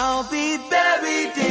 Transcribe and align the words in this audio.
I'll 0.00 0.22
be 0.22 0.58
buried 0.70 1.36
in 1.38 1.47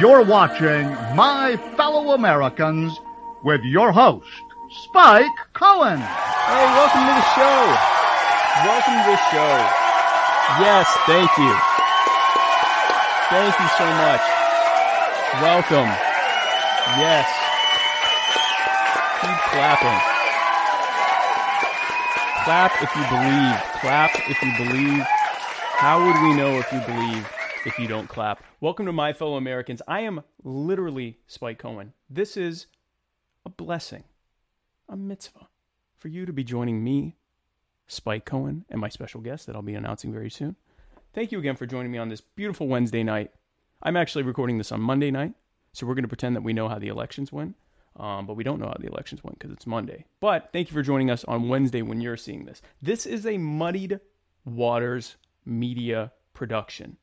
you're 0.00 0.24
watching 0.24 0.88
My 1.14 1.60
Fellow 1.76 2.14
Americans 2.14 2.98
with 3.44 3.60
your 3.64 3.92
host, 3.92 4.24
Spike 4.88 5.28
Cohen. 5.52 6.00
Hey, 6.00 6.64
welcome 6.72 7.04
to 7.04 7.12
the 7.20 7.28
show. 7.36 7.60
Welcome 8.64 8.96
to 8.96 9.12
the 9.12 9.20
show. 9.28 9.54
Yes, 10.56 10.88
thank 11.04 11.28
you. 11.36 11.52
Thank 13.28 13.52
you 13.60 13.68
so 13.76 13.84
much. 14.00 14.24
Welcome. 15.44 15.92
Yes. 16.96 17.28
Keep 19.20 19.38
clapping. 19.52 20.00
Clap 22.44 22.72
if 22.80 22.88
you 22.96 23.04
believe. 23.12 23.60
Clap 23.82 24.10
if 24.30 24.42
you 24.42 24.64
believe. 24.64 25.04
How 25.76 26.00
would 26.00 26.16
we 26.22 26.34
know 26.34 26.58
if 26.58 26.72
you 26.72 26.80
believe 26.86 27.39
if 27.66 27.78
you 27.78 27.86
don't 27.86 28.08
clap? 28.08 28.42
Welcome 28.60 28.86
to 28.86 28.92
my 28.92 29.12
fellow 29.12 29.36
Americans. 29.36 29.82
I 29.86 30.00
am 30.00 30.22
literally 30.42 31.18
Spike 31.26 31.58
Cohen. 31.58 31.92
This 32.08 32.36
is 32.36 32.66
a 33.44 33.50
blessing, 33.50 34.04
a 34.88 34.96
mitzvah 34.96 35.48
for 35.98 36.08
you 36.08 36.24
to 36.24 36.32
be 36.32 36.42
joining 36.42 36.82
me, 36.82 37.16
Spike 37.86 38.24
Cohen, 38.24 38.64
and 38.70 38.80
my 38.80 38.88
special 38.88 39.20
guest 39.20 39.46
that 39.46 39.56
I'll 39.56 39.62
be 39.62 39.74
announcing 39.74 40.12
very 40.12 40.30
soon. 40.30 40.56
Thank 41.12 41.32
you 41.32 41.38
again 41.38 41.56
for 41.56 41.66
joining 41.66 41.92
me 41.92 41.98
on 41.98 42.08
this 42.08 42.20
beautiful 42.20 42.66
Wednesday 42.66 43.02
night. 43.02 43.30
I'm 43.82 43.96
actually 43.96 44.24
recording 44.24 44.58
this 44.58 44.72
on 44.72 44.80
Monday 44.80 45.10
night, 45.10 45.34
so 45.72 45.86
we're 45.86 45.94
going 45.94 46.04
to 46.04 46.08
pretend 46.08 46.36
that 46.36 46.42
we 46.42 46.52
know 46.52 46.68
how 46.68 46.78
the 46.78 46.88
elections 46.88 47.32
went, 47.32 47.56
um, 47.96 48.26
but 48.26 48.36
we 48.36 48.44
don't 48.44 48.60
know 48.60 48.68
how 48.68 48.76
the 48.78 48.86
elections 48.86 49.22
went 49.22 49.38
because 49.38 49.52
it's 49.52 49.66
Monday. 49.66 50.06
But 50.20 50.50
thank 50.52 50.68
you 50.68 50.74
for 50.74 50.82
joining 50.82 51.10
us 51.10 51.24
on 51.24 51.48
Wednesday 51.48 51.82
when 51.82 52.00
you're 52.00 52.16
seeing 52.16 52.44
this. 52.46 52.62
This 52.80 53.04
is 53.04 53.26
a 53.26 53.36
Muddied 53.36 54.00
Waters 54.46 55.16
media 55.44 56.12
production. 56.32 56.96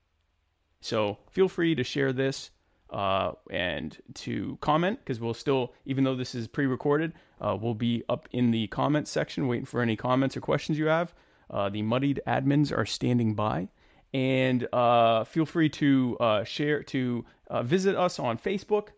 So 0.82 1.18
feel 1.32 1.50
free 1.50 1.76
to 1.76 1.84
share 1.84 2.14
this 2.14 2.52
uh, 2.90 3.34
and 3.52 3.98
to 4.14 4.58
comment 4.62 5.00
because 5.00 5.20
we'll 5.20 5.34
still, 5.34 5.74
even 5.86 6.04
though 6.04 6.16
this 6.16 6.36
is 6.36 6.48
pre-recorded, 6.48 7.14
uh, 7.42 7.58
we'll 7.60 7.74
be 7.74 8.04
up 8.10 8.28
in 8.32 8.52
the 8.52 8.68
comments 8.68 9.12
section 9.12 9.48
waiting 9.48 9.66
for 9.66 9.82
any 9.82 9.96
comments 9.96 10.38
or 10.38 10.42
questions 10.42 10.78
you 10.78 10.88
have. 10.88 11.14
Uh, 11.50 11.70
the 11.70 11.82
muddied 11.82 12.22
admins 12.28 12.76
are 12.76 12.86
standing 12.86 13.34
by, 13.34 13.70
and 14.14 14.68
uh, 14.74 15.24
feel 15.24 15.46
free 15.46 15.70
to 15.70 16.18
uh, 16.20 16.44
share 16.44 16.84
to 16.84 17.26
uh, 17.50 17.64
visit 17.64 17.96
us 17.96 18.20
on 18.20 18.38
Facebook, 18.38 18.90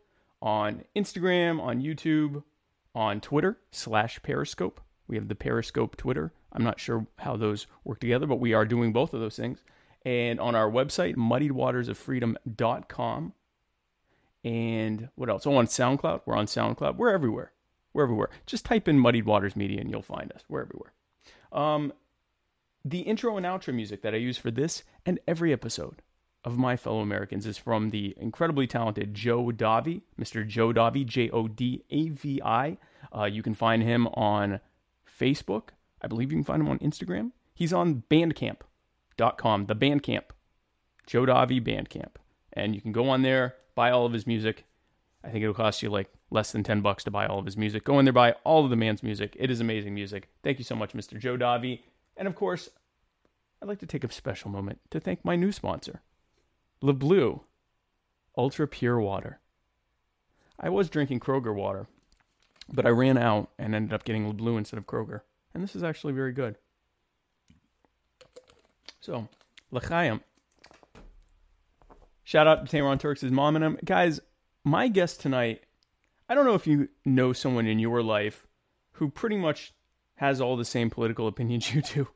on 0.42 0.84
Instagram, 0.96 1.62
on 1.62 1.82
YouTube, 1.82 2.44
on 2.96 3.22
Twitter 3.22 3.58
slash 3.72 4.22
Periscope. 4.24 4.82
We 5.08 5.16
have 5.16 5.28
the 5.28 5.36
Periscope 5.36 5.96
Twitter. 5.96 6.34
I'm 6.54 6.64
not 6.64 6.80
sure 6.80 7.06
how 7.18 7.36
those 7.36 7.68
work 7.84 8.00
together, 8.00 8.26
but 8.26 8.40
we 8.40 8.54
are 8.54 8.66
doing 8.66 8.94
both 8.94 9.14
of 9.14 9.20
those 9.20 9.36
things. 9.36 9.64
And 10.06 10.40
on 10.40 10.56
our 10.56 10.70
website, 10.70 11.16
muddiedwatersoffreedom.com. 11.16 13.34
And 14.46 15.10
what 15.16 15.30
else? 15.30 15.46
Oh, 15.46 15.58
on 15.58 15.68
SoundCloud. 15.68 16.22
We're 16.26 16.38
on 16.38 16.46
SoundCloud. 16.46 16.96
We're 16.96 17.12
everywhere. 17.12 17.52
We're 17.94 18.04
everywhere. 18.04 18.30
Just 18.46 18.66
type 18.66 18.88
in 18.88 18.98
Muddied 18.98 19.26
Waters 19.26 19.56
Media 19.56 19.82
and 19.82 19.90
you'll 19.90 20.02
find 20.02 20.32
us. 20.32 20.44
We're 20.48 20.62
everywhere. 20.62 20.94
Um, 21.52 21.92
the 22.86 23.02
intro 23.02 23.36
and 23.36 23.46
outro 23.46 23.74
music 23.74 24.02
that 24.04 24.14
I 24.14 24.18
use 24.18 24.38
for 24.38 24.52
this 24.52 24.84
and 25.06 25.20
every 25.28 25.52
episode 25.52 26.02
of 26.46 26.58
My 26.58 26.78
Fellow 26.78 27.02
Americans 27.02 27.46
is 27.46 27.58
from 27.58 27.90
the 27.90 28.16
incredibly 28.18 28.68
talented 28.68 29.14
Joe 29.14 29.48
Davi, 29.48 30.04
Mr. 30.20 30.48
Joe 30.48 30.72
Davi, 30.72 31.06
J 31.06 31.30
O 31.32 31.48
D 31.48 31.84
A 31.90 32.10
V 32.10 32.42
I. 32.44 32.78
Uh, 33.16 33.26
you 33.26 33.44
can 33.44 33.54
find 33.54 33.84
him 33.84 34.08
on 34.08 34.62
Facebook. 35.20 35.70
I 36.02 36.08
believe 36.08 36.32
you 36.32 36.38
can 36.38 36.46
find 36.46 36.62
him 36.62 36.70
on 36.70 36.80
Instagram. 36.80 37.32
He's 37.54 37.74
on 37.74 38.04
Bandcamp.com, 39.20 39.66
the 39.66 39.76
Bandcamp, 39.76 40.24
Joe 41.06 41.26
Davi 41.26 41.62
Bandcamp, 41.62 42.16
and 42.54 42.74
you 42.74 42.82
can 42.82 42.92
go 42.92 43.10
on 43.10 43.22
there, 43.22 43.56
buy 43.76 43.92
all 43.92 44.06
of 44.06 44.14
his 44.14 44.26
music. 44.26 44.66
I 45.24 45.30
think 45.30 45.44
it'll 45.44 45.54
cost 45.54 45.84
you 45.84 45.90
like 45.90 46.10
less 46.32 46.52
than 46.52 46.64
10 46.64 46.82
bucks 46.82 47.04
to 47.04 47.12
buy 47.12 47.26
all 47.26 47.40
of 47.40 47.46
his 47.46 47.58
music. 47.58 47.84
Go 47.84 48.00
in 48.00 48.06
there, 48.06 48.14
buy 48.14 48.34
all 48.44 48.64
of 48.64 48.70
the 48.70 48.76
man's 48.76 49.04
music. 49.04 49.36
It 49.38 49.52
is 49.52 49.60
amazing 49.60 49.94
music. 49.94 50.30
Thank 50.44 50.60
you 50.60 50.64
so 50.64 50.76
much, 50.76 50.94
Mr. 50.94 51.20
Joe 51.20 51.38
Davi. 51.38 51.82
And 52.16 52.28
of 52.28 52.36
course, 52.36 52.70
I'd 53.62 53.68
like 53.68 53.80
to 53.80 53.86
take 53.86 54.04
a 54.04 54.12
special 54.12 54.50
moment 54.50 54.80
to 54.92 55.00
thank 55.00 55.26
my 55.26 55.36
new 55.36 55.52
sponsor, 55.52 56.02
Le 56.82 56.94
LeBleu 56.94 57.42
Ultra 58.38 58.68
Pure 58.68 59.02
Water. 59.02 59.40
I 60.58 60.70
was 60.70 60.90
drinking 60.90 61.20
Kroger 61.20 61.54
water, 61.54 61.88
but 62.72 62.86
I 62.86 62.90
ran 62.90 63.18
out 63.18 63.50
and 63.58 63.76
ended 63.76 63.94
up 63.94 64.06
getting 64.06 64.28
Le 64.28 64.34
LeBleu 64.34 64.58
instead 64.58 64.78
of 64.78 64.88
Kroger. 64.88 65.22
And 65.54 65.64
this 65.64 65.76
is 65.76 65.84
actually 65.84 66.14
very 66.14 66.32
good. 66.32 66.58
So, 69.00 69.28
L'chaim. 69.72 70.22
Shout 72.24 72.48
out 72.48 72.66
to 72.66 72.78
Tamron 72.78 73.00
Turks' 73.00 73.24
mom 73.24 73.56
and 73.56 73.66
him. 73.66 73.78
Guys, 73.84 74.20
my 74.64 74.88
guest 74.88 75.22
tonight, 75.22 75.64
I 76.28 76.36
don't 76.36 76.46
know 76.46 76.54
if 76.54 76.68
you 76.68 76.90
know 77.06 77.34
someone 77.34 77.66
in 77.66 77.80
your 77.80 78.04
life 78.04 78.46
who 78.94 79.10
pretty 79.10 79.38
much 79.38 79.74
has 80.16 80.40
all 80.42 80.58
the 80.58 80.66
same 80.66 80.90
political 80.90 81.28
opinions 81.28 81.74
you 81.74 81.82
do. 81.82 82.08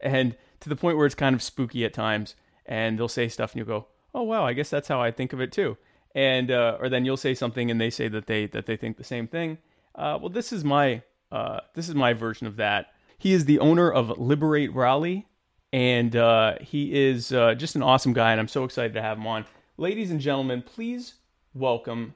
And 0.00 0.36
to 0.62 0.68
the 0.68 0.76
point 0.76 0.96
where 0.96 1.06
it's 1.06 1.14
kind 1.14 1.34
of 1.34 1.42
spooky 1.42 1.84
at 1.84 1.92
times. 1.92 2.34
And 2.66 2.98
they'll 2.98 3.08
say 3.08 3.28
stuff 3.28 3.52
and 3.52 3.58
you'll 3.58 3.80
go, 3.80 3.86
oh, 4.14 4.22
wow, 4.22 4.46
I 4.46 4.52
guess 4.52 4.70
that's 4.70 4.88
how 4.88 5.00
I 5.00 5.10
think 5.10 5.32
of 5.32 5.40
it 5.40 5.52
too. 5.52 5.76
And, 6.14 6.50
uh, 6.50 6.76
or 6.78 6.88
then 6.88 7.04
you'll 7.04 7.16
say 7.16 7.34
something 7.34 7.70
and 7.70 7.80
they 7.80 7.90
say 7.90 8.08
that 8.08 8.26
they, 8.26 8.46
that 8.48 8.66
they 8.66 8.76
think 8.76 8.96
the 8.96 9.04
same 9.04 9.26
thing. 9.26 9.58
Uh, 9.94 10.18
well, 10.20 10.28
this 10.28 10.52
is 10.52 10.64
my, 10.64 11.02
uh, 11.32 11.60
this 11.74 11.88
is 11.88 11.94
my 11.94 12.12
version 12.12 12.46
of 12.46 12.56
that. 12.56 12.92
He 13.18 13.32
is 13.32 13.46
the 13.46 13.58
owner 13.58 13.90
of 13.90 14.18
Liberate 14.18 14.72
Raleigh, 14.72 15.26
and 15.72 16.14
uh, 16.16 16.54
he 16.60 16.92
is 16.92 17.32
uh, 17.32 17.54
just 17.54 17.76
an 17.76 17.82
awesome 17.82 18.12
guy, 18.12 18.32
and 18.32 18.40
I'm 18.40 18.48
so 18.48 18.64
excited 18.64 18.94
to 18.94 19.02
have 19.02 19.18
him 19.18 19.26
on. 19.26 19.44
Ladies 19.76 20.10
and 20.10 20.20
gentlemen, 20.20 20.62
please 20.62 21.14
welcome 21.54 22.14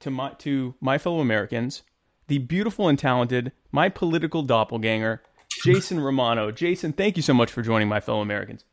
to 0.00 0.10
my 0.10 0.30
to 0.38 0.74
my 0.80 0.98
fellow 0.98 1.20
Americans 1.20 1.82
the 2.28 2.38
beautiful 2.38 2.88
and 2.88 2.98
talented, 2.98 3.52
my 3.72 3.88
political 3.88 4.42
doppelganger, 4.42 5.22
Jason 5.62 6.00
Romano. 6.00 6.50
Jason, 6.50 6.92
thank 6.92 7.16
you 7.16 7.22
so 7.22 7.34
much 7.34 7.50
for 7.50 7.62
joining 7.62 7.88
my 7.88 8.00
fellow 8.00 8.20
Americans. 8.20 8.64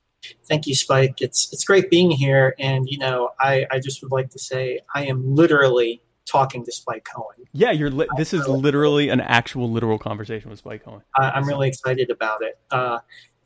Thank 0.47 0.67
you, 0.67 0.75
Spike. 0.75 1.21
It's 1.21 1.51
it's 1.51 1.63
great 1.63 1.89
being 1.89 2.11
here, 2.11 2.55
and 2.59 2.87
you 2.87 2.97
know, 2.97 3.31
I 3.39 3.65
I 3.71 3.79
just 3.79 4.01
would 4.03 4.11
like 4.11 4.29
to 4.31 4.39
say 4.39 4.79
I 4.93 5.05
am 5.05 5.35
literally 5.35 6.01
talking 6.25 6.63
to 6.63 6.71
Spike 6.71 7.05
Cohen. 7.11 7.45
Yeah, 7.53 7.71
you're. 7.71 7.89
Li- 7.89 8.07
this 8.17 8.33
is 8.33 8.47
literally 8.47 9.09
an 9.09 9.19
actual 9.19 9.69
literal 9.71 9.97
conversation 9.97 10.49
with 10.49 10.59
Spike 10.59 10.85
Cohen. 10.85 11.01
I, 11.17 11.31
I'm 11.31 11.45
really 11.45 11.67
excited 11.67 12.11
about 12.11 12.43
it. 12.43 12.59
Uh, 12.69 12.99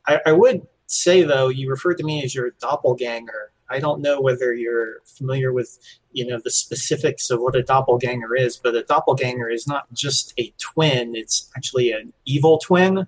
I, 0.06 0.20
I 0.28 0.32
would 0.34 0.68
say 0.88 1.24
though, 1.24 1.48
you 1.50 1.70
referred 1.70 1.98
to 1.98 2.04
me 2.04 2.24
as 2.24 2.34
your 2.36 2.52
doppelganger. 2.62 3.52
I 3.70 3.80
don't 3.80 4.02
know 4.02 4.22
whether 4.22 4.54
you're 4.54 4.98
familiar 5.06 5.52
with, 5.52 5.80
you 6.12 6.28
know, 6.28 6.40
the 6.44 6.52
specifics 6.52 7.32
of 7.32 7.40
what 7.42 7.56
a 7.56 7.64
doppelganger 7.64 8.36
is, 8.36 8.58
but 8.58 8.76
a 8.76 8.84
doppelganger 8.84 9.50
is 9.50 9.66
not 9.68 9.92
just 9.94 10.34
a 10.38 10.54
twin; 10.60 11.16
it's 11.16 11.50
actually 11.58 11.92
an 11.92 12.14
evil 12.26 12.60
twin. 12.60 13.08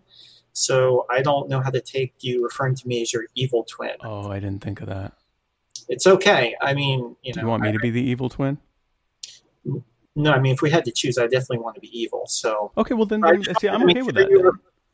So 0.54 1.06
I 1.12 1.22
don't 1.22 1.48
know 1.50 1.62
how 1.62 1.70
to 1.70 1.80
take 1.82 2.16
you 2.22 2.44
referring 2.44 2.74
to 2.76 2.88
me 2.88 3.04
as 3.04 3.14
your 3.14 3.26
evil 3.36 3.66
twin. 3.70 3.96
Oh, 4.04 4.32
I 4.32 4.40
didn't 4.40 4.64
think 4.64 4.82
of 4.82 4.88
that. 4.88 5.14
It's 5.88 6.08
okay. 6.08 6.56
I 6.60 6.74
mean, 6.74 7.16
you 7.22 7.34
know, 7.34 7.34
Do 7.34 7.40
you 7.42 7.48
want 7.48 7.62
me 7.62 7.70
I- 7.70 7.74
to 7.74 7.80
be 7.80 7.92
the 7.92 8.02
evil 8.02 8.28
twin? 8.28 8.58
no, 10.16 10.32
I 10.32 10.40
mean, 10.40 10.54
if 10.54 10.64
we 10.64 10.72
had 10.72 10.84
to 10.86 10.92
choose, 10.92 11.20
I 11.20 11.24
definitely 11.28 11.60
want 11.60 11.76
to 11.76 11.82
be 11.82 11.96
evil. 11.98 12.24
So 12.26 12.72
Okay, 12.78 12.96
well 12.96 13.06
then, 13.06 13.22
then 13.22 13.44
see, 13.60 13.68
I'm 13.70 13.84
okay 13.88 14.02
with 14.02 14.16
that. 14.16 14.30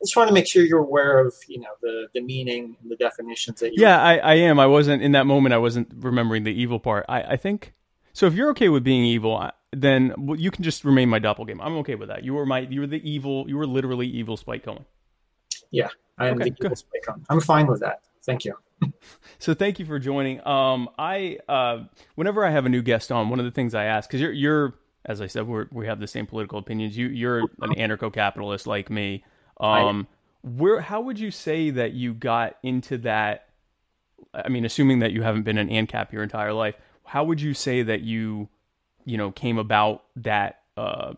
Just 0.04 0.16
want 0.16 0.28
to 0.28 0.34
make 0.34 0.46
sure 0.46 0.64
you're 0.64 0.80
aware 0.80 1.18
of, 1.18 1.34
you 1.48 1.60
know, 1.60 1.70
the 1.82 2.08
the 2.14 2.20
meaning 2.20 2.76
and 2.80 2.90
the 2.90 2.96
definitions 2.96 3.60
that 3.60 3.74
you. 3.74 3.82
Yeah, 3.82 4.00
I, 4.00 4.16
I 4.18 4.34
am. 4.34 4.60
I 4.60 4.66
wasn't 4.66 5.02
in 5.02 5.12
that 5.12 5.26
moment. 5.26 5.54
I 5.54 5.58
wasn't 5.58 5.88
remembering 5.96 6.44
the 6.44 6.52
evil 6.52 6.78
part. 6.78 7.04
I, 7.08 7.22
I 7.22 7.36
think 7.36 7.72
so. 8.12 8.26
If 8.26 8.34
you're 8.34 8.50
okay 8.50 8.68
with 8.68 8.84
being 8.84 9.04
evil, 9.04 9.50
then 9.72 10.14
you 10.36 10.50
can 10.50 10.64
just 10.64 10.84
remain 10.84 11.08
my 11.08 11.18
doppelganger. 11.18 11.62
I'm 11.62 11.76
okay 11.78 11.94
with 11.94 12.08
that. 12.08 12.24
You 12.24 12.34
were 12.34 12.46
my, 12.46 12.60
you 12.60 12.80
were 12.80 12.86
the 12.86 13.08
evil. 13.08 13.48
You 13.48 13.56
were 13.56 13.66
literally 13.66 14.06
evil 14.06 14.36
Spike 14.36 14.64
Cohen. 14.64 14.84
Yeah 15.70 15.88
i 16.18 16.28
am 16.28 16.36
Okay, 16.36 16.50
the 16.50 16.56
evil 16.64 16.76
Spike 16.76 17.02
Cohen. 17.06 17.24
I'm 17.28 17.40
fine 17.40 17.66
with 17.66 17.80
that. 17.80 18.00
Thank 18.22 18.44
you. 18.44 18.56
So 19.38 19.54
thank 19.54 19.78
you 19.78 19.84
for 19.84 19.98
joining. 19.98 20.46
Um, 20.46 20.88
I 20.98 21.38
uh, 21.48 21.84
whenever 22.14 22.44
I 22.44 22.50
have 22.50 22.66
a 22.66 22.68
new 22.68 22.82
guest 22.82 23.12
on, 23.12 23.28
one 23.28 23.38
of 23.38 23.44
the 23.44 23.50
things 23.50 23.74
I 23.74 23.84
ask 23.84 24.08
because 24.08 24.20
you're 24.20 24.32
you're 24.32 24.74
as 25.06 25.20
I 25.20 25.26
said, 25.26 25.46
we're, 25.46 25.66
we 25.70 25.86
have 25.86 26.00
the 26.00 26.06
same 26.06 26.26
political 26.26 26.58
opinions. 26.58 26.96
You 26.96 27.08
you're 27.08 27.40
an 27.40 27.74
anarcho-capitalist 27.76 28.66
like 28.66 28.90
me. 28.90 29.24
Um, 29.60 30.06
where 30.42 30.80
how 30.80 31.00
would 31.00 31.18
you 31.18 31.30
say 31.30 31.70
that 31.70 31.92
you 31.92 32.14
got 32.14 32.56
into 32.62 32.98
that? 32.98 33.48
I 34.32 34.48
mean, 34.48 34.64
assuming 34.64 34.98
that 34.98 35.12
you 35.12 35.22
haven't 35.22 35.44
been 35.44 35.58
an 35.58 35.68
ANCAP 35.68 36.12
your 36.12 36.22
entire 36.22 36.52
life, 36.52 36.74
how 37.04 37.24
would 37.24 37.40
you 37.40 37.54
say 37.54 37.82
that 37.82 38.00
you, 38.00 38.48
you 39.04 39.16
know, 39.16 39.30
came 39.30 39.58
about 39.58 40.04
that 40.16 40.60
uh, 40.76 41.14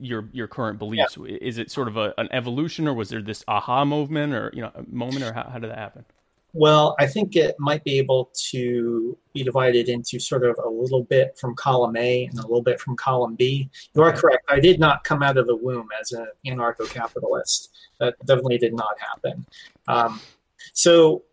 your 0.00 0.28
your 0.32 0.46
current 0.46 0.78
beliefs? 0.78 1.16
Is 1.40 1.58
it 1.58 1.70
sort 1.70 1.88
of 1.88 1.96
a, 1.96 2.14
an 2.18 2.28
evolution, 2.30 2.86
or 2.86 2.94
was 2.94 3.08
there 3.08 3.22
this 3.22 3.44
aha 3.48 3.84
moment, 3.84 4.34
or 4.34 4.50
you 4.52 4.62
know, 4.62 4.70
moment, 4.86 5.22
or 5.24 5.32
how, 5.32 5.44
how 5.44 5.58
did 5.58 5.70
that 5.70 5.78
happen? 5.78 6.04
Well, 6.54 6.96
I 6.98 7.06
think 7.06 7.36
it 7.36 7.56
might 7.58 7.84
be 7.84 7.98
able 7.98 8.30
to 8.50 9.16
be 9.34 9.42
divided 9.42 9.88
into 9.88 10.18
sort 10.18 10.44
of 10.44 10.58
a 10.64 10.68
little 10.68 11.04
bit 11.04 11.36
from 11.38 11.54
column 11.54 11.96
A 11.96 12.24
and 12.24 12.38
a 12.38 12.42
little 12.42 12.62
bit 12.62 12.80
from 12.80 12.96
column 12.96 13.34
B. 13.34 13.68
You 13.94 14.02
are 14.02 14.12
correct. 14.12 14.44
I 14.48 14.58
did 14.58 14.80
not 14.80 15.04
come 15.04 15.22
out 15.22 15.36
of 15.36 15.46
the 15.46 15.56
womb 15.56 15.88
as 16.00 16.12
an 16.12 16.26
anarcho-capitalist. 16.46 17.70
That 18.00 18.14
definitely 18.24 18.58
did 18.58 18.74
not 18.74 18.98
happen. 18.98 19.46
Um, 19.88 20.20
so 20.72 21.24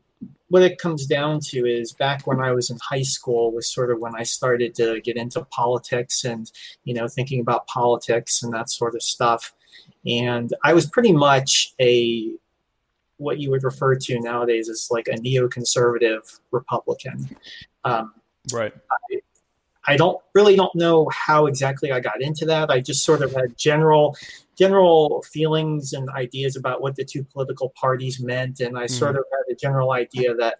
what 0.50 0.62
it 0.62 0.78
comes 0.78 1.06
down 1.06 1.40
to 1.40 1.66
is 1.66 1.94
back 1.94 2.28
when 2.28 2.40
I 2.40 2.52
was 2.52 2.70
in 2.70 2.78
high 2.82 3.02
school 3.02 3.52
was 3.52 3.72
sort 3.72 3.92
of 3.92 4.00
when 4.00 4.16
I 4.16 4.24
started 4.24 4.76
to 4.76 5.02
get 5.02 5.18
into 5.18 5.44
politics 5.46 6.24
and 6.24 6.52
you 6.84 6.94
know 6.94 7.08
thinking 7.08 7.40
about 7.40 7.68
politics 7.68 8.44
and 8.44 8.54
that 8.54 8.70
sort 8.70 8.96
of 8.96 9.02
stuff. 9.02 9.54
And 10.06 10.54
I 10.64 10.74
was 10.74 10.86
pretty 10.86 11.14
much 11.14 11.74
a 11.80 12.32
what 13.18 13.40
you 13.40 13.50
would 13.50 13.64
refer 13.64 13.96
to 13.96 14.20
nowadays 14.20 14.70
as 14.70 14.88
like 14.92 15.08
a 15.08 15.16
neoconservative 15.16 16.40
Republican. 16.52 17.30
Um, 17.84 18.14
Right. 18.54 18.74
I 19.88 19.98
don't 19.98 20.20
really 20.34 20.56
don't 20.56 20.74
know 20.76 21.08
how 21.10 21.46
exactly 21.46 21.92
I 21.92 22.00
got 22.00 22.22
into 22.22 22.46
that. 22.46 22.72
I 22.72 22.80
just 22.80 23.06
sort 23.06 23.22
of 23.22 23.32
had 23.34 23.58
general 23.58 24.18
general 24.58 25.24
feelings 25.32 25.94
and 25.94 26.10
ideas 26.10 26.56
about 26.56 26.82
what 26.82 26.96
the 26.96 27.06
two 27.06 27.24
political 27.24 27.72
parties 27.80 28.20
meant, 28.20 28.62
and 28.62 28.78
I 28.78 28.88
sort 28.88 29.16
of 29.16 29.24
had 29.32 29.54
a 29.54 29.56
general 29.56 29.92
idea 29.92 30.34
that 30.36 30.56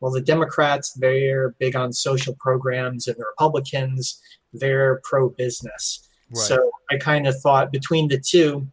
well, 0.00 0.12
the 0.12 0.20
Democrats 0.20 0.92
they're 0.92 1.50
big 1.58 1.76
on 1.76 1.92
social 1.92 2.36
programs, 2.38 3.08
and 3.08 3.16
the 3.16 3.24
Republicans 3.26 4.20
they're 4.52 5.00
pro 5.02 5.30
business. 5.30 6.06
Right. 6.30 6.38
So 6.38 6.70
I 6.90 6.98
kind 6.98 7.26
of 7.26 7.40
thought 7.40 7.72
between 7.72 8.08
the 8.08 8.20
two, 8.20 8.68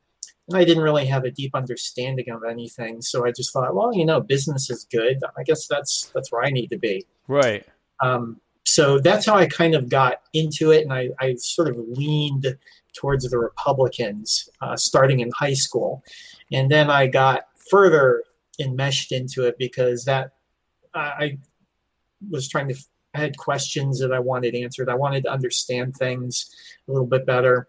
and 0.48 0.58
I 0.58 0.64
didn't 0.64 0.84
really 0.84 1.06
have 1.08 1.24
a 1.24 1.32
deep 1.32 1.56
understanding 1.56 2.30
of 2.30 2.44
anything. 2.44 3.02
So 3.02 3.26
I 3.26 3.32
just 3.32 3.52
thought, 3.52 3.74
well, 3.74 3.94
you 3.94 4.06
know, 4.06 4.22
business 4.22 4.70
is 4.70 4.86
good. 4.92 5.20
I 5.38 5.44
guess 5.44 5.68
that's 5.68 6.12
that's 6.14 6.32
where 6.32 6.44
I 6.44 6.50
need 6.50 6.68
to 6.68 6.78
be. 6.78 7.06
right. 7.28 7.66
Um, 8.02 8.42
so 8.66 9.00
that's 9.00 9.26
how 9.26 9.36
I 9.36 9.46
kind 9.46 9.76
of 9.76 9.90
got 9.90 10.22
into 10.34 10.72
it, 10.72 10.82
and 10.84 10.92
I, 10.92 11.10
I 11.20 11.36
sort 11.36 11.68
of 11.70 11.78
leaned 11.78 12.58
towards 12.94 13.30
the 13.30 13.38
Republicans 13.38 14.50
uh, 14.60 14.76
starting 14.76 15.20
in 15.20 15.32
high 15.38 15.54
school, 15.54 16.04
and 16.52 16.70
then 16.70 16.90
I 16.90 17.08
got 17.08 17.44
further 17.70 18.24
enmeshed 18.60 19.12
into 19.12 19.46
it 19.46 19.58
because 19.60 20.06
that 20.06 20.32
I 20.94 21.00
I 21.00 21.38
was 22.30 22.50
trying 22.50 22.70
to. 22.70 22.76
I 23.14 23.20
had 23.20 23.38
questions 23.38 24.00
that 24.00 24.12
I 24.12 24.20
wanted 24.20 24.56
answered. 24.56 24.90
I 24.90 24.96
wanted 24.96 25.24
to 25.24 25.32
understand 25.32 25.96
things 25.96 26.54
a 26.88 26.92
little 26.92 27.08
bit 27.08 27.26
better, 27.26 27.68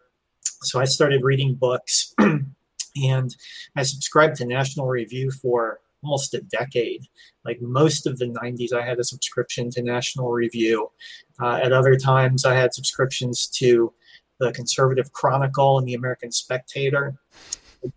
so 0.62 0.80
I 0.80 0.86
started 0.86 1.22
reading 1.22 1.54
books, 1.54 2.14
and 3.04 3.34
I 3.76 3.82
subscribed 3.82 4.36
to 4.36 4.46
National 4.46 4.86
Review 4.86 5.30
for 5.30 5.80
almost 6.02 6.34
a 6.34 6.40
decade. 6.40 7.02
Like 7.44 7.60
most 7.60 8.06
of 8.06 8.18
the 8.18 8.26
90s 8.26 8.72
i 8.72 8.84
had 8.84 8.98
a 8.98 9.04
subscription 9.04 9.70
to 9.70 9.82
national 9.82 10.30
review. 10.30 10.90
Uh, 11.40 11.56
at 11.62 11.72
other 11.72 11.96
times 11.96 12.44
i 12.44 12.54
had 12.54 12.74
subscriptions 12.74 13.46
to 13.48 13.92
the 14.38 14.52
conservative 14.52 15.12
chronicle 15.12 15.78
and 15.78 15.86
the 15.86 15.94
american 15.94 16.30
spectator. 16.30 17.16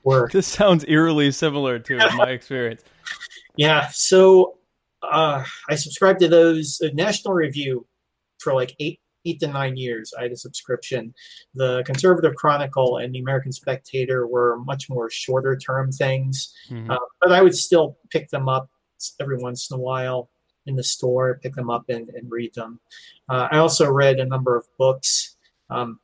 Were 0.03 0.29
This 0.33 0.47
sounds 0.47 0.85
eerily 0.87 1.31
similar 1.31 1.79
to 1.79 1.97
my 2.15 2.29
experience. 2.29 2.83
yeah 3.57 3.87
so 3.91 4.57
uh, 5.03 5.43
i 5.69 5.75
subscribed 5.75 6.19
to 6.19 6.27
those 6.27 6.81
uh, 6.83 6.89
national 6.93 7.33
review 7.33 7.85
for 8.39 8.53
like 8.53 8.75
eight 8.79 8.99
eight 9.25 9.39
to 9.39 9.47
nine 9.47 9.75
years 9.77 10.13
i 10.17 10.23
had 10.23 10.31
a 10.31 10.37
subscription 10.37 11.13
the 11.55 11.83
conservative 11.85 12.35
chronicle 12.35 12.97
and 12.97 13.13
the 13.13 13.19
american 13.19 13.51
spectator 13.51 14.27
were 14.27 14.57
much 14.65 14.89
more 14.89 15.09
shorter 15.09 15.57
term 15.57 15.91
things 15.91 16.53
Mhm. 16.69 16.89
uh, 16.91 16.99
but 17.21 17.31
I 17.31 17.41
would 17.41 17.55
still 17.55 17.97
pick 18.09 18.29
them 18.29 18.47
up 18.47 18.69
every 19.19 19.37
once 19.37 19.69
in 19.71 19.75
a 19.77 19.79
while 19.79 20.29
in 20.65 20.75
the 20.75 20.83
store, 20.83 21.39
pick 21.41 21.55
them 21.55 21.69
up 21.69 21.85
and, 21.89 22.09
and 22.09 22.29
read 22.29 22.53
them. 22.53 22.79
Uh, 23.27 23.47
I 23.51 23.57
also 23.57 23.89
read 23.89 24.19
a 24.19 24.25
number 24.25 24.55
of 24.55 24.65
books. 24.77 25.35
Um, 25.69 25.99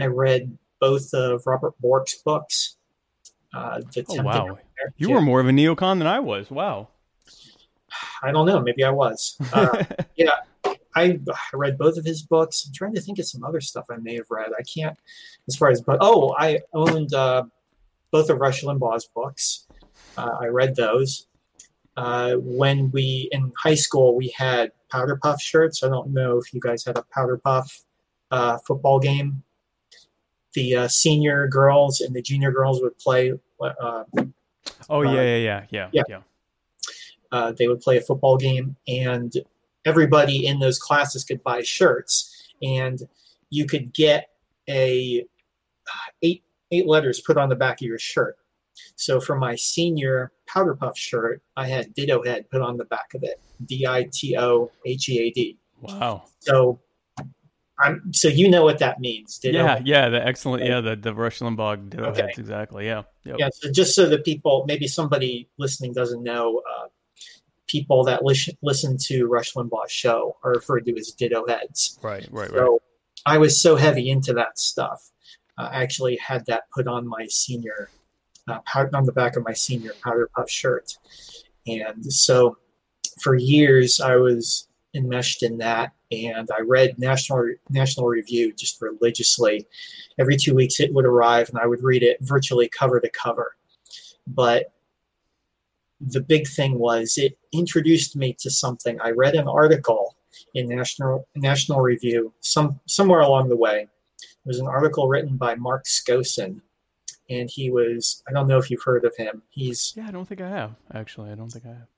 I 0.00 0.06
read 0.06 0.58
both 0.80 1.14
of 1.14 1.42
Robert 1.46 1.74
Bork's 1.80 2.20
books. 2.22 2.76
Uh, 3.54 3.80
the 3.94 4.04
Oh 4.10 4.22
wow, 4.22 4.58
you 4.96 5.10
were 5.10 5.20
more 5.20 5.40
of 5.40 5.46
a 5.48 5.50
neocon 5.50 5.98
than 5.98 6.06
I 6.06 6.18
was. 6.20 6.50
Wow. 6.50 6.88
I 8.22 8.32
don't 8.32 8.46
know. 8.46 8.60
Maybe 8.60 8.84
I 8.84 8.90
was. 8.90 9.36
Uh, 9.52 9.84
I, 10.94 11.18
I 11.26 11.56
read 11.56 11.78
both 11.78 11.96
of 11.96 12.04
his 12.04 12.22
books. 12.22 12.64
I'm 12.66 12.72
trying 12.72 12.94
to 12.94 13.00
think 13.00 13.18
of 13.18 13.26
some 13.26 13.44
other 13.44 13.60
stuff 13.60 13.86
I 13.90 13.96
may 13.96 14.14
have 14.16 14.30
read. 14.30 14.50
I 14.58 14.62
can't, 14.62 14.96
as 15.48 15.56
far 15.56 15.70
as, 15.70 15.80
but 15.80 15.98
oh, 16.00 16.34
I 16.38 16.60
owned 16.72 17.14
uh, 17.14 17.44
both 18.10 18.30
of 18.30 18.38
Rush 18.38 18.62
Limbaugh's 18.62 19.06
books. 19.06 19.66
Uh, 20.16 20.36
I 20.40 20.46
read 20.46 20.76
those. 20.76 21.26
Uh, 21.96 22.34
when 22.36 22.90
we 22.90 23.28
in 23.32 23.52
high 23.62 23.74
school, 23.74 24.16
we 24.16 24.32
had 24.36 24.72
powder 24.90 25.18
puff 25.22 25.40
shirts. 25.40 25.82
I 25.82 25.88
don't 25.88 26.12
know 26.12 26.38
if 26.38 26.52
you 26.54 26.60
guys 26.60 26.84
had 26.84 26.96
a 26.96 27.02
powder 27.02 27.36
puff 27.36 27.84
uh, 28.30 28.58
football 28.66 28.98
game. 28.98 29.42
The 30.54 30.76
uh, 30.76 30.88
senior 30.88 31.48
girls 31.48 32.00
and 32.00 32.14
the 32.14 32.22
junior 32.22 32.50
girls 32.50 32.80
would 32.82 32.98
play. 32.98 33.32
Uh, 33.60 34.04
oh 34.88 35.02
yeah, 35.02 35.12
yeah, 35.12 35.36
yeah, 35.36 35.64
yeah, 35.70 35.88
yeah. 35.92 36.02
yeah. 36.08 36.18
uh, 37.30 37.52
they 37.52 37.68
would 37.68 37.80
play 37.80 37.98
a 37.98 38.00
football 38.02 38.36
game 38.36 38.76
and 38.86 39.34
everybody 39.84 40.46
in 40.46 40.58
those 40.60 40.78
classes 40.78 41.24
could 41.24 41.42
buy 41.42 41.62
shirts 41.62 42.52
and 42.62 43.02
you 43.50 43.66
could 43.66 43.92
get 43.92 44.28
a 44.68 45.24
uh, 45.88 46.10
eight 46.22 46.44
eight 46.70 46.86
letters 46.86 47.20
put 47.20 47.36
on 47.36 47.48
the 47.48 47.56
back 47.56 47.80
of 47.82 47.86
your 47.86 47.98
shirt 47.98 48.36
so 48.96 49.20
for 49.20 49.36
my 49.36 49.54
senior 49.56 50.32
powder 50.46 50.74
puff 50.74 50.96
shirt 50.96 51.42
i 51.56 51.66
had 51.66 51.92
ditto 51.94 52.22
head 52.24 52.48
put 52.50 52.62
on 52.62 52.76
the 52.76 52.84
back 52.86 53.12
of 53.14 53.22
it 53.22 53.40
d-i-t-o-h-e-a-d 53.66 55.58
Wow. 55.80 56.24
so 56.38 56.78
I'm, 57.78 58.12
so 58.12 58.28
you 58.28 58.48
know 58.48 58.62
what 58.62 58.78
that 58.78 59.00
means, 59.00 59.38
ditto 59.38 59.58
yeah, 59.58 59.74
head. 59.74 59.88
yeah, 59.88 60.08
the 60.08 60.24
excellent, 60.24 60.64
yeah, 60.64 60.80
the 60.80 60.94
the 60.94 61.12
Rush 61.12 61.40
Limbaugh 61.40 61.90
ditto 61.90 62.04
Okay. 62.10 62.20
heads, 62.22 62.38
exactly. 62.38 62.86
Yeah, 62.86 63.02
yep. 63.24 63.36
Yeah, 63.40 63.48
so 63.52 63.72
just 63.72 63.96
so 63.96 64.08
that 64.08 64.24
people, 64.24 64.64
maybe 64.68 64.86
somebody 64.86 65.48
listening 65.58 65.92
doesn't 65.92 66.22
know, 66.22 66.62
uh, 66.70 66.86
people 67.72 68.04
that 68.04 68.22
listen, 68.22 68.54
listen 68.60 68.98
to 68.98 69.24
Rush 69.26 69.54
Limbaugh's 69.54 69.90
show 69.90 70.36
are 70.44 70.52
referred 70.52 70.84
to 70.84 70.96
as 70.98 71.10
ditto 71.10 71.46
heads. 71.48 71.98
right, 72.02 72.28
right, 72.30 72.50
right. 72.50 72.58
So 72.58 72.82
I 73.24 73.38
was 73.38 73.60
so 73.60 73.76
heavy 73.76 74.10
into 74.10 74.34
that 74.34 74.58
stuff. 74.58 75.10
Uh, 75.56 75.70
I 75.72 75.82
actually 75.82 76.16
had 76.16 76.44
that 76.46 76.64
put 76.70 76.86
on 76.86 77.08
my 77.08 77.26
senior, 77.28 77.88
uh, 78.46 78.58
on 78.92 79.06
the 79.06 79.12
back 79.12 79.36
of 79.36 79.44
my 79.44 79.54
senior 79.54 79.92
powder 80.04 80.28
puff 80.36 80.50
shirt. 80.50 80.98
And 81.66 82.12
so 82.12 82.58
for 83.22 83.34
years 83.34 84.00
I 84.00 84.16
was 84.16 84.68
enmeshed 84.94 85.42
in 85.42 85.56
that 85.58 85.92
and 86.10 86.50
I 86.54 86.60
read 86.60 86.98
National 86.98 87.54
National 87.70 88.06
Review 88.06 88.52
just 88.52 88.82
religiously. 88.82 89.66
Every 90.18 90.36
two 90.36 90.54
weeks 90.54 90.78
it 90.78 90.92
would 90.92 91.06
arrive 91.06 91.48
and 91.48 91.58
I 91.58 91.66
would 91.66 91.82
read 91.82 92.02
it 92.02 92.18
virtually 92.20 92.68
cover 92.68 93.00
to 93.00 93.08
cover. 93.10 93.56
But 94.26 94.72
the 96.06 96.20
big 96.20 96.48
thing 96.48 96.78
was 96.78 97.16
it 97.16 97.38
introduced 97.52 98.16
me 98.16 98.34
to 98.40 98.50
something. 98.50 99.00
I 99.00 99.10
read 99.10 99.34
an 99.34 99.48
article 99.48 100.16
in 100.54 100.68
National 100.68 101.26
National 101.36 101.80
Review 101.80 102.32
some 102.40 102.80
somewhere 102.86 103.20
along 103.20 103.48
the 103.48 103.56
way. 103.56 103.88
It 104.20 104.46
was 104.46 104.58
an 104.58 104.66
article 104.66 105.08
written 105.08 105.36
by 105.36 105.54
Mark 105.54 105.84
Skousen, 105.84 106.62
and 107.30 107.48
he 107.50 107.70
was 107.70 108.22
I 108.28 108.32
don't 108.32 108.48
know 108.48 108.58
if 108.58 108.70
you've 108.70 108.82
heard 108.82 109.04
of 109.04 109.16
him. 109.16 109.42
He's 109.50 109.94
yeah, 109.96 110.08
I 110.08 110.10
don't 110.10 110.26
think 110.26 110.40
I 110.40 110.48
have 110.48 110.74
actually. 110.92 111.30
I 111.30 111.34
don't 111.34 111.50
think 111.50 111.66
I 111.66 111.68
have. 111.68 111.88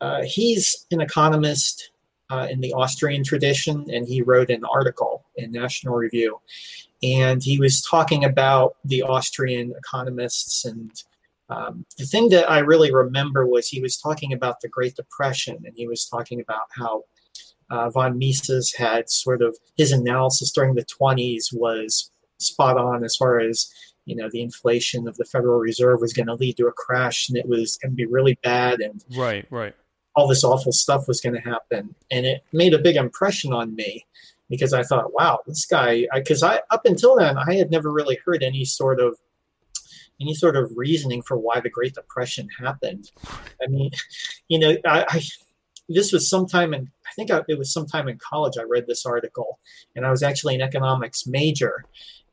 uh, 0.00 0.22
he's 0.24 0.86
an 0.90 1.00
economist 1.00 1.90
uh, 2.30 2.48
in 2.50 2.60
the 2.60 2.72
Austrian 2.72 3.22
tradition, 3.22 3.86
and 3.92 4.06
he 4.08 4.22
wrote 4.22 4.50
an 4.50 4.64
article 4.64 5.24
in 5.36 5.52
National 5.52 5.94
Review, 5.94 6.40
and 7.02 7.42
he 7.42 7.58
was 7.60 7.80
talking 7.82 8.24
about 8.24 8.76
the 8.84 9.02
Austrian 9.02 9.72
economists 9.78 10.64
and. 10.64 10.90
Um, 11.50 11.84
the 11.98 12.06
thing 12.06 12.30
that 12.30 12.50
I 12.50 12.60
really 12.60 12.92
remember 12.92 13.46
was 13.46 13.68
he 13.68 13.80
was 13.80 13.96
talking 13.96 14.32
about 14.32 14.60
the 14.60 14.68
Great 14.68 14.96
Depression, 14.96 15.58
and 15.64 15.74
he 15.76 15.86
was 15.86 16.06
talking 16.06 16.40
about 16.40 16.66
how 16.70 17.04
uh, 17.70 17.90
von 17.90 18.18
Mises 18.18 18.74
had 18.74 19.10
sort 19.10 19.42
of 19.42 19.56
his 19.76 19.92
analysis 19.92 20.52
during 20.52 20.74
the 20.74 20.84
20s 20.84 21.46
was 21.52 22.10
spot 22.38 22.76
on 22.76 23.04
as 23.04 23.16
far 23.16 23.40
as 23.40 23.68
you 24.06 24.14
know 24.16 24.28
the 24.30 24.42
inflation 24.42 25.06
of 25.08 25.16
the 25.16 25.24
Federal 25.24 25.58
Reserve 25.58 26.00
was 26.00 26.12
going 26.12 26.26
to 26.26 26.34
lead 26.34 26.56
to 26.56 26.66
a 26.66 26.72
crash, 26.72 27.28
and 27.28 27.36
it 27.38 27.48
was 27.48 27.76
going 27.76 27.92
to 27.92 27.96
be 27.96 28.06
really 28.06 28.38
bad, 28.42 28.80
and 28.80 29.04
Right, 29.16 29.46
right. 29.50 29.74
all 30.16 30.28
this 30.28 30.44
awful 30.44 30.72
stuff 30.72 31.08
was 31.08 31.20
going 31.20 31.34
to 31.34 31.40
happen 31.40 31.94
and 32.10 32.24
it 32.24 32.44
made 32.52 32.72
a 32.72 32.78
big 32.78 32.96
impression 32.96 33.52
on 33.52 33.74
me 33.74 34.06
because 34.48 34.72
i 34.72 34.82
thought 34.82 35.12
wow 35.12 35.40
this 35.46 35.66
guy 35.66 36.06
because 36.14 36.42
I, 36.42 36.60
up 36.70 36.82
until 36.84 37.16
then 37.16 37.36
i 37.36 37.54
had 37.54 37.70
never 37.70 37.90
really 37.90 38.18
heard 38.24 38.42
any 38.42 38.64
sort 38.64 39.00
of 39.00 39.18
any 40.20 40.34
sort 40.34 40.56
of 40.56 40.70
reasoning 40.76 41.22
for 41.22 41.36
why 41.36 41.60
the 41.60 41.70
great 41.70 41.94
depression 41.94 42.48
happened 42.62 43.10
i 43.62 43.66
mean 43.68 43.90
you 44.48 44.58
know 44.58 44.76
i, 44.86 45.04
I 45.08 45.22
this 45.88 46.12
was 46.12 46.28
sometime 46.28 46.72
in 46.72 46.90
i 47.06 47.10
think 47.16 47.30
I, 47.30 47.42
it 47.48 47.58
was 47.58 47.72
sometime 47.72 48.08
in 48.08 48.18
college 48.18 48.54
i 48.58 48.62
read 48.62 48.86
this 48.86 49.04
article 49.04 49.58
and 49.94 50.06
i 50.06 50.10
was 50.10 50.22
actually 50.22 50.54
an 50.54 50.62
economics 50.62 51.26
major 51.26 51.84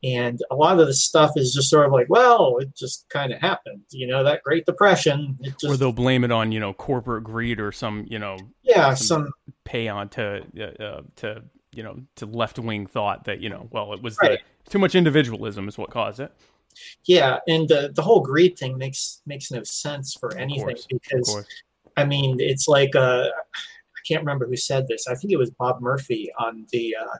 and 0.04 0.40
a 0.50 0.56
lot 0.56 0.80
of 0.80 0.86
the 0.86 0.94
stuff 0.94 1.32
is 1.36 1.52
just 1.54 1.70
sort 1.70 1.86
of 1.86 1.92
like 1.92 2.08
well 2.08 2.56
it 2.58 2.74
just 2.74 3.06
kind 3.08 3.32
of 3.32 3.40
happened 3.40 3.82
you 3.90 4.06
know 4.06 4.24
that 4.24 4.42
great 4.42 4.64
depression 4.66 5.38
it 5.42 5.54
just 5.60 5.64
Or 5.72 5.76
they'll 5.76 5.92
blame 5.92 6.24
it 6.24 6.32
on 6.32 6.50
you 6.50 6.60
know 6.60 6.72
corporate 6.72 7.24
greed 7.24 7.60
or 7.60 7.72
some 7.72 8.06
you 8.08 8.18
know 8.18 8.36
yeah 8.62 8.94
some- 8.94 9.24
some 9.26 9.32
pay 9.64 9.88
on 9.88 10.08
to 10.10 10.42
uh, 10.58 10.82
uh, 10.82 11.00
to 11.16 11.42
you 11.74 11.82
know 11.82 11.96
to 12.16 12.26
left 12.26 12.58
wing 12.58 12.86
thought 12.86 13.24
that 13.24 13.40
you 13.40 13.48
know 13.48 13.68
well 13.70 13.92
it 13.92 14.02
was 14.02 14.16
Right. 14.22 14.40
the, 14.64 14.70
too 14.70 14.78
much 14.78 14.94
individualism 14.94 15.68
is 15.68 15.76
what 15.78 15.90
caused 15.90 16.20
it. 16.20 16.32
Yeah, 17.04 17.38
and 17.46 17.68
the 17.68 17.92
the 17.94 18.02
whole 18.02 18.20
greed 18.20 18.58
thing 18.58 18.78
makes 18.78 19.22
makes 19.26 19.50
no 19.50 19.62
sense 19.62 20.14
for 20.14 20.36
anything 20.36 20.64
course, 20.64 20.86
because. 20.90 21.44
I 21.94 22.06
mean 22.06 22.38
it's 22.40 22.68
like 22.68 22.96
uh, 22.96 23.28
I 24.02 24.08
can't 24.08 24.22
remember 24.22 24.46
who 24.46 24.56
said 24.56 24.88
this. 24.88 25.06
I 25.06 25.14
think 25.14 25.32
it 25.32 25.36
was 25.36 25.50
Bob 25.50 25.80
Murphy 25.80 26.30
on 26.38 26.66
the 26.72 26.96
uh, 26.98 27.16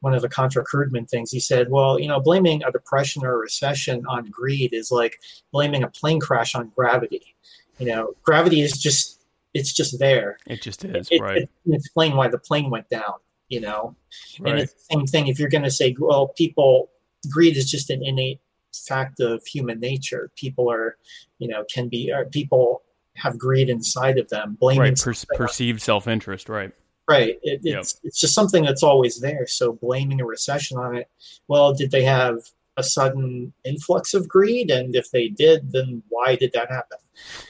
one 0.00 0.14
of 0.14 0.22
the 0.22 0.28
Contra 0.28 0.64
Krugman 0.64 1.08
things. 1.08 1.30
He 1.30 1.40
said, 1.40 1.70
"Well, 1.70 1.98
you 1.98 2.08
know, 2.08 2.20
blaming 2.20 2.62
a 2.62 2.70
depression 2.70 3.24
or 3.24 3.34
a 3.34 3.38
recession 3.38 4.04
on 4.06 4.26
greed 4.26 4.72
is 4.72 4.90
like 4.90 5.20
blaming 5.52 5.82
a 5.82 5.88
plane 5.88 6.20
crash 6.20 6.54
on 6.54 6.70
gravity. 6.74 7.34
You 7.78 7.86
know, 7.86 8.14
gravity 8.22 8.60
is 8.60 8.72
just 8.72 9.24
it's 9.54 9.72
just 9.72 9.98
there. 9.98 10.38
It 10.46 10.62
just 10.62 10.84
is 10.84 11.08
It, 11.10 11.20
right. 11.20 11.42
it 11.42 11.50
can 11.64 11.74
explain 11.74 12.16
why 12.16 12.28
the 12.28 12.38
plane 12.38 12.70
went 12.70 12.88
down. 12.88 13.14
You 13.48 13.60
know, 13.62 13.96
and 14.44 14.58
it's 14.58 14.74
the 14.74 14.94
same 14.94 15.06
thing 15.06 15.28
if 15.28 15.38
you're 15.38 15.48
going 15.48 15.64
to 15.64 15.70
say, 15.70 15.96
well, 15.98 16.28
people, 16.28 16.90
greed 17.30 17.56
is 17.56 17.70
just 17.70 17.88
an 17.88 18.04
innate 18.04 18.40
fact 18.86 19.20
of 19.20 19.44
human 19.46 19.80
nature. 19.80 20.30
People 20.36 20.70
are, 20.70 20.96
you 21.38 21.48
know, 21.48 21.64
can 21.72 21.88
be, 21.88 22.12
or 22.12 22.24
people 22.26 22.82
have 23.14 23.36
greed 23.38 23.68
inside 23.68 24.18
of 24.18 24.28
them. 24.28 24.56
Blaming 24.60 24.80
Right. 24.80 24.98
Per- 24.98 25.14
perceived 25.36 25.82
self 25.82 26.06
interest. 26.06 26.48
Right. 26.48 26.72
right. 27.08 27.38
It, 27.42 27.60
Yep. 27.62 27.78
it's, 27.80 28.00
it's 28.04 28.20
just 28.20 28.34
something 28.34 28.64
that's 28.64 28.82
always 28.82 29.20
there. 29.20 29.46
So 29.46 29.72
blaming 29.72 30.20
a 30.20 30.24
recession 30.26 30.78
on 30.78 30.96
it, 30.96 31.08
well, 31.48 31.72
did 31.74 31.90
they 31.90 32.04
have 32.04 32.38
a 32.76 32.82
sudden 32.82 33.52
influx 33.64 34.14
of 34.14 34.28
greed? 34.28 34.70
And 34.70 34.94
if 34.94 35.10
they 35.10 35.28
did, 35.28 35.72
then 35.72 36.02
why 36.08 36.36
did 36.36 36.52
that 36.52 36.70
happen? 36.70 36.98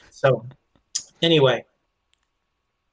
So, 0.09 0.47
anyway, 1.21 1.65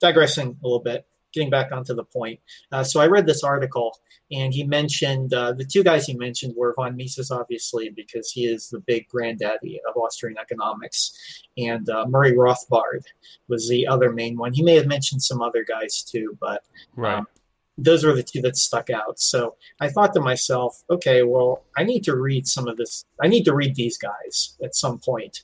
digressing 0.01 0.59
a 0.63 0.67
little 0.67 0.81
bit, 0.81 1.07
getting 1.37 1.51
back 1.51 1.71
onto 1.71 1.95
the 1.95 2.05
point. 2.05 2.41
Uh, 2.73 2.83
so 2.83 3.01
I 3.01 3.07
read 3.07 3.27
this 3.27 3.45
article, 3.45 4.01
and 4.33 4.53
he 4.53 4.65
mentioned 4.65 5.33
uh, 5.35 5.53
the 5.53 5.65
two 5.65 5.85
guys 5.85 6.07
he 6.07 6.15
mentioned 6.15 6.55
were 6.57 6.73
von 6.75 6.97
Mises, 6.97 7.31
obviously, 7.31 7.91
because 7.91 8.31
he 8.33 8.47
is 8.47 8.71
the 8.71 8.81
big 8.81 9.07
granddaddy 9.09 9.81
of 9.89 9.97
Austrian 9.97 10.39
economics, 10.39 11.17
and 11.59 11.89
uh, 11.91 12.07
Murray 12.09 12.33
Rothbard 12.33 13.03
was 13.49 13.69
the 13.69 13.87
other 13.87 14.11
main 14.13 14.37
one. 14.37 14.53
He 14.55 14.63
may 14.63 14.75
have 14.75 14.87
mentioned 14.87 15.23
some 15.23 15.43
other 15.43 15.63
guys 15.65 16.03
too, 16.03 16.37
but 16.41 16.65
Right. 16.97 17.19
um, 17.19 17.27
those 17.79 18.05
were 18.05 18.15
the 18.15 18.23
two 18.23 18.41
that 18.41 18.57
stuck 18.57 18.89
out. 18.89 19.21
So 19.21 19.57
I 19.81 19.89
thought 19.91 20.15
to 20.15 20.21
myself, 20.21 20.83
okay, 20.89 21.23
well, 21.23 21.63
I 21.77 21.85
need 21.85 22.05
to 22.05 22.17
read 22.17 22.49
some 22.49 22.67
of 22.67 22.79
this. 22.79 23.05
I 23.23 23.29
need 23.29 23.45
to 23.45 23.55
read 23.55 23.75
these 23.75 23.99
guys 23.99 24.57
at 24.65 24.75
some 24.75 24.99
point. 24.99 25.43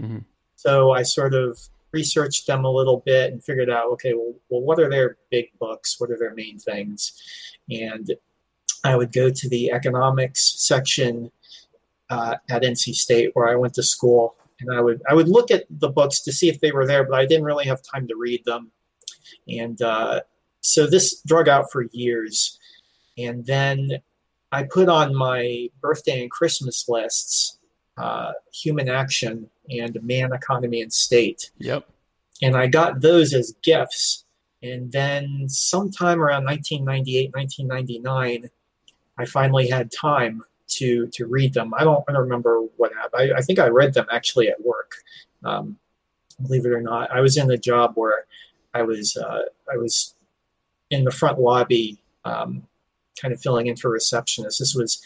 Mhm. 0.00 0.24
So 0.54 0.92
I 0.92 1.02
sort 1.02 1.34
of 1.34 1.58
researched 2.00 2.46
them 2.46 2.64
a 2.64 2.76
little 2.78 3.02
bit 3.06 3.32
and 3.32 3.42
figured 3.42 3.70
out, 3.70 3.86
okay, 3.94 4.12
well, 4.14 4.34
well, 4.48 4.60
what 4.60 4.78
are 4.78 4.90
their 4.90 5.16
big 5.30 5.46
books? 5.58 5.96
What 5.98 6.10
are 6.10 6.18
their 6.18 6.34
main 6.34 6.58
things? 6.58 7.00
And 7.70 8.06
I 8.84 8.96
would 8.96 9.12
go 9.12 9.30
to 9.30 9.48
the 9.48 9.72
economics 9.72 10.42
section 10.58 11.30
uh, 12.10 12.34
at 12.50 12.62
NC 12.62 12.94
State 12.94 13.30
where 13.34 13.48
I 13.48 13.56
went 13.56 13.74
to 13.74 13.82
school, 13.82 14.36
and 14.60 14.68
I 14.76 14.80
would 14.80 15.00
I 15.10 15.14
would 15.14 15.28
look 15.28 15.50
at 15.50 15.64
the 15.68 15.88
books 15.88 16.20
to 16.24 16.32
see 16.32 16.48
if 16.48 16.60
they 16.60 16.72
were 16.72 16.86
there, 16.86 17.04
but 17.04 17.18
I 17.18 17.26
didn't 17.26 17.48
really 17.50 17.66
have 17.72 17.80
time 17.82 18.06
to 18.08 18.16
read 18.16 18.44
them. 18.44 18.70
And 19.48 19.80
uh, 19.82 20.20
so 20.60 20.86
this 20.86 21.20
drug 21.22 21.48
out 21.48 21.66
for 21.72 21.86
years, 21.92 22.58
and 23.18 23.44
then 23.44 24.02
I 24.52 24.62
put 24.78 24.88
on 24.88 25.14
my 25.14 25.68
birthday 25.80 26.20
and 26.22 26.30
Christmas 26.30 26.88
lists 26.88 27.56
uh, 27.96 28.32
Human 28.52 28.88
Action 28.88 29.48
and 29.70 29.98
Man, 30.02 30.32
Economy, 30.32 30.80
and 30.82 30.92
State 30.92 31.50
Yep. 31.58 31.88
and 32.42 32.56
I 32.56 32.66
got 32.66 33.00
those 33.00 33.32
as 33.34 33.54
gifts. 33.62 34.24
And 34.62 34.90
then 34.90 35.48
sometime 35.48 36.20
around 36.20 36.44
1998, 36.44 37.32
1999, 37.34 38.50
I 39.18 39.24
finally 39.24 39.68
had 39.68 39.90
time 39.92 40.42
to 40.68 41.06
to 41.08 41.26
read 41.26 41.54
them. 41.54 41.72
I 41.78 41.84
don't, 41.84 42.04
I 42.08 42.12
don't 42.12 42.22
remember 42.22 42.60
what 42.76 42.92
happened. 42.94 43.32
I, 43.32 43.38
I 43.38 43.40
think 43.42 43.58
I 43.58 43.68
read 43.68 43.94
them 43.94 44.06
actually 44.10 44.48
at 44.48 44.64
work. 44.64 44.92
Um, 45.44 45.78
believe 46.42 46.66
it 46.66 46.72
or 46.72 46.80
not, 46.80 47.10
I 47.10 47.20
was 47.20 47.36
in 47.36 47.50
a 47.50 47.56
job 47.56 47.92
where 47.94 48.26
I 48.74 48.82
was 48.82 49.16
uh, 49.16 49.42
I 49.72 49.76
was 49.76 50.14
in 50.90 51.04
the 51.04 51.10
front 51.10 51.38
lobby, 51.38 51.98
um, 52.24 52.64
kind 53.20 53.32
of 53.32 53.40
filling 53.40 53.66
in 53.68 53.76
for 53.76 53.90
receptionist. 53.90 54.58
This 54.58 54.74
was 54.74 55.00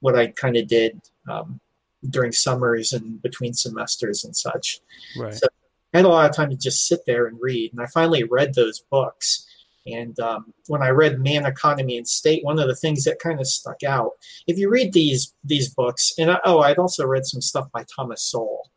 what 0.00 0.16
I 0.16 0.28
kind 0.28 0.56
of 0.56 0.66
did 0.66 1.00
um, 1.28 1.60
during 2.10 2.32
summers 2.32 2.92
and 2.92 3.20
between 3.22 3.52
semesters 3.54 4.24
and 4.24 4.36
such. 4.36 4.80
Right. 5.18 5.34
So- 5.34 5.48
I 5.94 5.98
had 6.00 6.04
a 6.04 6.08
lot 6.08 6.28
of 6.28 6.36
time 6.36 6.50
to 6.50 6.56
just 6.56 6.86
sit 6.86 7.06
there 7.06 7.26
and 7.26 7.38
read. 7.40 7.72
And 7.72 7.80
I 7.80 7.86
finally 7.86 8.22
read 8.24 8.52
those 8.54 8.80
books. 8.90 9.46
And 9.86 10.18
um, 10.20 10.52
when 10.66 10.82
I 10.82 10.88
read 10.88 11.20
Man, 11.20 11.46
Economy, 11.46 11.96
and 11.96 12.06
State, 12.06 12.44
one 12.44 12.58
of 12.58 12.66
the 12.68 12.74
things 12.74 13.04
that 13.04 13.18
kind 13.18 13.40
of 13.40 13.46
stuck 13.46 13.82
out, 13.82 14.10
if 14.46 14.58
you 14.58 14.68
read 14.68 14.92
these 14.92 15.32
these 15.44 15.72
books, 15.72 16.12
and 16.18 16.32
I, 16.32 16.38
oh, 16.44 16.58
I'd 16.58 16.76
also 16.78 17.06
read 17.06 17.24
some 17.24 17.40
stuff 17.40 17.70
by 17.72 17.84
Thomas 17.84 18.20
Sowell, 18.20 18.68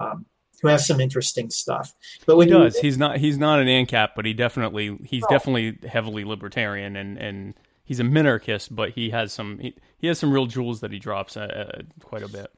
um, 0.00 0.24
who 0.62 0.68
has 0.68 0.84
some 0.86 1.00
interesting 1.00 1.50
stuff. 1.50 1.94
But 2.26 2.38
when 2.38 2.48
he 2.48 2.54
you- 2.54 2.60
does. 2.60 2.78
He's 2.78 2.96
not. 2.98 3.18
He's 3.18 3.36
not 3.38 3.60
an 3.60 3.68
ANCAP, 3.68 4.10
but 4.16 4.24
he 4.24 4.32
definitely. 4.32 4.98
He's 5.04 5.22
Oh. 5.24 5.30
definitely 5.30 5.78
heavily 5.86 6.24
libertarian, 6.24 6.96
and 6.96 7.18
and 7.18 7.54
he's 7.84 8.00
a 8.00 8.04
minarchist, 8.04 8.74
but 8.74 8.90
he 8.90 9.10
has 9.10 9.32
some. 9.34 9.58
He, 9.58 9.76
he 9.98 10.06
has 10.08 10.18
some 10.18 10.32
real 10.32 10.46
jewels 10.46 10.80
that 10.80 10.90
he 10.92 10.98
drops 10.98 11.36
uh, 11.36 11.40
uh, 11.76 11.82
quite 12.02 12.22
a 12.22 12.28
bit. 12.28 12.50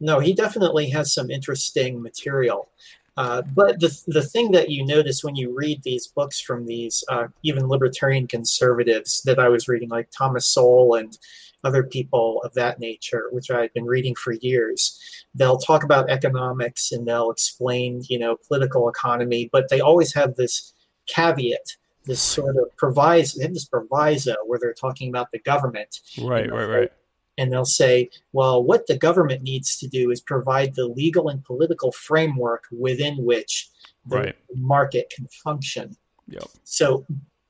No, 0.00 0.20
he 0.20 0.34
definitely 0.34 0.90
has 0.90 1.12
some 1.12 1.30
interesting 1.30 2.02
material. 2.02 2.68
Uh, 3.16 3.42
but 3.42 3.78
the 3.78 3.96
the 4.08 4.22
thing 4.22 4.50
that 4.50 4.70
you 4.70 4.84
notice 4.84 5.22
when 5.22 5.36
you 5.36 5.54
read 5.54 5.80
these 5.82 6.08
books 6.08 6.40
from 6.40 6.66
these 6.66 7.04
uh, 7.08 7.28
even 7.44 7.68
libertarian 7.68 8.26
conservatives 8.26 9.22
that 9.22 9.38
I 9.38 9.48
was 9.48 9.68
reading, 9.68 9.88
like 9.88 10.08
Thomas 10.10 10.46
Sowell 10.46 10.94
and 10.94 11.16
other 11.62 11.82
people 11.82 12.42
of 12.44 12.52
that 12.54 12.78
nature, 12.78 13.28
which 13.30 13.50
I've 13.50 13.72
been 13.72 13.86
reading 13.86 14.14
for 14.14 14.32
years, 14.32 15.00
they'll 15.34 15.58
talk 15.58 15.82
about 15.82 16.10
economics 16.10 16.92
and 16.92 17.06
they'll 17.06 17.30
explain, 17.30 18.02
you 18.08 18.18
know, 18.18 18.36
political 18.48 18.88
economy, 18.88 19.48
but 19.50 19.68
they 19.70 19.80
always 19.80 20.12
have 20.14 20.34
this 20.34 20.72
caveat, 21.06 21.76
this 22.04 22.20
sort 22.20 22.56
of 22.56 22.76
proviso, 22.76 23.48
this 23.48 23.64
proviso 23.64 24.34
where 24.46 24.58
they're 24.58 24.74
talking 24.74 25.08
about 25.08 25.30
the 25.32 25.38
government. 25.38 26.00
Right, 26.20 26.44
you 26.44 26.50
know, 26.50 26.56
right, 26.56 26.78
right. 26.80 26.92
And 27.38 27.52
they'll 27.52 27.64
say, 27.64 28.10
well, 28.32 28.62
what 28.62 28.86
the 28.86 28.96
government 28.96 29.42
needs 29.42 29.76
to 29.78 29.88
do 29.88 30.10
is 30.10 30.20
provide 30.20 30.74
the 30.74 30.86
legal 30.86 31.28
and 31.28 31.44
political 31.44 31.90
framework 31.92 32.64
within 32.70 33.16
which 33.24 33.68
the 34.06 34.16
Right. 34.16 34.36
market 34.54 35.12
can 35.14 35.26
function. 35.28 35.96
Yep. 36.28 36.44
So 36.64 37.04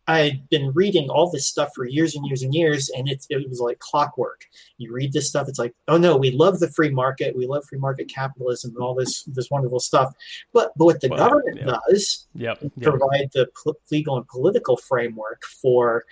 I'd 0.06 0.48
been 0.50 0.70
reading 0.74 1.08
all 1.08 1.30
this 1.30 1.46
stuff 1.46 1.70
for 1.74 1.86
years 1.86 2.14
and 2.14 2.26
years 2.26 2.42
and 2.42 2.54
years, 2.54 2.90
and 2.90 3.08
it, 3.08 3.24
it 3.30 3.48
was 3.48 3.58
like 3.60 3.78
clockwork. 3.78 4.44
You 4.76 4.92
read 4.92 5.12
this 5.14 5.28
stuff, 5.28 5.48
it's 5.48 5.58
like, 5.58 5.74
oh 5.88 5.96
no, 5.96 6.16
we 6.16 6.30
love 6.30 6.60
the 6.60 6.68
free 6.70 6.90
market, 6.90 7.34
we 7.36 7.46
love 7.46 7.64
free 7.64 7.78
market 7.78 8.08
capitalism 8.08 8.72
and 8.74 8.82
all 8.84 8.94
this 8.94 9.22
this 9.24 9.50
wonderful 9.50 9.80
stuff. 9.80 10.12
But 10.52 10.72
but 10.76 10.84
what 10.84 11.00
the 11.00 11.08
Well, 11.08 11.18
government 11.18 11.58
yeah. 11.58 11.76
does 11.88 12.26
Yep. 12.34 12.58
yep. 12.62 12.70
provide 12.82 13.30
the 13.32 13.48
pol- 13.62 13.78
legal 13.90 14.16
and 14.18 14.28
political 14.28 14.76
framework 14.76 15.42
for 15.44 16.04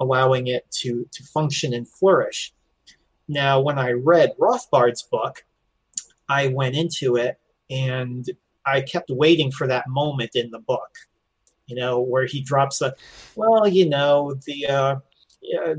allowing 0.00 0.46
it 0.46 0.70
to 0.82 1.06
to 1.12 1.22
function 1.24 1.74
and 1.74 1.88
flourish. 1.88 2.52
Now, 3.28 3.60
when 3.60 3.78
I 3.78 3.92
read 3.92 4.34
Rothbard's 4.38 5.02
book, 5.02 5.44
I 6.28 6.48
went 6.48 6.74
into 6.74 7.16
it 7.16 7.38
and 7.70 8.28
I 8.66 8.80
kept 8.80 9.10
waiting 9.10 9.50
for 9.50 9.66
that 9.66 9.88
moment 9.88 10.32
in 10.34 10.50
the 10.50 10.58
book, 10.58 10.96
you 11.66 11.76
know, 11.76 12.00
where 12.00 12.26
he 12.26 12.40
drops 12.42 12.78
the, 12.78 12.94
well, 13.34 13.66
you 13.66 13.88
know, 13.88 14.34
the 14.46 14.66
uh, 14.66 14.96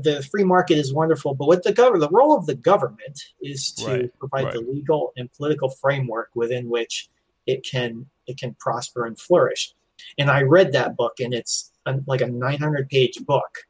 the 0.00 0.26
free 0.30 0.44
market 0.44 0.78
is 0.78 0.94
wonderful, 0.94 1.34
but 1.34 1.48
what 1.48 1.64
the 1.64 1.72
government, 1.72 2.08
the 2.08 2.16
role 2.16 2.36
of 2.36 2.46
the 2.46 2.54
government 2.54 3.20
is 3.42 3.72
to 3.72 3.86
Right, 3.86 4.18
provide 4.18 4.52
the 4.52 4.60
legal 4.60 5.12
and 5.16 5.32
political 5.32 5.70
framework 5.70 6.30
within 6.34 6.68
which 6.68 7.08
it 7.46 7.66
can 7.68 8.06
it 8.26 8.38
can 8.38 8.54
prosper 8.58 9.06
and 9.06 9.18
flourish. 9.18 9.74
And 10.18 10.30
I 10.30 10.42
read 10.42 10.72
that 10.72 10.96
book, 10.96 11.14
and 11.20 11.34
it's 11.34 11.72
a, 11.86 11.98
like 12.06 12.20
a 12.20 12.26
900 12.26 12.88
page 12.88 13.18
book. 13.26 13.66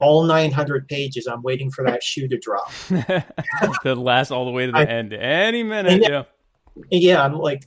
All 0.00 0.24
900 0.24 0.86
pages. 0.88 1.26
I'm 1.26 1.42
waiting 1.42 1.70
for 1.70 1.84
that 1.84 2.02
shoe 2.02 2.28
to 2.28 2.38
drop. 2.38 2.70
that 2.88 3.98
lasts 3.98 4.30
all 4.30 4.44
the 4.44 4.52
way 4.52 4.66
to 4.66 4.72
the 4.72 4.78
I- 4.78 4.84
end. 4.84 5.12
Any 5.12 5.62
minute. 5.62 6.02
Yeah. 6.08 6.24
Yeah, 6.90 7.24
I'm 7.24 7.34
like, 7.34 7.64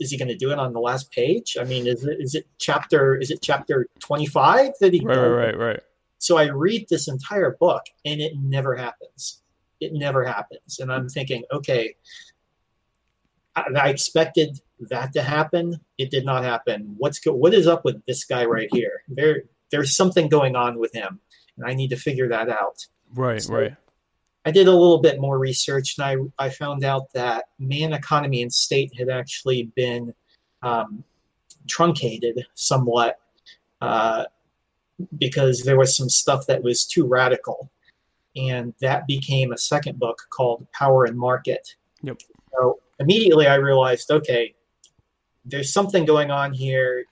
is 0.00 0.10
he 0.10 0.18
going 0.18 0.28
to 0.28 0.36
do 0.36 0.50
it 0.50 0.58
on 0.58 0.72
the 0.72 0.80
last 0.80 1.10
page? 1.10 1.56
I 1.58 1.64
mean, 1.64 1.86
is 1.86 2.04
it 2.04 2.18
is 2.20 2.34
it 2.34 2.46
chapter 2.58 3.16
is 3.16 3.30
it 3.30 3.40
chapter 3.42 3.86
25 4.00 4.72
that 4.80 4.92
he? 4.92 5.00
Right, 5.02 5.16
right, 5.16 5.28
right, 5.28 5.58
right. 5.58 5.80
So 6.18 6.36
I 6.36 6.48
read 6.48 6.86
this 6.90 7.08
entire 7.08 7.56
book, 7.58 7.82
and 8.04 8.20
it 8.20 8.34
never 8.36 8.76
happens. 8.76 9.42
It 9.80 9.94
never 9.94 10.24
happens, 10.24 10.78
and 10.78 10.92
I'm 10.92 11.08
thinking, 11.08 11.44
okay, 11.50 11.94
I, 13.56 13.64
I 13.74 13.88
expected 13.88 14.60
that 14.90 15.12
to 15.14 15.22
happen. 15.22 15.80
It 15.96 16.10
did 16.10 16.24
not 16.26 16.44
happen. 16.44 16.96
What's 16.98 17.18
go- 17.18 17.34
what 17.34 17.54
is 17.54 17.66
up 17.66 17.84
with 17.84 18.04
this 18.06 18.24
guy 18.24 18.44
right 18.44 18.68
here? 18.72 19.02
There, 19.08 19.44
there's 19.70 19.96
something 19.96 20.28
going 20.28 20.56
on 20.56 20.78
with 20.78 20.92
him, 20.94 21.20
I 21.64 21.74
need 21.74 21.90
to 21.90 21.96
figure 21.96 22.28
that 22.28 22.48
out. 22.48 22.86
Right, 23.14 23.42
So- 23.42 23.54
right. 23.54 23.76
I 24.46 24.50
did 24.50 24.68
a 24.68 24.72
little 24.72 25.00
bit 25.00 25.20
more 25.20 25.38
research, 25.38 25.96
and 25.98 26.32
I 26.38 26.46
I 26.46 26.48
found 26.48 26.82
out 26.82 27.12
that 27.12 27.46
man, 27.58 27.92
economy, 27.92 28.40
and 28.40 28.50
state 28.52 28.90
had 28.96 29.10
actually 29.10 29.64
been 29.76 30.14
um, 30.62 31.04
truncated 31.68 32.46
somewhat 32.54 33.20
uh, 33.82 34.24
because 35.18 35.62
there 35.62 35.76
was 35.76 35.94
some 35.94 36.08
stuff 36.08 36.46
that 36.46 36.62
was 36.62 36.86
too 36.86 37.06
radical, 37.06 37.70
and 38.34 38.72
that 38.80 39.06
became 39.06 39.52
a 39.52 39.58
second 39.58 39.98
book 39.98 40.22
called 40.30 40.66
Power 40.72 41.04
and 41.04 41.18
Market. 41.18 41.76
Yep. 42.02 42.22
So 42.52 42.80
immediately 42.98 43.46
I 43.46 43.56
realized, 43.56 44.10
okay, 44.10 44.54
there's 45.44 45.72
something 45.72 46.06
going 46.06 46.30
on 46.30 46.52
here. 46.52 47.04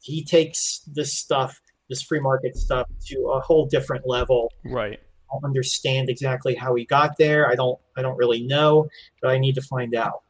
He 0.00 0.24
takes 0.24 0.80
this 0.86 1.12
stuff, 1.18 1.60
this 1.92 2.02
free 2.02 2.20
market 2.20 2.56
stuff, 2.56 2.86
to 3.06 3.16
a 3.36 3.40
whole 3.40 3.66
different 3.66 4.08
level 4.08 4.50
Right. 4.64 4.98
I 4.98 5.34
don't 5.34 5.44
understand 5.44 6.08
exactly 6.08 6.54
how 6.54 6.74
he 6.74 6.84
got 6.84 7.16
there. 7.18 7.50
I 7.50 7.54
don't 7.54 7.78
I 7.96 8.02
don't 8.02 8.16
really 8.16 8.42
know, 8.42 8.88
but 9.20 9.30
I 9.30 9.38
need 9.38 9.54
to 9.56 9.62
find 9.62 9.94
out. 9.94 10.22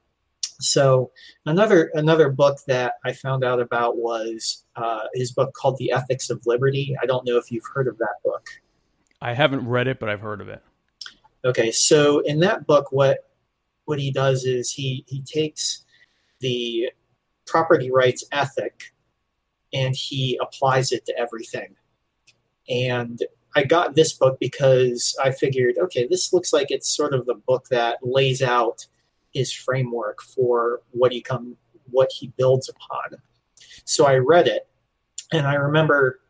So 0.60 1.10
another 1.44 1.90
another 1.94 2.30
book 2.30 2.58
that 2.66 2.94
I 3.04 3.12
found 3.12 3.44
out 3.44 3.60
about 3.60 3.96
was 3.96 4.64
uh, 4.76 5.04
his 5.14 5.32
book 5.32 5.54
called 5.54 5.76
The 5.78 5.92
Ethics 5.92 6.30
of 6.30 6.42
Liberty. 6.46 6.96
I 7.02 7.06
don't 7.06 7.26
know 7.26 7.36
if 7.36 7.50
you've 7.50 7.64
heard 7.74 7.88
of 7.88 7.98
that 7.98 8.16
book. 8.24 8.46
I 9.20 9.34
haven't 9.34 9.66
read 9.66 9.88
it, 9.88 9.98
but 9.98 10.08
I've 10.08 10.20
heard 10.20 10.40
of 10.40 10.48
it. 10.48 10.62
Okay, 11.44 11.72
so 11.72 12.20
in 12.20 12.40
that 12.40 12.66
book, 12.66 12.92
what 12.92 13.28
what 13.84 13.98
he 13.98 14.12
does 14.12 14.44
is 14.44 14.70
he 14.70 15.04
he 15.08 15.22
takes 15.22 15.84
the 16.40 16.90
property 17.46 17.90
rights 17.90 18.24
ethic 18.30 18.91
and 19.72 19.94
he 19.96 20.38
applies 20.40 20.92
it 20.92 21.04
to 21.06 21.18
everything. 21.18 21.74
And 22.68 23.22
I 23.54 23.64
got 23.64 23.94
this 23.94 24.12
book 24.12 24.38
because 24.40 25.16
I 25.22 25.30
figured, 25.30 25.76
okay, 25.78 26.06
this 26.08 26.32
looks 26.32 26.52
like 26.52 26.70
it's 26.70 26.88
sort 26.88 27.12
of 27.14 27.26
the 27.26 27.34
book 27.34 27.66
that 27.70 27.98
lays 28.02 28.40
out 28.42 28.86
his 29.32 29.52
framework 29.52 30.22
for 30.22 30.80
what 30.90 31.12
he 31.12 31.20
come 31.20 31.56
what 31.90 32.10
he 32.12 32.28
builds 32.38 32.68
upon. 32.68 33.20
So 33.84 34.06
I 34.06 34.16
read 34.16 34.46
it, 34.46 34.68
and 35.32 35.46
I 35.46 35.54
remember. 35.54 36.20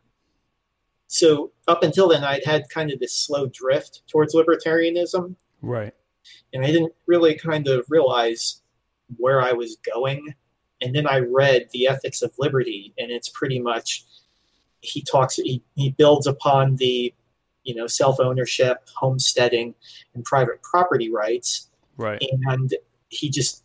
So 1.07 1.51
up 1.67 1.83
until 1.83 2.07
then, 2.09 2.23
I'd 2.23 2.43
had 2.43 2.69
kind 2.69 2.91
of 2.91 2.99
this 2.99 3.15
slow 3.15 3.47
drift 3.47 4.01
towards 4.07 4.33
libertarianism, 4.33 5.35
Right. 5.61 5.93
and 6.53 6.63
I 6.65 6.71
didn't 6.71 6.93
really 7.05 7.35
kind 7.35 7.67
of 7.67 7.85
realize 7.89 8.61
where 9.17 9.39
I 9.41 9.53
was 9.53 9.77
going. 9.77 10.33
And 10.83 10.93
then 10.93 11.07
I 11.07 11.19
read 11.19 11.69
The 11.71 11.87
Ethics 11.87 12.21
of 12.21 12.33
Liberty, 12.37 12.93
and 12.97 13.09
it's 13.09 13.29
pretty 13.29 13.59
much 13.59 14.03
he 14.81 15.01
talks 15.01 15.35
he, 15.37 15.63
he 15.75 15.91
builds 15.91 16.27
upon 16.27 16.75
the 16.75 17.13
you 17.63 17.73
know 17.73 17.87
self 17.87 18.19
ownership, 18.19 18.89
homesteading, 18.97 19.75
and 20.13 20.25
private 20.25 20.61
property 20.61 21.09
rights, 21.11 21.69
Right. 21.97 22.21
and 22.47 22.73
he 23.09 23.29
just 23.29 23.63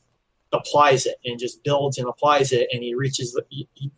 applies 0.52 1.06
it 1.06 1.16
and 1.24 1.38
just 1.38 1.64
builds 1.64 1.98
and 1.98 2.08
applies 2.08 2.52
it, 2.52 2.68
and 2.72 2.82
he 2.84 2.94
reaches 2.94 3.32
the, 3.32 3.44
he, 3.48 3.68
he 3.74 3.90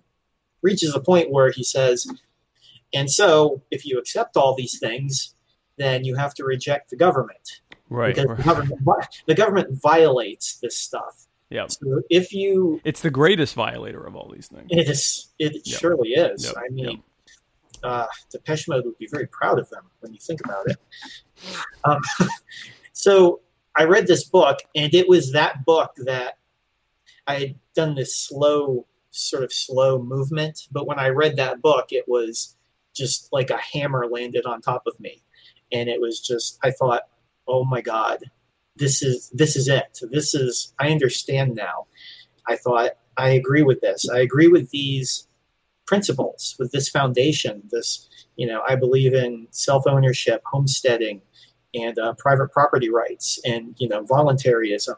reaches 0.62 0.92
the 0.94 1.00
point 1.00 1.30
where 1.30 1.50
he 1.50 1.62
says, 1.62 2.06
and 2.92 3.10
so 3.10 3.62
if 3.70 3.84
you 3.84 3.98
accept 3.98 4.36
all 4.36 4.54
these 4.54 4.78
things, 4.78 5.34
then 5.76 6.04
you 6.04 6.16
have 6.16 6.34
to 6.34 6.44
reject 6.44 6.90
the 6.90 6.96
government 6.96 7.60
Right. 7.90 8.14
because 8.14 8.36
the 8.36 8.42
government, 8.42 8.80
the 9.26 9.34
government 9.34 9.68
violates 9.82 10.54
this 10.56 10.76
stuff. 10.78 11.26
Yep. 11.50 11.70
So 11.72 12.02
if 12.10 12.32
you, 12.32 12.80
It's 12.84 13.00
the 13.02 13.10
greatest 13.10 13.54
violator 13.54 14.04
of 14.06 14.14
all 14.14 14.30
these 14.32 14.46
things. 14.48 14.68
it 14.70 14.88
is, 14.88 15.30
it 15.38 15.52
Yep. 15.64 15.80
surely 15.80 16.10
is. 16.10 16.44
Yep, 16.44 16.54
I 16.56 16.68
mean, 16.72 16.84
yep. 16.86 16.98
uh, 17.82 18.06
Depeche 18.30 18.68
Mode 18.68 18.84
would 18.84 18.98
be 18.98 19.08
very 19.10 19.26
proud 19.26 19.58
of 19.58 19.68
them 19.70 19.84
when 20.00 20.12
you 20.12 20.20
think 20.20 20.40
about 20.44 20.66
it. 20.68 20.76
Um, 21.84 22.00
so 22.92 23.40
I 23.76 23.84
read 23.84 24.06
this 24.06 24.24
book, 24.24 24.58
and 24.74 24.94
it 24.94 25.08
was 25.08 25.32
that 25.32 25.64
book 25.64 25.92
that 26.04 26.38
I 27.26 27.34
had 27.34 27.54
done 27.74 27.94
this 27.96 28.16
slow, 28.16 28.86
sort 29.10 29.42
of 29.42 29.52
slow 29.52 30.00
movement. 30.02 30.68
But 30.70 30.86
when 30.86 30.98
I 30.98 31.08
read 31.08 31.36
that 31.36 31.60
book, 31.62 31.86
it 31.90 32.04
was 32.06 32.56
just 32.94 33.32
like 33.32 33.50
a 33.50 33.56
hammer 33.58 34.06
landed 34.06 34.46
on 34.46 34.60
top 34.60 34.82
of 34.86 34.98
me, 35.00 35.22
and 35.72 35.88
it 35.88 36.00
was 36.00 36.20
just 36.20 36.58
I 36.62 36.70
thought, 36.70 37.02
oh 37.48 37.64
my 37.64 37.80
god, 37.80 38.18
this 38.80 39.02
is 39.02 39.30
this 39.30 39.54
is 39.54 39.68
it. 39.68 40.00
This 40.10 40.34
is 40.34 40.74
I 40.80 40.90
understand 40.90 41.54
now. 41.54 41.86
I 42.48 42.56
thought 42.56 42.92
I 43.16 43.30
agree 43.30 43.62
with 43.62 43.80
this. 43.80 44.08
I 44.08 44.18
agree 44.18 44.48
with 44.48 44.70
these 44.70 45.28
principles, 45.86 46.56
with 46.58 46.72
this 46.72 46.88
foundation. 46.88 47.62
This, 47.70 48.08
you 48.36 48.46
know, 48.46 48.62
I 48.68 48.74
believe 48.74 49.14
in 49.14 49.46
self 49.50 49.86
ownership, 49.86 50.42
homesteading, 50.46 51.22
and 51.74 51.98
uh, 51.98 52.14
private 52.14 52.50
property 52.50 52.90
rights, 52.90 53.38
and 53.44 53.76
you 53.78 53.88
know, 53.88 54.02
voluntarism. 54.02 54.96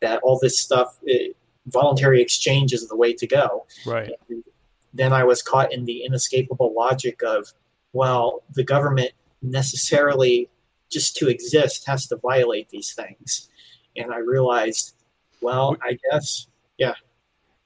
That 0.00 0.20
all 0.22 0.38
this 0.40 0.60
stuff, 0.60 0.98
it, 1.04 1.36
voluntary 1.66 2.20
exchange 2.20 2.72
is 2.72 2.88
the 2.88 2.96
way 2.96 3.12
to 3.14 3.26
go. 3.26 3.66
Right. 3.86 4.10
And 4.28 4.44
then 4.92 5.12
I 5.12 5.24
was 5.24 5.42
caught 5.42 5.72
in 5.72 5.84
the 5.84 6.04
inescapable 6.04 6.74
logic 6.74 7.22
of, 7.22 7.52
well, 7.92 8.42
the 8.52 8.64
government 8.64 9.12
necessarily, 9.42 10.50
just 10.92 11.16
to 11.16 11.28
exist, 11.28 11.86
has 11.86 12.06
to 12.08 12.16
violate 12.16 12.68
these 12.68 12.92
things. 12.94 13.48
And 13.96 14.12
I 14.12 14.18
realized, 14.18 14.94
well, 15.40 15.76
I 15.82 15.98
guess, 16.10 16.46
yeah. 16.78 16.94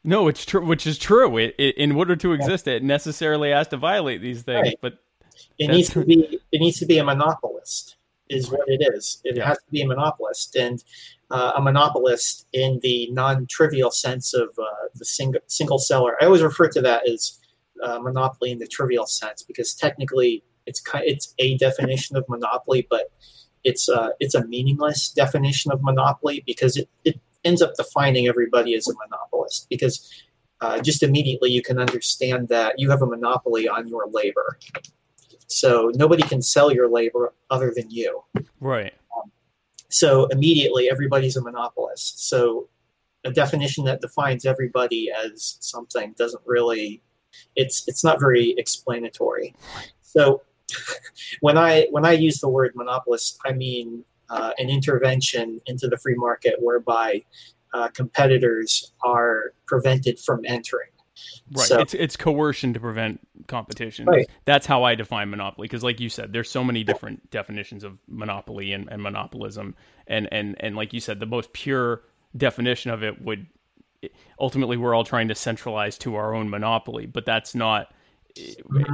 No, 0.05 0.29
it's 0.29 0.45
true. 0.45 0.65
Which 0.65 0.87
is 0.87 0.99
true. 0.99 1.37
It, 1.37 1.55
it, 1.59 1.77
in 1.77 1.93
order 1.93 2.15
to 2.17 2.33
exist, 2.33 2.69
it 2.69 2.83
necessarily 2.83 3.51
has 3.51 3.69
to 3.69 3.77
violate 3.77 4.21
these 4.23 4.43
things. 4.43 4.63
Right. 4.69 4.79
But 4.81 4.99
it 5.59 5.69
needs 5.69 5.91
to 5.91 6.05
be 6.05 6.41
it 6.53 6.59
needs 6.61 6.79
to 6.79 6.87
be 6.87 6.99
a 6.99 7.05
monopolist. 7.05 7.97
is 8.29 8.51
what 8.51 8.63
it 8.67 8.81
is. 8.95 9.21
It 9.25 9.37
Yeah. 9.37 9.47
has 9.49 9.59
to 9.59 9.71
be 9.71 9.83
a 9.83 9.87
monopolist, 9.87 10.57
and 10.57 10.83
uh, 11.31 11.53
a 11.57 11.61
monopolist 11.61 12.47
in 12.53 12.81
the 12.83 13.09
non-trivial 13.13 13.91
sense 13.91 14.33
of 14.35 14.49
uh, 14.59 14.65
the 14.95 15.05
single 15.05 15.41
single 15.47 15.79
seller. 15.79 16.17
I 16.21 16.27
always 16.27 16.43
refer 16.43 16.69
to 16.69 16.81
that 16.83 17.09
as 17.09 17.39
uh, 17.83 17.99
monopoly 17.99 18.51
in 18.53 18.59
the 18.59 18.67
trivial 18.67 19.07
sense 19.07 19.43
because 19.43 19.75
technically 19.75 20.43
it's 20.67 20.81
ki- 20.81 21.05
it's 21.05 21.35
a 21.39 21.57
definition 21.57 22.17
of 22.17 22.29
monopoly, 22.29 22.87
but 22.89 23.11
it's 23.65 23.89
uh, 23.89 24.11
it's 24.21 24.35
a 24.35 24.47
meaningless 24.47 25.11
definition 25.11 25.73
of 25.73 25.83
monopoly 25.83 26.43
because 26.47 26.77
it, 26.77 26.89
it 27.05 27.21
ends 27.45 27.63
up 27.63 27.75
defining 27.77 28.27
everybody 28.27 28.75
as 28.75 28.89
a 28.89 28.95
monopolist 28.95 29.69
because 29.69 30.11
uh, 30.61 30.81
just 30.81 31.03
immediately 31.03 31.51
you 31.51 31.63
can 31.63 31.79
understand 31.79 32.49
that 32.49 32.79
you 32.79 32.91
have 32.91 33.03
a 33.03 33.07
monopoly 33.07 33.69
on 33.69 33.87
your 33.87 34.09
labor. 34.11 34.59
So 35.49 35.93
nobody 35.95 36.23
can 36.23 36.43
sell 36.43 36.73
your 36.73 36.89
labor 36.89 37.33
other 37.51 37.73
than 37.75 37.91
you. 37.91 38.25
Right. 38.61 38.95
So 39.89 40.27
immediately 40.27 40.91
everybody's 40.91 41.37
a 41.37 41.43
monopolist. 41.43 42.29
So 42.29 42.69
a 43.25 43.31
definition 43.31 43.85
that 43.85 44.01
defines 44.01 44.45
everybody 44.45 45.11
as 45.11 45.57
something 45.61 46.15
doesn't 46.19 46.43
really 46.47 47.03
it's 47.55 47.87
it's 47.87 48.03
not 48.03 48.21
very 48.21 48.55
explanatory. 48.57 49.55
So 50.03 50.43
when 51.41 51.57
I 51.59 51.87
when 51.91 52.05
I 52.05 52.13
use 52.13 52.41
the 52.41 52.49
word 52.49 52.73
monopolist, 52.75 53.39
I 53.45 53.53
mean 53.53 54.05
uh, 54.29 54.53
an 54.59 54.69
intervention 54.69 55.61
into 55.67 55.89
the 55.89 55.97
free 55.97 56.17
market 56.17 56.57
whereby 56.61 57.23
uh, 57.75 57.89
competitors 57.89 58.93
are 59.05 59.53
prevented 59.67 60.19
from 60.19 60.41
entering. 60.45 60.89
Right. 61.57 61.67
So- 61.67 61.81
it's 61.81 61.95
it's 61.95 62.17
coercion 62.17 62.75
to 62.75 62.81
prevent 62.81 63.21
competition. 63.47 64.07
Right. 64.07 64.29
That's 64.45 64.67
how 64.67 64.85
I 64.85 64.95
define 64.95 65.31
monopoly. 65.31 65.67
Because, 65.67 65.85
like 65.85 66.01
you 66.01 66.09
said, 66.09 66.33
there's 66.33 66.51
so 66.51 66.65
many 66.65 66.85
different 66.85 67.31
definitions 67.31 67.85
of 67.85 67.99
monopoly 68.09 68.73
and, 68.73 68.89
and 68.91 69.03
monopolism. 69.03 69.75
And, 70.07 70.29
and 70.33 70.57
and 70.61 70.77
like 70.77 70.93
you 70.93 71.01
said, 71.01 71.21
the 71.21 71.27
most 71.27 71.53
pure 71.53 72.03
definition 72.37 72.91
of 72.91 73.03
it 73.03 73.23
would 73.23 73.47
ultimately 74.39 74.77
we're 74.77 74.95
all 74.95 75.05
trying 75.05 75.29
to 75.29 75.35
centralize 75.35 75.97
to 75.99 76.17
our 76.17 76.35
own 76.35 76.51
monopoly. 76.51 77.07
But 77.07 77.25
that's 77.27 77.55
not. 77.55 77.93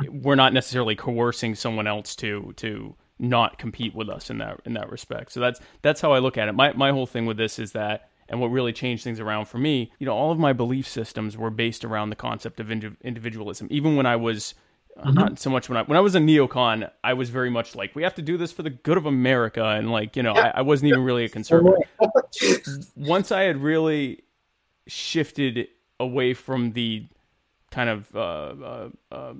We're 0.08 0.34
not 0.34 0.52
necessarily 0.52 0.96
coercing 0.96 1.54
someone 1.54 1.86
else 1.86 2.14
to 2.16 2.52
to 2.56 2.94
not 3.18 3.58
compete 3.58 3.94
with 3.94 4.08
us 4.08 4.30
in 4.30 4.38
that 4.38 4.60
in 4.64 4.74
that 4.74 4.90
respect. 4.90 5.32
So 5.32 5.40
that's 5.40 5.60
that's 5.82 6.00
how 6.00 6.12
I 6.12 6.18
look 6.18 6.36
at 6.36 6.48
it. 6.48 6.52
My 6.52 6.72
my 6.72 6.90
whole 6.90 7.06
thing 7.06 7.26
with 7.26 7.36
this 7.36 7.58
is 7.58 7.72
that 7.72 8.10
and 8.28 8.40
what 8.40 8.48
really 8.48 8.72
changed 8.72 9.04
things 9.04 9.20
around 9.20 9.46
for 9.46 9.58
me, 9.58 9.92
you 9.98 10.06
know, 10.06 10.14
all 10.14 10.32
of 10.32 10.38
my 10.38 10.52
belief 10.52 10.88
systems 10.88 11.36
were 11.36 11.50
based 11.50 11.84
around 11.84 12.10
the 12.10 12.16
concept 12.16 12.60
of 12.60 12.70
indi- 12.70 12.96
individualism. 13.02 13.68
Even 13.70 13.94
when 13.94 14.06
I 14.06 14.16
was 14.16 14.54
uh, 14.96 15.10
not 15.10 15.38
so 15.38 15.50
much 15.50 15.68
when 15.68 15.78
I 15.78 15.82
when 15.82 15.96
I 15.96 16.00
was 16.00 16.14
a 16.14 16.18
neocon, 16.18 16.90
I 17.02 17.14
was 17.14 17.30
very 17.30 17.50
much 17.50 17.74
like 17.74 17.94
we 17.94 18.02
have 18.02 18.14
to 18.16 18.22
do 18.22 18.36
this 18.36 18.52
for 18.52 18.62
the 18.62 18.70
good 18.70 18.96
of 18.96 19.06
America, 19.06 19.64
and 19.64 19.90
like 19.90 20.16
you 20.16 20.22
know, 20.22 20.32
I, 20.32 20.52
I 20.56 20.62
wasn't 20.62 20.90
even 20.90 21.04
really 21.04 21.24
a 21.24 21.28
conservative. 21.30 21.78
Once 22.96 23.32
I 23.32 23.42
had 23.42 23.62
really 23.62 24.22
shifted 24.86 25.68
away 26.00 26.34
from 26.34 26.72
the 26.72 27.06
kind 27.72 27.90
of 27.90 28.14
uh, 28.14 28.18
uh, 28.20 28.88
uh, 29.10 29.34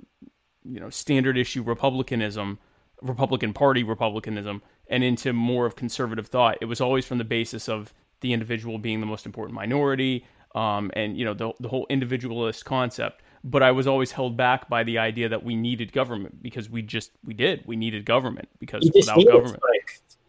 you 0.65 0.79
know 0.79 0.89
standard 0.89 1.37
issue 1.37 1.63
republicanism, 1.63 2.59
Republican 3.01 3.53
Party 3.53 3.83
republicanism, 3.83 4.61
and 4.87 5.03
into 5.03 5.31
more 5.31 5.65
of 5.65 5.75
conservative 5.77 6.27
thought, 6.27 6.57
it 6.59 6.65
was 6.65 6.81
always 6.81 7.05
from 7.05 7.19
the 7.19 7.23
basis 7.23 7.69
of 7.69 7.93
the 8.19 8.33
individual 8.33 8.77
being 8.77 8.99
the 8.99 9.05
most 9.05 9.25
important 9.25 9.55
minority, 9.55 10.25
um, 10.55 10.91
and 10.95 11.17
you 11.17 11.23
know 11.23 11.33
the 11.33 11.53
the 11.61 11.69
whole 11.69 11.87
individualist 11.89 12.65
concept. 12.65 13.21
But 13.45 13.61
I 13.61 13.71
was 13.71 13.87
always 13.87 14.11
held 14.11 14.37
back 14.37 14.69
by 14.69 14.83
the 14.83 14.97
idea 14.97 15.27
that 15.29 15.43
we 15.43 15.55
needed 15.55 15.91
government 15.91 16.41
because 16.41 16.69
we 16.69 16.81
just 16.81 17.11
we 17.25 17.33
did 17.33 17.63
we 17.65 17.75
needed 17.75 18.05
government 18.05 18.49
because 18.59 18.89
without 18.93 19.25
government. 19.25 19.61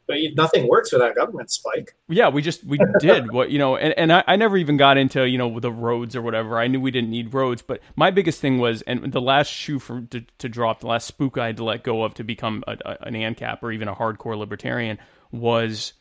But 0.06 0.18
nothing 0.34 0.68
works 0.68 0.92
without 0.92 1.14
government, 1.14 1.50
Spike. 1.50 1.94
yeah, 2.08 2.28
we 2.28 2.42
just 2.42 2.62
we 2.64 2.78
did 2.98 3.32
what 3.32 3.50
you 3.50 3.58
know, 3.58 3.76
and, 3.76 3.94
and 3.96 4.12
I, 4.12 4.24
I 4.26 4.36
never 4.36 4.56
even 4.56 4.76
got 4.76 4.98
into 4.98 5.26
you 5.26 5.38
know 5.38 5.60
the 5.60 5.72
roads 5.72 6.14
or 6.14 6.22
whatever. 6.22 6.58
I 6.58 6.66
knew 6.66 6.80
we 6.80 6.90
didn't 6.90 7.10
need 7.10 7.32
roads, 7.32 7.62
but 7.62 7.80
my 7.96 8.10
biggest 8.10 8.40
thing 8.40 8.58
was, 8.58 8.82
and 8.82 9.12
the 9.12 9.20
last 9.20 9.48
shoe 9.48 9.78
for 9.78 10.02
to, 10.02 10.24
to 10.38 10.48
drop, 10.48 10.80
the 10.80 10.88
last 10.88 11.06
spook 11.06 11.38
I 11.38 11.46
had 11.46 11.56
to 11.56 11.64
let 11.64 11.84
go 11.84 12.04
of 12.04 12.14
to 12.14 12.24
become 12.24 12.64
a, 12.66 12.76
a, 12.84 13.06
an 13.06 13.14
ANCAP 13.14 13.62
or 13.62 13.72
even 13.72 13.88
a 13.88 13.94
hardcore 13.94 14.36
libertarian 14.36 14.98
was 15.32 15.94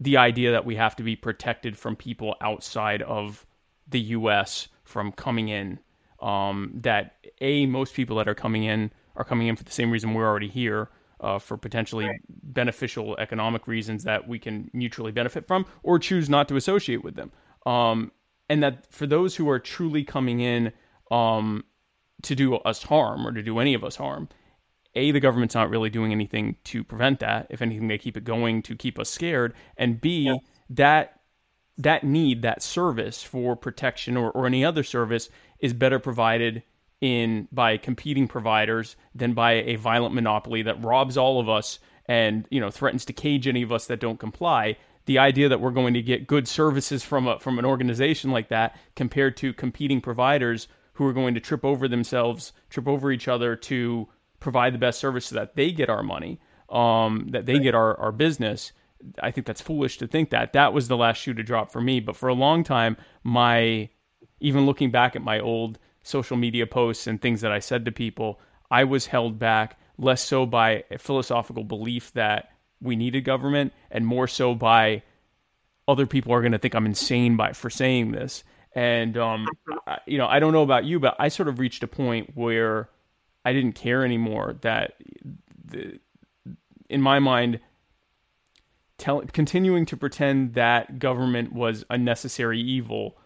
the 0.00 0.16
idea 0.16 0.52
that 0.52 0.64
we 0.64 0.76
have 0.76 0.96
to 0.96 1.02
be 1.02 1.14
protected 1.14 1.76
from 1.76 1.94
people 1.94 2.34
outside 2.40 3.02
of 3.02 3.46
the 3.88 4.00
U.S. 4.00 4.68
from 4.84 5.12
coming 5.12 5.48
in. 5.48 5.78
Um, 6.20 6.72
that 6.82 7.16
a 7.40 7.66
most 7.66 7.94
people 7.94 8.16
that 8.18 8.28
are 8.28 8.34
coming 8.34 8.62
in 8.62 8.92
are 9.16 9.24
coming 9.24 9.48
in 9.48 9.56
for 9.56 9.64
the 9.64 9.72
same 9.72 9.90
reason 9.90 10.14
we're 10.14 10.26
already 10.26 10.48
here. 10.48 10.88
Uh, 11.22 11.38
for 11.38 11.56
potentially 11.56 12.10
beneficial 12.42 13.16
economic 13.18 13.68
reasons 13.68 14.02
that 14.02 14.26
we 14.26 14.40
can 14.40 14.68
mutually 14.72 15.12
benefit 15.12 15.46
from, 15.46 15.64
or 15.84 15.96
choose 15.96 16.28
not 16.28 16.48
to 16.48 16.56
associate 16.56 17.04
with 17.04 17.14
them. 17.14 17.30
Um, 17.64 18.10
and 18.48 18.60
that 18.64 18.92
for 18.92 19.06
those 19.06 19.36
who 19.36 19.48
are 19.48 19.60
truly 19.60 20.02
coming 20.02 20.40
in 20.40 20.72
um, 21.12 21.64
to 22.22 22.34
do 22.34 22.56
us 22.56 22.82
harm 22.82 23.24
or 23.24 23.30
to 23.30 23.42
do 23.42 23.60
any 23.60 23.74
of 23.74 23.84
us 23.84 23.94
harm, 23.94 24.28
a 24.94 25.12
the 25.12 25.20
government's 25.20 25.54
not 25.54 25.70
really 25.70 25.90
doing 25.90 26.12
anything 26.12 26.56
to 26.64 26.82
prevent 26.82 27.20
that. 27.20 27.46
If 27.50 27.62
anything, 27.62 27.88
they 27.88 27.98
keep 27.98 28.16
it 28.16 28.24
going 28.24 28.62
to 28.62 28.74
keep 28.74 28.98
us 28.98 29.08
scared. 29.08 29.54
And 29.76 30.00
b 30.00 30.36
that 30.70 31.20
that 31.78 32.04
need 32.04 32.42
that 32.42 32.62
service 32.62 33.22
for 33.22 33.56
protection 33.56 34.16
or, 34.16 34.30
or 34.32 34.46
any 34.46 34.64
other 34.64 34.82
service 34.82 35.30
is 35.60 35.72
better 35.72 35.98
provided 35.98 36.62
in 37.02 37.48
by 37.50 37.76
competing 37.76 38.28
providers 38.28 38.96
than 39.14 39.34
by 39.34 39.52
a 39.52 39.74
violent 39.74 40.14
monopoly 40.14 40.62
that 40.62 40.82
robs 40.82 41.18
all 41.18 41.40
of 41.40 41.48
us 41.48 41.80
and 42.06 42.46
you 42.50 42.60
know 42.60 42.70
threatens 42.70 43.04
to 43.04 43.12
cage 43.12 43.46
any 43.46 43.60
of 43.62 43.72
us 43.72 43.86
that 43.86 44.00
don't 44.00 44.20
comply 44.20 44.76
the 45.06 45.18
idea 45.18 45.48
that 45.48 45.60
we're 45.60 45.72
going 45.72 45.94
to 45.94 46.00
get 46.00 46.28
good 46.28 46.46
services 46.46 47.02
from 47.02 47.26
a, 47.26 47.38
from 47.40 47.58
an 47.58 47.64
organization 47.64 48.30
like 48.30 48.48
that 48.48 48.76
compared 48.94 49.36
to 49.36 49.52
competing 49.52 50.00
providers 50.00 50.68
who 50.92 51.04
are 51.04 51.12
going 51.12 51.34
to 51.34 51.40
trip 51.40 51.64
over 51.64 51.88
themselves 51.88 52.52
trip 52.70 52.86
over 52.86 53.10
each 53.10 53.26
other 53.26 53.56
to 53.56 54.08
provide 54.38 54.72
the 54.72 54.78
best 54.78 55.00
service 55.00 55.26
so 55.26 55.34
that 55.34 55.56
they 55.56 55.72
get 55.72 55.90
our 55.90 56.04
money 56.04 56.40
um, 56.70 57.26
that 57.32 57.46
they 57.46 57.58
get 57.58 57.74
our, 57.74 57.98
our 57.98 58.12
business 58.12 58.72
I 59.20 59.32
think 59.32 59.48
that's 59.48 59.60
foolish 59.60 59.98
to 59.98 60.06
think 60.06 60.30
that. 60.30 60.52
That 60.52 60.72
was 60.72 60.86
the 60.86 60.96
last 60.96 61.16
shoe 61.16 61.34
to 61.34 61.42
drop 61.42 61.72
for 61.72 61.80
me. 61.80 61.98
But 61.98 62.14
for 62.14 62.28
a 62.28 62.34
long 62.34 62.62
time, 62.62 62.96
my 63.24 63.88
even 64.38 64.64
looking 64.64 64.92
back 64.92 65.16
at 65.16 65.22
my 65.22 65.40
old 65.40 65.80
social 66.02 66.36
media 66.36 66.66
posts 66.66 67.06
and 67.06 67.20
things 67.20 67.40
that 67.42 67.52
I 67.52 67.58
said 67.58 67.84
to 67.84 67.92
people, 67.92 68.40
I 68.70 68.84
was 68.84 69.06
held 69.06 69.38
back 69.38 69.78
less 69.98 70.22
so 70.24 70.46
by 70.46 70.84
a 70.90 70.98
philosophical 70.98 71.64
belief 71.64 72.12
that 72.14 72.50
we 72.80 72.96
needed 72.96 73.22
government 73.24 73.72
and 73.90 74.06
more 74.06 74.26
so 74.26 74.54
by 74.54 75.02
other 75.86 76.06
people 76.06 76.32
are 76.32 76.40
going 76.40 76.52
to 76.52 76.58
think 76.58 76.74
I'm 76.74 76.86
insane 76.86 77.36
by 77.36 77.52
for 77.52 77.70
saying 77.70 78.12
this. 78.12 78.44
And 78.74 79.16
um, 79.18 79.46
I- 79.86 79.98
you 80.06 80.18
know, 80.18 80.26
I 80.26 80.38
don't 80.40 80.52
know 80.52 80.62
about 80.62 80.84
you, 80.84 80.98
but 80.98 81.14
I 81.18 81.28
sort 81.28 81.48
of 81.48 81.58
reached 81.58 81.82
a 81.82 81.88
point 81.88 82.30
where 82.34 82.88
I 83.44 83.52
didn't 83.52 83.72
care 83.72 84.04
anymore. 84.04 84.56
That 84.62 84.94
the, 85.64 85.98
in 86.88 87.02
my 87.02 87.18
mind, 87.18 87.60
tell, 88.98 89.20
continuing 89.32 89.84
to 89.86 89.96
pretend 89.96 90.54
that 90.54 90.98
government 90.98 91.52
was 91.52 91.84
a 91.90 91.98
necessary 91.98 92.60
evil 92.60 93.18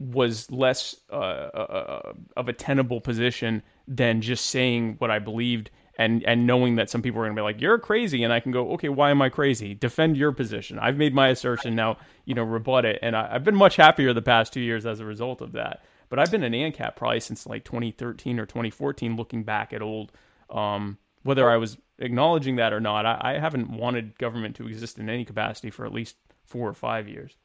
was 0.00 0.50
less 0.50 0.96
uh, 1.12 1.14
uh, 1.14 2.12
of 2.36 2.48
a 2.48 2.54
tenable 2.54 3.02
position 3.02 3.62
than 3.86 4.22
just 4.22 4.46
saying 4.46 4.96
what 4.98 5.10
I 5.10 5.18
believed 5.18 5.70
and 5.98 6.24
and 6.24 6.46
knowing 6.46 6.76
that 6.76 6.88
some 6.88 7.02
people 7.02 7.20
are 7.20 7.24
going 7.24 7.36
to 7.36 7.40
be 7.40 7.44
like 7.44 7.60
you're 7.60 7.78
crazy 7.78 8.24
and 8.24 8.32
I 8.32 8.40
can 8.40 8.50
go 8.50 8.70
okay 8.72 8.88
why 8.88 9.10
am 9.10 9.20
I 9.20 9.28
crazy? 9.28 9.74
Defend 9.74 10.16
your 10.16 10.32
position. 10.32 10.78
I've 10.78 10.96
made 10.96 11.14
my 11.14 11.28
assertion 11.28 11.76
now 11.76 11.98
you 12.24 12.34
know 12.34 12.42
rebut 12.42 12.86
it 12.86 12.98
and 13.02 13.14
I, 13.14 13.28
I've 13.32 13.44
been 13.44 13.54
much 13.54 13.76
happier 13.76 14.14
the 14.14 14.22
past 14.22 14.54
two 14.54 14.60
years 14.60 14.86
as 14.86 15.00
a 15.00 15.04
result 15.04 15.42
of 15.42 15.52
that. 15.52 15.84
But 16.08 16.18
I've 16.18 16.30
been 16.30 16.42
an 16.42 16.54
ANCAP 16.54 16.96
probably 16.96 17.20
since 17.20 17.46
like 17.46 17.64
2013 17.64 18.40
or 18.40 18.46
2014 18.46 19.16
looking 19.16 19.44
back 19.44 19.74
at 19.74 19.82
old 19.82 20.12
um, 20.48 20.96
whether 21.24 21.50
I 21.50 21.58
was 21.58 21.76
acknowledging 21.98 22.56
that 22.56 22.72
or 22.72 22.80
not 22.80 23.04
I, 23.04 23.34
I 23.34 23.38
haven't 23.38 23.70
wanted 23.70 24.18
government 24.18 24.56
to 24.56 24.66
exist 24.66 24.98
in 24.98 25.10
any 25.10 25.26
capacity 25.26 25.68
for 25.68 25.84
at 25.84 25.92
least 25.92 26.16
four 26.42 26.66
or 26.66 26.74
five 26.74 27.06
years. 27.06 27.36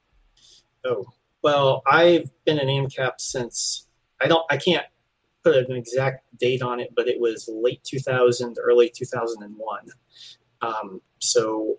Oh, 0.85 1.05
well, 1.45 1.83
I've 1.85 2.31
been 2.43 2.57
an 2.57 2.69
ANCAP 2.69 3.19
since 3.19 3.87
I 4.19 4.25
don't 4.27 4.43
I 4.49 4.57
can't 4.57 4.85
put 5.43 5.55
an 5.55 5.75
exact 5.75 6.25
date 6.39 6.63
on 6.63 6.79
it, 6.79 6.89
but 6.95 7.07
it 7.07 7.19
was 7.19 7.47
late 7.47 7.83
2000, 7.83 8.57
early 8.59 8.89
2001. 8.89 9.79
Um, 10.63 11.01
so 11.19 11.77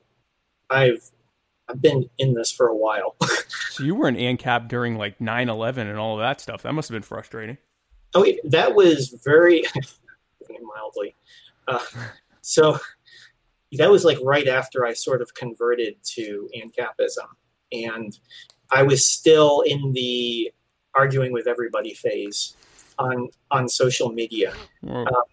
I've 0.70 1.10
I've 1.68 1.82
been 1.82 2.08
in 2.16 2.34
this 2.34 2.52
for 2.52 2.68
a 2.68 2.76
while. 2.76 3.16
So 3.70 3.84
you 3.84 3.94
were 3.94 4.08
an 4.08 4.16
ANCAP 4.16 4.68
during 4.68 4.96
like 4.96 5.18
9/11 5.18 5.76
and 5.76 5.98
all 5.98 6.14
of 6.14 6.20
that 6.20 6.40
stuff. 6.40 6.62
That 6.62 6.72
must 6.72 6.88
have 6.88 6.94
been 6.94 7.02
frustrating. 7.02 7.58
oh, 8.14 8.24
that 8.44 8.74
was 8.74 9.14
very 9.24 9.64
mildly. 10.48 11.14
Uh, 11.68 11.84
so 12.40 12.78
that 13.72 13.90
was 13.90 14.02
like 14.02 14.16
right 14.24 14.48
after 14.48 14.86
I 14.86 14.94
sort 14.94 15.20
of 15.20 15.34
converted 15.34 15.96
to 16.14 16.48
ANCAPism, 16.56 17.26
and 17.70 18.18
I 18.70 18.82
was 18.82 19.04
still 19.06 19.60
in 19.62 19.92
the 19.92 20.52
arguing 20.94 21.32
with 21.32 21.46
everybody 21.46 21.94
phase 21.94 22.54
on 22.98 23.28
on 23.50 23.68
social 23.68 24.10
media. 24.12 24.52
Or- 24.86 25.24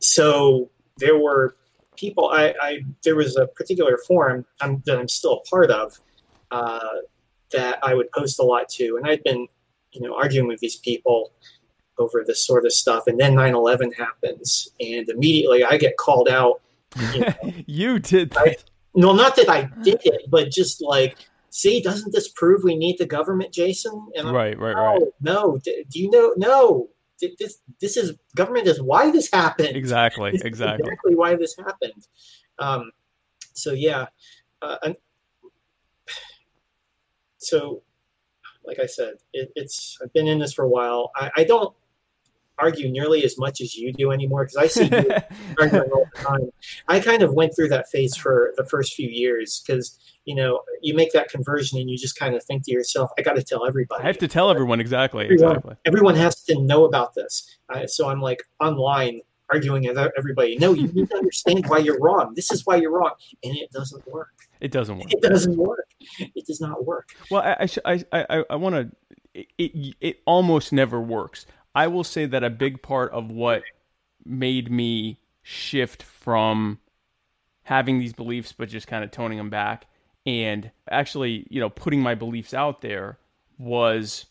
so 0.00 0.70
there 0.98 1.18
were 1.18 1.56
people, 1.96 2.30
I, 2.30 2.54
I 2.60 2.84
there 3.04 3.16
was 3.16 3.36
a 3.36 3.46
particular 3.46 3.98
forum 4.06 4.46
I'm, 4.60 4.82
that 4.86 4.98
I'm 4.98 5.08
still 5.08 5.34
a 5.44 5.48
part 5.48 5.70
of 5.70 5.98
uh, 6.50 6.88
that 7.52 7.78
I 7.82 7.94
would 7.94 8.10
post 8.12 8.38
a 8.38 8.42
lot 8.42 8.68
to, 8.70 8.96
and 8.96 9.06
I'd 9.06 9.22
been, 9.24 9.46
you 9.92 10.00
know, 10.00 10.14
arguing 10.14 10.48
with 10.48 10.60
these 10.60 10.76
people 10.76 11.32
over 11.98 12.24
this 12.26 12.44
sort 12.44 12.64
of 12.64 12.72
stuff, 12.72 13.06
and 13.06 13.18
then 13.20 13.34
9/11 13.34 13.94
happens, 13.94 14.70
and 14.80 15.08
immediately 15.08 15.64
I 15.64 15.76
get 15.76 15.96
called 15.96 16.28
out. 16.28 16.60
You, 17.14 17.20
know, 17.20 17.34
you 17.66 17.98
did 18.00 18.36
I- 18.36 18.44
that. 18.44 18.64
no, 18.94 19.12
not 19.12 19.36
that 19.36 19.48
I 19.48 19.68
did 19.82 20.00
it, 20.04 20.22
but 20.28 20.50
just 20.50 20.82
like, 20.82 21.16
see, 21.50 21.80
doesn't 21.82 22.12
this 22.12 22.28
prove 22.28 22.62
we 22.64 22.76
need 22.76 22.96
the 22.98 23.06
government, 23.06 23.52
Jason? 23.52 24.08
And 24.16 24.32
right, 24.32 24.58
right, 24.58 24.74
no, 24.74 24.92
right. 24.92 25.02
no. 25.20 25.58
D- 25.62 25.84
Do 25.90 26.00
you 26.00 26.10
know? 26.10 26.34
No. 26.36 26.88
This 27.38 27.58
this 27.82 27.98
is 27.98 28.14
government 28.34 28.66
is 28.66 28.80
why 28.80 29.10
this 29.10 29.30
happened. 29.30 29.76
Exactly, 29.76 30.30
This 30.32 30.40
exactly. 30.42 30.88
exactly 30.88 31.14
why 31.14 31.36
this 31.36 31.54
happened. 31.56 32.06
Um, 32.58 32.90
so 33.52 33.72
yeah, 33.72 34.06
uh, 34.62 34.76
and- 34.82 34.96
so 37.38 37.82
like 38.64 38.78
I 38.78 38.86
said, 38.86 39.14
it, 39.32 39.52
it's 39.54 39.98
I've 40.02 40.12
been 40.14 40.28
in 40.28 40.38
this 40.38 40.52
for 40.54 40.64
a 40.64 40.68
while. 40.68 41.10
I, 41.16 41.30
I 41.38 41.44
don't 41.44 41.74
argue 42.60 42.90
nearly 42.90 43.24
as 43.24 43.38
much 43.38 43.60
as 43.60 43.74
you 43.74 43.92
do 43.92 44.10
anymore 44.10 44.44
because 44.44 44.56
I 44.56 44.66
see 44.66 44.84
you 44.84 45.10
arguing 45.60 45.90
all 45.90 46.06
the 46.14 46.22
time. 46.22 46.50
I 46.88 47.00
kind 47.00 47.22
of 47.22 47.32
went 47.34 47.54
through 47.56 47.68
that 47.70 47.88
phase 47.90 48.16
for 48.16 48.52
the 48.56 48.64
first 48.64 48.94
few 48.94 49.08
years 49.08 49.62
because 49.64 49.98
you 50.24 50.34
know 50.34 50.60
you 50.82 50.94
make 50.94 51.12
that 51.12 51.28
conversion 51.28 51.78
and 51.78 51.88
you 51.90 51.96
just 51.96 52.18
kind 52.18 52.34
of 52.34 52.44
think 52.44 52.64
to 52.64 52.72
yourself, 52.72 53.10
I 53.18 53.22
got 53.22 53.36
to 53.36 53.42
tell 53.42 53.66
everybody. 53.66 54.02
I 54.04 54.06
have 54.06 54.18
to 54.18 54.28
tell 54.28 54.50
everyone 54.50 54.80
exactly, 54.80 55.24
Everyone. 55.24 55.56
exactly. 55.56 55.76
Everyone 55.86 56.14
has 56.16 56.42
to 56.44 56.60
know 56.60 56.84
about 56.84 57.14
this. 57.14 57.58
Uh, 57.68 57.86
so 57.86 58.08
I'm 58.08 58.20
like 58.20 58.42
online 58.60 59.20
arguing 59.50 59.86
with 59.86 59.98
everybody. 60.16 60.56
No, 60.58 60.72
you 60.72 60.88
need 60.88 61.10
to 61.10 61.16
understand 61.16 61.66
why 61.66 61.78
you're 61.78 61.98
wrong. 62.00 62.34
This 62.34 62.50
is 62.50 62.64
why 62.66 62.76
you're 62.76 62.92
wrong, 62.92 63.12
and 63.42 63.56
it 63.56 63.70
doesn't 63.72 64.06
work. 64.06 64.28
It 64.60 64.72
doesn't 64.72 64.98
work. 64.98 65.12
It 65.12 65.22
doesn't 65.22 65.56
work. 65.56 65.86
It 66.18 66.46
does 66.46 66.60
not 66.60 66.84
work. 66.86 67.08
Well, 67.30 67.42
I 67.42 67.66
I 67.84 68.04
I 68.12 68.26
I, 68.30 68.44
I 68.50 68.56
want 68.56 68.74
to. 68.76 68.90
It, 69.34 69.46
it 69.58 69.96
it 70.00 70.20
almost 70.26 70.72
never 70.72 71.00
works. 71.00 71.46
I 71.74 71.86
will 71.86 72.04
say 72.04 72.26
that 72.26 72.44
a 72.44 72.50
big 72.50 72.82
part 72.82 73.12
of 73.12 73.30
what 73.30 73.62
made 74.24 74.70
me 74.70 75.20
shift 75.42 76.02
from 76.02 76.78
having 77.62 77.98
these 77.98 78.12
beliefs, 78.12 78.52
but 78.52 78.68
just 78.68 78.86
kind 78.86 79.04
of 79.04 79.10
toning 79.10 79.38
them 79.38 79.50
back, 79.50 79.86
and 80.26 80.70
actually, 80.90 81.46
you 81.50 81.60
know, 81.60 81.70
putting 81.70 82.00
my 82.00 82.14
beliefs 82.14 82.52
out 82.52 82.80
there 82.80 83.18
was 83.58 84.26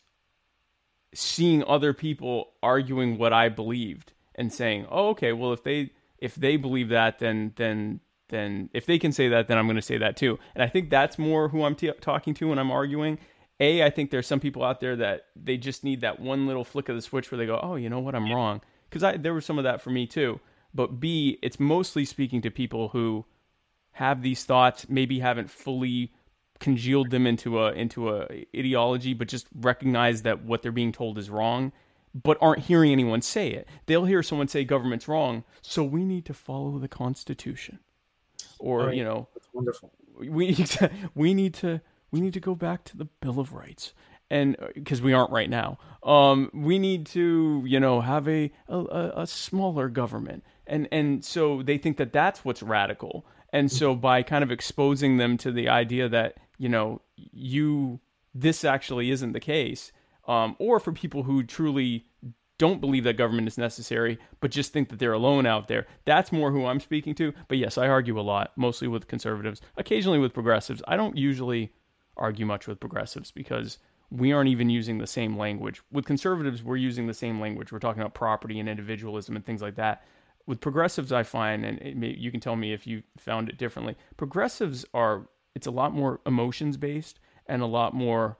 seeing 1.14 1.64
other 1.64 1.94
people 1.94 2.52
arguing 2.62 3.18
what 3.18 3.34
I 3.34 3.50
believed 3.50 4.14
and 4.36 4.52
saying, 4.54 4.86
"Oh, 4.90 5.10
okay, 5.10 5.34
well, 5.34 5.54
if 5.54 5.64
they 5.64 5.92
if 6.18 6.36
they 6.36 6.58
believe 6.58 6.90
that, 6.90 7.20
then 7.20 7.54
then 7.56 8.02
then 8.28 8.70
if 8.74 8.86
they 8.86 9.00
can 9.00 9.12
say 9.12 9.30
that, 9.30 9.48
then 9.48 9.58
I'm 9.58 9.66
going 9.66 9.76
to 9.76 9.82
say 9.82 9.98
that 9.98 10.18
too." 10.18 10.38
And 10.54 10.64
I 10.64 10.68
think 10.68 10.90
that's 10.90 11.18
more 11.18 11.50
who 11.50 11.64
I'm 11.64 11.76
t- 11.76 11.92
talking 12.02 12.34
to 12.36 12.50
when 12.50 12.60
I'm 12.60 12.72
arguing. 12.72 13.18
A, 13.60 13.84
I 13.84 13.90
think 13.90 14.10
there's 14.12 14.28
some 14.28 14.40
people 14.40 14.64
out 14.64 14.80
there 14.80 14.96
that 14.96 15.26
they 15.36 15.58
just 15.58 15.84
need 15.84 16.02
that 16.02 16.20
one 16.20 16.48
little 16.48 16.64
flick 16.64 16.88
of 16.90 16.96
the 16.96 17.02
switch 17.02 17.32
where 17.32 17.38
they 17.38 17.46
go, 17.46 17.60
"Oh, 17.62 17.76
you 17.76 17.90
know 17.90 18.00
what? 18.00 18.16
I'm 18.16 18.32
wrong." 18.32 18.62
Because 18.90 19.04
I 19.04 19.18
there 19.18 19.34
was 19.34 19.46
some 19.46 19.58
of 19.58 19.64
that 19.66 19.82
for 19.82 19.90
me 19.90 20.08
too. 20.08 20.40
But 20.74 21.00
B, 21.00 21.40
it's 21.42 21.60
mostly 21.60 22.06
speaking 22.06 22.42
to 22.42 22.52
people 22.52 22.90
who 22.90 23.26
have 23.94 24.22
these 24.22 24.46
thoughts, 24.46 24.88
maybe 24.88 25.20
haven't 25.20 25.50
fully 25.50 26.14
congealed 26.60 27.10
them 27.10 27.26
into 27.28 27.60
a 27.60 27.72
into 27.74 28.10
a 28.16 28.46
ideology, 28.56 29.14
but 29.14 29.28
just 29.28 29.48
recognize 29.56 30.22
that 30.24 30.44
what 30.44 30.62
they're 30.62 30.72
being 30.72 30.92
told 30.92 31.18
is 31.18 31.30
wrong, 31.30 31.72
but 32.14 32.38
aren't 32.42 32.60
hearing 32.64 32.92
anyone 32.92 33.22
say 33.22 33.50
it. 33.50 33.68
They'll 33.88 34.06
hear 34.06 34.22
someone 34.24 34.48
say 34.48 34.64
government's 34.64 35.08
wrong, 35.08 35.44
so 35.62 35.84
we 35.84 36.06
need 36.06 36.26
to 36.26 36.34
follow 36.34 36.78
the 36.80 36.88
Constitution, 36.88 37.80
or 38.60 38.86
Right. 38.88 38.96
you 38.98 39.04
know, 39.04 39.28
It's 39.36 39.48
wonderful. 39.54 39.92
we 40.18 40.56
we 41.16 41.34
need 41.34 41.54
to 41.56 41.82
we 42.12 42.22
need 42.22 42.34
to 42.34 42.40
go 42.40 42.56
back 42.56 42.84
to 42.86 42.98
the 42.98 43.06
Bill 43.06 43.40
of 43.40 43.54
Rights, 43.54 43.94
and 44.30 44.56
because 44.74 45.02
we 45.02 45.14
aren't 45.14 45.32
right 45.32 45.50
now, 45.50 45.78
um, 46.04 46.50
we 46.54 46.80
need 46.80 47.06
to 47.08 47.64
you 47.66 47.80
know 47.80 48.02
have 48.02 48.28
a, 48.28 48.52
a 48.68 49.12
a 49.18 49.28
smaller 49.28 49.90
government, 49.90 50.44
and 50.68 50.88
and 50.92 51.24
so 51.24 51.62
they 51.64 51.78
think 51.78 51.98
that 51.98 52.14
that's 52.14 52.44
what's 52.46 52.64
radical, 52.64 53.26
and 53.52 53.72
so 53.72 53.96
by 53.96 54.24
kind 54.24 54.44
of 54.44 54.52
exposing 54.52 55.18
them 55.18 55.38
to 55.38 55.52
the 55.52 55.70
idea 55.70 56.10
that 56.10 56.38
you 56.58 56.70
know 56.70 57.02
you 57.16 58.00
this 58.34 58.64
actually 58.64 59.12
isn't 59.12 59.34
the 59.34 59.40
case, 59.40 59.92
um, 60.28 60.56
or 60.60 60.80
for 60.80 60.92
people 60.92 61.24
who 61.24 61.44
truly 61.44 62.06
don't 62.60 62.82
believe 62.82 63.06
that 63.06 63.18
government 63.18 63.48
is 63.48 63.58
necessary, 63.58 64.20
but 64.42 64.52
just 64.52 64.74
think 64.74 64.90
that 64.90 65.00
they're 65.00 65.14
alone 65.14 65.46
out 65.46 65.68
there. 65.70 65.88
That's 66.06 66.32
more 66.32 66.52
who 66.52 66.66
I'm 66.66 66.82
speaking 66.82 67.16
to. 67.16 67.34
But 67.48 67.58
yes, 67.58 67.78
I 67.78 67.88
argue 67.88 68.20
a 68.20 68.22
lot, 68.22 68.52
mostly 68.56 68.88
with 68.88 69.08
conservatives, 69.08 69.62
occasionally 69.78 70.20
with 70.20 70.34
progressives. 70.34 70.84
I 70.88 70.98
don't 70.98 71.18
usually 71.18 71.72
argue 72.20 72.46
much 72.46 72.68
with 72.68 72.80
progressives 72.80 73.32
because 73.32 73.78
we 74.12 74.32
aren't 74.32 74.50
even 74.50 74.70
using 74.70 74.98
the 74.98 75.08
same 75.08 75.38
language. 75.38 75.82
With 75.92 76.06
conservatives, 76.06 76.64
we're 76.64 76.78
using 76.78 77.08
the 77.08 77.14
same 77.14 77.40
language. 77.40 77.72
We're 77.72 77.80
talking 77.80 78.02
about 78.02 78.14
property 78.14 78.60
and 78.60 78.68
individualism 78.68 79.36
and 79.36 79.46
things 79.46 79.62
like 79.62 79.76
that. 79.76 80.04
With 80.46 80.60
progressives, 80.62 81.12
I 81.12 81.24
find, 81.24 81.64
and 81.64 81.80
it 81.80 81.96
may, 81.96 82.16
you 82.16 82.32
can 82.32 82.40
tell 82.40 82.56
me 82.56 82.74
if 82.74 82.88
you 82.88 83.04
found 83.18 83.50
it 83.50 83.58
differently. 83.58 83.96
Progressives 84.18 84.86
are 84.94 85.28
it's 85.56 85.68
a 85.68 85.72
lot 85.72 85.94
more 85.94 86.22
emotions 86.26 86.78
based 86.78 87.20
and 87.48 87.62
a 87.62 87.68
lot 87.68 87.94
more 87.94 88.38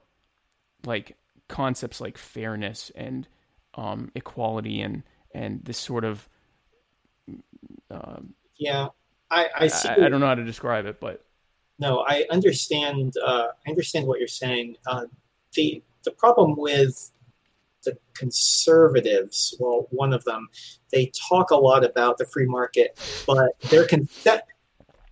like 0.86 1.16
concepts 1.48 2.00
like 2.00 2.16
fairness 2.16 2.90
and 2.94 3.28
um, 3.74 4.10
equality 4.14 4.80
and 4.80 5.02
and 5.34 5.64
this 5.64 5.78
sort 5.78 6.04
of 6.04 6.28
um, 7.90 8.34
Yeah, 8.56 8.88
I, 9.30 9.48
I 9.54 9.66
see. 9.68 9.88
I, 9.88 10.06
I 10.06 10.08
don't 10.08 10.20
know 10.20 10.26
how 10.26 10.34
to 10.34 10.44
describe 10.44 10.86
it, 10.86 11.00
but 11.00 11.24
No, 11.80 12.04
I 12.06 12.26
understand. 12.30 13.14
Uh, 13.24 13.48
I 13.66 13.70
understand 13.70 14.06
what 14.06 14.18
you're 14.18 14.28
saying. 14.28 14.76
Uh, 14.86 15.06
the 15.54 15.82
the 16.04 16.10
problem 16.12 16.54
with 16.56 17.10
the 17.84 17.96
conservatives, 18.14 19.54
well, 19.58 19.86
one 19.90 20.12
of 20.12 20.24
them, 20.24 20.48
they 20.92 21.10
talk 21.28 21.50
a 21.50 21.56
lot 21.56 21.84
about 21.84 22.18
the 22.18 22.26
free 22.26 22.46
market, 22.46 22.98
but 23.26 23.58
their 23.70 23.86
concept, 23.86 24.52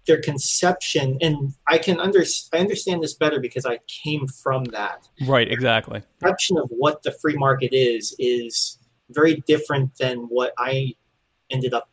their 0.07 0.21
conception, 0.21 1.19
and 1.21 1.55
I 1.67 1.79
can 1.79 2.01
under, 2.01 2.25
I 2.53 2.59
understand 2.59 3.03
this 3.03 3.15
better 3.15 3.41
because 3.41 3.67
I 3.67 3.79
came 3.87 4.27
from 4.27 4.65
that 4.67 5.09
right, 5.27 5.51
exactly. 5.51 6.03
conception 6.21 6.59
of 6.59 6.69
what 6.71 7.03
the 7.03 7.13
free 7.13 7.37
market 7.37 7.71
is 7.73 8.15
is 8.19 8.79
very 9.11 9.43
different 9.47 9.97
than 9.99 10.19
what 10.29 10.53
I 10.59 10.95
ended 11.51 11.73
up, 11.75 11.89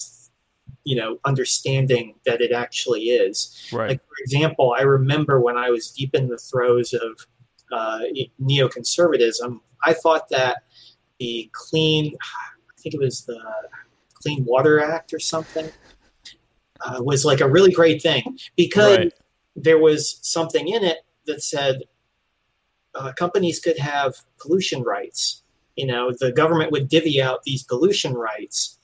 you 0.85 0.95
know, 0.95 1.17
understanding 1.25 2.15
that 2.25 2.41
it 2.41 2.51
actually 2.51 3.05
is. 3.05 3.67
Right, 3.73 3.89
Like 3.89 4.01
for 4.07 4.15
example, 4.19 4.75
I 4.77 4.83
remember 4.83 5.41
when 5.41 5.57
I 5.57 5.71
was 5.71 5.91
deep 5.91 6.13
in 6.13 6.29
the 6.29 6.37
throes 6.37 6.93
of 6.93 7.27
uh, 7.71 8.01
neoconservatism, 8.41 9.59
I 9.83 9.93
thought 9.93 10.29
that 10.29 10.63
the 11.19 11.49
clean, 11.53 12.15
I 12.21 12.81
think 12.81 12.95
it 12.95 13.01
was 13.01 13.25
the 13.25 13.41
Clean 14.21 14.45
Water 14.45 14.79
Act 14.79 15.13
or 15.13 15.19
something, 15.19 15.69
uh, 16.81 17.01
was 17.03 17.25
like 17.25 17.41
a 17.41 17.49
really 17.49 17.71
great 17.71 18.01
thing 18.01 18.37
because 18.55 18.97
Right. 18.97 19.13
there 19.55 19.79
was 19.79 20.19
something 20.21 20.67
in 20.67 20.83
it 20.83 20.99
that 21.25 21.41
said 21.41 21.81
uh, 22.93 23.11
companies 23.13 23.59
could 23.59 23.79
have 23.79 24.15
pollution 24.39 24.83
rights. 24.83 25.41
You 25.75 25.87
know, 25.87 26.11
the 26.17 26.31
government 26.31 26.71
would 26.71 26.87
divvy 26.87 27.21
out 27.21 27.43
these 27.43 27.63
pollution 27.63 28.13
rights, 28.13 28.77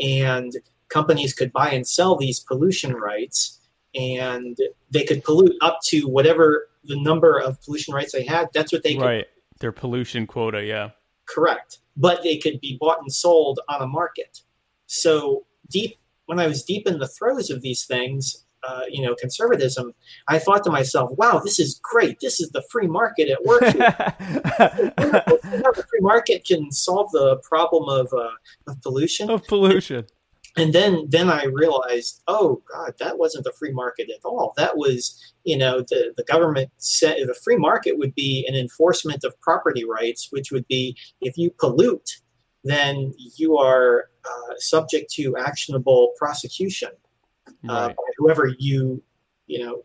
and 0.00 0.52
companies 0.92 1.32
could 1.32 1.52
buy 1.52 1.70
and 1.70 1.86
sell 1.86 2.16
these 2.16 2.40
pollution 2.40 2.94
rights, 2.94 3.60
and 3.94 4.56
they 4.90 5.04
could 5.04 5.24
pollute 5.24 5.54
up 5.60 5.78
to 5.86 6.08
whatever 6.08 6.68
the 6.84 7.00
number 7.00 7.38
of 7.38 7.60
pollution 7.62 7.94
rights 7.94 8.12
they 8.12 8.24
had. 8.24 8.48
That's 8.52 8.72
what 8.72 8.82
they 8.82 8.94
could 8.94 9.04
right. 9.04 9.26
Their 9.60 9.72
pollution 9.72 10.26
quota, 10.26 10.64
yeah. 10.64 10.90
correct, 11.28 11.78
but 11.96 12.22
they 12.22 12.36
could 12.36 12.60
be 12.60 12.76
bought 12.80 13.00
and 13.00 13.12
sold 13.12 13.60
on 13.68 13.80
a 13.80 13.86
market. 13.86 14.40
So 14.86 15.46
deep 15.70 15.98
when 16.26 16.38
I 16.38 16.46
was 16.46 16.64
deep 16.64 16.86
in 16.86 16.98
the 16.98 17.08
throes 17.08 17.50
of 17.50 17.62
these 17.62 17.84
things, 17.84 18.44
uh, 18.66 18.82
you 18.88 19.02
know, 19.02 19.14
conservatism, 19.14 19.92
I 20.28 20.38
thought 20.38 20.64
to 20.64 20.70
myself, 20.70 21.10
"Wow, 21.16 21.40
this 21.44 21.58
is 21.58 21.80
great. 21.82 22.20
This 22.20 22.40
is 22.40 22.50
the 22.50 22.62
free 22.70 22.86
market 22.86 23.28
at 23.28 23.42
work." 23.44 23.62
here. 23.62 23.94
Let's 24.58 25.42
see 25.50 25.62
how 25.64 25.72
the 25.72 25.84
free 25.88 26.00
market 26.00 26.44
can 26.44 26.70
solve 26.70 27.10
the 27.12 27.36
problem 27.42 27.88
of, 27.88 28.12
uh, 28.12 28.30
of 28.68 28.80
pollution. 28.82 29.30
of 29.30 29.44
pollution. 29.46 30.06
And 30.56 30.72
then, 30.72 31.06
then 31.08 31.30
I 31.30 31.44
realized, 31.44 32.22
oh 32.28 32.62
God, 32.70 32.92
that 32.98 33.18
wasn't 33.18 33.44
the 33.44 33.52
free 33.58 33.72
market 33.72 34.10
at 34.10 34.24
all. 34.24 34.52
That 34.56 34.76
was, 34.76 35.18
you 35.44 35.56
know, 35.56 35.80
the, 35.80 36.12
the 36.16 36.24
government 36.24 36.70
said 36.76 37.16
the 37.26 37.34
free 37.34 37.56
market 37.56 37.96
would 37.96 38.14
be 38.14 38.44
an 38.48 38.54
enforcement 38.54 39.24
of 39.24 39.40
property 39.40 39.84
rights, 39.84 40.28
which 40.30 40.50
would 40.52 40.66
be 40.68 40.96
if 41.20 41.38
you 41.38 41.50
pollute, 41.58 42.20
then 42.64 43.14
you 43.36 43.56
are 43.56 44.10
uh, 44.24 44.54
subject 44.58 45.10
to 45.14 45.36
actionable 45.36 46.12
prosecution 46.18 46.90
uh, 47.68 47.86
Right. 47.88 47.96
by 47.96 48.02
whoever 48.18 48.50
you 48.58 49.02
you 49.52 49.58
know 49.58 49.82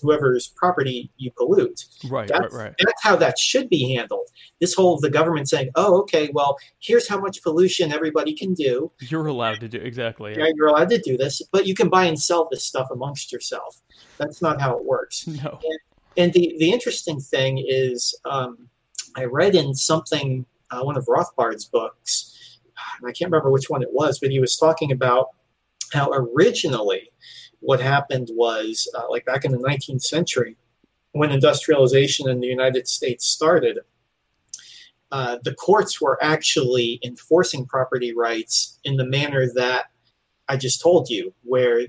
whoever's 0.00 0.48
property 0.48 1.10
you 1.18 1.30
pollute. 1.36 1.84
Right, 2.08 2.26
That's, 2.26 2.54
right, 2.54 2.64
right. 2.64 2.74
that's 2.78 3.02
how 3.02 3.16
that 3.16 3.38
should 3.38 3.68
be 3.68 3.94
handled. 3.94 4.28
This 4.60 4.72
whole 4.72 4.98
the 4.98 5.10
government 5.10 5.48
saying, 5.48 5.70
"Oh, 5.74 6.00
okay, 6.00 6.30
well, 6.32 6.56
here's 6.78 7.06
how 7.06 7.20
much 7.20 7.42
pollution 7.42 7.92
everybody 7.92 8.32
can 8.34 8.54
do. 8.54 8.90
You're 9.00 9.26
allowed 9.26 9.60
to 9.60 9.68
do 9.68 9.78
exactly. 9.78 10.34
Yeah, 10.36 10.50
you're 10.54 10.68
allowed 10.68 10.88
to 10.90 10.98
do 10.98 11.18
this, 11.18 11.42
but 11.52 11.66
you 11.66 11.74
can 11.74 11.90
buy 11.90 12.04
and 12.04 12.18
sell 12.18 12.48
this 12.50 12.64
stuff 12.64 12.88
amongst 12.90 13.30
yourself." 13.30 13.82
That's 14.16 14.40
not 14.40 14.60
how 14.60 14.76
it 14.78 14.84
works. 14.84 15.26
No. 15.42 15.58
And 16.16 16.32
the 16.32 16.56
the 16.58 16.72
interesting 16.72 17.20
thing 17.20 17.64
is, 17.66 18.18
um, 18.24 18.68
I 19.16 19.24
read 19.24 19.54
in 19.54 19.74
something 19.74 20.44
uh, 20.70 20.82
one 20.82 20.96
of 20.96 21.06
Rothbard's 21.08 21.66
books, 21.66 22.58
and 22.98 23.08
I 23.08 23.12
can't 23.12 23.30
remember 23.30 23.50
which 23.50 23.70
one 23.70 23.82
it 23.82 23.92
was, 23.92 24.18
but 24.18 24.30
he 24.30 24.40
was 24.40 24.56
talking 24.56 24.90
about 24.92 25.28
how 25.92 26.10
originally 26.12 27.10
what 27.60 27.80
happened 27.80 28.28
was 28.32 28.88
uh, 28.96 29.08
like 29.10 29.24
back 29.24 29.44
in 29.44 29.52
the 29.52 29.58
19th 29.58 30.02
century 30.02 30.56
when 31.12 31.30
industrialization 31.30 32.28
in 32.28 32.40
the 32.40 32.46
United 32.46 32.88
States 32.88 33.26
started. 33.26 33.80
Uh, 35.12 35.38
the 35.42 35.54
courts 35.54 36.00
were 36.00 36.22
actually 36.22 37.00
enforcing 37.04 37.66
property 37.66 38.14
rights 38.14 38.78
in 38.84 38.96
the 38.96 39.04
manner 39.04 39.48
that 39.54 39.86
I 40.48 40.56
just 40.56 40.80
told 40.80 41.10
you, 41.10 41.34
where 41.42 41.86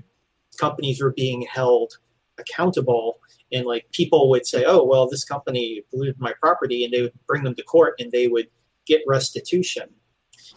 companies 0.58 1.00
were 1.00 1.12
being 1.12 1.42
held 1.42 1.98
accountable 2.38 3.20
and 3.52 3.66
like 3.66 3.86
people 3.92 4.30
would 4.30 4.46
say 4.46 4.64
oh 4.66 4.82
well 4.82 5.06
this 5.08 5.24
company 5.24 5.82
polluted 5.90 6.18
my 6.18 6.32
property 6.40 6.84
and 6.84 6.92
they 6.92 7.02
would 7.02 7.12
bring 7.26 7.42
them 7.42 7.54
to 7.54 7.62
court 7.62 7.94
and 7.98 8.10
they 8.10 8.26
would 8.26 8.48
get 8.86 9.02
restitution 9.06 9.88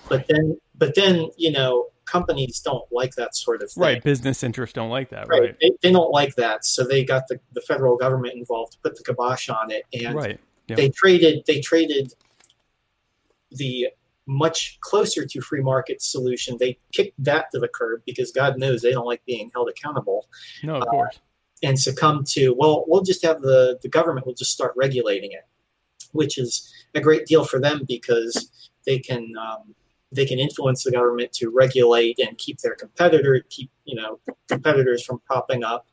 but 0.07 0.25
then 0.27 0.57
but 0.75 0.95
then 0.95 1.29
you 1.37 1.51
know 1.51 1.87
companies 2.05 2.59
don't 2.59 2.85
like 2.91 3.15
that 3.15 3.35
sort 3.35 3.61
of 3.61 3.71
thing 3.71 3.81
Right. 3.81 4.03
Business 4.03 4.43
interests 4.43 4.73
don't 4.73 4.89
like 4.89 5.09
that. 5.09 5.27
right, 5.27 5.41
Right. 5.41 5.55
They, 5.59 5.71
they 5.81 5.91
don't 5.91 6.11
like 6.11 6.35
that 6.35 6.65
so 6.65 6.83
they 6.83 7.03
got 7.03 7.27
the, 7.27 7.39
the 7.53 7.61
federal 7.61 7.97
government 7.97 8.35
involved 8.35 8.73
to 8.73 8.77
put 8.79 8.95
the 8.95 9.03
kibosh 9.03 9.49
on 9.49 9.71
it 9.71 9.83
and 9.93 10.15
Right. 10.15 10.39
Yeah. 10.67 10.75
they 10.77 10.89
traded 10.89 11.43
they 11.47 11.59
traded 11.61 12.13
the 13.51 13.87
much 14.27 14.79
closer 14.81 15.25
to 15.25 15.41
free 15.41 15.61
market 15.61 16.01
solution 16.01 16.57
they 16.59 16.77
kicked 16.91 17.13
that 17.23 17.45
to 17.51 17.59
the 17.59 17.67
curb 17.67 18.01
because 18.05 18.31
god 18.31 18.57
knows 18.57 18.81
they 18.81 18.91
don't 18.91 19.05
like 19.05 19.23
being 19.25 19.51
held 19.53 19.69
accountable 19.69 20.27
No, 20.63 20.77
uh, 20.77 20.79
of 20.79 20.87
course. 20.87 21.19
and 21.61 21.79
succumb 21.79 22.23
to 22.29 22.55
well 22.57 22.83
we'll 22.87 23.03
just 23.03 23.23
have 23.23 23.41
the 23.41 23.77
the 23.83 23.89
government 23.89 24.25
will 24.25 24.33
just 24.33 24.51
start 24.51 24.73
regulating 24.75 25.31
it 25.31 25.45
which 26.11 26.37
is 26.39 26.73
a 26.95 27.01
great 27.01 27.25
deal 27.27 27.43
for 27.45 27.59
them 27.59 27.83
because 27.87 28.69
they 28.87 28.97
can 28.97 29.31
um, 29.39 29.75
they 30.11 30.25
can 30.25 30.39
influence 30.39 30.83
the 30.83 30.91
government 30.91 31.31
to 31.33 31.49
regulate 31.49 32.17
and 32.19 32.37
keep 32.37 32.59
their 32.59 32.75
competitor 32.75 33.43
keep 33.49 33.69
you 33.85 33.95
know 33.95 34.19
competitors 34.47 35.03
from 35.03 35.19
popping 35.27 35.63
up 35.63 35.87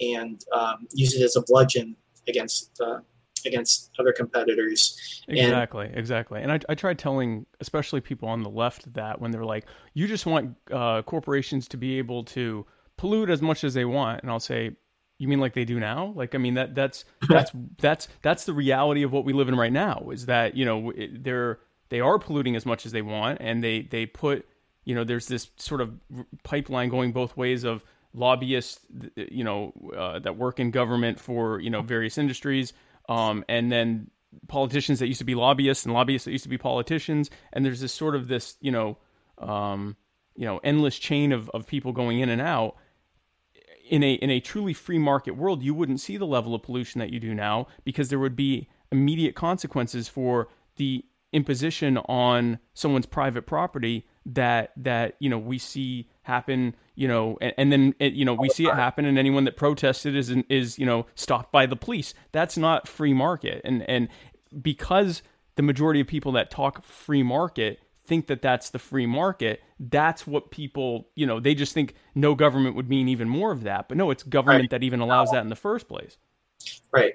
and 0.00 0.44
um, 0.52 0.86
use 0.92 1.14
it 1.14 1.22
as 1.22 1.36
a 1.36 1.42
bludgeon 1.42 1.96
against 2.28 2.80
uh, 2.80 2.98
against 3.46 3.90
other 3.98 4.12
competitors 4.12 5.22
and- 5.28 5.38
Exactly, 5.38 5.90
exactly. 5.94 6.42
And 6.42 6.50
I, 6.52 6.60
I 6.68 6.74
tried 6.74 6.98
telling, 6.98 7.46
especially 7.60 8.00
people 8.00 8.28
on 8.28 8.42
the 8.42 8.50
left, 8.50 8.92
that 8.94 9.20
when 9.20 9.30
they're 9.30 9.44
like, 9.44 9.66
"You 9.94 10.06
just 10.08 10.26
want 10.26 10.56
uh, 10.70 11.02
corporations 11.02 11.68
to 11.68 11.76
be 11.76 11.98
able 11.98 12.24
to 12.24 12.66
pollute 12.96 13.30
as 13.30 13.40
much 13.42 13.62
as 13.64 13.74
they 13.74 13.84
want," 13.84 14.22
and 14.22 14.30
I'll 14.30 14.40
say, 14.40 14.72
"You 15.18 15.28
mean 15.28 15.38
like 15.40 15.54
they 15.54 15.64
do 15.64 15.78
now? 15.80 16.12
Like, 16.16 16.34
I 16.34 16.38
mean 16.38 16.54
that 16.54 16.74
that's 16.74 17.04
that's 17.28 17.50
that's 17.78 18.08
that's 18.22 18.44
the 18.44 18.52
reality 18.52 19.02
of 19.04 19.12
what 19.12 19.24
we 19.24 19.32
live 19.32 19.48
in 19.48 19.56
right 19.56 19.72
now. 19.72 20.08
Is 20.12 20.26
that 20.26 20.56
you 20.56 20.64
know 20.64 20.90
it- 20.90 21.22
they're 21.24 21.60
they 21.92 22.00
are 22.00 22.18
polluting 22.18 22.56
as 22.56 22.64
much 22.64 22.86
as 22.86 22.92
they 22.92 23.02
want, 23.02 23.36
and 23.42 23.62
they 23.62 23.82
they 23.82 24.06
put 24.06 24.48
you 24.86 24.94
know 24.94 25.04
there's 25.04 25.28
this 25.28 25.50
sort 25.58 25.82
of 25.82 25.92
pipeline 26.42 26.88
going 26.88 27.12
both 27.12 27.36
ways 27.36 27.64
of 27.64 27.84
lobbyists, 28.14 28.80
you 29.14 29.44
know, 29.44 29.74
uh, 29.94 30.18
that 30.20 30.38
work 30.38 30.58
in 30.58 30.70
government 30.70 31.20
for 31.20 31.60
you 31.60 31.68
know 31.68 31.82
various 31.82 32.16
industries, 32.16 32.72
um, 33.10 33.44
and 33.46 33.70
then 33.70 34.10
politicians 34.48 35.00
that 35.00 35.06
used 35.06 35.18
to 35.18 35.26
be 35.26 35.34
lobbyists 35.34 35.84
and 35.84 35.92
lobbyists 35.92 36.24
that 36.24 36.32
used 36.32 36.44
to 36.44 36.48
be 36.48 36.56
politicians, 36.56 37.28
and 37.52 37.62
there's 37.62 37.82
this 37.82 37.92
sort 37.92 38.16
of 38.16 38.26
this 38.26 38.56
you 38.62 38.70
know, 38.70 38.96
um, 39.36 39.94
you 40.34 40.46
know, 40.46 40.60
endless 40.64 40.98
chain 40.98 41.30
of 41.30 41.50
of 41.50 41.66
people 41.66 41.92
going 41.92 42.20
in 42.20 42.30
and 42.30 42.40
out. 42.40 42.76
In 43.90 44.02
a 44.02 44.14
in 44.14 44.30
a 44.30 44.40
truly 44.40 44.72
free 44.72 44.98
market 44.98 45.32
world, 45.32 45.62
you 45.62 45.74
wouldn't 45.74 46.00
see 46.00 46.16
the 46.16 46.26
level 46.26 46.54
of 46.54 46.62
pollution 46.62 47.00
that 47.00 47.10
you 47.10 47.20
do 47.20 47.34
now 47.34 47.66
because 47.84 48.08
there 48.08 48.18
would 48.18 48.34
be 48.34 48.70
immediate 48.90 49.34
consequences 49.34 50.08
for 50.08 50.48
the 50.76 51.04
imposition 51.32 51.98
on 51.98 52.58
someone's 52.74 53.06
private 53.06 53.46
property 53.46 54.06
that 54.26 54.72
that 54.76 55.16
you 55.18 55.28
know 55.28 55.38
we 55.38 55.58
see 55.58 56.08
happen 56.22 56.74
you 56.94 57.08
know 57.08 57.36
and, 57.40 57.54
and 57.58 57.72
then 57.72 57.94
it, 57.98 58.12
you 58.12 58.24
know 58.24 58.34
we 58.34 58.48
see 58.48 58.66
it 58.66 58.74
happen 58.74 59.04
and 59.04 59.18
anyone 59.18 59.44
that 59.44 59.56
protested 59.56 60.14
is 60.14 60.30
is 60.48 60.78
you 60.78 60.86
know 60.86 61.06
stopped 61.14 61.50
by 61.50 61.66
the 61.66 61.76
police 61.76 62.14
that's 62.30 62.56
not 62.56 62.86
free 62.86 63.12
market 63.14 63.60
and 63.64 63.82
and 63.88 64.08
because 64.60 65.22
the 65.56 65.62
majority 65.62 66.00
of 66.00 66.06
people 66.06 66.32
that 66.32 66.50
talk 66.50 66.84
free 66.84 67.22
market 67.22 67.80
think 68.04 68.26
that 68.28 68.42
that's 68.42 68.70
the 68.70 68.78
free 68.78 69.06
market 69.06 69.60
that's 69.80 70.26
what 70.26 70.50
people 70.50 71.08
you 71.16 71.26
know 71.26 71.40
they 71.40 71.54
just 71.54 71.72
think 71.72 71.94
no 72.14 72.34
government 72.34 72.76
would 72.76 72.88
mean 72.88 73.08
even 73.08 73.28
more 73.28 73.50
of 73.50 73.62
that 73.64 73.88
but 73.88 73.96
no 73.96 74.10
it's 74.10 74.22
government 74.22 74.64
Right. 74.64 74.70
that 74.70 74.82
even 74.84 75.00
allows 75.00 75.30
that 75.32 75.42
in 75.42 75.48
the 75.48 75.56
first 75.56 75.88
place 75.88 76.16
Right. 76.92 77.14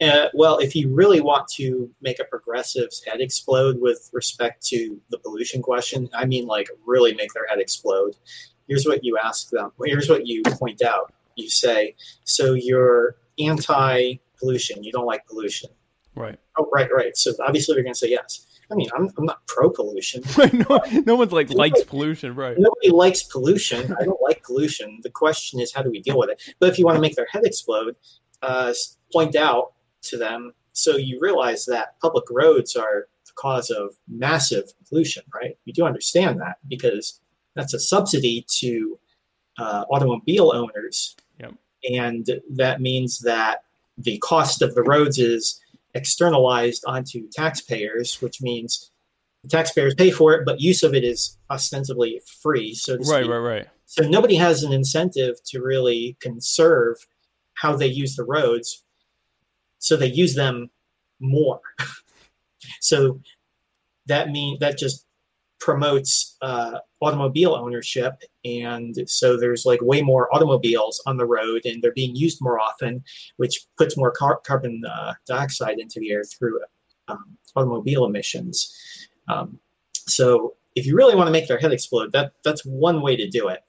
Uh, 0.00 0.26
well, 0.34 0.58
if 0.58 0.74
you 0.74 0.92
really 0.92 1.20
want 1.20 1.48
to 1.48 1.90
make 2.02 2.18
a 2.20 2.24
progressive's 2.24 3.02
head 3.04 3.20
explode 3.20 3.80
with 3.80 4.10
respect 4.12 4.64
to 4.66 5.00
the 5.10 5.18
pollution 5.18 5.62
question, 5.62 6.08
I 6.14 6.26
mean, 6.26 6.46
like 6.46 6.68
really 6.84 7.14
make 7.14 7.32
their 7.32 7.46
head 7.46 7.60
explode. 7.60 8.14
Here's 8.68 8.84
what 8.84 9.04
you 9.04 9.16
ask 9.22 9.50
them. 9.50 9.72
Here's 9.84 10.08
what 10.08 10.26
you 10.26 10.42
point 10.44 10.82
out. 10.82 11.12
You 11.36 11.48
say, 11.48 11.94
so 12.24 12.54
you're 12.54 13.16
anti-pollution. 13.38 14.82
You 14.82 14.92
don't 14.92 15.06
like 15.06 15.26
pollution. 15.26 15.70
right 16.14 16.38
Oh, 16.58 16.68
right, 16.72 16.88
right. 16.92 17.16
So 17.16 17.32
obviously 17.46 17.74
they're 17.74 17.84
going 17.84 17.94
to 17.94 17.98
say 17.98 18.10
yes. 18.10 18.46
I 18.70 18.74
mean, 18.74 18.88
I'm, 18.96 19.08
I'm 19.16 19.24
not 19.24 19.46
pro-pollution. 19.46 20.24
no, 20.68 20.80
no 21.04 21.14
one's 21.14 21.32
like 21.32 21.50
likes 21.50 21.84
pollution 21.84 22.34
right 22.34 22.56
Nobody 22.58 22.90
likes 22.90 23.22
pollution. 23.22 23.94
I 23.98 24.04
don't 24.04 24.20
like 24.20 24.42
pollution. 24.42 25.00
The 25.02 25.10
question 25.10 25.60
is, 25.60 25.72
how 25.72 25.82
do 25.82 25.90
we 25.90 26.00
deal 26.00 26.18
with 26.18 26.30
it? 26.30 26.42
But 26.58 26.70
if 26.70 26.78
you 26.78 26.84
want 26.84 26.96
to 26.96 27.00
make 27.00 27.14
their 27.14 27.28
head 27.30 27.44
explode, 27.44 27.94
uh, 28.42 28.72
point 29.12 29.36
out 29.36 29.72
to 30.08 30.16
them 30.16 30.52
so 30.76 30.96
you 30.96 31.18
realize 31.20 31.64
that 31.66 31.98
public 32.00 32.24
roads 32.30 32.76
are 32.76 33.08
the 33.24 33.32
cause 33.34 33.70
of 33.70 33.96
massive 34.08 34.64
pollution, 34.86 35.22
right? 35.34 35.56
You 35.64 35.72
do 35.72 35.86
understand 35.86 36.38
that 36.40 36.58
because 36.68 37.18
that's 37.54 37.72
a 37.72 37.80
subsidy 37.80 38.44
to 38.58 38.98
uh, 39.58 39.84
automobile 39.90 40.52
owners. 40.54 41.16
Yep. 41.40 41.54
And 41.90 42.28
that 42.50 42.82
means 42.82 43.20
that 43.20 43.64
the 43.96 44.18
cost 44.18 44.60
of 44.60 44.74
the 44.74 44.82
roads 44.82 45.18
is 45.18 45.58
externalized 45.94 46.84
onto 46.86 47.26
taxpayers, 47.30 48.20
which 48.20 48.42
means 48.42 48.90
the 49.42 49.48
taxpayers 49.48 49.94
pay 49.94 50.10
for 50.10 50.34
it, 50.34 50.44
but 50.44 50.60
use 50.60 50.82
of 50.82 50.94
it 50.94 51.04
is 51.04 51.38
ostensibly 51.50 52.20
free. 52.42 52.74
So 52.74 52.96
right 52.96 53.04
speak. 53.04 53.30
right 53.30 53.38
right 53.38 53.66
So 53.86 54.06
nobody 54.06 54.36
has 54.36 54.62
an 54.62 54.74
incentive 54.74 55.36
to 55.46 55.62
really 55.62 56.18
conserve 56.20 56.96
how 57.54 57.74
they 57.74 57.86
use 57.86 58.16
the 58.16 58.24
roads. 58.24 58.82
So 59.78 59.96
they 59.96 60.06
use 60.06 60.34
them 60.34 60.70
more. 61.20 61.60
so 62.80 63.20
that 64.06 64.30
mean 64.30 64.58
that 64.60 64.78
just 64.78 65.04
promotes 65.58 66.36
uh, 66.42 66.78
automobile 67.00 67.54
ownership, 67.54 68.14
and 68.44 68.96
so 69.08 69.36
there's 69.36 69.64
like 69.66 69.80
way 69.82 70.02
more 70.02 70.32
automobiles 70.34 71.02
on 71.06 71.16
the 71.16 71.26
road, 71.26 71.62
and 71.64 71.82
they're 71.82 71.92
being 71.92 72.14
used 72.14 72.38
more 72.40 72.60
often, 72.60 73.02
which 73.36 73.66
puts 73.76 73.96
more 73.96 74.10
car- 74.10 74.40
carbon 74.46 74.82
uh, 74.84 75.14
dioxide 75.26 75.78
into 75.78 75.98
the 75.98 76.10
air 76.10 76.24
through 76.24 76.60
um, 77.08 77.36
automobile 77.54 78.04
emissions. 78.04 78.72
Um, 79.28 79.58
so 80.06 80.54
if 80.74 80.86
you 80.86 80.94
really 80.94 81.16
want 81.16 81.26
to 81.26 81.32
make 81.32 81.48
their 81.48 81.58
head 81.58 81.72
explode, 81.72 82.12
that 82.12 82.32
that's 82.44 82.64
one 82.64 83.00
way 83.00 83.16
to 83.16 83.28
do 83.28 83.48
it. 83.48 83.60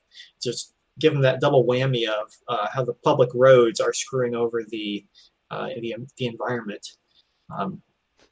Just 0.41 0.73
give 0.99 1.13
them 1.13 1.21
that 1.21 1.39
double 1.39 1.65
whammy 1.65 2.07
of 2.07 2.31
uh, 2.47 2.67
how 2.73 2.83
the 2.83 2.93
public 2.93 3.29
roads 3.33 3.79
are 3.79 3.93
screwing 3.93 4.35
over 4.35 4.63
the 4.63 5.05
uh, 5.51 5.67
the, 5.79 5.95
the 6.17 6.25
environment. 6.27 6.85
Um, 7.57 7.81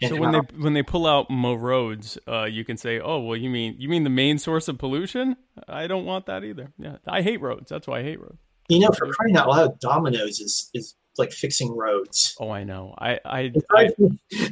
So 0.02 0.16
when 0.18 0.34
how- 0.34 0.42
they 0.42 0.58
when 0.58 0.74
they 0.74 0.84
pull 0.84 1.06
out 1.08 1.30
mo 1.30 1.54
roads, 1.54 2.18
uh, 2.28 2.44
you 2.46 2.66
can 2.66 2.76
say, 2.78 3.00
"Oh, 3.00 3.20
well, 3.20 3.38
you 3.38 3.50
mean 3.50 3.76
you 3.80 3.88
mean 3.90 4.04
the 4.04 4.10
main 4.10 4.38
source 4.38 4.68
of 4.68 4.78
pollution? 4.78 5.38
I 5.68 5.88
don't 5.88 6.06
want 6.06 6.26
that 6.26 6.44
either. 6.44 6.74
Yeah, 6.78 6.98
I 7.08 7.22
hate 7.22 7.40
roads. 7.42 7.70
That's 7.70 7.88
why 7.88 8.00
I 8.00 8.04
hate 8.04 8.20
roads. 8.20 8.40
you 8.68 8.80
know, 8.80 8.90
for 8.90 9.08
crying 9.14 9.38
out 9.38 9.48
loud, 9.48 9.80
Domino's 9.80 10.40
is 10.42 10.70
is 10.74 10.96
like 11.18 11.32
fixing 11.32 11.76
roads. 11.78 12.36
Oh, 12.42 12.50
I 12.50 12.64
know. 12.66 12.94
I 12.98 13.20
I, 13.24 13.54
I 13.74 13.90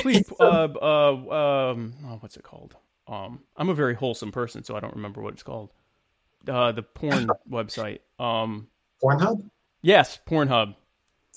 please 0.00 0.30
uh 0.40 0.68
uh 0.80 1.70
um 1.72 1.94
oh, 2.06 2.16
what's 2.20 2.36
it 2.36 2.42
called? 2.44 2.74
Um, 3.08 3.40
I'm 3.56 3.68
a 3.68 3.74
very 3.74 3.94
wholesome 3.94 4.32
person, 4.32 4.64
so 4.64 4.74
I 4.76 4.80
don't 4.80 4.94
remember 4.94 5.20
what 5.20 5.34
it's 5.34 5.42
called. 5.42 5.70
Uh, 6.48 6.72
the 6.72 6.82
porn 6.82 7.28
website. 7.50 7.98
Um, 8.18 8.68
Pornhub. 9.02 9.42
yes, 9.82 10.18
Pornhub. 10.26 10.76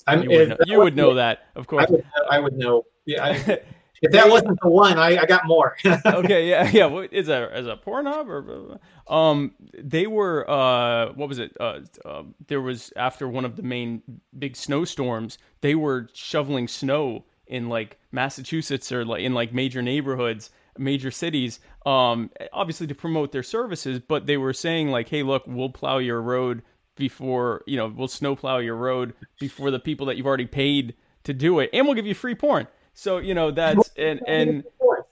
I'm, 0.06 0.22
You 0.22 0.30
would 0.38 0.48
know, 0.48 0.56
that 0.56 0.68
you 0.68 0.78
would 0.78 0.96
know 0.96 1.14
that, 1.14 1.46
of 1.56 1.62
I 1.62 1.66
course. 1.66 1.90
would, 1.90 2.04
I 2.30 2.38
would 2.38 2.54
know. 2.54 2.84
Yeah, 3.06 3.24
I, 3.24 3.60
If 4.02 4.12
that 4.12 4.28
wasn't 4.28 4.58
the 4.62 4.68
one, 4.68 4.98
I, 4.98 5.16
I 5.16 5.24
got 5.24 5.46
more. 5.46 5.76
okay, 6.06 6.48
yeah, 6.48 6.70
yeah. 6.72 6.86
What, 6.86 7.12
is 7.12 7.28
a 7.28 7.56
is 7.58 7.66
a 7.66 7.76
Pornhub 7.76 8.26
or 8.28 8.78
um? 9.12 9.54
They 9.72 10.06
were 10.06 10.48
uh, 10.50 11.12
what 11.14 11.28
was 11.28 11.38
it? 11.38 11.56
Uh, 11.58 11.80
uh, 12.04 12.24
there 12.46 12.60
was 12.60 12.92
after 12.96 13.28
one 13.28 13.44
of 13.44 13.56
the 13.56 13.62
main 13.62 14.02
big 14.38 14.56
snowstorms, 14.56 15.38
they 15.60 15.74
were 15.74 16.08
shoveling 16.12 16.68
snow 16.68 17.24
in 17.46 17.68
like 17.68 17.98
Massachusetts 18.12 18.92
or 18.92 19.04
like 19.04 19.22
in 19.22 19.32
like 19.32 19.54
major 19.54 19.80
neighborhoods, 19.80 20.50
major 20.76 21.10
cities. 21.10 21.60
Um, 21.86 22.30
obviously 22.52 22.86
to 22.88 22.94
promote 22.94 23.32
their 23.32 23.44
services, 23.44 24.00
but 24.00 24.26
they 24.26 24.36
were 24.36 24.52
saying 24.52 24.90
like, 24.90 25.08
hey, 25.08 25.22
look, 25.22 25.44
we'll 25.46 25.70
plow 25.70 25.98
your 25.98 26.20
road 26.20 26.62
before 26.96 27.62
you 27.66 27.76
know, 27.76 27.88
we'll 27.88 28.08
snowplow 28.08 28.58
your 28.58 28.76
road 28.76 29.14
before 29.38 29.70
the 29.70 29.78
people 29.78 30.06
that 30.06 30.16
you've 30.16 30.26
already 30.26 30.46
paid 30.46 30.94
to 31.24 31.34
do 31.34 31.60
it, 31.60 31.70
and 31.72 31.86
we'll 31.86 31.94
give 31.94 32.06
you 32.06 32.14
free 32.14 32.34
porn. 32.34 32.66
So 32.94 33.18
you 33.18 33.34
know 33.34 33.50
that's 33.50 33.90
and 33.96 34.20
and 34.26 34.64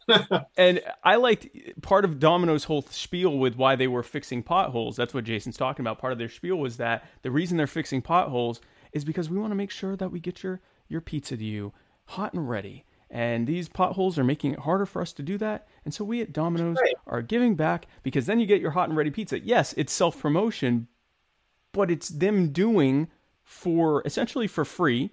and 0.56 0.80
I 1.02 1.16
liked 1.16 1.46
part 1.82 2.04
of 2.04 2.18
Domino's 2.18 2.64
whole 2.64 2.82
spiel 2.82 3.38
with 3.38 3.56
why 3.56 3.76
they 3.76 3.86
were 3.86 4.02
fixing 4.02 4.42
potholes. 4.42 4.96
That's 4.96 5.14
what 5.14 5.24
Jason's 5.24 5.56
talking 5.56 5.82
about. 5.82 5.98
Part 5.98 6.12
of 6.12 6.18
their 6.18 6.28
spiel 6.28 6.56
was 6.56 6.78
that 6.78 7.04
the 7.22 7.30
reason 7.30 7.56
they're 7.56 7.66
fixing 7.66 8.02
potholes 8.02 8.60
is 8.92 9.04
because 9.04 9.28
we 9.28 9.38
want 9.38 9.50
to 9.50 9.56
make 9.56 9.70
sure 9.70 9.96
that 9.96 10.10
we 10.10 10.20
get 10.20 10.42
your 10.42 10.60
your 10.88 11.00
pizza 11.00 11.36
to 11.36 11.44
you 11.44 11.72
hot 12.06 12.32
and 12.32 12.48
ready. 12.48 12.84
And 13.10 13.46
these 13.46 13.68
potholes 13.68 14.18
are 14.18 14.24
making 14.24 14.54
it 14.54 14.60
harder 14.60 14.86
for 14.86 15.00
us 15.00 15.12
to 15.12 15.22
do 15.22 15.38
that. 15.38 15.68
And 15.84 15.94
so 15.94 16.04
we 16.04 16.20
at 16.20 16.32
Domino's 16.32 16.78
right. 16.82 16.94
are 17.06 17.22
giving 17.22 17.54
back 17.54 17.86
because 18.02 18.26
then 18.26 18.40
you 18.40 18.46
get 18.46 18.60
your 18.60 18.72
hot 18.72 18.88
and 18.88 18.96
ready 18.96 19.10
pizza. 19.10 19.38
Yes, 19.38 19.74
it's 19.76 19.92
self 19.92 20.18
promotion, 20.18 20.88
but 21.74 21.90
it's 21.90 22.08
them 22.08 22.48
doing 22.48 23.08
for 23.42 24.02
essentially 24.06 24.46
for 24.46 24.64
free 24.64 25.10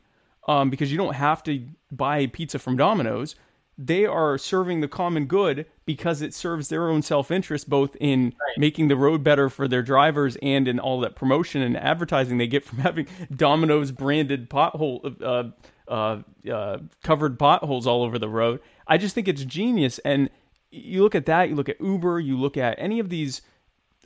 um, 0.48 0.70
because 0.70 0.92
you 0.92 0.98
don't 0.98 1.16
have 1.16 1.44
to 1.44 1.68
buy 1.92 2.28
pizza 2.28 2.58
from 2.58 2.78
Domino's. 2.78 3.36
They 3.78 4.06
are 4.06 4.38
serving 4.38 4.82
the 4.82 4.88
common 4.88 5.26
good 5.26 5.66
because 5.86 6.22
it 6.22 6.34
serves 6.34 6.70
their 6.70 6.88
own 6.88 7.02
self 7.02 7.32
interest, 7.32 7.68
both 7.70 7.96
in 8.00 8.26
right. 8.26 8.58
making 8.58 8.88
the 8.88 8.96
road 8.96 9.24
better 9.24 9.50
for 9.50 9.68
their 9.68 9.82
drivers 9.82 10.38
and 10.42 10.68
in 10.68 10.80
all 10.80 11.00
that 11.02 11.16
promotion 11.16 11.62
and 11.62 11.76
advertising 11.76 12.38
they 12.38 12.48
get 12.48 12.64
from 12.64 12.78
having 12.88 13.08
Domino's 13.36 13.92
branded 13.92 14.50
pothole 14.50 15.22
uh, 15.22 15.92
uh, 15.92 16.22
uh, 16.50 16.78
covered 17.04 17.40
potholes 17.40 17.88
all 17.88 18.04
over 18.04 18.20
the 18.20 18.30
road. 18.30 18.60
I 18.88 18.98
just 18.98 19.16
think 19.16 19.28
it's 19.28 19.44
genius. 19.44 20.00
And 20.00 20.30
you 20.70 21.02
look 21.02 21.16
at 21.16 21.26
that, 21.26 21.50
you 21.50 21.56
look 21.56 21.70
at 21.70 21.82
Uber, 21.82 22.20
you 22.20 22.38
look 22.38 22.58
at 22.58 22.76
any 22.78 23.00
of 23.00 23.10
these 23.10 23.42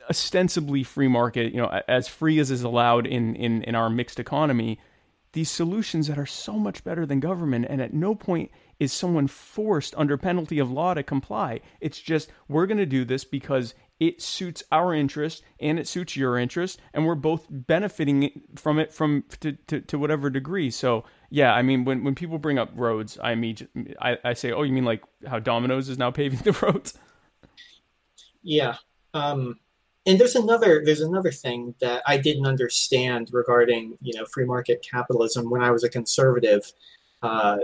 ostensibly 0.08 0.82
free 0.82 1.08
market, 1.08 1.52
you 1.52 1.60
know, 1.60 1.80
as 1.88 2.08
free 2.08 2.38
as 2.38 2.50
is 2.50 2.62
allowed 2.62 3.06
in, 3.06 3.34
in, 3.36 3.62
in 3.62 3.74
our 3.74 3.90
mixed 3.90 4.18
economy 4.18 4.78
these 5.36 5.50
solutions 5.50 6.06
that 6.06 6.18
are 6.18 6.24
so 6.24 6.54
much 6.54 6.82
better 6.82 7.04
than 7.04 7.20
government 7.20 7.66
and 7.68 7.82
at 7.82 7.92
no 7.92 8.14
point 8.14 8.50
is 8.80 8.90
someone 8.90 9.26
forced 9.26 9.94
under 9.94 10.16
penalty 10.16 10.58
of 10.58 10.70
law 10.70 10.94
to 10.94 11.02
comply. 11.02 11.60
It's 11.78 12.00
just 12.00 12.30
we're 12.48 12.66
going 12.66 12.78
to 12.78 12.86
do 12.86 13.04
this 13.04 13.22
because 13.22 13.74
it 14.00 14.22
suits 14.22 14.62
our 14.72 14.94
interest 14.94 15.42
and 15.60 15.78
it 15.78 15.86
suits 15.86 16.16
your 16.16 16.38
interest 16.38 16.80
and 16.94 17.04
we're 17.04 17.14
both 17.14 17.46
benefiting 17.50 18.40
from 18.54 18.78
it 18.78 18.94
from 18.94 19.24
to, 19.40 19.52
to, 19.52 19.82
to 19.82 19.98
whatever 19.98 20.30
degree. 20.30 20.70
So 20.70 21.04
yeah 21.28 21.52
i 21.52 21.60
mean 21.60 21.84
when, 21.84 22.04
when 22.04 22.14
people 22.14 22.38
bring 22.38 22.56
up 22.56 22.70
roads 22.74 23.18
i 23.20 23.34
mean 23.34 23.56
I, 24.00 24.16
I 24.24 24.34
say 24.34 24.52
oh 24.52 24.62
you 24.62 24.72
mean 24.72 24.84
like 24.84 25.02
how 25.26 25.40
domino's 25.40 25.88
is 25.88 25.98
now 25.98 26.12
paving 26.12 26.38
the 26.44 26.52
roads? 26.52 26.94
Yeah 28.42 28.76
um 29.12 29.56
and 30.06 30.20
there's 30.20 30.36
another 30.36 30.82
there's 30.84 31.00
another 31.00 31.32
thing 31.32 31.74
that 31.80 32.02
I 32.06 32.16
didn't 32.16 32.46
understand 32.46 33.30
regarding 33.32 33.98
you 34.00 34.16
know 34.16 34.24
free 34.26 34.44
market 34.44 34.86
capitalism 34.88 35.50
when 35.50 35.62
I 35.62 35.72
was 35.72 35.82
a 35.82 35.88
conservative, 35.88 36.72
uh, 37.22 37.58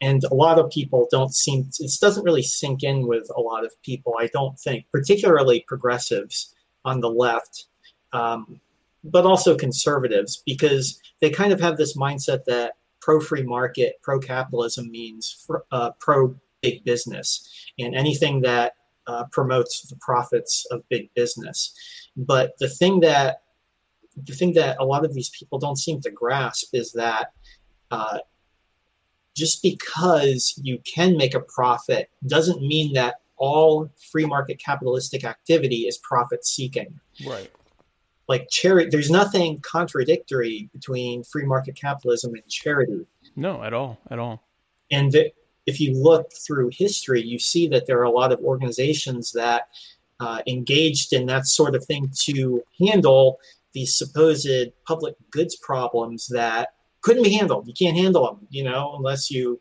and 0.00 0.22
a 0.24 0.34
lot 0.34 0.58
of 0.58 0.70
people 0.70 1.08
don't 1.10 1.34
seem 1.34 1.68
it 1.80 1.90
doesn't 2.00 2.24
really 2.24 2.42
sink 2.42 2.84
in 2.84 3.06
with 3.08 3.28
a 3.36 3.40
lot 3.40 3.64
of 3.64 3.72
people. 3.82 4.14
I 4.18 4.28
don't 4.32 4.58
think, 4.58 4.86
particularly 4.92 5.64
progressives 5.66 6.54
on 6.84 7.00
the 7.00 7.10
left, 7.10 7.66
um, 8.12 8.60
but 9.02 9.26
also 9.26 9.56
conservatives, 9.56 10.42
because 10.46 11.00
they 11.20 11.30
kind 11.30 11.52
of 11.52 11.60
have 11.60 11.76
this 11.76 11.96
mindset 11.96 12.44
that 12.44 12.74
pro 13.00 13.20
free 13.20 13.42
market, 13.42 13.94
pro 14.02 14.20
capitalism 14.20 14.88
means 14.90 15.48
uh, 15.72 15.90
pro 15.98 16.36
big 16.60 16.84
business, 16.84 17.48
and 17.76 17.96
anything 17.96 18.42
that 18.42 18.74
uh, 19.06 19.24
promotes 19.32 19.82
the 19.88 19.96
profits 19.96 20.66
of 20.70 20.88
big 20.88 21.12
business. 21.14 21.74
But 22.16 22.52
the 22.58 22.68
thing 22.68 23.00
that 23.00 23.42
the 24.16 24.34
thing 24.34 24.52
that 24.54 24.76
a 24.78 24.84
lot 24.84 25.04
of 25.04 25.14
these 25.14 25.30
people 25.30 25.58
don't 25.58 25.78
seem 25.78 26.00
to 26.02 26.10
grasp 26.10 26.74
is 26.74 26.92
that 26.92 27.32
uh, 27.90 28.18
just 29.34 29.62
because 29.62 30.58
you 30.62 30.78
can 30.84 31.16
make 31.16 31.34
a 31.34 31.40
profit 31.40 32.10
doesn't 32.26 32.60
mean 32.60 32.92
that 32.92 33.16
all 33.36 33.90
free 34.10 34.26
market 34.26 34.60
capitalistic 34.64 35.24
activity 35.24 35.86
is 35.88 35.98
profit 35.98 36.44
seeking. 36.44 37.00
Right. 37.26 37.50
Like 38.28 38.48
charity, 38.50 38.90
there's 38.90 39.10
nothing 39.10 39.60
contradictory 39.60 40.70
between 40.72 41.24
free 41.24 41.44
market 41.44 41.74
capitalism 41.74 42.34
and 42.34 42.46
charity. 42.48 43.06
No, 43.34 43.62
at 43.62 43.72
all, 43.72 43.98
at 44.10 44.18
all. 44.18 44.44
And 44.90 45.10
the, 45.10 45.32
if 45.66 45.80
you 45.80 45.94
look 45.94 46.32
through 46.32 46.70
history, 46.72 47.22
you 47.22 47.38
see 47.38 47.68
that 47.68 47.86
there 47.86 47.98
are 47.98 48.04
a 48.04 48.10
lot 48.10 48.32
of 48.32 48.40
organizations 48.40 49.32
that 49.32 49.68
uh, 50.20 50.40
engaged 50.46 51.12
in 51.12 51.26
that 51.26 51.46
sort 51.46 51.74
of 51.74 51.84
thing 51.84 52.10
to 52.12 52.62
handle 52.80 53.38
these 53.72 53.96
supposed 53.96 54.72
public 54.86 55.14
goods 55.30 55.56
problems 55.56 56.28
that 56.28 56.74
couldn't 57.00 57.22
be 57.22 57.32
handled. 57.32 57.66
You 57.66 57.74
can't 57.74 57.96
handle 57.96 58.26
them, 58.26 58.46
you 58.50 58.64
know, 58.64 58.94
unless 58.96 59.30
you, 59.30 59.60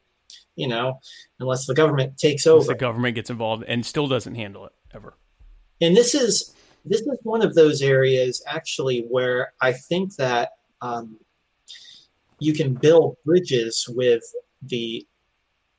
you 0.55 0.67
know, 0.67 0.99
unless 1.39 1.65
the 1.65 1.73
government 1.73 2.17
takes 2.17 2.45
over. 2.45 2.65
the 2.65 2.75
government 2.75 3.15
gets 3.15 3.29
involved 3.29 3.63
and 3.67 3.85
still 3.85 4.07
doesn't 4.07 4.35
handle 4.35 4.65
it 4.65 4.73
ever. 4.93 5.17
And 5.79 5.95
this 5.95 6.13
is 6.13 6.53
this 6.85 7.01
is 7.01 7.17
one 7.23 7.41
of 7.41 7.55
those 7.55 7.81
areas 7.81 8.43
actually 8.47 9.05
where 9.09 9.53
I 9.61 9.73
think 9.73 10.15
that 10.15 10.51
um, 10.81 11.17
you 12.39 12.53
can 12.53 12.73
build 12.73 13.17
bridges 13.23 13.85
with 13.87 14.23
the 14.63 15.05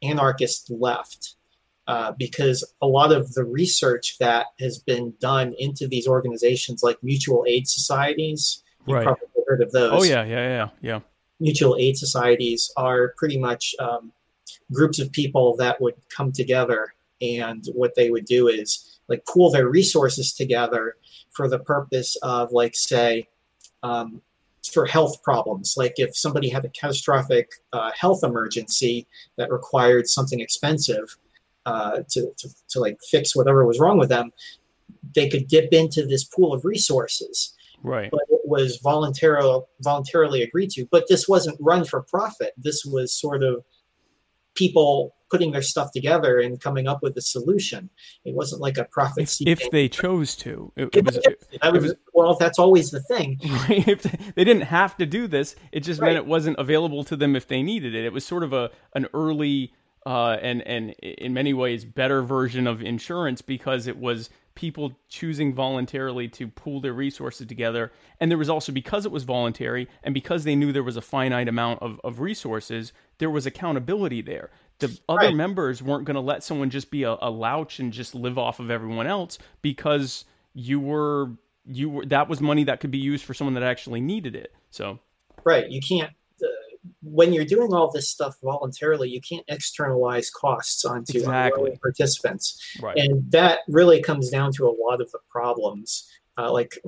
anarchist 0.02 0.70
left 0.70 1.36
uh, 1.86 2.12
because 2.12 2.64
a 2.80 2.86
lot 2.86 3.12
of 3.12 3.34
the 3.34 3.44
research 3.44 4.16
that 4.18 4.46
has 4.60 4.78
been 4.78 5.14
done 5.20 5.52
into 5.58 5.88
these 5.88 6.06
organizations 6.06 6.82
like 6.82 7.02
mutual 7.02 7.44
aid 7.48 7.66
societies 7.68 8.62
you've 8.86 8.96
right. 8.96 9.04
probably 9.04 9.26
heard 9.48 9.62
of 9.62 9.72
those 9.72 9.92
oh 9.92 10.04
yeah 10.04 10.24
yeah 10.24 10.48
yeah 10.48 10.68
yeah 10.80 11.00
mutual 11.40 11.76
aid 11.78 11.96
societies 11.96 12.70
are 12.76 13.14
pretty 13.16 13.38
much 13.38 13.74
um, 13.80 14.12
groups 14.72 15.00
of 15.00 15.10
people 15.12 15.56
that 15.56 15.80
would 15.80 15.94
come 16.08 16.30
together 16.30 16.94
and 17.20 17.66
what 17.74 17.94
they 17.94 18.10
would 18.10 18.24
do 18.24 18.48
is 18.48 19.00
like 19.08 19.24
pool 19.26 19.50
their 19.50 19.68
resources 19.68 20.32
together 20.32 20.96
for 21.30 21.48
the 21.48 21.58
purpose 21.58 22.16
of 22.22 22.52
like 22.52 22.74
say 22.74 23.28
um, 23.82 24.22
for 24.70 24.86
health 24.86 25.22
problems. 25.22 25.74
Like 25.76 25.94
if 25.96 26.16
somebody 26.16 26.48
had 26.48 26.64
a 26.64 26.70
catastrophic 26.70 27.50
uh, 27.72 27.90
health 27.92 28.22
emergency 28.22 29.06
that 29.36 29.50
required 29.50 30.08
something 30.08 30.40
expensive 30.40 31.16
uh, 31.66 32.02
to, 32.10 32.32
to, 32.36 32.48
to 32.70 32.80
like 32.80 32.98
fix 33.10 33.34
whatever 33.34 33.66
was 33.66 33.80
wrong 33.80 33.98
with 33.98 34.08
them, 34.08 34.32
they 35.14 35.28
could 35.28 35.48
dip 35.48 35.72
into 35.72 36.06
this 36.06 36.24
pool 36.24 36.52
of 36.52 36.64
resources. 36.64 37.54
Right. 37.82 38.10
But 38.10 38.22
it 38.30 38.40
was 38.44 38.78
voluntarily 38.82 39.62
voluntarily 39.80 40.42
agreed 40.42 40.70
to. 40.72 40.86
But 40.90 41.06
this 41.08 41.26
wasn't 41.28 41.56
run 41.60 41.84
for 41.84 42.02
profit. 42.02 42.52
This 42.56 42.84
was 42.84 43.12
sort 43.12 43.42
of 43.42 43.64
people 44.54 45.14
putting 45.32 45.50
their 45.50 45.62
stuff 45.62 45.90
together 45.92 46.38
and 46.40 46.60
coming 46.60 46.86
up 46.86 47.02
with 47.02 47.16
a 47.16 47.22
solution. 47.22 47.88
It 48.24 48.34
wasn't 48.34 48.60
like 48.60 48.76
a 48.76 48.84
profit 48.84 49.30
seeking. 49.30 49.50
If 49.50 49.70
they 49.70 49.88
chose 49.88 50.36
to, 50.36 50.70
it, 50.76 50.94
it 50.94 51.06
was, 51.06 51.16
it, 51.16 51.58
that 51.62 51.72
was, 51.72 51.84
was, 51.84 51.94
well, 52.12 52.34
that's 52.34 52.58
always 52.58 52.90
the 52.90 53.00
thing. 53.00 53.38
if 53.42 54.02
they 54.02 54.44
didn't 54.44 54.64
have 54.64 54.94
to 54.98 55.06
do 55.06 55.26
this, 55.26 55.56
it 55.72 55.80
just 55.80 56.02
right. 56.02 56.08
meant 56.08 56.18
it 56.18 56.26
wasn't 56.26 56.58
available 56.58 57.02
to 57.04 57.16
them 57.16 57.34
if 57.34 57.48
they 57.48 57.62
needed 57.62 57.94
it. 57.94 58.04
It 58.04 58.12
was 58.12 58.26
sort 58.26 58.42
of 58.42 58.52
a 58.52 58.70
an 58.94 59.06
early 59.14 59.72
uh, 60.04 60.36
and 60.42 60.60
and 60.62 60.90
in 61.00 61.32
many 61.32 61.54
ways 61.54 61.86
better 61.86 62.22
version 62.22 62.66
of 62.66 62.82
insurance 62.82 63.40
because 63.40 63.86
it 63.86 63.96
was 63.96 64.28
people 64.54 64.92
choosing 65.08 65.54
voluntarily 65.54 66.28
to 66.28 66.48
pool 66.48 66.80
their 66.80 66.92
resources 66.92 67.46
together. 67.46 67.92
And 68.20 68.30
there 68.30 68.38
was 68.38 68.50
also, 68.50 68.72
because 68.72 69.06
it 69.06 69.12
was 69.12 69.24
voluntary 69.24 69.88
and 70.02 70.12
because 70.12 70.44
they 70.44 70.54
knew 70.56 70.72
there 70.72 70.82
was 70.82 70.96
a 70.96 71.02
finite 71.02 71.48
amount 71.48 71.82
of, 71.82 72.00
of 72.04 72.20
resources, 72.20 72.92
there 73.18 73.30
was 73.30 73.46
accountability 73.46 74.22
there 74.22 74.50
the 74.82 74.98
other 75.08 75.26
right. 75.26 75.34
members 75.34 75.82
weren't 75.82 76.04
going 76.04 76.16
to 76.16 76.20
let 76.20 76.42
someone 76.42 76.68
just 76.68 76.90
be 76.90 77.04
a, 77.04 77.16
a 77.22 77.30
louch 77.30 77.78
and 77.78 77.92
just 77.92 78.14
live 78.14 78.36
off 78.36 78.60
of 78.60 78.70
everyone 78.70 79.06
else 79.06 79.38
because 79.62 80.24
you 80.54 80.80
were 80.80 81.30
you 81.64 81.88
were 81.88 82.06
that 82.06 82.28
was 82.28 82.40
money 82.40 82.64
that 82.64 82.80
could 82.80 82.90
be 82.90 82.98
used 82.98 83.24
for 83.24 83.32
someone 83.32 83.54
that 83.54 83.62
actually 83.62 84.00
needed 84.00 84.34
it 84.34 84.52
so 84.70 84.98
right 85.44 85.70
you 85.70 85.80
can't 85.80 86.12
when 87.02 87.32
you're 87.32 87.44
doing 87.44 87.72
all 87.72 87.90
this 87.90 88.08
stuff 88.08 88.36
voluntarily 88.42 89.08
you 89.08 89.20
can't 89.20 89.44
externalize 89.48 90.30
costs 90.30 90.84
onto 90.84 91.18
exactly. 91.18 91.78
participants 91.80 92.76
right. 92.80 92.96
and 92.96 93.30
that 93.30 93.60
really 93.68 94.02
comes 94.02 94.30
down 94.30 94.52
to 94.52 94.66
a 94.66 94.74
lot 94.84 95.00
of 95.00 95.10
the 95.12 95.18
problems 95.30 96.08
uh, 96.38 96.50
like 96.50 96.78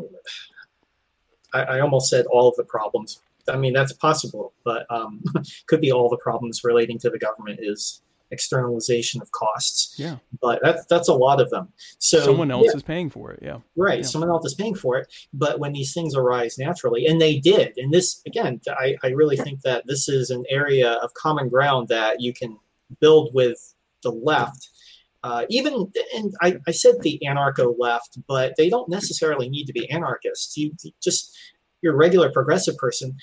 I, 1.53 1.63
I 1.63 1.81
almost 1.81 2.11
said 2.11 2.27
all 2.27 2.49
of 2.49 2.57
the 2.57 2.65
problems 2.65 3.21
I 3.49 3.57
mean, 3.57 3.73
that's 3.73 3.93
possible, 3.93 4.55
but 4.65 4.87
um, 4.91 5.23
could 5.67 5.81
be 5.81 5.93
all 5.93 6.09
the 6.09 6.17
problems 6.17 6.65
relating 6.65 6.99
to 7.01 7.11
the 7.11 7.19
government 7.19 7.61
is 7.63 8.03
externalization 8.31 9.21
of 9.23 9.31
costs. 9.33 9.95
Yeah. 9.99 10.17
But 10.41 10.61
that's 10.63 10.85
that's 10.87 11.09
a 11.09 11.15
lot 11.15 11.41
of 11.41 11.51
them. 11.51 11.69
So 11.99 12.21
Someone 12.21 12.51
else 12.51 12.67
yeah, 12.67 12.77
is 12.77 12.83
paying 12.83 13.11
for 13.11 13.33
it. 13.33 13.41
Yeah. 13.43 13.59
right. 13.77 13.99
yeah. 13.99 14.05
Someone 14.05 14.31
else 14.31 14.47
is 14.47 14.55
paying 14.55 14.75
for 14.75 14.97
it. 14.99 15.13
But 15.33 15.59
when 15.59 15.73
these 15.73 15.95
things 15.95 16.15
arise 16.15 16.59
naturally, 16.59 17.07
and 17.07 17.21
they 17.21 17.39
did, 17.39 17.77
and 17.77 17.93
this 17.93 18.23
again, 18.27 18.61
I, 18.69 18.97
I 19.03 19.09
really 19.09 19.37
think 19.37 19.63
that 19.63 19.87
this 19.87 20.09
is 20.09 20.31
an 20.31 20.45
area 20.51 20.93
of 20.93 21.15
common 21.15 21.49
ground 21.49 21.89
that 21.89 22.21
you 22.21 22.33
can 22.33 22.59
build 23.01 23.31
with 23.35 23.75
the 24.03 24.11
left. 24.11 24.71
Uh, 25.23 25.47
even 25.49 25.91
and 26.15 26.35
I, 26.43 26.59
I 26.69 26.71
said 26.71 26.97
the 27.01 27.19
anarcho 27.27 27.75
left, 27.79 28.19
but 28.29 28.55
they 28.59 28.69
don't 28.69 28.91
necessarily 28.91 29.49
need 29.49 29.65
to 29.65 29.73
be 29.73 29.91
anarchists. 29.91 30.57
You 30.57 30.73
you 30.83 30.93
just 31.03 31.35
your 31.81 31.97
regular 31.97 32.33
progressive 32.33 32.77
person 32.79 33.17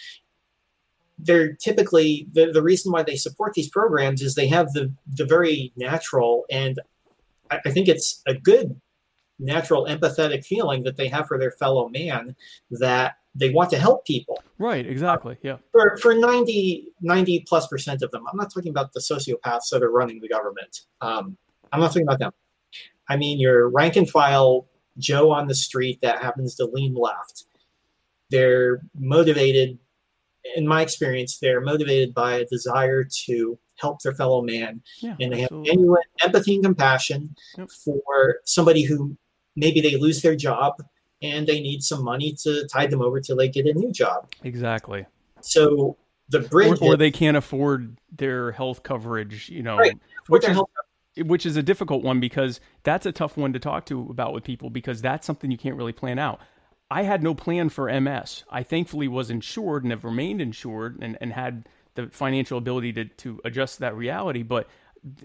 they're 1.20 1.53
typically 1.53 2.28
the, 2.34 2.51
the 2.51 2.64
reason 2.64 2.91
why 2.91 3.03
they 3.03 3.16
support 3.16 3.53
these 3.53 3.70
programs 3.70 4.22
is 4.22 4.36
they 4.36 4.47
have 4.47 4.72
the 4.74 4.91
the 5.07 5.26
very 5.26 5.72
natural 5.76 6.45
and 6.49 6.80
I, 7.49 7.59
I 7.66 7.72
think 7.72 7.88
it's 7.88 8.22
a 8.28 8.34
good 8.34 8.80
natural 9.39 9.86
empathetic 9.86 10.45
feeling 10.45 10.84
that 10.84 10.97
they 10.97 11.07
have 11.07 11.28
for 11.28 11.38
their 11.38 11.51
fellow 11.51 11.89
man 11.89 12.36
that 12.70 13.16
they 13.34 13.49
want 13.49 13.70
to 13.72 13.78
help 13.80 14.05
people 14.05 14.41
Right. 14.59 14.86
Exactly. 14.86 15.38
Yeah. 15.41 15.57
for 15.72 15.97
for 15.97 16.14
90 16.14 16.88
90 17.01 17.45
plus 17.47 17.68
percent 17.68 18.01
of 18.03 18.12
them 18.12 18.24
i'm 18.32 18.38
not 18.38 18.53
talking 18.53 18.70
about 18.70 18.93
the 18.93 18.99
sociopaths 18.99 19.70
that 19.72 19.82
are 19.84 19.91
running 19.91 20.20
the 20.22 20.28
government 20.30 20.82
um, 21.01 21.38
i'm 21.72 21.80
not 21.80 21.88
talking 21.88 22.03
about 22.03 22.20
them 22.20 22.32
i 23.09 23.16
mean 23.18 23.39
your 23.39 23.70
rank 23.70 23.95
and 23.95 24.09
file 24.09 24.68
joe 24.97 25.32
on 25.32 25.47
the 25.47 25.55
street 25.55 25.99
that 26.01 26.22
happens 26.22 26.55
to 26.55 26.66
lean 26.66 26.93
left 26.93 27.45
they're 28.30 28.82
motivated 28.97 29.80
in 30.55 30.67
my 30.67 30.81
experience 30.81 31.37
they're 31.39 31.61
motivated 31.61 32.13
by 32.13 32.35
a 32.35 32.45
desire 32.45 33.03
to 33.25 33.57
help 33.75 34.01
their 34.01 34.13
fellow 34.13 34.41
man 34.41 34.81
Yeah. 35.01 35.15
and 35.19 35.31
they 35.31 35.37
have 35.41 35.45
absolutely. 35.47 35.71
genuine 35.71 36.03
empathy 36.23 36.55
and 36.55 36.63
compassion 36.63 37.35
Yep. 37.57 37.69
for 37.83 38.35
somebody 38.45 38.83
who 38.83 39.17
maybe 39.55 39.81
they 39.81 39.97
lose 39.97 40.21
their 40.21 40.35
job 40.35 40.73
and 41.21 41.45
they 41.47 41.59
need 41.59 41.81
some 41.83 42.03
money 42.03 42.33
to 42.43 42.67
tide 42.67 42.89
them 42.91 43.01
over 43.01 43.19
till 43.21 43.35
they 43.37 43.49
get 43.49 43.65
a 43.65 43.73
new 43.73 43.91
job 43.91 44.29
Exactly. 44.43 45.05
so 45.41 45.97
the 46.29 46.39
Or, 46.39 46.47
bridge 46.47 46.77
or 46.81 46.95
they 46.95 47.11
can't 47.11 47.35
afford 47.35 47.97
their 48.15 48.53
health 48.53 48.83
coverage. 48.83 49.49
You 49.49 49.63
know. 49.63 49.77
Right. 49.77 49.99
Which 50.29 50.47
is, 50.47 50.57
which 51.17 51.45
is 51.45 51.57
a 51.57 51.63
difficult 51.63 52.03
one 52.03 52.21
because 52.21 52.61
that's 52.83 53.05
a 53.05 53.11
tough 53.11 53.35
one 53.35 53.51
to 53.51 53.59
talk 53.59 53.85
to 53.87 54.07
about 54.09 54.33
with 54.33 54.45
people 54.45 54.69
because 54.69 55.01
that's 55.01 55.27
something 55.27 55.51
you 55.51 55.57
can't 55.57 55.75
really 55.75 55.91
plan 55.91 56.19
out. 56.19 56.39
I 56.91 57.03
had 57.03 57.23
no 57.23 57.33
plan 57.33 57.69
for 57.69 57.89
MS. 58.01 58.43
I 58.49 58.63
thankfully 58.63 59.07
was 59.07 59.29
insured 59.29 59.83
and 59.83 59.91
have 59.91 60.03
remained 60.03 60.41
insured 60.41 60.99
and, 61.01 61.17
and 61.21 61.31
had 61.31 61.69
the 61.95 62.07
financial 62.07 62.57
ability 62.57 62.91
to, 62.93 63.05
to 63.05 63.39
adjust 63.45 63.75
to 63.75 63.79
that 63.81 63.95
reality. 63.95 64.43
But 64.43 64.67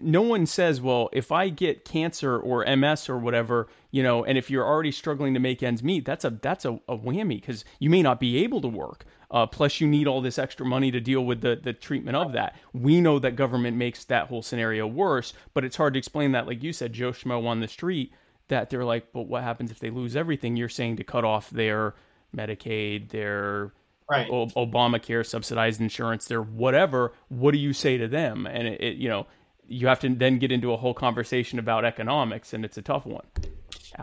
no 0.00 0.22
one 0.22 0.46
says, 0.46 0.80
well, 0.80 1.10
if 1.12 1.32
I 1.32 1.48
get 1.48 1.84
cancer 1.84 2.38
or 2.38 2.64
MS 2.76 3.08
or 3.08 3.18
whatever, 3.18 3.66
you 3.90 4.04
know, 4.04 4.24
and 4.24 4.38
if 4.38 4.48
you're 4.48 4.64
already 4.64 4.92
struggling 4.92 5.34
to 5.34 5.40
make 5.40 5.60
ends 5.60 5.82
meet, 5.82 6.04
that's 6.04 6.24
a 6.24 6.30
that's 6.30 6.64
a, 6.64 6.74
a 6.88 6.96
whammy 6.96 7.40
because 7.40 7.64
you 7.80 7.90
may 7.90 8.00
not 8.00 8.20
be 8.20 8.38
able 8.44 8.60
to 8.60 8.68
work. 8.68 9.04
Uh, 9.28 9.44
plus, 9.44 9.80
you 9.80 9.88
need 9.88 10.06
all 10.06 10.20
this 10.20 10.38
extra 10.38 10.64
money 10.64 10.92
to 10.92 11.00
deal 11.00 11.24
with 11.24 11.40
the 11.40 11.56
the 11.60 11.72
treatment 11.72 12.16
of 12.16 12.32
that. 12.32 12.54
We 12.72 13.00
know 13.00 13.18
that 13.18 13.34
government 13.34 13.76
makes 13.76 14.04
that 14.04 14.28
whole 14.28 14.42
scenario 14.42 14.86
worse, 14.86 15.34
but 15.52 15.64
it's 15.64 15.76
hard 15.76 15.94
to 15.94 15.98
explain 15.98 16.30
that. 16.32 16.46
Like 16.46 16.62
you 16.62 16.72
said, 16.72 16.92
Joe 16.92 17.10
Schmo 17.10 17.44
on 17.44 17.58
the 17.58 17.68
street, 17.68 18.12
that 18.49 18.70
they're 18.70 18.84
like, 18.84 19.12
but 19.12 19.22
what 19.22 19.42
happens 19.42 19.70
if 19.70 19.78
they 19.78 19.90
lose 19.90 20.16
everything? 20.16 20.57
You're 20.57 20.68
saying 20.68 20.97
to 20.97 21.05
cut 21.05 21.24
off 21.24 21.51
their 21.51 21.94
Medicaid, 22.36 23.11
their 23.11 23.72
right 24.11 24.28
O- 24.30 24.47
Obamacare, 24.47 25.26
subsidized 25.26 25.80
insurance, 25.80 26.26
their 26.26 26.42
whatever. 26.42 27.12
What 27.28 27.53
do 27.53 27.59
you 27.59 27.72
say 27.72 27.99
to 27.99 28.09
them? 28.09 28.47
And 28.47 28.68
it, 28.68 28.80
it, 28.80 28.97
you 28.97 29.09
know, 29.09 29.26
you 29.66 29.88
have 29.88 30.01
to 30.01 30.09
then 30.14 30.38
get 30.38 30.53
into 30.53 30.72
a 30.72 30.76
whole 30.76 30.94
conversation 30.94 31.59
about 31.59 31.84
economics, 31.84 32.53
and 32.53 32.64
it's 32.64 32.78
a 32.78 32.82
tough 32.82 33.05
one. 33.07 33.24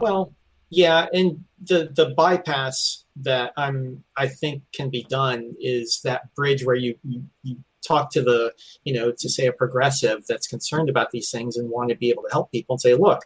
well 0.02 0.34
yeah 0.70 1.06
and 1.14 1.44
the 1.62 1.89
the 1.96 2.14
bypass 2.18 3.06
that 3.16 3.54
i'm 3.58 4.04
i 4.18 4.28
think 4.28 4.64
can 4.74 4.89
be 4.89 5.06
done 5.10 5.54
is 5.60 6.02
that 6.04 6.34
bridge 6.36 6.66
where 6.66 6.76
you 6.76 6.96
you, 7.04 7.24
you 7.44 7.58
talk 7.86 8.12
to 8.12 8.22
the 8.22 8.52
you 8.84 8.94
know 8.94 9.12
to 9.16 9.30
say 9.30 9.46
a 9.46 9.54
progressive 9.54 10.26
that's 10.28 10.48
concerned 10.48 10.89
about 10.89 11.12
these 11.12 11.30
things 11.30 11.58
and 11.58 11.70
want 11.70 11.89
to 11.89 11.96
be 11.96 12.10
able 12.10 12.24
to 12.24 12.30
help 12.32 12.52
people 12.52 12.74
and 12.74 12.82
say 12.82 12.96
look 12.96 13.22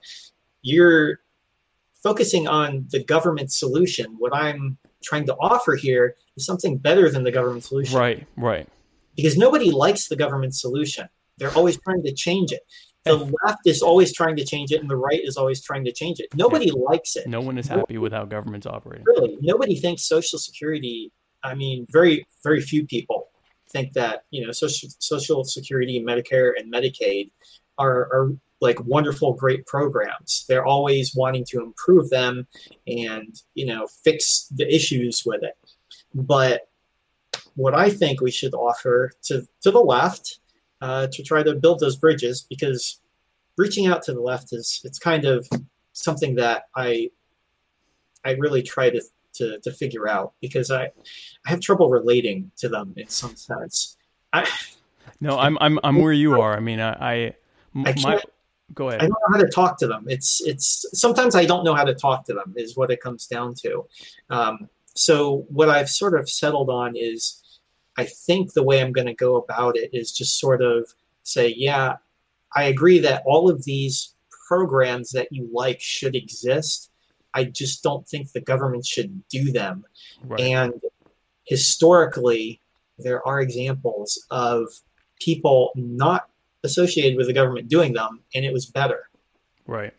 you're 0.62 1.20
focusing 2.04 2.48
on 2.48 2.86
the 2.92 3.04
government 3.04 3.52
solution 3.52 4.16
what 4.18 4.34
i'm 4.36 4.78
trying 5.04 5.26
to 5.26 5.36
offer 5.36 5.76
here 5.76 6.16
is 6.36 6.46
something 6.46 6.78
better 6.78 7.10
than 7.10 7.24
the 7.24 7.32
government 7.32 7.64
solution 7.64 7.98
Right, 7.98 8.28
right. 8.36 8.68
because 9.16 9.38
nobody 9.38 9.72
likes 9.72 10.08
the 10.08 10.16
government 10.16 10.56
solution. 10.56 11.08
They're 11.38 11.54
always 11.54 11.80
trying 11.80 12.04
to 12.04 12.14
change 12.14 12.52
it. 12.52 12.62
The 13.06 13.32
left 13.46 13.60
is 13.66 13.82
always 13.84 14.12
trying 14.12 14.36
to 14.38 14.44
change 14.44 14.72
it, 14.72 14.82
and 14.82 14.90
the 14.90 14.96
right 14.96 15.22
is 15.24 15.38
always 15.38 15.62
trying 15.62 15.86
to 15.86 15.92
change 15.92 16.20
it. 16.20 16.28
Nobody 16.34 16.72
likes 16.72 17.16
it. 17.16 17.28
No 17.28 17.40
one 17.42 17.58
is 17.60 17.68
happy 17.68 17.98
with 18.00 18.12
how 18.12 18.26
government's 18.26 18.66
operating. 18.66 19.06
Really, 19.06 19.38
nobody 19.40 19.76
thinks 19.76 20.02
Social 20.04 20.40
Security. 20.40 21.12
I 21.44 21.54
mean, 21.54 21.86
very, 21.92 22.26
very 22.44 22.60
few 22.60 22.86
people 22.88 23.30
think 23.70 23.94
that 23.94 24.24
you 24.32 24.44
know 24.46 24.52
Social 24.52 24.90
Social 24.98 25.44
Security, 25.44 26.04
Medicare, 26.04 26.54
and 26.58 26.74
Medicaid 26.74 27.30
are 27.78 28.00
are 28.12 28.32
like 28.60 28.84
wonderful, 28.86 29.34
great 29.34 29.66
programs. 29.66 30.46
They're 30.48 30.66
always 30.66 31.16
wanting 31.16 31.46
to 31.50 31.62
improve 31.62 32.10
them 32.10 32.48
and 32.88 33.40
you 33.54 33.66
know 33.66 33.88
fix 34.04 34.48
the 34.56 34.74
issues 34.74 35.24
with 35.26 35.44
it. 35.44 35.58
But 36.14 36.70
what 37.56 37.74
I 37.74 37.90
think 37.90 38.22
we 38.22 38.32
should 38.32 38.54
offer 38.54 39.12
to 39.24 39.48
to 39.62 39.72
the 39.72 39.80
left 39.80 40.40
uh, 40.82 41.08
to 41.12 41.24
try 41.24 41.44
to 41.44 41.56
build 41.56 41.80
those 41.80 41.96
bridges 41.96 42.46
because 42.50 43.00
reaching 43.58 43.88
out 43.88 44.04
to 44.04 44.14
the 44.14 44.22
left 44.22 44.54
is 44.54 44.82
it's 44.84 45.00
kind 45.00 45.26
of 45.26 45.48
something 45.94 46.36
that 46.36 46.64
I 46.76 47.10
I 48.24 48.32
really 48.32 48.64
try 48.64 48.90
to 48.90 49.02
to, 49.36 49.60
to 49.60 49.72
figure 49.72 50.08
out 50.08 50.34
because 50.42 50.72
I 50.72 50.86
I 51.46 51.50
have 51.50 51.60
trouble 51.60 51.90
relating 51.90 52.52
to 52.58 52.70
them 52.70 52.94
in 52.98 53.08
some 53.08 53.36
sense. 53.36 53.98
I 54.34 54.48
No, 55.20 55.38
I'm 55.38 55.58
I'm 55.60 55.80
I'm 55.84 55.98
where 55.98 56.14
you 56.14 56.40
are. 56.42 56.56
I 56.56 56.60
mean, 56.60 56.80
I, 56.80 56.92
I 56.94 57.36
my 57.74 58.22
go 58.74 58.90
I 58.90 58.98
don't 58.98 59.10
know 59.10 59.16
how 59.32 59.40
to 59.40 59.50
talk 59.50 59.78
to 59.80 59.88
them. 59.88 60.06
It's 60.08 60.42
it's 60.42 60.86
sometimes 60.94 61.36
I 61.36 61.46
don't 61.46 61.64
know 61.64 61.74
how 61.74 61.84
to 61.84 61.96
talk 61.96 62.26
to 62.26 62.34
them 62.34 62.54
is 62.56 62.76
what 62.76 62.92
it 62.92 63.02
comes 63.02 63.28
down 63.28 63.54
to. 63.62 63.86
Um, 64.30 64.70
so 64.94 65.46
what 65.50 65.70
I've 65.70 65.90
sort 65.90 66.20
of 66.20 66.30
settled 66.30 66.70
on 66.70 66.96
is 66.96 67.44
I 67.98 68.06
think 68.06 68.54
the 68.54 68.64
way 68.64 68.82
I'm 68.82 68.92
going 68.92 69.08
to 69.08 69.14
go 69.14 69.36
about 69.36 69.78
it 69.78 69.90
is 69.94 70.12
just 70.12 70.40
sort 70.40 70.62
of 70.62 70.94
say, 71.24 71.54
yeah, 71.56 71.98
I 72.56 72.64
agree 72.64 73.00
that 73.00 73.24
all 73.26 73.50
of 73.50 73.64
these 73.64 74.14
programs 74.48 75.12
that 75.12 75.28
you 75.32 75.50
like 75.52 75.82
should 75.82 76.16
exist. 76.16 76.92
I 77.34 77.44
just 77.44 77.84
don't 77.84 78.08
think 78.08 78.32
the 78.32 78.42
government 78.42 78.86
should 78.86 79.28
do 79.30 79.52
them. 79.52 79.86
Right. 80.24 80.40
And 80.40 80.82
historically, 81.44 82.62
there 82.98 83.26
are 83.28 83.42
examples 83.42 84.26
of 84.32 84.68
people 85.20 85.72
not 85.76 86.30
associated 86.64 87.18
with 87.18 87.28
the 87.28 87.34
government 87.34 87.68
doing 87.68 87.94
them, 87.94 88.22
and 88.34 88.46
it 88.46 88.54
was 88.54 88.66
better. 88.66 89.10
Right. 89.66 89.94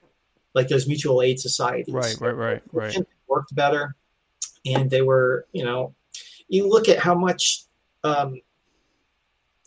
Like 0.54 0.68
those 0.68 0.86
mutual 0.86 1.22
aid 1.22 1.40
societies. 1.40 1.92
Right. 1.94 2.16
Right. 2.20 2.36
Right. 2.36 2.62
Right. 2.72 3.06
Worked 3.28 3.54
better, 3.54 3.94
and 4.64 4.90
they 4.90 5.02
were, 5.02 5.46
you 5.52 5.64
know, 5.64 5.94
you 6.48 6.68
look 6.68 6.88
at 6.88 6.98
how 6.98 7.14
much. 7.14 7.64
Um, 8.04 8.40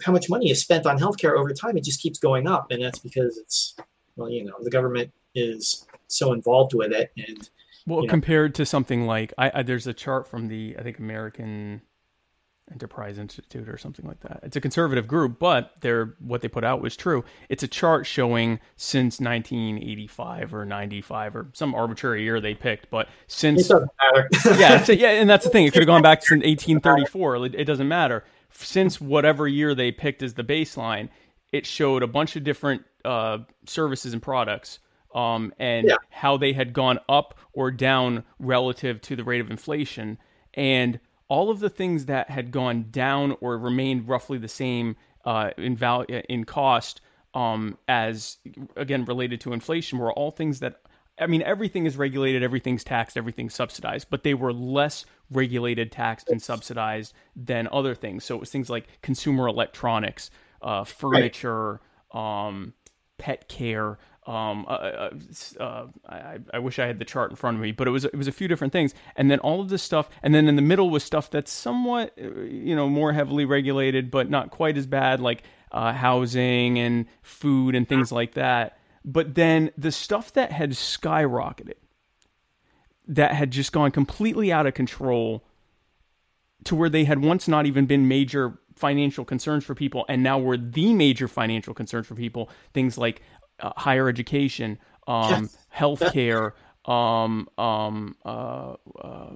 how 0.03 0.11
much 0.11 0.29
money 0.29 0.49
is 0.49 0.59
spent 0.59 0.87
on 0.87 0.97
healthcare 0.97 1.37
over 1.37 1.53
time? 1.53 1.77
It 1.77 1.83
just 1.83 2.01
keeps 2.01 2.17
going 2.17 2.47
up, 2.47 2.71
and 2.71 2.81
that's 2.81 2.97
because 2.97 3.37
it's, 3.37 3.75
well, 4.15 4.29
you 4.31 4.43
know, 4.43 4.55
the 4.61 4.71
government 4.71 5.11
is 5.35 5.85
so 6.07 6.33
involved 6.33 6.73
with 6.73 6.91
it, 6.91 7.11
and 7.17 7.49
Well, 7.85 8.01
you 8.01 8.07
know. 8.07 8.11
compared 8.11 8.55
to 8.55 8.65
something 8.65 9.05
like 9.05 9.33
I, 9.37 9.51
I 9.53 9.63
there's 9.63 9.87
a 9.87 9.93
chart 9.93 10.27
from 10.27 10.47
the 10.47 10.75
I 10.79 10.83
think 10.83 10.97
American 10.97 11.81
Enterprise 12.71 13.17
Institute 13.17 13.67
or 13.69 13.77
something 13.77 14.05
like 14.07 14.19
that. 14.21 14.39
It's 14.43 14.55
a 14.55 14.61
conservative 14.61 15.07
group, 15.07 15.39
but 15.39 15.73
they're 15.81 16.15
what 16.19 16.41
they 16.41 16.47
put 16.47 16.63
out 16.63 16.81
was 16.81 16.95
true. 16.95 17.23
It's 17.49 17.63
a 17.63 17.67
chart 17.67 18.05
showing 18.05 18.59
since 18.77 19.19
1985 19.19 20.53
or 20.53 20.65
95 20.65 21.35
or 21.35 21.47
some 21.53 21.75
arbitrary 21.75 22.23
year 22.23 22.39
they 22.39 22.53
picked, 22.53 22.89
but 22.89 23.07
it 23.07 23.13
since 23.27 23.67
doesn't 23.67 23.89
matter. 24.13 24.29
yeah, 24.59 24.85
yeah, 24.91 25.09
and 25.21 25.29
that's 25.29 25.45
the 25.45 25.51
thing. 25.51 25.65
It 25.65 25.73
could 25.73 25.81
have 25.81 25.87
gone 25.87 26.01
back 26.01 26.21
to 26.21 26.33
1834. 26.35 27.45
It, 27.47 27.55
it 27.55 27.65
doesn't 27.65 27.87
matter. 27.87 28.23
Since 28.51 28.99
whatever 28.99 29.47
year 29.47 29.73
they 29.75 29.91
picked 29.91 30.23
as 30.23 30.33
the 30.33 30.43
baseline, 30.43 31.09
it 31.51 31.65
showed 31.65 32.03
a 32.03 32.07
bunch 32.07 32.35
of 32.35 32.43
different 32.43 32.83
uh, 33.05 33.39
services 33.65 34.13
and 34.13 34.21
products, 34.21 34.79
um, 35.15 35.53
and 35.59 35.87
Yeah. 35.87 35.95
how 36.09 36.37
they 36.37 36.53
had 36.53 36.73
gone 36.73 36.99
up 37.09 37.37
or 37.53 37.71
down 37.71 38.23
relative 38.39 39.01
to 39.01 39.15
the 39.15 39.23
rate 39.23 39.41
of 39.41 39.49
inflation, 39.51 40.17
and 40.53 40.99
all 41.31 41.49
of 41.49 41.61
the 41.61 41.69
things 41.69 42.07
that 42.07 42.29
had 42.29 42.51
gone 42.51 42.87
down 42.91 43.37
or 43.39 43.57
remained 43.57 44.05
roughly 44.05 44.37
the 44.37 44.49
same 44.49 44.97
uh, 45.23 45.51
in 45.57 45.77
val- 45.77 46.01
in 46.01 46.43
cost 46.43 46.99
um, 47.33 47.77
as 47.87 48.35
again 48.75 49.05
related 49.05 49.39
to 49.39 49.53
inflation 49.53 49.97
were 49.97 50.11
all 50.11 50.31
things 50.31 50.59
that 50.59 50.81
I 51.17 51.27
mean 51.27 51.41
everything 51.43 51.85
is 51.85 51.95
regulated, 51.95 52.43
everything's 52.43 52.83
taxed, 52.83 53.15
everything's 53.15 53.53
subsidized, 53.53 54.07
but 54.09 54.23
they 54.23 54.33
were 54.33 54.51
less 54.51 55.05
regulated, 55.29 55.89
taxed, 55.89 56.29
and 56.29 56.41
subsidized 56.41 57.13
than 57.33 57.69
other 57.71 57.95
things. 57.95 58.25
So 58.25 58.35
it 58.35 58.41
was 58.41 58.49
things 58.49 58.69
like 58.69 59.01
consumer 59.01 59.47
electronics, 59.47 60.31
uh, 60.61 60.83
furniture, 60.83 61.79
um, 62.11 62.73
pet 63.17 63.47
care. 63.47 63.99
Um, 64.27 64.65
uh, 64.67 64.71
uh, 64.71 65.09
uh, 65.59 65.87
I, 66.07 66.37
I 66.53 66.59
wish 66.59 66.77
I 66.77 66.85
had 66.85 66.99
the 66.99 67.05
chart 67.05 67.31
in 67.31 67.35
front 67.35 67.57
of 67.57 67.63
me, 67.63 67.71
but 67.71 67.87
it 67.87 67.91
was 67.91 68.05
it 68.05 68.15
was 68.15 68.27
a 68.27 68.31
few 68.31 68.47
different 68.47 68.71
things, 68.71 68.93
and 69.15 69.31
then 69.31 69.39
all 69.39 69.61
of 69.61 69.69
this 69.69 69.81
stuff, 69.81 70.11
and 70.21 70.33
then 70.35 70.47
in 70.47 70.55
the 70.55 70.61
middle 70.61 70.91
was 70.91 71.03
stuff 71.03 71.31
that's 71.31 71.51
somewhat, 71.51 72.13
uh, 72.21 72.41
you 72.41 72.75
know, 72.75 72.87
more 72.87 73.13
heavily 73.13 73.45
regulated, 73.45 74.11
but 74.11 74.29
not 74.29 74.51
quite 74.51 74.77
as 74.77 74.85
bad, 74.85 75.19
like 75.21 75.43
uh, 75.71 75.91
housing 75.91 76.77
and 76.77 77.07
food 77.23 77.73
and 77.73 77.89
things 77.89 78.11
like 78.11 78.33
that. 78.35 78.77
But 79.03 79.33
then 79.33 79.71
the 79.75 79.91
stuff 79.91 80.33
that 80.33 80.51
had 80.51 80.71
skyrocketed, 80.71 81.79
that 83.07 83.33
had 83.33 83.49
just 83.49 83.71
gone 83.71 83.89
completely 83.89 84.51
out 84.51 84.67
of 84.67 84.75
control, 84.75 85.43
to 86.65 86.75
where 86.75 86.89
they 86.89 87.05
had 87.05 87.23
once 87.23 87.47
not 87.47 87.65
even 87.65 87.87
been 87.87 88.07
major 88.07 88.59
financial 88.75 89.25
concerns 89.25 89.63
for 89.63 89.73
people, 89.73 90.05
and 90.07 90.21
now 90.21 90.37
were 90.37 90.57
the 90.57 90.93
major 90.93 91.27
financial 91.27 91.73
concerns 91.73 92.05
for 92.05 92.13
people. 92.13 92.51
Things 92.73 92.99
like 92.99 93.23
uh, 93.61 93.71
higher 93.77 94.07
education, 94.09 94.77
um, 95.07 95.43
Yes. 95.43 95.57
healthcare, 95.77 96.51
um, 96.85 97.47
um, 97.57 98.15
uh, 98.25 98.75
uh, 98.99 99.29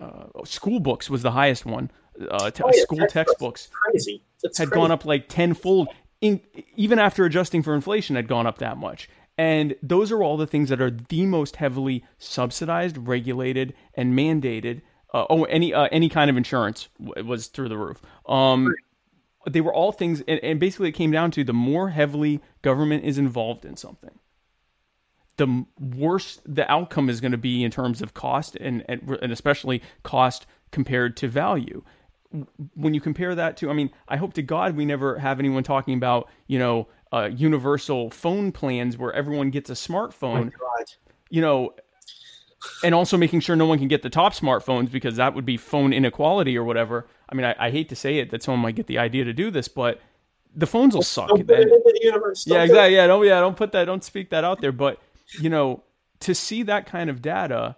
uh, 0.00 0.44
school 0.44 0.80
books 0.80 1.08
was 1.08 1.22
the 1.22 1.30
highest 1.30 1.64
one. 1.66 1.90
Uh, 2.30 2.50
Oh, 2.62 2.70
yeah, 2.74 2.82
school 2.82 3.06
textbooks. 3.08 3.70
Had 3.92 3.92
crazy. 3.92 4.22
gone 4.70 4.90
up 4.90 5.04
like 5.04 5.28
tenfold, 5.28 5.88
in, 6.20 6.40
even 6.76 6.98
after 6.98 7.24
adjusting 7.24 7.62
for 7.62 7.74
inflation, 7.74 8.16
had 8.16 8.28
gone 8.28 8.46
up 8.46 8.58
that 8.58 8.76
much. 8.76 9.08
And 9.36 9.74
those 9.82 10.12
are 10.12 10.22
all 10.22 10.36
the 10.36 10.46
things 10.46 10.68
that 10.68 10.80
are 10.80 10.90
the 10.90 11.26
most 11.26 11.56
heavily 11.56 12.04
subsidized, 12.18 12.96
regulated, 12.98 13.74
and 13.94 14.16
mandated. 14.16 14.82
Uh, 15.12 15.26
oh, 15.30 15.44
any 15.44 15.72
uh, 15.74 15.88
any 15.92 16.08
kind 16.08 16.30
of 16.30 16.36
insurance 16.36 16.88
w- 17.04 17.24
was 17.26 17.48
through 17.48 17.68
the 17.68 17.76
roof. 17.78 18.00
Um, 18.28 18.74
they 19.48 19.60
were 19.60 19.74
all 19.74 19.92
things, 19.92 20.22
and, 20.26 20.40
and 20.42 20.60
basically 20.60 20.88
it 20.88 20.92
came 20.92 21.10
down 21.10 21.30
to 21.32 21.44
the 21.44 21.52
more 21.52 21.90
heavily 21.90 22.40
government 22.62 23.04
is 23.04 23.18
involved 23.18 23.64
in 23.64 23.76
something, 23.76 24.18
the 25.36 25.64
worse 25.78 26.40
the 26.46 26.70
outcome 26.70 27.08
is 27.10 27.20
going 27.20 27.32
to 27.32 27.38
be 27.38 27.64
in 27.64 27.70
terms 27.70 28.00
of 28.02 28.14
cost 28.14 28.56
and, 28.56 28.84
and 28.88 29.18
and 29.22 29.32
especially 29.32 29.82
cost 30.02 30.46
compared 30.70 31.16
to 31.18 31.28
value. 31.28 31.82
When 32.74 32.94
you 32.94 33.00
compare 33.00 33.34
that 33.34 33.56
to, 33.58 33.70
I 33.70 33.74
mean, 33.74 33.90
I 34.08 34.16
hope 34.16 34.34
to 34.34 34.42
God 34.42 34.76
we 34.76 34.84
never 34.84 35.18
have 35.18 35.38
anyone 35.38 35.62
talking 35.62 35.94
about, 35.94 36.28
you 36.48 36.58
know, 36.58 36.88
uh, 37.12 37.30
universal 37.32 38.10
phone 38.10 38.50
plans 38.50 38.98
where 38.98 39.12
everyone 39.12 39.50
gets 39.50 39.70
a 39.70 39.74
Oh 39.74 39.76
smartphone, 39.76 40.50
God. 40.50 40.86
you 41.30 41.40
know, 41.40 41.74
and 42.82 42.94
also 42.94 43.16
making 43.16 43.40
sure 43.40 43.54
no 43.56 43.66
one 43.66 43.78
can 43.78 43.88
get 43.88 44.02
the 44.02 44.10
top 44.10 44.34
smartphones 44.34 44.90
because 44.90 45.16
that 45.16 45.34
would 45.34 45.44
be 45.44 45.56
phone 45.56 45.92
inequality 45.92 46.56
or 46.56 46.64
whatever. 46.64 47.06
I 47.28 47.34
mean, 47.34 47.44
I, 47.44 47.54
I 47.58 47.70
hate 47.70 47.88
to 47.90 47.96
say 47.96 48.18
it 48.18 48.30
that 48.30 48.42
someone 48.42 48.60
might 48.60 48.74
get 48.74 48.86
the 48.86 48.98
idea 48.98 49.24
to 49.24 49.32
do 49.32 49.50
this, 49.50 49.68
but 49.68 50.00
the 50.54 50.66
phones 50.66 50.94
will 50.94 51.02
suck. 51.02 51.28
Don't 51.28 51.46
put 51.46 51.58
it 51.58 51.68
into 51.68 51.92
the 51.92 52.00
universe. 52.02 52.44
Don't 52.44 52.56
Yeah, 52.56 52.64
exactly. 52.64 52.96
Yeah, 52.96 53.06
don't 53.06 53.24
yeah, 53.24 53.40
don't 53.40 53.56
put 53.56 53.72
that, 53.72 53.84
don't 53.86 54.04
speak 54.04 54.30
that 54.30 54.44
out 54.44 54.60
there. 54.60 54.72
But 54.72 55.00
you 55.40 55.50
know, 55.50 55.82
to 56.20 56.34
see 56.34 56.62
that 56.64 56.86
kind 56.86 57.10
of 57.10 57.22
data 57.22 57.76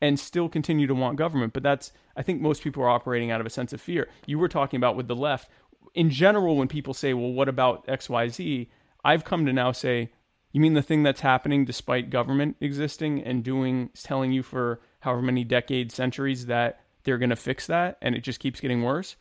and 0.00 0.18
still 0.18 0.48
continue 0.48 0.86
to 0.86 0.94
want 0.94 1.16
government, 1.16 1.52
but 1.52 1.62
that's 1.62 1.92
I 2.16 2.22
think 2.22 2.40
most 2.40 2.62
people 2.62 2.82
are 2.82 2.88
operating 2.88 3.30
out 3.30 3.40
of 3.40 3.46
a 3.46 3.50
sense 3.50 3.72
of 3.72 3.80
fear. 3.80 4.08
You 4.26 4.38
were 4.38 4.48
talking 4.48 4.76
about 4.76 4.96
with 4.96 5.08
the 5.08 5.16
left 5.16 5.50
in 5.94 6.10
general 6.10 6.56
when 6.56 6.68
people 6.68 6.94
say, 6.94 7.14
"Well, 7.14 7.32
what 7.32 7.48
about 7.48 7.84
X, 7.88 8.08
Y, 8.08 8.28
Z?" 8.28 8.70
I've 9.04 9.24
come 9.24 9.46
to 9.46 9.52
now 9.52 9.72
say, 9.72 10.10
"You 10.52 10.60
mean 10.60 10.74
the 10.74 10.82
thing 10.82 11.02
that's 11.02 11.20
happening 11.20 11.64
despite 11.64 12.10
government 12.10 12.56
existing 12.60 13.22
and 13.22 13.42
doing, 13.42 13.90
telling 13.94 14.32
you 14.32 14.42
for 14.42 14.80
however 15.00 15.22
many 15.22 15.44
decades, 15.44 15.94
centuries 15.94 16.46
that 16.46 16.80
they're 17.04 17.18
going 17.18 17.30
to 17.30 17.36
fix 17.36 17.66
that, 17.66 17.98
and 18.02 18.14
it 18.14 18.20
just 18.20 18.40
keeps 18.40 18.60
getting 18.60 18.82
worse." 18.82 19.16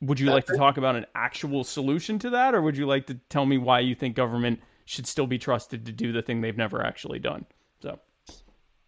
Would 0.00 0.20
you 0.20 0.30
like 0.30 0.46
to 0.46 0.56
talk 0.56 0.76
about 0.76 0.96
an 0.96 1.06
actual 1.14 1.64
solution 1.64 2.18
to 2.20 2.30
that, 2.30 2.54
or 2.54 2.60
would 2.60 2.76
you 2.76 2.86
like 2.86 3.06
to 3.06 3.14
tell 3.30 3.46
me 3.46 3.58
why 3.58 3.80
you 3.80 3.94
think 3.94 4.16
government 4.16 4.60
should 4.84 5.06
still 5.06 5.26
be 5.26 5.38
trusted 5.38 5.86
to 5.86 5.92
do 5.92 6.12
the 6.12 6.20
thing 6.20 6.40
they've 6.40 6.56
never 6.56 6.84
actually 6.84 7.18
done? 7.18 7.46
So, 7.80 7.98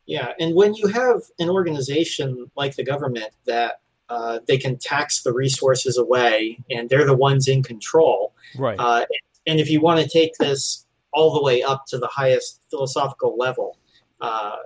Yeah, 0.07 0.33
and 0.39 0.55
when 0.55 0.75
you 0.75 0.89
have 0.89 1.23
an 1.39 1.49
organization 1.49 2.51
like 2.57 2.77
the 2.77 2.85
government 2.85 3.31
that 3.47 3.81
uh, 4.09 4.41
they 4.47 4.59
can 4.59 4.79
tax 4.79 5.23
the 5.23 5.33
resources 5.33 5.97
away 5.97 6.63
and 6.71 6.89
they're 6.89 7.07
the 7.07 7.17
ones 7.17 7.49
in 7.49 7.63
control, 7.63 8.35
right, 8.59 8.79
uh, 8.79 9.07
and 9.47 9.59
if 9.59 9.71
you 9.71 9.81
want 9.81 10.01
to 10.01 10.09
take 10.09 10.35
this 10.39 10.87
all 11.13 11.33
the 11.33 11.43
way 11.43 11.63
up 11.63 11.87
to 11.87 11.99
the 11.99 12.09
highest 12.09 12.61
philosophical 12.71 13.37
level, 13.39 13.79
uh, 14.21 14.57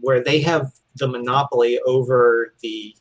where 0.00 0.22
they 0.22 0.40
have 0.40 0.72
the 0.96 1.06
monopoly 1.06 1.78
over 1.86 2.54
the 2.62 2.96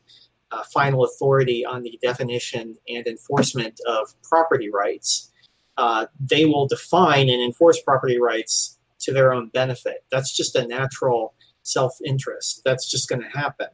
uh, 0.51 0.63
final 0.63 1.03
authority 1.03 1.65
on 1.65 1.83
the 1.83 1.97
definition 2.01 2.75
and 2.87 3.05
enforcement 3.07 3.79
of 3.87 4.13
property 4.23 4.69
rights, 4.69 5.31
uh, 5.77 6.05
they 6.19 6.45
will 6.45 6.67
define 6.67 7.29
and 7.29 7.41
enforce 7.41 7.81
property 7.81 8.19
rights 8.19 8.77
to 8.99 9.13
their 9.13 9.33
own 9.33 9.49
benefit. 9.49 10.03
That's 10.11 10.35
just 10.35 10.55
a 10.55 10.67
natural 10.67 11.33
self 11.63 11.93
interest. 12.05 12.61
That's 12.65 12.89
just 12.89 13.07
going 13.09 13.21
to 13.21 13.29
happen. 13.29 13.67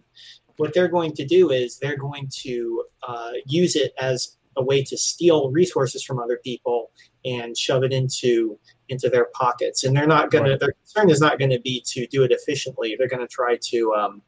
What 0.58 0.74
they're 0.74 0.88
going 0.88 1.14
to 1.14 1.26
do 1.26 1.52
is 1.52 1.80
they're 1.80 1.98
going 1.98 2.30
to 2.44 2.84
uh, 3.08 3.32
use 3.46 3.76
it 3.76 3.94
as 4.00 4.38
a 4.58 4.64
way 4.64 4.84
to 4.84 4.98
steal 4.98 5.52
resources 5.52 6.04
from 6.04 6.20
other 6.20 6.40
people 6.44 6.92
and 7.26 7.58
shove 7.58 7.84
it 7.84 7.92
into 7.92 8.58
into 8.88 9.10
their 9.10 9.28
pockets. 9.34 9.84
And 9.84 9.96
they're 9.98 10.08
not 10.08 10.30
going 10.30 10.44
Right. 10.44 10.52
to. 10.52 10.58
Their 10.58 10.74
concern 10.74 11.10
is 11.10 11.20
not 11.20 11.40
going 11.40 11.50
to 11.52 11.60
be 11.60 11.84
to 11.88 12.06
do 12.08 12.24
it 12.24 12.32
efficiently. 12.32 12.96
They're 12.98 13.08
going 13.08 13.22
to 13.22 13.28
try 13.28 13.58
to 13.60 13.94
um, 13.94 14.22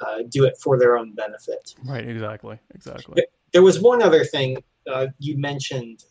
uh, 0.00 0.22
do 0.28 0.44
it 0.44 0.56
for 0.62 0.78
their 0.78 0.96
own 0.96 1.14
benefit. 1.14 1.74
right, 1.84 2.06
exactly, 2.08 2.58
exactly. 2.74 3.22
There 3.52 3.62
was 3.62 3.80
one 3.80 4.02
other 4.02 4.24
thing 4.24 4.62
uh, 4.90 5.08
you 5.18 5.38
mentioned. 5.38 6.04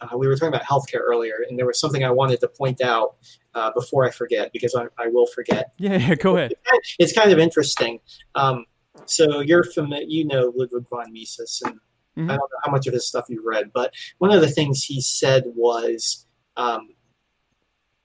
Uh, 0.00 0.16
we 0.16 0.26
were 0.26 0.34
talking 0.34 0.48
about 0.54 0.62
healthcare 0.64 1.00
earlier, 1.00 1.44
and 1.48 1.58
there 1.58 1.66
was 1.66 1.78
something 1.80 2.04
I 2.04 2.10
wanted 2.10 2.40
to 2.40 2.48
point 2.48 2.80
out 2.80 3.16
uh, 3.54 3.70
before 3.72 4.04
I 4.04 4.10
forget 4.10 4.52
because 4.52 4.74
I, 4.74 4.86
I 4.98 5.06
will 5.08 5.26
forget. 5.26 5.72
Yeah, 5.78 5.96
yeah, 5.96 6.14
go 6.16 6.36
ahead. 6.36 6.52
It's 6.98 7.12
kind 7.12 7.30
of 7.32 7.38
interesting. 7.38 8.00
Um, 8.34 8.66
so 9.06 9.40
you're 9.40 9.64
familiar, 9.64 10.04
you 10.06 10.26
know 10.26 10.52
Ludwig 10.54 10.88
von 10.88 11.12
Mises, 11.12 11.62
and 11.64 11.78
Mhm. 12.14 12.24
I 12.24 12.36
don't 12.36 12.50
know 12.52 12.58
how 12.62 12.70
much 12.70 12.86
of 12.86 12.92
his 12.92 13.06
stuff 13.08 13.24
you've 13.30 13.42
read, 13.42 13.70
but 13.72 13.94
one 14.18 14.30
of 14.30 14.42
the 14.42 14.50
things 14.50 14.84
he 14.84 15.00
said 15.00 15.44
was, 15.56 16.26
um, 16.58 16.90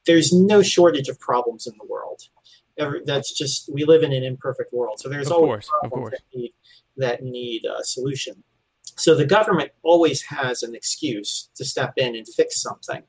"There's 0.05 0.31
no 0.31 0.61
shortage 0.61 1.09
of 1.09 1.19
problems 1.19 1.67
in 1.67 1.73
the 1.77 1.85
world. 1.85 2.06
Every, 2.79 3.01
that's 3.05 3.31
just 3.33 3.69
we 3.73 3.83
live 3.85 4.03
in 4.03 4.13
an 4.13 4.23
imperfect 4.23 4.71
world, 4.73 4.99
so 4.99 5.09
there's 5.09 5.27
Of 5.27 5.33
always 5.33 5.49
course, 5.49 5.69
of 5.83 5.89
problems 5.89 6.09
course. 6.11 6.21
that 6.21 6.37
need 6.37 6.53
that 6.97 7.23
need 7.23 7.65
a 7.65 7.83
solution. 7.83 8.43
So 8.95 9.15
the 9.15 9.25
government 9.25 9.71
always 9.83 10.21
has 10.23 10.63
an 10.63 10.73
excuse 10.73 11.49
to 11.55 11.65
step 11.65 11.93
in 11.97 12.15
and 12.15 12.27
fix 12.27 12.61
something. 12.61 13.03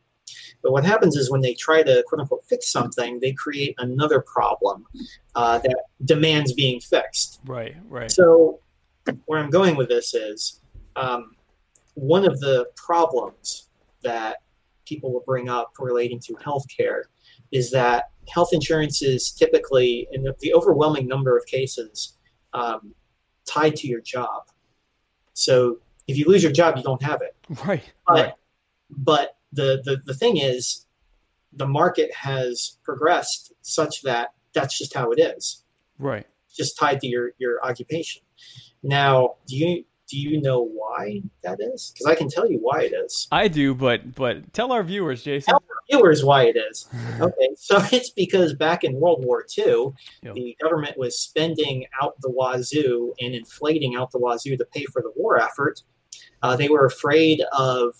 But 0.62 0.72
what 0.72 0.84
happens 0.84 1.16
is 1.16 1.30
when 1.30 1.40
they 1.40 1.54
try 1.54 1.82
to 1.82 2.04
quote 2.06 2.20
unquote 2.20 2.44
fix 2.48 2.70
something, 2.70 3.20
they 3.20 3.32
create 3.32 3.74
another 3.78 4.20
problem 4.20 4.86
uh, 5.34 5.58
that 5.58 5.76
demands 6.04 6.52
being 6.52 6.80
fixed. 6.80 7.40
Right, 7.46 7.76
right. 7.88 8.10
So 8.10 8.60
where 9.26 9.38
I'm 9.38 9.50
going 9.50 9.76
with 9.76 9.88
this 9.88 10.14
is 10.14 10.60
um, 10.96 11.32
one 11.94 12.26
of 12.26 12.40
the 12.40 12.66
problems 12.76 13.68
that 14.02 14.38
people 14.86 15.12
will 15.12 15.24
bring 15.26 15.48
up 15.48 15.72
relating 15.78 16.20
to 16.20 16.34
healthcare 16.34 17.02
is 17.52 17.70
that 17.70 18.04
health 18.28 18.50
insurance 18.52 19.00
is 19.02 19.30
typically, 19.30 20.06
in 20.12 20.22
the, 20.22 20.34
the 20.40 20.52
overwhelming 20.54 21.06
number 21.08 21.36
of 21.36 21.46
cases, 21.46 22.16
um, 22.52 22.94
tied 23.46 23.76
to 23.76 23.88
your 23.88 24.00
job. 24.00 24.42
So 25.34 25.78
if 26.06 26.16
you 26.18 26.26
lose 26.26 26.42
your 26.42 26.52
job, 26.52 26.76
you 26.76 26.82
don't 26.82 27.02
have 27.02 27.22
it. 27.22 27.34
Right, 27.64 27.82
But, 28.06 28.14
right. 28.14 28.32
but 28.90 29.36
the, 29.52 29.80
the, 29.84 30.02
the 30.04 30.14
thing 30.14 30.36
is, 30.36 30.84
the 31.54 31.66
market 31.66 32.12
has 32.14 32.76
progressed 32.84 33.54
such 33.62 34.02
that 34.02 34.34
that's 34.52 34.76
just 34.78 34.92
how 34.94 35.10
it 35.12 35.18
is 35.18 35.64
Right. 35.98 36.26
just 36.54 36.76
tied 36.78 37.00
to 37.00 37.06
your 37.06 37.30
your 37.38 37.64
occupation. 37.64 38.22
Now, 38.82 39.36
do 39.48 39.56
you 39.56 39.84
do 40.08 40.18
you 40.18 40.40
know 40.40 40.62
why 40.62 41.22
that 41.42 41.58
is? 41.60 41.92
Because 41.92 42.06
I 42.06 42.14
can 42.14 42.28
tell 42.28 42.50
you 42.50 42.58
why 42.58 42.82
it 42.82 42.92
is. 42.94 43.28
I 43.30 43.48
do, 43.48 43.74
but 43.74 44.14
but 44.14 44.52
tell 44.52 44.72
our 44.72 44.82
viewers, 44.82 45.22
Jason. 45.22 45.46
Tell 45.52 45.56
our 45.68 45.76
Viewers, 45.90 46.22
why 46.24 46.44
it 46.44 46.56
is. 46.70 46.86
Okay, 47.20 47.48
so 47.56 47.78
it's 47.92 48.10
because 48.10 48.54
back 48.54 48.84
in 48.84 48.94
World 49.00 49.24
War 49.24 49.44
II, 49.56 49.88
Yep. 50.22 50.34
the 50.34 50.56
government 50.62 50.96
was 50.98 51.18
spending 51.18 51.86
out 52.02 52.14
the 52.20 52.30
wazoo 52.30 53.12
and 53.20 53.34
inflating 53.34 53.96
out 53.96 54.10
the 54.12 54.18
wazoo 54.18 54.56
to 54.56 54.64
pay 54.66 54.84
for 54.84 55.02
the 55.02 55.12
war 55.16 55.40
effort. 55.40 55.80
Uh, 56.42 56.54
they 56.56 56.68
were 56.68 56.84
afraid 56.84 57.42
of 57.56 57.94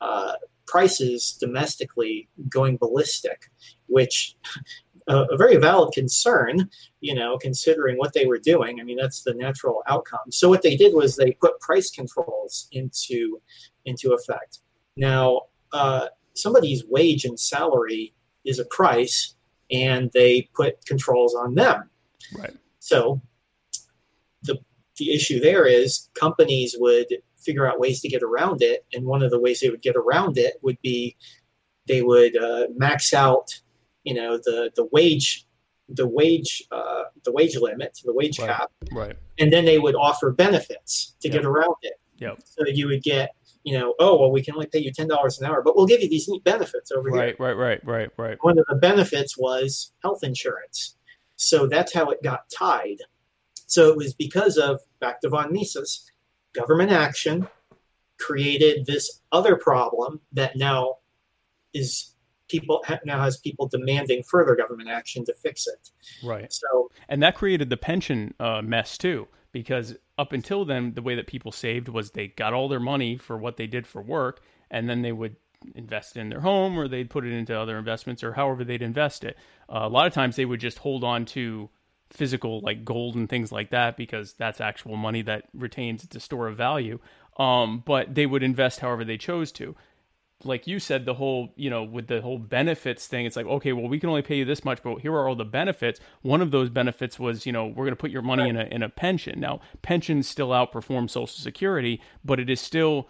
uh, 0.00 0.34
prices 0.66 1.36
domestically 1.40 2.28
going 2.48 2.76
ballistic, 2.76 3.50
which 3.86 4.36
a, 5.08 5.24
a 5.30 5.36
very 5.36 5.56
valid 5.56 5.92
concern, 5.92 6.68
you 7.00 7.14
know, 7.14 7.38
considering 7.38 7.96
what 7.96 8.12
they 8.12 8.26
were 8.26 8.38
doing. 8.38 8.80
I 8.80 8.84
mean, 8.84 8.96
that's 8.96 9.22
the 9.22 9.34
natural 9.34 9.82
outcome. 9.88 10.30
So 10.30 10.48
what 10.48 10.62
they 10.62 10.76
did 10.76 10.94
was 10.94 11.16
they 11.16 11.32
put 11.32 11.60
price 11.60 11.90
controls 11.90 12.68
into 12.72 13.40
into 13.84 14.12
effect. 14.12 14.60
Now, 14.96 15.42
uh, 15.72 16.08
somebody's 16.34 16.84
wage 16.86 17.24
and 17.24 17.38
salary 17.38 18.14
is 18.44 18.58
a 18.58 18.64
price, 18.66 19.34
and 19.70 20.10
they 20.12 20.48
put 20.54 20.84
controls 20.86 21.34
on 21.34 21.54
them. 21.54 21.90
Right. 22.36 22.56
So 22.78 23.20
the 24.42 24.58
the 24.98 25.14
issue 25.14 25.40
there 25.40 25.66
is 25.66 26.10
companies 26.14 26.76
would 26.78 27.06
figure 27.38 27.66
out 27.66 27.80
ways 27.80 28.00
to 28.00 28.08
get 28.08 28.22
around 28.22 28.62
it, 28.62 28.84
and 28.92 29.06
one 29.06 29.22
of 29.22 29.30
the 29.30 29.40
ways 29.40 29.60
they 29.60 29.70
would 29.70 29.82
get 29.82 29.96
around 29.96 30.38
it 30.38 30.54
would 30.62 30.80
be 30.82 31.16
they 31.86 32.02
would 32.02 32.36
uh, 32.36 32.66
max 32.76 33.14
out, 33.14 33.60
you 34.08 34.14
know, 34.14 34.30
the 34.38 34.70
the 34.78 34.86
wage, 34.96 35.46
the 36.00 36.06
wage, 36.06 36.52
uh, 36.70 37.04
the 37.24 37.32
wage 37.38 37.56
limit, 37.56 37.92
the 38.04 38.12
wage 38.20 38.38
Right. 38.38 38.48
cap, 38.50 38.70
Right. 38.92 39.16
and 39.38 39.52
then 39.52 39.64
they 39.64 39.78
would 39.78 39.94
offer 39.94 40.30
benefits 40.30 41.14
to 41.20 41.28
Yep. 41.28 41.32
get 41.36 41.44
around 41.44 41.76
it. 41.82 41.96
Yep. 42.18 42.40
So 42.44 42.66
you 42.66 42.86
would 42.88 43.02
get, 43.02 43.26
you 43.64 43.74
know, 43.78 43.94
oh 43.98 44.18
well, 44.18 44.30
we 44.36 44.42
can 44.42 44.54
only 44.54 44.66
pay 44.66 44.80
you 44.86 44.92
ten 44.92 45.08
dollars 45.08 45.38
an 45.40 45.46
hour, 45.46 45.62
but 45.62 45.76
we'll 45.76 45.86
give 45.92 46.00
you 46.02 46.08
these 46.08 46.26
neat 46.28 46.42
benefits 46.44 46.90
over 46.90 47.08
here. 47.10 47.18
Right. 47.18 47.40
Right. 47.40 47.56
Right. 47.66 47.80
Right. 47.84 48.10
Right. 48.16 48.38
One 48.40 48.58
of 48.58 48.64
the 48.68 48.76
benefits 48.76 49.36
was 49.38 49.92
health 50.02 50.22
insurance. 50.24 50.96
So 51.36 51.66
that's 51.66 51.92
how 51.92 52.10
it 52.10 52.22
got 52.22 52.48
tied. 52.50 52.98
So 53.66 53.88
it 53.90 53.96
was 53.96 54.14
because 54.14 54.56
of 54.56 54.80
back 55.00 55.20
to 55.20 55.28
von 55.28 55.52
Mises, 55.52 56.10
government 56.54 56.90
action 56.90 57.48
created 58.18 58.86
this 58.86 59.20
other 59.30 59.54
problem 59.56 60.20
that 60.32 60.56
now 60.56 60.96
is 61.74 62.14
people 62.48 62.84
now 63.04 63.20
has 63.22 63.38
people 63.38 63.68
demanding 63.68 64.22
further 64.22 64.56
government 64.56 64.88
action 64.88 65.24
to 65.24 65.34
fix 65.34 65.66
it. 65.66 65.90
Right. 66.24 66.52
So 66.52 66.90
And 67.08 67.22
that 67.22 67.34
created 67.34 67.70
the 67.70 67.76
pension 67.76 68.34
uh, 68.40 68.62
mess 68.62 68.98
too, 68.98 69.28
because 69.52 69.96
up 70.18 70.32
until 70.32 70.64
then, 70.64 70.94
the 70.94 71.02
way 71.02 71.14
that 71.14 71.26
people 71.26 71.52
saved 71.52 71.88
was 71.88 72.10
they 72.10 72.28
got 72.28 72.54
all 72.54 72.68
their 72.68 72.80
money 72.80 73.16
for 73.16 73.36
what 73.36 73.56
they 73.56 73.66
did 73.66 73.86
for 73.86 74.02
work, 74.02 74.40
and 74.70 74.88
then 74.88 75.02
they 75.02 75.12
would 75.12 75.36
invest 75.74 76.16
in 76.16 76.28
their 76.28 76.40
home 76.40 76.78
or 76.78 76.88
they'd 76.88 77.10
put 77.10 77.26
it 77.26 77.32
into 77.32 77.58
other 77.58 77.78
investments 77.78 78.22
or 78.22 78.32
however 78.32 78.64
they'd 78.64 78.82
invest 78.82 79.24
it. 79.24 79.36
Uh, 79.68 79.80
a 79.82 79.88
lot 79.88 80.06
of 80.06 80.12
times 80.12 80.36
they 80.36 80.44
would 80.44 80.60
just 80.60 80.78
hold 80.78 81.04
on 81.04 81.24
to 81.24 81.68
physical 82.10 82.60
like 82.60 82.84
gold 82.84 83.16
and 83.16 83.28
things 83.28 83.52
like 83.52 83.70
that 83.70 83.96
because 83.96 84.32
that's 84.34 84.60
actual 84.60 84.96
money 84.96 85.20
that 85.22 85.44
retains 85.52 86.04
it's 86.04 86.16
a 86.16 86.20
store 86.20 86.48
of 86.48 86.56
value. 86.56 86.98
Um, 87.36 87.82
but 87.84 88.14
they 88.14 88.26
would 88.26 88.42
invest 88.42 88.80
however 88.80 89.04
they 89.04 89.18
chose 89.18 89.52
to 89.52 89.76
like 90.44 90.66
you 90.66 90.78
said, 90.78 91.04
the 91.04 91.14
whole, 91.14 91.52
you 91.56 91.68
know, 91.68 91.82
with 91.82 92.06
the 92.06 92.20
whole 92.20 92.38
benefits 92.38 93.06
thing, 93.06 93.26
it's 93.26 93.36
like, 93.36 93.46
okay, 93.46 93.72
well, 93.72 93.88
we 93.88 93.98
can 93.98 94.08
only 94.08 94.22
pay 94.22 94.36
you 94.36 94.44
this 94.44 94.64
much, 94.64 94.82
but 94.82 95.00
here 95.00 95.12
are 95.12 95.28
all 95.28 95.34
the 95.34 95.44
benefits. 95.44 95.98
One 96.22 96.40
of 96.40 96.52
those 96.52 96.70
benefits 96.70 97.18
was, 97.18 97.44
you 97.44 97.52
know, 97.52 97.66
we're 97.66 97.84
going 97.84 97.90
to 97.90 97.96
put 97.96 98.12
your 98.12 98.22
money 98.22 98.48
in 98.48 98.56
a 98.56 98.64
in 98.64 98.82
a 98.82 98.88
pension. 98.88 99.40
Now, 99.40 99.60
pensions 99.82 100.28
still 100.28 100.50
outperform 100.50 101.10
Social 101.10 101.26
Security, 101.26 102.00
but 102.24 102.38
it 102.38 102.48
is 102.48 102.60
still 102.60 103.08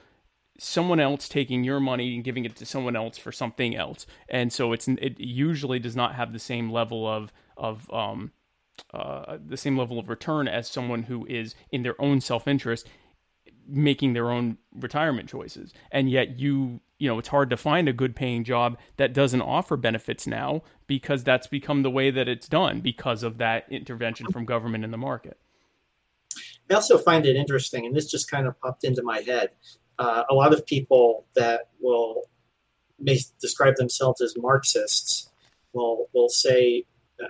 someone 0.58 1.00
else 1.00 1.28
taking 1.28 1.64
your 1.64 1.80
money 1.80 2.14
and 2.14 2.24
giving 2.24 2.44
it 2.44 2.56
to 2.56 2.66
someone 2.66 2.96
else 2.96 3.18
for 3.18 3.30
something 3.30 3.76
else, 3.76 4.06
and 4.28 4.52
so 4.52 4.72
it's 4.72 4.88
it 4.88 5.20
usually 5.20 5.78
does 5.78 5.94
not 5.94 6.14
have 6.14 6.32
the 6.32 6.38
same 6.38 6.72
level 6.72 7.06
of 7.06 7.30
of 7.56 7.90
um 7.92 8.32
uh, 8.94 9.36
the 9.44 9.56
same 9.56 9.76
level 9.76 9.98
of 9.98 10.08
return 10.08 10.48
as 10.48 10.68
someone 10.68 11.02
who 11.04 11.26
is 11.26 11.54
in 11.70 11.82
their 11.82 12.00
own 12.00 12.20
self 12.20 12.48
interest 12.48 12.88
making 13.68 14.14
their 14.14 14.30
own 14.30 14.56
retirement 14.74 15.28
choices 15.28 15.72
and 15.92 16.10
yet 16.10 16.38
you 16.38 16.80
you 16.98 17.08
know 17.08 17.18
it's 17.18 17.28
hard 17.28 17.50
to 17.50 17.56
find 17.56 17.88
a 17.88 17.92
good 17.92 18.16
paying 18.16 18.42
job 18.42 18.78
that 18.96 19.12
doesn't 19.12 19.42
offer 19.42 19.76
benefits 19.76 20.26
now 20.26 20.62
because 20.86 21.22
that's 21.22 21.46
become 21.46 21.82
the 21.82 21.90
way 21.90 22.10
that 22.10 22.28
it's 22.28 22.48
done 22.48 22.80
because 22.80 23.22
of 23.22 23.38
that 23.38 23.64
intervention 23.70 24.26
from 24.32 24.44
government 24.44 24.84
in 24.84 24.90
the 24.90 24.98
market 24.98 25.38
I 26.70 26.74
also 26.74 26.98
find 26.98 27.24
it 27.26 27.36
interesting, 27.36 27.86
and 27.86 27.96
this 27.96 28.10
just 28.10 28.30
kind 28.30 28.46
of 28.46 28.58
popped 28.60 28.84
into 28.84 29.02
my 29.02 29.20
head. 29.20 29.50
Uh, 29.98 30.24
a 30.30 30.34
lot 30.34 30.52
of 30.52 30.64
people 30.66 31.26
that 31.34 31.70
will 31.80 32.28
may 32.98 33.18
describe 33.40 33.76
themselves 33.76 34.20
as 34.20 34.34
Marxists 34.36 35.30
will 35.72 36.08
will 36.12 36.28
say 36.28 36.84
uh, 37.22 37.26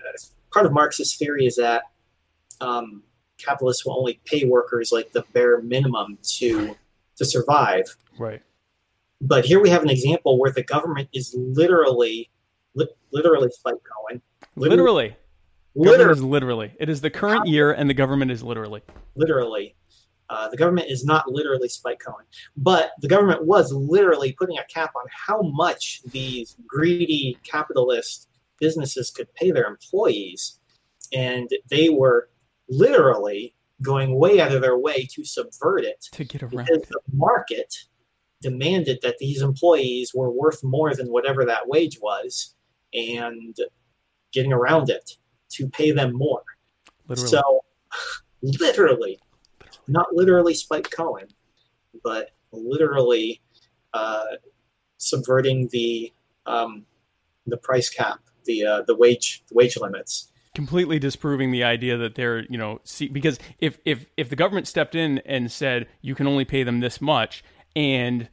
part 0.53 0.67
of 0.67 0.73
Marxist 0.73 1.19
theory 1.19 1.47
is 1.47 1.57
that 1.57 1.85
um, 2.61 3.03
capitalists 3.39 3.85
will 3.85 3.99
only 3.99 4.21
pay 4.25 4.45
workers 4.45 4.93
like 4.93 5.13
the 5.13 5.25
bare 5.33 5.61
minimum 5.63 6.19
to 6.23 6.77
to 7.17 7.25
survive. 7.25 7.85
right. 8.19 8.43
But 9.21 9.45
here 9.45 9.61
we 9.61 9.69
have 9.71 9.83
an 9.83 9.91
example 9.91 10.39
where 10.39 10.53
the 10.53 10.63
government 10.63 11.09
is 11.13 11.35
literally, 11.37 12.31
li- 12.75 12.87
literally 13.13 13.51
Spike 13.51 13.75
Cohen, 13.83 14.23
literally. 14.55 15.17
Government 15.75 15.99
literally, 15.99 16.13
is 16.13 16.23
literally. 16.23 16.73
It 16.79 16.89
is 16.89 17.01
the 17.01 17.11
current 17.11 17.47
year 17.49 17.73
and 17.73 17.91
the 17.91 17.95
government 17.95 18.31
is 18.31 18.43
literally. 18.43 18.83
Literally. 19.17 19.75
Uh, 20.31 20.49
the 20.49 20.57
government 20.57 20.91
is 20.91 21.05
not 21.05 21.27
literally 21.29 21.69
Spike 21.69 22.01
Cohen, 22.05 22.27
but 22.57 22.93
the 23.01 23.09
government 23.09 23.45
was 23.45 23.73
literally 23.73 24.33
putting 24.33 24.59
a 24.59 24.65
cap 24.65 24.93
on 24.95 25.07
how 25.27 25.41
much 25.41 26.03
these 26.11 26.55
greedy 26.67 27.39
capitalist 27.43 28.29
businesses 28.61 29.11
could 29.11 29.33
pay 29.35 29.51
their 29.51 29.67
employees. 29.67 30.61
And 31.13 31.49
they 31.71 31.89
were 31.89 32.29
literally 32.69 33.55
going 33.83 34.19
way 34.19 34.41
out 34.41 34.53
of 34.53 34.61
their 34.61 34.77
way 34.77 35.07
to 35.13 35.25
subvert 35.25 35.85
it 35.85 36.09
to 36.13 36.25
get 36.25 36.43
around 36.43 36.67
because 36.67 36.83
it. 36.83 36.89
the 36.89 37.01
market 37.13 37.75
demanded 38.41 38.99
that 39.03 39.19
these 39.19 39.43
employees 39.43 40.13
were 40.15 40.31
worth 40.31 40.63
more 40.63 40.95
than 40.95 41.09
whatever 41.09 41.45
that 41.45 41.69
wage 41.69 41.99
was 42.01 42.55
and 42.93 43.57
getting 44.33 44.53
around 44.53 44.91
it 44.91 45.13
to 45.51 45.69
pay 45.69 45.91
them 45.91 46.13
more. 46.13 46.43
literally 47.09 47.29
So, 47.29 47.65
literally, 48.43 49.19
not 49.87 50.13
literally 50.13 50.55
Spike 50.55 50.91
Cohen, 50.91 51.29
but 52.05 52.31
literally 52.53 53.41
uh, 53.95 54.25
subverting 54.99 55.69
the 55.73 56.13
um, 56.47 56.85
the 57.47 57.57
price 57.57 57.89
cap, 57.89 58.21
the 58.45 58.65
uh, 58.65 58.83
the 58.83 58.95
wage 58.95 59.43
the 59.49 59.55
wage 59.55 59.77
limits. 59.77 60.31
Completely 60.59 60.99
disproving 60.99 61.53
the 61.53 61.63
idea 61.63 61.97
that 61.97 62.17
they're 62.17 62.41
you 62.51 62.59
know 62.59 62.81
see 62.83 63.07
because 63.07 63.39
if 63.61 63.79
if 63.85 64.07
if 64.17 64.29
the 64.29 64.35
government 64.35 64.67
stepped 64.67 64.97
in 64.97 65.19
and 65.19 65.53
said 65.53 65.87
you 66.03 66.17
can 66.17 66.27
only 66.27 66.45
pay 66.45 66.65
them 66.65 66.81
this 66.81 67.01
much 67.01 67.45
and 67.77 68.29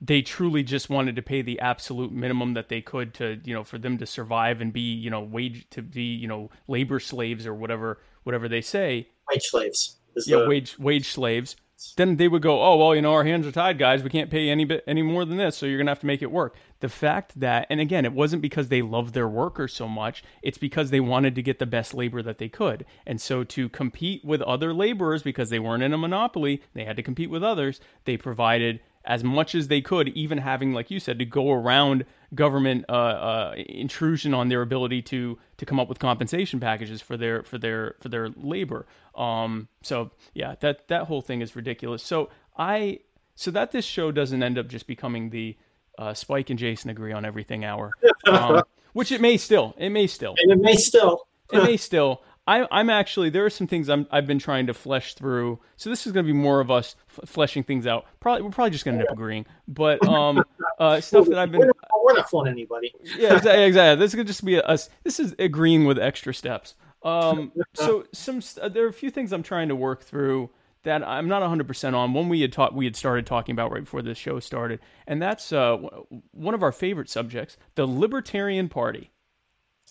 they 0.00 0.20
truly 0.22 0.64
just 0.64 0.90
wanted 0.90 1.14
to 1.14 1.22
pay 1.22 1.40
the 1.40 1.60
absolute 1.60 2.10
minimum 2.10 2.54
that 2.54 2.68
they 2.68 2.80
could 2.80 3.14
to 3.14 3.38
you 3.44 3.54
know 3.54 3.62
for 3.62 3.78
them 3.78 3.96
to 3.96 4.04
survive 4.04 4.60
and 4.60 4.72
be 4.72 4.80
you 4.80 5.08
know 5.08 5.20
wage 5.20 5.64
to 5.70 5.82
be 5.82 6.02
you 6.02 6.26
know 6.26 6.50
labor 6.66 6.98
slaves 6.98 7.46
or 7.46 7.54
whatever 7.54 8.00
whatever 8.24 8.48
they 8.48 8.60
say 8.60 9.06
Wage 9.30 9.44
slaves. 9.44 9.98
Yeah 10.26 10.38
the, 10.38 10.48
wage 10.48 10.76
wage 10.80 11.10
slaves 11.10 11.54
then 11.96 12.16
they 12.16 12.28
would 12.28 12.42
go 12.42 12.62
oh 12.62 12.76
well 12.76 12.94
you 12.94 13.02
know 13.02 13.12
our 13.12 13.24
hands 13.24 13.46
are 13.46 13.52
tied 13.52 13.78
guys. 13.78 14.02
We 14.02 14.10
can't 14.10 14.30
pay 14.30 14.48
any 14.48 14.64
bit 14.64 14.84
any 14.86 15.02
more 15.02 15.24
than 15.24 15.36
this 15.36 15.56
so 15.56 15.66
you're 15.66 15.78
gonna 15.78 15.90
have 15.90 16.00
to 16.00 16.06
make 16.06 16.22
it 16.22 16.30
work. 16.30 16.56
The 16.80 16.88
fact 16.88 17.38
that 17.40 17.66
and 17.70 17.80
again 17.80 18.04
it 18.04 18.12
wasn't 18.12 18.42
because 18.42 18.68
they 18.68 18.82
loved 18.82 19.14
their 19.14 19.28
workers 19.28 19.72
so 19.72 19.88
much. 19.88 20.22
It's 20.42 20.58
because 20.58 20.90
they 20.90 21.00
wanted 21.00 21.34
to 21.34 21.42
get 21.42 21.58
the 21.58 21.66
best 21.66 21.94
labor 21.94 22.22
that 22.22 22.38
they 22.38 22.48
could. 22.48 22.84
And 23.06 23.20
so 23.20 23.44
to 23.44 23.68
compete 23.68 24.24
with 24.24 24.42
other 24.42 24.72
laborers 24.72 25.22
because 25.22 25.50
they 25.50 25.58
weren't 25.58 25.82
in 25.82 25.92
a 25.92 25.98
monopoly 25.98 26.62
they 26.74 26.84
had 26.84 26.96
to 26.96 27.02
compete 27.02 27.30
with 27.30 27.42
others 27.42 27.80
they 28.04 28.16
provided 28.16 28.80
as 29.04 29.24
much 29.24 29.54
as 29.54 29.68
they 29.68 29.80
could, 29.80 30.08
even 30.10 30.38
having, 30.38 30.72
like 30.72 30.90
you 30.90 31.00
said, 31.00 31.18
to 31.18 31.24
go 31.24 31.50
around 31.50 32.04
government 32.34 32.84
uh, 32.88 32.92
uh, 32.92 33.54
intrusion 33.56 34.34
on 34.34 34.48
their 34.48 34.62
ability 34.62 35.02
to 35.02 35.38
to 35.58 35.66
come 35.66 35.78
up 35.78 35.88
with 35.88 35.98
compensation 35.98 36.60
packages 36.60 37.02
for 37.02 37.16
their 37.16 37.42
for 37.42 37.58
their 37.58 37.96
for 38.00 38.08
their 38.08 38.30
labor. 38.36 38.86
Um, 39.14 39.68
so 39.82 40.10
yeah, 40.34 40.54
that 40.60 40.88
that 40.88 41.04
whole 41.04 41.20
thing 41.22 41.40
is 41.40 41.54
ridiculous. 41.54 42.02
So 42.02 42.30
I 42.56 43.00
so 43.34 43.50
that 43.50 43.72
this 43.72 43.84
show 43.84 44.12
doesn't 44.12 44.42
end 44.42 44.58
up 44.58 44.68
just 44.68 44.86
becoming 44.86 45.30
the 45.30 45.56
uh, 45.98 46.14
Spike 46.14 46.50
and 46.50 46.58
Jason 46.58 46.90
agree 46.90 47.12
on 47.12 47.24
everything 47.24 47.64
hour, 47.64 47.92
um, 48.26 48.62
which 48.92 49.12
it 49.12 49.20
may 49.20 49.36
still, 49.36 49.74
it 49.76 49.90
may 49.90 50.06
still, 50.06 50.34
and 50.38 50.52
it 50.52 50.58
may 50.58 50.76
still. 50.76 51.26
it 51.52 51.62
may 51.62 51.76
still. 51.76 52.22
I, 52.46 52.66
I'm 52.72 52.90
actually 52.90 53.30
there 53.30 53.44
are 53.44 53.50
some 53.50 53.66
things 53.68 53.88
I'm 53.88 54.06
I've 54.10 54.26
been 54.26 54.38
trying 54.40 54.66
to 54.66 54.74
flesh 54.74 55.14
through. 55.14 55.60
So 55.76 55.90
this 55.90 56.06
is 56.06 56.12
going 56.12 56.26
to 56.26 56.32
be 56.32 56.36
more 56.36 56.60
of 56.60 56.70
us 56.70 56.96
f- 57.08 57.28
fleshing 57.28 57.62
things 57.62 57.86
out. 57.86 58.04
Probably 58.18 58.42
we're 58.42 58.50
probably 58.50 58.70
just 58.70 58.84
going 58.84 58.96
to 58.96 59.00
end 59.00 59.08
up 59.08 59.14
agreeing, 59.14 59.46
but 59.68 60.04
um, 60.08 60.42
uh, 60.78 61.00
stuff 61.00 61.28
that 61.28 61.38
I've 61.38 61.50
We're 61.52 61.58
been 61.60 61.68
not, 61.68 61.76
we're 62.04 62.14
not 62.14 62.28
fooling 62.28 62.50
anybody. 62.52 62.92
yeah 63.16 63.36
exactly, 63.36 63.62
exactly. 63.64 64.04
This 64.04 64.14
could 64.14 64.26
just 64.26 64.44
be 64.44 64.60
us. 64.60 64.90
This 65.04 65.20
is 65.20 65.34
agreeing 65.38 65.84
with 65.86 65.98
extra 65.98 66.34
steps. 66.34 66.74
Um, 67.04 67.52
so 67.74 68.04
some 68.12 68.40
st- 68.40 68.72
there 68.74 68.84
are 68.84 68.88
a 68.88 68.92
few 68.92 69.10
things 69.10 69.32
I'm 69.32 69.42
trying 69.42 69.68
to 69.68 69.76
work 69.76 70.02
through 70.02 70.50
that 70.84 71.06
I'm 71.06 71.28
not 71.28 71.42
100% 71.42 71.94
on. 71.94 72.12
One 72.12 72.28
we 72.28 72.40
had 72.40 72.52
taught 72.52 72.74
we 72.74 72.84
had 72.86 72.96
started 72.96 73.24
talking 73.24 73.52
about 73.52 73.70
right 73.70 73.84
before 73.84 74.02
this 74.02 74.18
show 74.18 74.40
started, 74.40 74.80
and 75.06 75.22
that's 75.22 75.52
uh, 75.52 75.76
w- 75.76 76.06
one 76.32 76.54
of 76.54 76.62
our 76.64 76.72
favorite 76.72 77.08
subjects, 77.08 77.56
the 77.76 77.86
Libertarian 77.86 78.68
Party. 78.68 79.10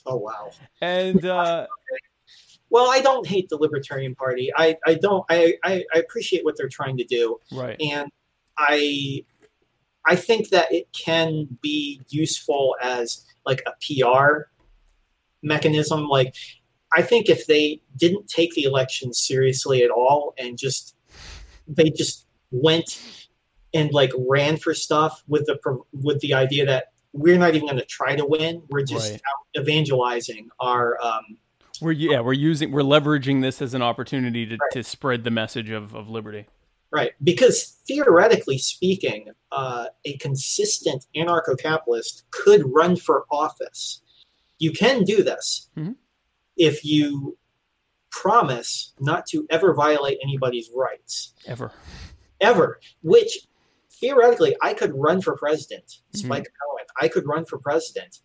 Oh 0.06 0.18
wow. 0.18 0.52
And 0.82 1.26
uh, 1.26 1.68
Well, 2.72 2.90
I 2.90 3.02
don't 3.02 3.28
hate 3.28 3.50
the 3.50 3.58
Libertarian 3.58 4.16
Party. 4.16 4.50
I, 4.56 4.78
I 4.88 4.96
don't. 4.96 5.24
I, 5.30 5.56
I, 5.64 5.84
I 5.94 6.00
appreciate 6.00 6.44
what 6.44 6.56
they're 6.58 6.70
trying 6.70 6.98
to 6.98 7.04
do. 7.04 7.38
right, 7.52 7.76
and 7.80 8.10
I 8.58 9.26
I 10.06 10.16
think 10.16 10.50
that 10.50 10.72
it 10.72 10.88
can 10.94 11.58
be 11.62 12.02
useful 12.10 12.76
as 12.82 13.26
like 13.46 13.62
a 13.68 13.74
PR 13.86 14.44
mechanism. 15.44 16.08
Like 16.08 16.34
I 16.94 17.02
think 17.02 17.30
if 17.30 17.46
they 17.46 17.82
didn't 17.98 18.28
take 18.28 18.54
the 18.54 18.64
election 18.64 19.14
seriously 19.14 19.84
at 19.84 19.92
all 19.92 20.34
and 20.38 20.58
just 20.58 20.96
they 21.68 21.90
just 21.90 22.26
went 22.52 23.02
and 23.74 23.92
like 23.94 24.12
ran 24.18 24.58
for 24.58 24.74
stuff 24.74 25.24
with 25.28 25.46
the 25.46 25.58
with 25.94 26.20
the 26.22 26.34
idea 26.34 26.66
that 26.66 26.86
we're 27.14 27.38
not 27.38 27.56
even 27.56 27.68
going 27.68 27.78
to 27.80 27.86
try 27.86 28.16
to 28.16 28.26
win. 28.26 28.64
We're 28.70 28.84
just 28.84 29.12
Right. 29.12 29.22
out 29.56 29.62
evangelizing 29.62 30.50
our 30.60 30.98
um, 31.04 31.38
we're 31.80 31.92
yeah 31.92 32.20
we're 32.20 32.34
using 32.34 32.72
we're 32.72 32.82
leveraging 32.82 33.42
this 33.42 33.62
as 33.62 33.74
an 33.74 33.82
opportunity 33.82 34.46
to, 34.46 34.58
to 34.72 34.84
spread 34.84 35.24
the 35.24 35.32
message 35.32 35.70
of, 35.70 35.94
of 35.96 36.10
liberty. 36.10 36.46
Right, 36.94 37.14
because 37.24 37.78
theoretically 37.88 38.58
speaking, 38.58 39.30
uh, 39.54 39.86
a 40.04 40.18
consistent 40.18 41.06
anarcho-capitalist 41.16 42.26
could 42.32 42.64
run 42.66 42.98
for 42.98 43.24
office. 43.32 44.02
You 44.60 44.72
can 44.74 45.06
do 45.06 45.24
this 45.24 45.70
Mhm. 45.78 45.96
if 46.58 46.84
you 46.84 47.38
promise 48.10 48.94
not 49.00 49.26
to 49.28 49.48
ever 49.50 49.74
violate 49.74 50.18
anybody's 50.22 50.70
rights, 50.76 51.34
Ever. 51.48 51.72
ever. 52.42 52.82
Which 53.04 53.48
theoretically, 54.02 54.56
I 54.62 54.74
could 54.74 54.92
run 54.94 55.22
for 55.22 55.38
president. 55.38 56.00
Mhm. 56.14 56.18
Spike 56.26 56.44
Cohen, 56.62 56.86
I 57.00 57.08
could 57.08 57.26
run 57.26 57.46
for 57.46 57.58
president. 57.58 58.20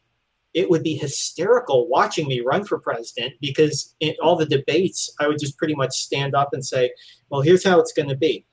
It 0.57 0.71
would 0.71 0.83
be 0.83 0.97
hysterical 0.97 1.87
watching 1.87 2.27
me 2.27 2.41
run 2.41 2.65
for 2.65 2.79
president 2.79 3.35
because 3.43 3.95
in 4.01 4.15
all 4.23 4.37
the 4.37 4.47
debates, 4.47 5.15
I 5.21 5.29
would 5.29 5.39
just 5.39 5.59
pretty 5.59 5.75
much 5.75 5.93
stand 5.95 6.35
up 6.35 6.49
and 6.55 6.65
say, 6.65 6.93
"Well, 7.29 7.43
here's 7.43 7.63
how 7.63 7.79
it's 7.79 7.93
going 7.93 8.09
to 8.09 8.17
be." 8.17 8.47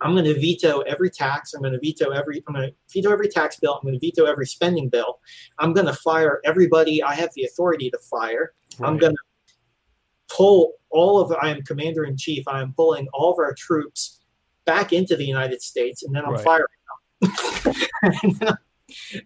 I'm 0.00 0.12
going 0.12 0.24
to 0.26 0.34
veto 0.34 0.80
every 0.92 1.10
tax. 1.10 1.52
I'm 1.52 1.60
going 1.60 1.72
to 1.74 1.80
veto 1.80 2.10
every. 2.10 2.42
I'm 2.46 2.54
going 2.54 2.68
to 2.70 2.74
veto 2.94 3.10
every 3.12 3.28
tax 3.28 3.56
bill. 3.58 3.74
I'm 3.74 3.82
going 3.82 3.98
to 3.98 4.06
veto 4.06 4.26
every 4.26 4.46
spending 4.46 4.88
bill. 4.88 5.18
I'm 5.58 5.72
going 5.72 5.86
to 5.88 5.92
fire 5.92 6.40
everybody 6.44 7.02
I 7.02 7.14
have 7.16 7.30
the 7.34 7.42
authority 7.44 7.90
to 7.90 7.98
fire. 7.98 8.52
I'm 8.80 8.96
going 8.96 9.12
to 9.12 9.54
pull 10.34 10.74
all 10.90 11.18
of. 11.20 11.32
I 11.42 11.48
am 11.50 11.62
commander 11.62 12.04
in 12.04 12.16
chief. 12.16 12.46
I 12.46 12.62
am 12.62 12.72
pulling 12.74 13.08
all 13.12 13.32
of 13.32 13.38
our 13.40 13.54
troops 13.54 14.20
back 14.66 14.92
into 14.92 15.16
the 15.16 15.26
United 15.26 15.60
States, 15.62 16.04
and 16.04 16.14
then 16.14 16.24
I'm 16.24 16.34
Right. 16.34 16.44
firing 16.44 16.66
them. 18.40 18.56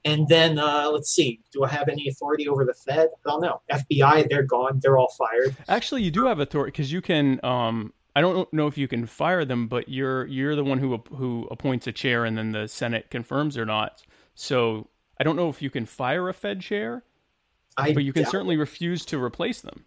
And 0.05 0.29
then 0.29 0.59
uh, 0.59 0.91
let's 0.93 1.11
see. 1.11 1.41
Do 1.53 1.65
I 1.65 1.69
have 1.69 1.89
any 1.89 2.09
authority 2.09 2.49
over 2.49 2.65
the 2.65 2.75
Fed? 2.75 3.09
I 3.27 3.31
don't 3.31 3.43
know. 3.43 3.61
FBI, 3.71 4.29
they're 4.29 4.43
gone. 4.43 4.81
They're 4.83 4.99
all 4.99 5.12
fired. 5.17 5.57
Actually, 5.69 6.03
you 6.03 6.11
do 6.11 6.27
have 6.27 6.41
authority 6.41 6.73
because 6.73 6.93
you 6.93 7.01
can. 7.01 7.41
Um, 7.45 7.93
I 8.17 8.21
don't 8.21 8.53
know 8.53 8.69
if 8.69 8.79
you 8.79 8.87
can 8.87 9.07
fire 9.07 9.45
them, 9.45 9.67
but 9.67 9.89
you're 9.89 10.27
you're 10.27 10.55
the 10.55 10.65
one 10.65 10.79
who 10.79 11.03
who 11.17 11.49
appoints 11.51 11.87
a 11.87 11.93
chair, 11.93 12.25
and 12.25 12.39
then 12.39 12.53
the 12.53 12.69
Senate 12.69 13.11
confirms 13.11 13.59
or 13.59 13.67
not. 13.67 14.03
So 14.35 14.89
I 15.19 15.25
don't 15.25 15.37
know 15.37 15.49
if 15.49 15.61
you 15.61 15.71
can 15.71 15.87
fire 15.87 16.29
a 16.29 16.33
Fed 16.33 16.61
chair, 16.61 17.05
I 17.77 17.93
but 17.93 18.05
you 18.05 18.12
can 18.12 18.27
certainly 18.27 18.57
refuse 18.57 19.05
to 19.07 19.23
replace 19.23 19.61
them. 19.61 19.85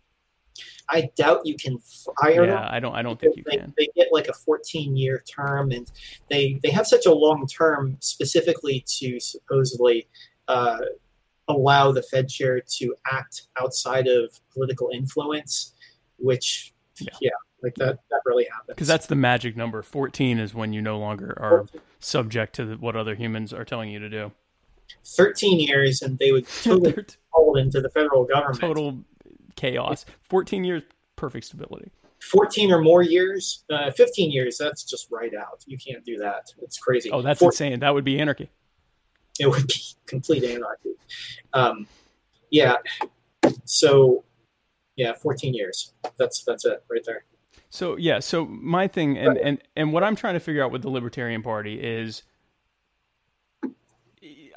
I 0.90 1.10
doubt 1.16 1.46
you 1.46 1.56
can 1.56 1.78
fire 2.22 2.46
them. 2.46 2.56
Yeah, 2.56 2.68
I 2.70 2.80
don't. 2.80 2.96
I 2.96 3.02
don't 3.02 3.20
think 3.20 3.38
you 3.38 3.44
they, 3.46 3.58
can. 3.58 3.74
they 3.78 3.88
get 3.96 4.08
like 4.12 4.28
a 4.28 4.34
14 4.34 4.96
year 4.96 5.24
term 5.30 5.72
and 5.72 5.90
they 6.30 6.60
they 6.64 6.70
have 6.70 6.88
such 6.88 7.06
a 7.06 7.14
long 7.14 7.46
term 7.48 7.98
specifically 8.00 8.84
to 9.00 9.20
supposedly 9.20 10.08
uh, 10.48 10.80
allow 11.48 11.92
the 11.92 12.02
fed 12.04 12.30
chair 12.30 12.62
to 12.78 12.96
act 13.12 13.44
outside 13.62 14.08
of 14.08 14.40
political 14.54 14.90
influence 14.94 15.74
which 16.18 16.74
Yeah. 17.00 17.10
yeah, 17.22 17.30
like 17.62 17.76
that 17.76 18.00
that 18.10 18.22
really 18.26 18.46
happens 18.46 18.70
Because 18.70 18.88
that's 18.88 19.08
the 19.08 19.16
magic 19.16 19.56
number. 19.56 19.82
Fourteen 19.82 20.40
is 20.40 20.54
when 20.54 20.74
you 20.74 20.82
no 20.82 20.98
longer 21.00 21.38
are 21.40 21.66
subject 22.00 22.56
to 22.56 22.76
what 22.76 22.96
other 22.96 23.16
humans 23.16 23.54
are 23.54 23.66
telling 23.66 23.90
you 23.90 24.00
to 24.00 24.10
do. 24.10 24.32
13 25.06 25.60
years 25.60 26.02
and 26.02 26.18
they 26.18 26.32
would 26.32 26.48
totally 26.64 26.96
fold 27.36 27.58
into 27.58 27.82
the 27.82 27.90
federal 27.90 28.24
government 28.24 28.60
total 28.62 28.98
chaos. 29.58 30.06
Fourteen 30.22 30.64
years, 30.64 30.84
perfect 31.18 31.46
stability. 31.48 31.92
14 32.32 32.72
or 32.72 32.82
more 32.82 33.04
years 33.04 33.64
uh, 33.72 33.92
15 33.92 34.32
years 34.32 34.58
that's 34.58 34.84
just 34.84 35.08
right 35.12 35.34
out 35.36 35.64
you 35.68 35.78
can't 35.78 36.04
do 36.04 36.18
that 36.18 36.52
it's 36.64 36.80
crazy 36.80 37.12
Oh, 37.12 37.22
that's 37.22 37.38
Four- 37.40 37.50
insane. 37.50 37.80
That 37.82 37.94
would 37.94 38.04
be 38.04 38.20
anarchy. 38.20 38.50
it 39.40 39.46
would 39.48 39.68
be 39.68 39.76
complete 40.08 40.44
anarchy. 40.44 40.94
Um, 41.54 41.86
yeah. 42.50 42.78
So, 43.66 44.24
yeah, 44.96 45.14
14 45.14 45.54
years. 45.54 45.94
That's 46.18 46.44
that's 46.44 46.66
it 46.66 46.84
right 46.90 47.04
there. 47.06 47.24
So 47.70 47.98
yeah, 47.98 48.18
so 48.18 48.46
my 48.48 48.88
thing 48.88 49.16
and, 49.20 49.38
and 49.38 49.62
and 49.76 49.94
what 49.94 50.04
I'm 50.04 50.16
trying 50.16 50.34
to 50.34 50.40
figure 50.40 50.64
out 50.64 50.72
with 50.72 50.82
the 50.82 50.90
Libertarian 50.90 51.44
Party 51.44 51.76
is 51.80 52.24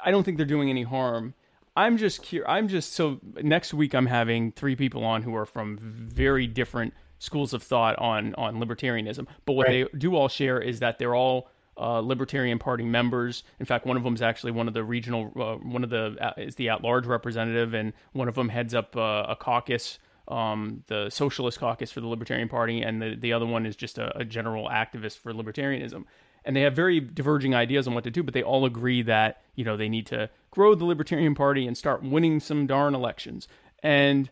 I 0.03 0.09
don't 0.09 0.23
think 0.23 0.37
they're 0.37 0.47
doing 0.47 0.69
any 0.71 0.83
harm. 0.83 1.35
I'm 1.75 1.97
just 1.97 2.27
cur- 2.29 2.45
I'm 2.47 2.67
just 2.67 2.93
so 2.93 3.19
next 3.41 3.73
week 3.73 3.93
I'm 3.93 4.05
having 4.07 4.51
three 4.51 4.75
people 4.75 5.03
on 5.05 5.23
who 5.23 5.35
are 5.35 5.45
from 5.45 5.77
very 5.79 6.45
different 6.47 6.93
schools 7.19 7.53
of 7.53 7.63
thought 7.63 7.97
on 7.97 8.35
on 8.35 8.55
libertarianism. 8.57 9.27
But 9.45 9.53
what 9.53 9.67
Right. 9.67 9.87
they 9.91 9.97
do 9.97 10.15
all 10.15 10.27
share 10.27 10.59
is 10.59 10.79
that 10.79 10.99
they're 10.99 11.15
all 11.15 11.49
uh, 11.77 11.99
Libertarian 11.99 12.59
Party 12.59 12.83
members. 12.83 13.43
In 13.59 13.65
fact, 13.65 13.85
one 13.85 13.95
of 13.95 14.03
them 14.03 14.13
is 14.13 14.21
actually 14.21 14.51
one 14.51 14.67
of 14.67 14.73
the 14.73 14.83
regional, 14.83 15.31
uh, 15.39 15.55
one 15.65 15.83
of 15.83 15.89
the 15.89 16.17
uh, 16.19 16.33
is 16.37 16.55
the 16.55 16.67
at-large 16.69 17.05
representative, 17.07 17.73
and 17.73 17.93
one 18.11 18.27
of 18.27 18.35
them 18.35 18.49
heads 18.49 18.75
up 18.75 18.95
uh, 18.97 19.25
a 19.29 19.35
caucus, 19.37 19.97
um, 20.27 20.83
the 20.87 21.09
Socialist 21.09 21.59
Caucus 21.59 21.89
for 21.91 22.01
the 22.01 22.07
Libertarian 22.07 22.49
Party, 22.49 22.81
and 22.81 23.01
the 23.01 23.15
the 23.15 23.31
other 23.31 23.45
one 23.45 23.65
is 23.65 23.77
just 23.77 23.97
a, 23.97 24.15
a 24.17 24.25
general 24.25 24.67
activist 24.67 25.19
for 25.19 25.33
libertarianism. 25.33 26.03
And 26.43 26.55
they 26.55 26.61
have 26.61 26.75
very 26.75 26.99
diverging 26.99 27.53
ideas 27.55 27.87
on 27.87 27.93
what 27.93 28.03
to 28.03 28.11
do, 28.11 28.21
but 28.23 28.33
they 28.33 28.43
all 28.43 28.65
agree 28.65 29.01
that 29.03 29.41
you 29.55 29.63
know 29.63 29.77
they 29.77 29.89
need 29.89 30.07
to 30.07 30.29
grow 30.51 30.75
the 30.75 30.85
Libertarian 30.85 31.35
Party 31.35 31.65
and 31.65 31.77
start 31.77 32.03
winning 32.03 32.39
some 32.39 32.67
darn 32.67 32.93
elections. 32.93 33.47
And 33.81 34.29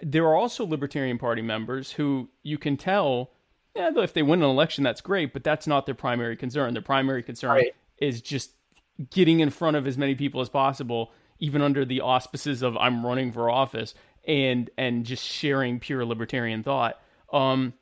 there 0.00 0.24
are 0.24 0.34
also 0.34 0.66
Libertarian 0.66 1.18
Party 1.18 1.42
members 1.42 1.92
who 1.92 2.30
you 2.42 2.58
can 2.58 2.76
tell, 2.76 3.30
yeah, 3.76 3.90
if 3.96 4.14
they 4.14 4.22
win 4.22 4.42
an 4.42 4.48
election, 4.48 4.82
that's 4.82 5.00
great, 5.00 5.32
but 5.32 5.44
that's 5.44 5.66
not 5.66 5.86
their 5.86 5.94
primary 5.94 6.36
concern. 6.36 6.72
Their 6.72 6.82
primary 6.82 7.22
concern 7.22 7.50
Right. 7.50 7.74
is 7.98 8.22
just 8.22 8.52
getting 9.10 9.40
in 9.40 9.50
front 9.50 9.76
of 9.76 9.86
as 9.86 9.96
many 9.96 10.14
people 10.14 10.40
as 10.40 10.48
possible, 10.48 11.12
even 11.38 11.62
under 11.62 11.84
the 11.84 12.00
auspices 12.00 12.62
of 12.62 12.76
I'm 12.76 13.04
running 13.04 13.30
for 13.32 13.50
office, 13.50 13.94
and 14.26 14.68
and 14.76 15.04
just 15.04 15.24
sharing 15.24 15.80
pure 15.80 16.04
libertarian 16.04 16.62
thought. 16.62 17.00
Um, 17.32 17.74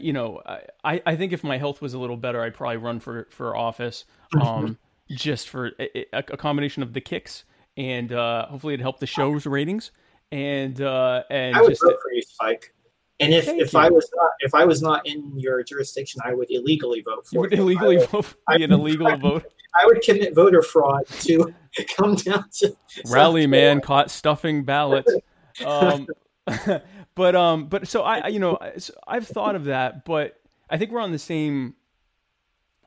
you 0.00 0.12
know, 0.12 0.40
I, 0.84 1.02
I 1.04 1.16
think 1.16 1.32
if 1.32 1.44
my 1.44 1.58
health 1.58 1.82
was 1.82 1.94
a 1.94 1.98
little 1.98 2.16
better, 2.16 2.40
I'd 2.42 2.54
probably 2.54 2.78
run 2.78 3.00
for 3.00 3.26
for 3.30 3.56
office, 3.56 4.04
um, 4.40 4.78
just 5.14 5.48
for 5.48 5.72
a, 5.78 6.16
a, 6.16 6.18
a 6.18 6.36
combination 6.36 6.82
of 6.82 6.92
the 6.92 7.00
kicks 7.00 7.44
and 7.76 8.12
uh, 8.12 8.46
hopefully 8.46 8.74
it 8.74 8.80
helped 8.80 9.00
the 9.00 9.06
show's 9.06 9.46
ratings 9.46 9.90
and 10.32 10.80
uh, 10.80 11.22
and 11.30 11.54
I 11.54 11.60
would 11.60 11.70
just 11.70 11.82
vote 11.84 11.98
for 12.02 12.10
you, 12.10 12.22
Spike. 12.22 12.74
And 13.20 13.32
if, 13.32 13.46
if 13.46 13.72
you. 13.74 13.78
I 13.78 13.90
was 13.90 14.10
not 14.16 14.30
if 14.40 14.54
I 14.54 14.64
was 14.64 14.82
not 14.82 15.06
in 15.06 15.38
your 15.38 15.62
jurisdiction, 15.62 16.20
I 16.24 16.32
would 16.34 16.50
illegally 16.50 17.02
vote 17.02 17.26
for 17.26 17.34
you 17.34 17.40
would 17.40 17.52
you. 17.52 17.58
illegally 17.58 17.96
I 17.96 18.00
would, 18.00 18.08
vote, 18.08 18.34
be 18.56 18.64
an 18.64 18.72
illegal 18.72 19.16
vote. 19.18 19.44
I 19.74 19.86
would 19.86 20.02
commit 20.02 20.34
voter 20.34 20.62
fraud 20.62 21.06
to 21.20 21.54
come 21.96 22.14
down 22.16 22.44
to 22.58 22.74
Raleigh 23.08 23.46
man 23.46 23.80
caught 23.80 24.10
stuffing 24.10 24.64
ballots. 24.64 25.12
Um, 25.64 26.06
but 27.14 27.36
um, 27.36 27.66
but 27.66 27.86
so 27.86 28.02
I, 28.02 28.18
I 28.20 28.28
you 28.28 28.38
know 28.38 28.58
I- 28.60 28.78
so 28.78 28.94
I've 29.06 29.28
thought 29.28 29.54
of 29.54 29.64
that, 29.64 30.04
but 30.06 30.40
I 30.70 30.78
think 30.78 30.90
we're 30.90 31.00
on 31.00 31.12
the 31.12 31.18
same 31.18 31.74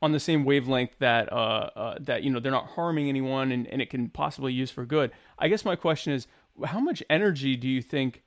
on 0.06 0.12
the 0.12 0.20
same 0.20 0.44
wavelength 0.44 0.96
that 1.00 1.30
uh, 1.32 1.70
uh 1.76 1.98
that 2.00 2.22
you 2.22 2.30
know 2.30 2.40
they're 2.40 2.52
not 2.52 2.68
harming 2.68 3.08
anyone 3.08 3.52
and, 3.52 3.66
and 3.66 3.82
it 3.82 3.90
can 3.90 4.08
possibly 4.08 4.52
use 4.52 4.70
for 4.70 4.86
good. 4.86 5.10
I 5.38 5.48
guess 5.48 5.64
my 5.64 5.76
question 5.76 6.12
is, 6.12 6.26
how 6.64 6.80
much 6.80 7.02
energy 7.10 7.56
do 7.56 7.68
you 7.68 7.82
think 7.82 8.22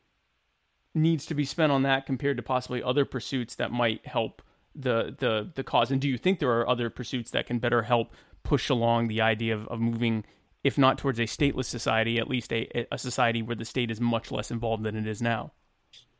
needs 0.94 1.26
to 1.28 1.34
be 1.34 1.46
spent 1.46 1.72
on 1.72 1.84
that 1.84 2.06
compared 2.06 2.38
to 2.38 2.44
possibly 2.44 2.84
other 2.84 3.06
pursuits 3.06 3.56
that 3.56 3.72
might 3.72 4.06
help 4.06 4.42
the 4.76 5.16
the 5.18 5.50
the 5.56 5.64
cause? 5.64 5.90
And 5.90 6.02
do 6.02 6.10
you 6.10 6.18
think 6.18 6.40
there 6.40 6.52
are 6.52 6.68
other 6.68 6.90
pursuits 6.90 7.32
that 7.32 7.48
can 7.48 7.60
better 7.60 7.82
help 7.82 8.14
push 8.44 8.70
along 8.70 9.08
the 9.08 9.22
idea 9.22 9.56
of, 9.56 9.68
of 9.68 9.80
moving, 9.80 10.26
if 10.64 10.78
not 10.78 10.98
towards 10.98 11.20
a 11.20 11.24
stateless 11.24 11.66
society, 11.66 12.20
at 12.20 12.30
least 12.30 12.52
a, 12.54 12.86
a 12.92 12.98
society 12.98 13.42
where 13.42 13.56
the 13.56 13.66
state 13.66 13.90
is 13.90 14.02
much 14.02 14.32
less 14.32 14.52
involved 14.52 14.84
than 14.84 14.96
it 14.96 15.08
is 15.08 15.22
now? 15.22 15.52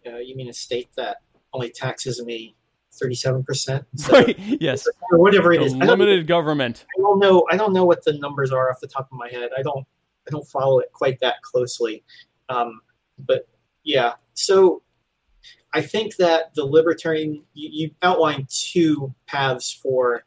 Uh, 0.06 0.18
you 0.18 0.36
mean 0.36 0.50
a 0.50 0.54
state 0.54 0.90
that 0.96 1.18
only 1.54 1.70
taxes 1.70 2.24
me 2.24 2.56
thirty-seven 2.94 3.44
percent, 3.44 3.86
Right? 4.12 4.38
Yes. 4.40 4.88
or 5.12 5.20
whatever 5.20 5.54
it 5.54 5.62
The? 5.62 5.74
I 5.76 5.80
don't, 5.80 6.00
limited 6.00 6.28
government. 6.28 6.86
I 6.98 7.02
don't 7.02 7.20
know. 7.20 7.46
I 7.52 7.58
don't 7.58 7.74
know 7.74 7.86
what 7.86 8.04
the 8.04 8.14
numbers 8.14 8.52
are 8.52 8.70
off 8.70 8.80
the 8.80 8.88
top 8.88 9.10
of 9.12 9.18
my 9.18 9.30
head. 9.30 9.50
I 9.58 9.62
don't. 9.62 9.86
I 10.28 10.32
don't 10.32 10.48
follow 10.48 10.80
it 10.80 10.92
quite 10.94 11.20
that 11.22 11.42
closely. 11.42 12.04
Um, 12.50 12.82
but 13.18 13.48
yeah, 13.84 14.14
so 14.34 14.84
I 15.74 15.82
think 15.82 16.16
that 16.18 16.54
the 16.56 16.66
libertarian 16.66 17.44
you, 17.54 17.70
you 17.72 17.92
outlined 18.02 18.50
two 18.50 19.14
paths 19.28 19.72
for 19.72 20.24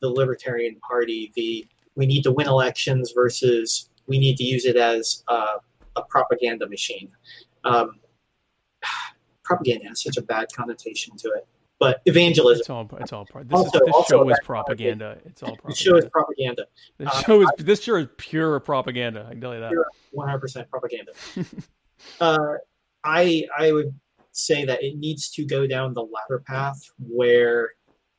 the 0.00 0.08
Libertarian 0.08 0.76
Party: 0.80 1.32
the 1.36 1.66
we 1.94 2.06
need 2.06 2.22
to 2.22 2.32
win 2.32 2.48
elections 2.48 3.12
versus 3.14 3.88
we 4.06 4.18
need 4.18 4.36
to 4.36 4.44
use 4.44 4.64
it 4.64 4.76
as 4.76 5.24
uh, 5.28 5.56
a 5.96 6.02
propaganda 6.02 6.68
machine. 6.68 7.10
Um, 7.64 8.00
propaganda 9.44 9.88
has 9.88 10.02
such 10.02 10.16
a 10.16 10.22
bad 10.22 10.48
connotation 10.54 11.16
to 11.18 11.28
it, 11.28 11.46
but 11.78 12.00
evangelism. 12.06 12.60
It's 12.60 12.70
all. 12.70 12.88
It's 13.00 13.12
all 13.12 13.26
part. 13.26 13.48
This, 13.48 13.56
Also- 13.56 13.78
is, 13.78 13.86
this 13.86 13.94
also 13.94 14.24
show 14.24 14.30
is 14.30 14.38
propaganda. 14.42 15.18
It's 15.26 15.42
all 15.42 15.56
The 15.66 15.74
show 15.74 15.96
is 15.96 16.06
propaganda. 16.08 16.64
propaganda. 16.64 16.66
This 16.98 17.08
uh, 17.08 17.22
show 17.22 17.42
is. 17.42 17.48
This 17.58 17.82
show 17.82 17.96
is 17.96 18.08
pure 18.16 18.58
propaganda. 18.60 19.26
I 19.28 19.32
can 19.32 19.40
tell 19.40 19.54
you 19.54 19.60
that. 19.60 19.72
100% 20.16 20.68
propaganda. 20.70 21.12
uh, 22.20 22.54
I 23.04 23.46
I 23.56 23.72
would 23.72 23.94
say 24.32 24.64
that 24.64 24.82
it 24.82 24.98
needs 24.98 25.30
to 25.30 25.44
go 25.44 25.66
down 25.66 25.94
the 25.94 26.02
latter 26.02 26.42
path 26.46 26.78
where 26.98 27.70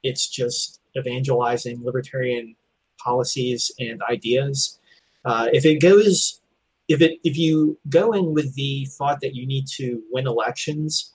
it's 0.03 0.27
just 0.27 0.81
evangelizing 0.97 1.83
libertarian 1.83 2.55
policies 2.99 3.71
and 3.79 4.01
ideas. 4.03 4.79
Uh, 5.25 5.47
if 5.53 5.65
it 5.65 5.79
goes, 5.81 6.41
if 6.87 7.01
it 7.01 7.19
if 7.23 7.37
you 7.37 7.77
go 7.89 8.13
in 8.13 8.33
with 8.33 8.53
the 8.55 8.85
thought 8.85 9.19
that 9.21 9.35
you 9.35 9.45
need 9.45 9.67
to 9.67 10.01
win 10.11 10.27
elections, 10.27 11.13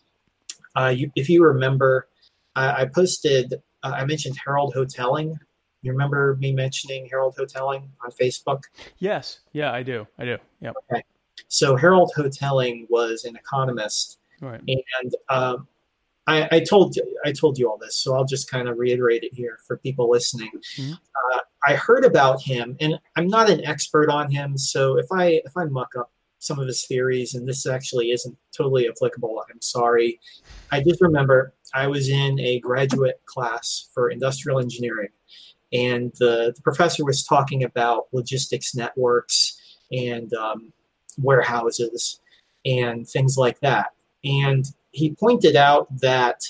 uh, 0.77 0.89
you, 0.95 1.11
if 1.17 1.29
you 1.29 1.43
remember, 1.43 2.09
I, 2.57 2.83
I 2.83 2.87
posted 2.87 3.55
uh, 3.83 3.93
I 3.95 4.05
mentioned 4.05 4.37
Harold 4.45 4.75
Hotelling. 4.75 5.37
You 5.83 5.91
remember 5.93 6.37
me 6.39 6.53
mentioning 6.53 7.09
Harold 7.11 7.35
Hotelling 7.37 7.91
on 8.05 8.11
Facebook? 8.13 8.63
Yes. 8.99 9.41
Yeah, 9.53 9.73
I 9.73 9.83
do. 9.83 10.07
I 10.19 10.25
do. 10.25 10.37
Yeah. 10.61 10.71
Okay. 10.93 11.03
So 11.49 11.77
Harold 11.77 12.13
Hotelling 12.15 12.87
was 12.89 13.25
an 13.25 13.35
economist, 13.37 14.19
Right. 14.41 14.61
and 14.67 15.15
um, 15.29 15.67
I, 16.27 16.49
I 16.53 16.61
told 16.61 16.95
you, 16.95 17.19
I 17.25 17.33
told 17.33 17.59
you 17.59 17.69
all 17.69 17.79
this, 17.79 17.97
so 17.97 18.15
I'll 18.15 18.25
just 18.25 18.49
kind 18.51 18.69
of 18.69 18.79
reiterate 18.79 19.25
it 19.25 19.35
here 19.35 19.59
for 19.67 19.77
people 19.79 20.09
listening. 20.09 20.51
Mhm. 20.77 20.93
Uh, 20.93 21.39
I 21.67 21.75
heard 21.75 22.05
about 22.05 22.41
him, 22.43 22.77
and 22.81 22.99
I'm 23.17 23.27
not 23.27 23.51
an 23.51 23.65
expert 23.65 24.09
on 24.09 24.31
him, 24.31 24.57
so 24.57 24.99
if 24.99 25.07
I 25.13 25.43
if 25.45 25.57
I 25.57 25.65
muck 25.65 25.97
up 25.99 26.13
some 26.39 26.59
of 26.59 26.67
his 26.67 26.87
theories, 26.87 27.35
and 27.35 27.47
this 27.47 27.67
actually 27.67 28.11
isn't 28.13 28.37
totally 28.57 28.89
applicable, 28.89 29.43
I'm 29.51 29.61
sorry. 29.61 30.21
I 30.71 30.81
just 30.83 31.01
remember 31.01 31.55
I 31.75 31.87
was 31.87 32.09
in 32.09 32.39
a 32.41 32.61
graduate 32.61 33.21
class 33.27 33.89
for 33.95 34.11
industrial 34.11 34.61
engineering, 34.61 35.11
and 35.73 36.13
the, 36.19 36.53
the 36.55 36.63
professor 36.63 37.05
was 37.05 37.25
talking 37.25 37.65
about 37.65 38.09
logistics 38.13 38.75
networks 38.75 39.59
and 39.91 40.33
um, 40.35 40.73
warehouses 41.19 42.21
and 42.65 43.09
things 43.09 43.37
like 43.37 43.61
that. 43.61 43.93
And 44.25 44.65
he 44.93 45.15
pointed 45.15 45.57
out 45.57 45.89
that 46.01 46.43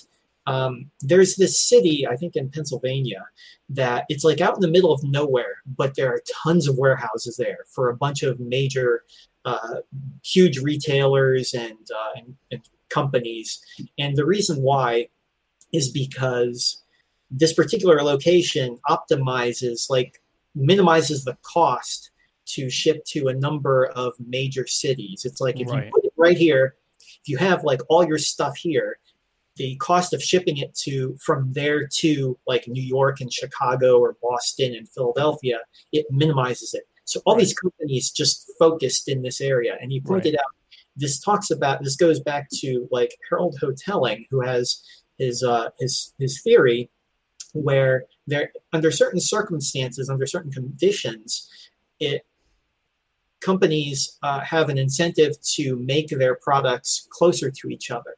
um, 0.47 0.91
there's 1.01 1.37
this 1.37 1.69
city, 1.69 2.07
I 2.07 2.17
think 2.17 2.35
in 2.35 2.51
Pennsylvania, 2.51 3.25
that 3.71 4.05
it's 4.09 4.25
like 4.25 4.41
out 4.41 4.55
in 4.55 4.61
the 4.61 4.69
middle 4.69 4.93
of 4.93 5.03
nowhere, 5.05 5.63
but 5.67 5.95
there 5.95 6.13
are 6.13 6.21
tons 6.43 6.69
of 6.69 6.77
warehouses 6.77 7.37
there 7.37 7.61
for 7.69 7.89
a 7.89 7.97
bunch 7.97 8.23
of 8.23 8.41
major, 8.41 9.05
uh, 9.45 9.77
huge 10.25 10.59
retailers 10.59 11.55
and, 11.55 11.79
uh, 11.95 12.11
and, 12.17 12.35
and 12.51 12.61
companies. 12.93 13.61
And 13.99 14.17
the 14.17 14.27
reason 14.27 14.63
why 14.63 15.09
is 15.73 15.91
because 15.91 16.83
this 17.31 17.53
particular 17.53 18.03
location 18.03 18.79
optimizes, 18.89 19.89
like, 19.89 20.21
minimizes 20.55 21.25
the 21.25 21.37
cost 21.43 22.11
to 22.45 22.69
ship 22.69 23.05
to 23.07 23.29
a 23.29 23.35
number 23.35 23.87
of 23.87 24.13
major 24.19 24.67
cities. 24.67 25.25
It's 25.25 25.41
like 25.41 25.61
if 25.61 25.69
Right. 25.69 25.87
you 25.87 25.91
put 25.93 26.05
it 26.05 26.13
right 26.17 26.37
here, 26.37 26.77
if 27.23 27.29
you 27.29 27.39
have 27.39 27.65
like 27.65 27.81
all 27.89 28.07
your 28.07 28.19
stuff 28.19 28.57
here, 28.57 28.99
the 29.57 29.77
cost 29.77 30.13
of 30.13 30.23
shipping 30.23 30.59
it 30.59 30.75
to 30.75 31.17
from 31.21 31.53
there 31.53 31.87
to 31.87 32.39
like 32.47 32.67
New 32.69 32.83
York 32.83 33.21
and 33.21 33.33
Chicago 33.33 33.99
or 33.99 34.17
Boston 34.23 34.75
and 34.75 34.89
Philadelphia, 34.89 35.61
it 35.93 36.07
minimizes 36.11 36.75
it. 36.75 36.85
So 37.05 37.21
all 37.25 37.37
these 37.37 37.55
companies 37.55 38.11
just 38.11 38.51
focused 38.59 39.09
in 39.09 39.23
this 39.23 39.41
area. 39.41 39.77
And 39.81 39.93
you 39.93 40.01
pointed 40.03 40.35
out 40.37 40.55
this 40.97 41.21
talks 41.21 41.51
about 41.51 41.83
this 41.83 41.97
goes 41.97 42.21
back 42.21 42.49
to 42.61 42.89
like 42.91 43.17
Harold 43.29 43.57
Hotelling, 43.61 44.27
who 44.31 44.41
has 44.41 44.83
his 45.19 45.43
uh, 45.43 45.71
his 45.79 46.15
his 46.19 46.41
theory 46.43 46.91
where 47.55 48.05
there 48.27 48.51
under 48.73 48.91
certain 48.91 49.21
circumstances, 49.21 50.09
under 50.09 50.27
certain 50.27 50.51
conditions, 50.51 51.49
it 52.01 52.27
companies 53.41 54.19
uh, 54.23 54.41
have 54.41 54.69
an 54.69 54.79
incentive 54.79 55.35
to 55.43 55.77
make 55.77 56.09
their 56.09 56.37
products 56.37 57.07
closer 57.11 57.51
to 57.51 57.69
each 57.69 57.91
other. 57.91 58.17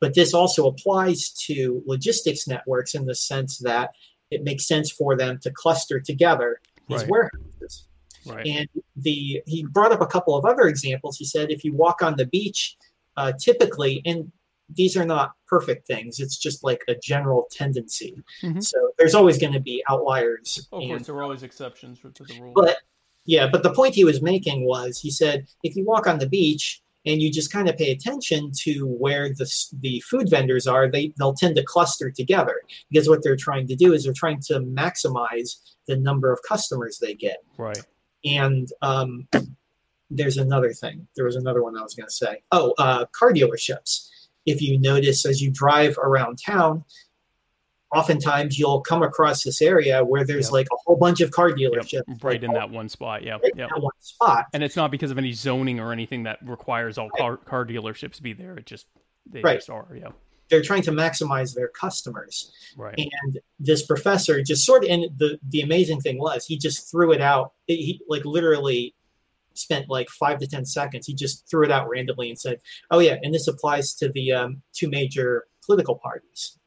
But 0.00 0.14
this 0.14 0.34
also 0.34 0.66
applies 0.66 1.30
to 1.46 1.82
logistics 1.86 2.48
networks 2.48 2.94
in 2.94 3.04
the 3.06 3.14
sense 3.14 3.58
that 3.58 3.90
it 4.30 4.42
makes 4.42 4.66
sense 4.66 4.90
for 4.90 5.16
them 5.16 5.38
to 5.42 5.50
cluster 5.50 6.00
together 6.00 6.60
these 6.88 7.00
Right. 7.02 7.10
warehouses. 7.10 7.53
Right. 8.26 8.46
And 8.46 8.68
the 8.96 9.42
he 9.46 9.64
brought 9.64 9.92
up 9.92 10.00
a 10.00 10.06
couple 10.06 10.36
of 10.36 10.44
other 10.44 10.62
examples. 10.68 11.16
He 11.18 11.24
said 11.24 11.50
if 11.50 11.64
you 11.64 11.72
walk 11.74 12.02
on 12.02 12.16
the 12.16 12.26
beach, 12.26 12.76
uh, 13.16 13.32
typically, 13.38 14.02
and 14.04 14.30
these 14.74 14.96
are 14.96 15.04
not 15.04 15.32
perfect 15.46 15.86
things. 15.86 16.20
It's 16.20 16.38
just 16.38 16.64
like 16.64 16.82
a 16.88 16.94
general 16.94 17.46
tendency. 17.50 18.16
Mhm. 18.42 18.62
So 18.64 18.92
there's 18.98 19.14
always 19.14 19.38
going 19.38 19.52
to 19.52 19.60
be 19.60 19.84
outliers. 19.88 20.66
Oh, 20.72 20.78
of 20.78 20.82
and- 20.82 20.90
course, 20.92 21.06
there 21.06 21.16
are 21.16 21.22
always 21.22 21.42
exceptions 21.42 21.98
to 22.00 22.24
the 22.24 22.40
rule. 22.40 22.52
but 22.54 22.78
yeah, 23.26 23.48
but 23.50 23.62
the 23.62 23.72
point 23.72 23.94
he 23.94 24.04
was 24.04 24.20
making 24.22 24.66
was 24.66 24.98
he 24.98 25.10
said 25.10 25.46
if 25.62 25.76
you 25.76 25.84
walk 25.84 26.06
on 26.06 26.18
the 26.18 26.28
beach 26.28 26.80
and 27.06 27.20
you 27.20 27.30
just 27.30 27.52
kind 27.52 27.68
of 27.68 27.76
pay 27.76 27.90
attention 27.92 28.50
to 28.62 28.86
where 28.86 29.28
the 29.28 29.46
the 29.80 30.00
food 30.00 30.28
vendors 30.30 30.66
are, 30.66 30.90
they 30.90 31.12
they'll 31.18 31.34
tend 31.34 31.56
to 31.56 31.62
cluster 31.62 32.10
together 32.10 32.60
because 32.90 33.08
what 33.08 33.22
they're 33.22 33.36
trying 33.36 33.66
to 33.66 33.76
do 33.76 33.92
is 33.92 34.04
they're 34.04 34.12
trying 34.14 34.40
to 34.40 34.60
maximize 34.60 35.56
the 35.86 35.96
number 35.96 36.32
of 36.32 36.38
customers 36.48 36.98
they 36.98 37.14
get. 37.14 37.38
right. 37.58 37.82
And 38.24 38.68
um, 38.82 39.28
there's 40.10 40.36
another 40.36 40.72
thing. 40.72 41.06
There 41.16 41.24
was 41.24 41.36
another 41.36 41.62
one 41.62 41.76
I 41.76 41.82
was 41.82 41.94
going 41.94 42.06
to 42.06 42.12
say. 42.12 42.42
Oh, 42.52 42.74
uh, 42.78 43.06
car 43.12 43.32
dealerships. 43.32 44.08
If 44.46 44.60
you 44.62 44.78
notice 44.78 45.24
as 45.26 45.40
you 45.42 45.50
drive 45.50 45.96
around 45.98 46.38
town, 46.44 46.84
oftentimes 47.94 48.58
you'll 48.58 48.80
come 48.80 49.02
across 49.02 49.42
this 49.44 49.62
area 49.62 50.04
where 50.04 50.24
there's 50.24 50.46
Yep. 50.46 50.52
like 50.52 50.66
a 50.72 50.76
whole 50.84 50.96
bunch 50.96 51.20
of 51.20 51.30
car 51.30 51.50
Yep. 51.50 51.72
dealerships 51.72 52.24
Right 52.24 52.42
in 52.42 52.52
that 52.54 52.70
one 52.70 52.88
spot. 52.88 53.22
Yeah. 53.22 53.34
right 53.42 53.56
that 53.56 53.80
one 53.80 53.92
spot. 54.00 54.46
And 54.52 54.62
it's 54.64 54.76
not 54.76 54.90
because 54.90 55.10
of 55.10 55.18
any 55.18 55.32
zoning 55.32 55.78
or 55.80 55.92
anything 55.92 56.24
that 56.24 56.38
requires 56.42 56.98
all 56.98 57.08
car, 57.10 57.36
car 57.36 57.64
dealerships 57.64 58.20
be 58.20 58.32
there. 58.32 58.56
It 58.56 58.66
just 58.66 58.86
they 59.26 59.40
Right. 59.40 59.56
just 59.58 59.70
are. 59.70 59.86
Yeah. 59.96 60.08
They're 60.50 60.62
trying 60.62 60.82
to 60.82 60.92
maximize 60.92 61.54
their 61.54 61.68
customers. 61.68 62.52
Right. 62.76 62.98
And 62.98 63.38
this 63.58 63.84
professor 63.84 64.42
just 64.42 64.64
sort 64.64 64.84
of, 64.84 64.90
and 64.90 65.04
the, 65.16 65.38
the 65.48 65.62
amazing 65.62 66.00
thing 66.00 66.18
was 66.18 66.46
he 66.46 66.58
just 66.58 66.90
threw 66.90 67.12
it 67.12 67.20
out. 67.20 67.52
He 67.66 68.00
like 68.08 68.24
literally 68.24 68.94
spent 69.54 69.88
like 69.88 70.08
five 70.10 70.38
to 70.38 70.46
10 70.46 70.64
seconds. 70.66 71.06
He 71.06 71.14
just 71.14 71.48
threw 71.48 71.64
it 71.64 71.70
out 71.70 71.88
randomly 71.88 72.28
and 72.28 72.38
said, 72.38 72.60
oh 72.90 72.98
yeah, 72.98 73.16
and 73.22 73.32
this 73.32 73.48
applies 73.48 73.94
to 73.94 74.08
the 74.08 74.32
um, 74.32 74.62
two 74.72 74.88
major 74.88 75.46
political 75.64 75.96
parties. 75.96 76.58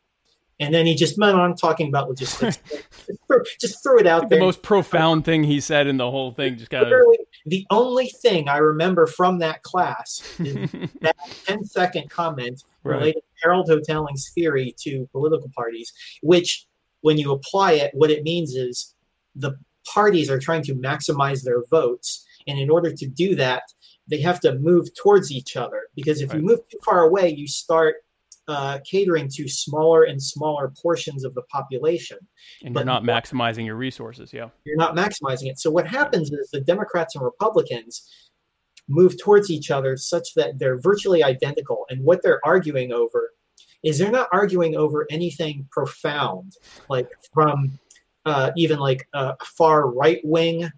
And 0.60 0.74
then 0.74 0.86
he 0.88 0.96
just 0.96 1.18
went 1.20 1.36
on 1.38 1.56
talking 1.56 1.88
about 1.88 2.10
logistics. 2.10 2.58
just, 3.08 3.20
threw, 3.28 3.44
just 3.62 3.84
threw 3.84 4.00
it 4.00 4.08
out 4.08 4.24
the 4.24 4.36
there. 4.36 4.40
most 4.40 4.64
profound 4.64 5.24
thing 5.24 5.44
he 5.44 5.60
said 5.60 5.86
in 5.88 5.98
the 5.98 6.10
whole 6.10 6.32
thing 6.32 6.58
just 6.58 6.72
got 6.72 6.84
Literally, 6.84 7.20
the 7.46 7.66
only 7.70 8.08
thing 8.08 8.50
I 8.50 8.58
remember 8.58 9.06
from 9.06 9.38
that 9.40 9.62
class 9.64 10.22
is 10.40 10.72
that 11.02 11.16
10 11.46 11.64
second 11.66 12.10
comment 12.10 12.64
Right. 12.84 12.96
related 13.00 13.20
to 13.22 13.44
Harold 13.44 13.68
Hotelling's 13.70 14.32
theory 14.34 14.74
to 14.84 15.08
political 15.12 15.52
parties, 15.56 15.92
which, 16.24 16.66
when 17.02 17.18
you 17.18 17.32
apply 17.34 17.74
it, 17.74 17.92
what 17.94 18.10
it 18.10 18.24
means 18.24 18.56
is 18.56 18.96
the 19.36 19.58
parties 19.94 20.30
are 20.30 20.40
trying 20.40 20.64
to 20.64 20.74
maximize 20.74 21.44
their 21.44 21.64
votes. 21.70 22.26
And 22.48 22.58
in 22.58 22.70
order 22.70 22.92
to 22.94 23.08
do 23.08 23.36
that, 23.36 23.64
they 24.10 24.22
have 24.22 24.40
to 24.40 24.58
move 24.58 24.88
towards 24.96 25.32
each 25.32 25.56
other 25.58 25.82
because 25.96 26.22
if 26.22 26.30
Right. 26.30 26.40
you 26.40 26.46
move 26.46 26.60
too 26.72 26.78
far 26.86 27.02
away, 27.04 27.30
you 27.30 27.46
start 27.48 27.96
uh, 28.48 28.80
catering 28.90 29.28
to 29.34 29.48
smaller 29.48 30.04
and 30.04 30.22
smaller 30.22 30.72
portions 30.82 31.26
of 31.26 31.34
the 31.36 31.42
population 31.44 32.18
and 32.64 32.74
but- 32.74 32.82
you're 32.82 32.86
not 32.86 33.04
maximizing 33.04 33.66
your 33.66 33.76
resources. 33.76 34.32
Yeah. 34.34 34.50
you're 34.64 34.78
not 34.78 34.96
maximizing 34.96 35.50
it. 35.50 35.60
So 35.60 35.70
what 35.70 35.88
happens 35.88 36.32
is 36.32 36.50
the 36.52 36.62
Democrats 36.62 37.16
and 37.16 37.24
Republicans 37.24 38.10
move 38.88 39.20
towards 39.22 39.52
each 39.52 39.70
other 39.70 39.98
such 39.98 40.34
that 40.36 40.60
they're 40.60 40.80
virtually 40.80 41.24
identical. 41.24 41.86
And 41.90 42.04
what 42.04 42.22
they're 42.24 42.40
arguing 42.46 42.94
over 42.94 43.32
is 43.84 44.00
they're 44.00 44.12
not 44.12 44.30
arguing 44.32 44.76
over 44.76 45.06
anything 45.10 45.68
profound, 45.72 46.54
like 46.90 47.10
from 47.34 47.80
uh, 48.26 48.52
even 48.56 48.80
like 48.80 49.08
a 49.14 49.36
far 49.46 49.90
right 49.90 50.20
wing 50.24 50.70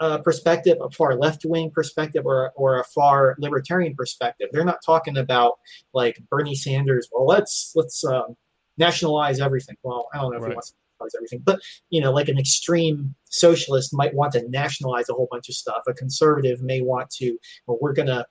uh, 0.00 0.18
perspective, 0.18 0.78
a 0.82 0.90
far 0.90 1.16
left 1.16 1.44
wing 1.44 1.70
perspective, 1.70 2.24
or 2.26 2.52
or 2.56 2.78
a 2.80 2.84
far 2.84 3.34
libertarian 3.38 3.94
perspective. 3.94 4.48
They're 4.52 4.64
not 4.64 4.78
talking 4.84 5.16
about 5.16 5.54
like 5.92 6.18
Bernie 6.30 6.54
Sanders. 6.54 7.08
Well, 7.12 7.26
let's 7.26 7.72
let's 7.74 8.04
um, 8.04 8.36
nationalize 8.76 9.40
everything. 9.40 9.76
Well, 9.82 10.08
I 10.14 10.18
don't 10.18 10.30
know 10.32 10.36
if 10.38 10.42
Right. 10.44 10.50
he 10.50 10.54
wants 10.54 10.70
to 10.70 10.76
nationalize 11.00 11.14
everything, 11.16 11.40
but 11.44 11.60
you 11.90 12.00
know, 12.00 12.12
like 12.12 12.28
an 12.28 12.38
extreme 12.38 13.14
socialist 13.24 13.92
might 13.92 14.14
want 14.14 14.32
to 14.32 14.48
nationalize 14.48 15.08
a 15.08 15.14
whole 15.14 15.28
bunch 15.30 15.48
of 15.48 15.54
stuff. 15.54 15.82
A 15.88 15.94
conservative 15.94 16.62
may 16.62 16.80
want 16.80 17.10
to, 17.18 17.36
well, 17.66 17.78
we're 17.80 17.92
going 17.92 18.08
to 18.08 18.24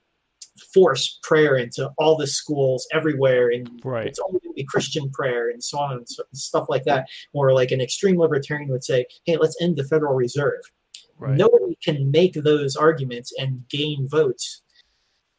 force 0.74 1.20
prayer 1.22 1.56
into 1.56 1.92
all 2.00 2.18
the 2.18 2.26
schools 2.28 2.88
everywhere, 2.92 3.50
and 3.50 3.70
Right. 3.84 4.08
it's 4.08 4.20
only 4.20 4.40
going 4.40 4.54
to 4.54 4.56
be 4.56 4.64
Christian 4.64 5.10
prayer 5.12 5.50
and 5.50 5.64
so 5.64 5.78
on 5.80 5.98
and 5.98 6.10
so, 6.10 6.24
stuff 6.34 6.68
like 6.70 6.84
that. 6.86 7.08
Or 7.34 7.54
like 7.54 7.72
an 7.72 7.80
extreme 7.82 8.18
libertarian 8.18 8.70
would 8.70 8.84
say, 8.84 9.06
hey, 9.26 9.38
let's 9.38 9.56
end 9.62 9.76
the 9.78 9.84
Federal 9.84 10.16
Reserve. 10.16 10.62
Right. 11.18 11.36
Nobody 11.36 11.78
can 11.84 12.12
make 12.12 12.34
those 12.34 12.76
arguments 12.76 13.34
and 13.38 13.68
gain 13.70 14.08
votes. 14.08 14.62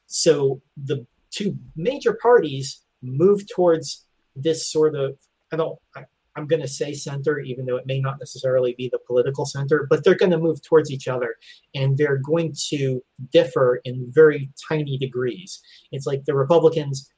So 0.07 0.61
the 0.77 1.07
two 1.31 1.57
major 1.77 2.15
parties 2.15 2.83
move 3.03 3.43
towards 3.55 4.05
this 4.35 4.71
sort 4.71 4.95
of 4.95 5.19
I 5.53 5.57
don't 5.57 5.79
I, 5.95 6.05
I'm 6.39 6.47
going 6.47 6.63
to 6.63 6.69
say 6.69 6.95
center, 6.95 7.41
even 7.41 7.67
though 7.67 7.77
it 7.77 7.87
may 7.87 8.01
not 8.01 8.21
necessarily 8.21 8.75
be 8.79 8.89
the 8.89 9.01
political 9.07 9.45
center, 9.45 9.87
but 9.91 10.05
they're 10.05 10.15
going 10.15 10.31
to 10.31 10.39
move 10.39 10.63
towards 10.63 10.91
each 10.91 11.09
other 11.09 11.35
and 11.75 11.99
they're 11.99 12.19
going 12.19 12.55
to 12.69 13.03
differ 13.33 13.81
in 13.85 14.07
very 14.13 14.49
tiny 14.69 14.97
degrees. 14.99 15.61
It's 15.91 16.07
like 16.07 16.25
the 16.27 16.37
Republicans, 16.37 17.11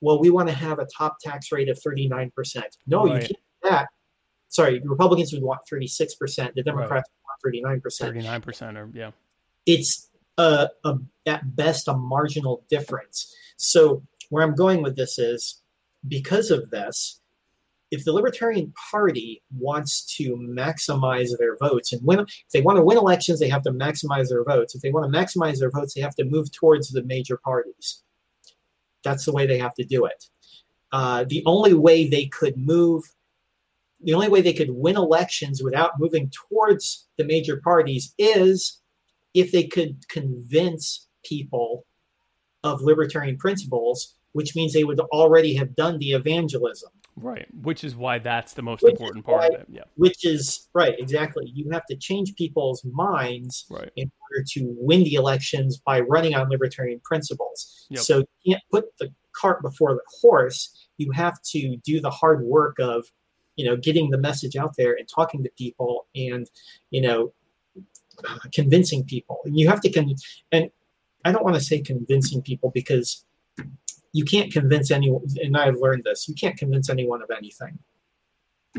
well, 0.00 0.18
we 0.18 0.30
want 0.30 0.48
to 0.48 0.54
have 0.54 0.80
a 0.80 0.86
top 0.86 1.18
tax 1.20 1.52
rate 1.52 1.68
of 1.68 1.78
39%. 1.78 2.32
No, 2.88 3.06
you 3.06 3.12
can't 3.12 3.28
do 3.28 3.34
that. 3.62 3.88
Sorry, 4.48 4.80
the 4.80 4.88
Republicans 4.88 5.32
would 5.32 5.42
want 5.42 5.60
36%, 5.72 6.54
the 6.54 6.64
Democrats 6.64 7.08
would 7.44 7.54
want 7.62 7.82
39%. 7.82 7.98
Thirty-nine 7.98 8.40
percent, 8.40 8.78
or 8.78 8.88
yeah. 8.92 9.10
It's 9.66 10.08
a, 10.38 10.68
a, 10.84 10.98
at 11.26 11.54
best 11.56 11.88
a 11.88 11.94
marginal 11.94 12.64
difference. 12.68 13.34
So, 13.56 14.02
where 14.30 14.44
I'm 14.44 14.54
going 14.54 14.82
with 14.82 14.96
this 14.96 15.18
is 15.18 15.62
because 16.08 16.50
of 16.50 16.70
this, 16.70 17.20
if 17.92 18.04
the 18.04 18.12
Libertarian 18.12 18.72
Party 18.90 19.42
wants 19.56 20.16
to 20.16 20.34
maximize 20.36 21.28
their 21.38 21.56
votes 21.58 21.92
and 21.92 22.04
win, 22.04 22.20
if 22.20 22.50
they 22.52 22.62
want 22.62 22.78
to 22.78 22.82
win 22.82 22.96
elections, 22.96 23.38
they 23.38 23.50
have 23.50 23.62
to 23.62 23.70
maximize 23.70 24.30
their 24.30 24.44
votes. 24.44 24.74
If 24.74 24.80
they 24.80 24.90
want 24.90 25.12
to 25.12 25.18
maximize 25.18 25.58
their 25.58 25.70
votes, 25.70 25.92
they 25.92 26.00
have 26.00 26.16
to 26.16 26.24
move 26.24 26.50
towards 26.50 26.88
the 26.88 27.02
major 27.02 27.36
parties. 27.36 28.02
That's 29.04 29.26
the 29.26 29.32
way 29.32 29.46
they 29.46 29.58
have 29.58 29.74
to 29.74 29.84
do 29.84 30.06
it. 30.06 30.24
Uh, 30.90 31.24
the 31.28 31.42
only 31.44 31.74
way 31.74 32.08
they 32.08 32.26
could 32.26 32.56
move, 32.56 33.04
the 34.02 34.14
only 34.14 34.28
way 34.28 34.40
they 34.40 34.52
could 34.52 34.70
win 34.70 34.96
elections 34.96 35.62
without 35.62 35.98
moving 35.98 36.30
towards 36.30 37.08
the 37.18 37.24
major 37.24 37.60
parties 37.62 38.14
is 38.18 38.80
if 39.34 39.52
they 39.52 39.64
could 39.64 40.08
convince 40.08 41.08
people 41.24 41.86
of 42.64 42.82
libertarian 42.82 43.36
principles, 43.36 44.14
which 44.32 44.54
means 44.54 44.72
they 44.72 44.84
would 44.84 45.00
already 45.00 45.54
have 45.54 45.74
done 45.74 45.98
the 45.98 46.12
evangelism. 46.12 46.90
Right, 47.16 47.46
which 47.62 47.84
is 47.84 47.94
why 47.94 48.18
that's 48.18 48.54
the 48.54 48.62
most 48.62 48.82
Which 48.82 48.92
important 48.92 49.26
part 49.26 49.52
of 49.52 49.60
it. 49.60 49.66
Yeah, 49.68 49.82
Which 49.96 50.24
is 50.24 50.68
right, 50.72 50.94
exactly. 50.98 51.50
You 51.54 51.70
have 51.70 51.84
to 51.86 51.96
change 51.96 52.34
people's 52.36 52.82
minds 52.90 53.66
right. 53.68 53.90
in 53.96 54.10
order 54.22 54.44
to 54.52 54.74
win 54.78 55.04
the 55.04 55.14
elections 55.14 55.78
by 55.84 56.00
running 56.00 56.34
on 56.34 56.48
libertarian 56.48 57.00
principles. 57.04 57.86
Yep. 57.90 58.00
So 58.00 58.24
you 58.42 58.54
can't 58.54 58.62
put 58.70 58.86
the 58.98 59.12
cart 59.36 59.60
before 59.62 59.92
the 59.92 60.02
horse. 60.22 60.88
You 60.96 61.12
have 61.12 61.38
to 61.50 61.76
do 61.84 62.00
the 62.00 62.10
hard 62.10 62.44
work 62.44 62.76
of, 62.78 63.04
you 63.56 63.64
know, 63.64 63.76
getting 63.76 64.10
the 64.10 64.18
message 64.18 64.56
out 64.56 64.76
there 64.76 64.94
and 64.94 65.08
talking 65.08 65.42
to 65.44 65.50
people 65.56 66.06
and, 66.14 66.48
you 66.90 67.00
know, 67.00 67.32
convincing 68.52 69.04
people. 69.04 69.40
And 69.44 69.58
you 69.58 69.68
have 69.68 69.80
to 69.82 69.90
con 69.90 70.14
and 70.50 70.70
I 71.24 71.32
don't 71.32 71.44
want 71.44 71.56
to 71.56 71.60
say 71.60 71.80
convincing 71.80 72.42
people 72.42 72.70
because 72.70 73.24
you 74.12 74.24
can't 74.24 74.52
convince 74.52 74.90
anyone 74.90 75.22
and 75.42 75.56
I've 75.56 75.76
learned 75.76 76.04
this. 76.04 76.28
You 76.28 76.34
can't 76.34 76.56
convince 76.56 76.90
anyone 76.90 77.22
of 77.22 77.30
anything. 77.30 77.78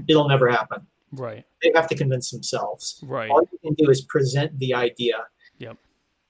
It'll 0.08 0.28
never 0.28 0.50
happen. 0.50 0.88
Right, 1.16 1.46
They 1.62 1.72
have 1.76 1.88
to 1.90 1.96
convince 1.96 2.32
themselves 2.32 3.00
right. 3.04 3.30
all 3.30 3.48
you 3.52 3.60
can 3.60 3.76
do 3.76 3.92
is 3.92 4.02
present 4.02 4.58
the 4.58 4.74
idea. 4.74 5.18
Yep. 5.60 5.78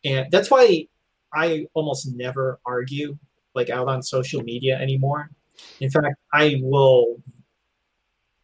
And 0.03 0.29
that's 0.29 0.51
why 0.51 0.87
I 1.33 1.67
almost 1.73 2.13
never 2.13 2.59
argue 2.65 3.17
like 3.55 3.69
out 3.69 3.87
on 3.87 4.03
social 4.03 4.43
media 4.43 4.77
anymore. 4.77 5.29
In 5.79 5.89
fact, 5.89 6.17
I 6.33 6.59
will 6.61 7.21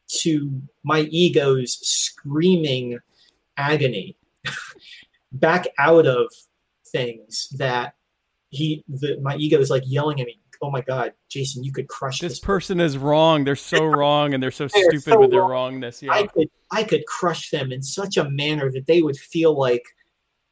to 0.09 0.61
my 0.83 1.01
ego's 1.11 1.77
screaming 1.81 2.99
agony 3.57 4.17
back 5.31 5.67
out 5.77 6.05
of 6.05 6.27
things 6.87 7.49
that 7.57 7.93
he 8.49 8.83
the, 8.87 9.19
my 9.21 9.35
ego 9.35 9.59
is 9.59 9.69
like 9.69 9.83
yelling 9.85 10.19
at 10.19 10.25
me 10.25 10.39
oh 10.61 10.71
my 10.71 10.81
god 10.81 11.13
jason 11.29 11.63
you 11.63 11.71
could 11.71 11.87
crush 11.87 12.19
This 12.19 12.33
this 12.33 12.39
person 12.39 12.79
is 12.79 12.97
wrong. 12.97 13.43
They're 13.43 13.55
so 13.55 13.85
wrong, 13.85 14.33
and 14.33 14.41
they're 14.41 14.51
so 14.51 14.67
They 14.73 14.81
stupid 14.81 15.03
so 15.13 15.19
with 15.19 15.31
their 15.31 15.41
wrong. 15.41 15.73
wrongness. 15.75 16.01
Yeah, 16.01 16.13
I 16.13 16.27
could 16.27 16.49
I 16.71 16.83
could 16.83 17.05
crush 17.05 17.49
them 17.51 17.71
in 17.71 17.81
such 17.83 18.17
a 18.17 18.29
manner 18.29 18.71
that 18.71 18.87
they 18.87 19.01
would 19.01 19.17
feel 19.17 19.57
like 19.57 19.83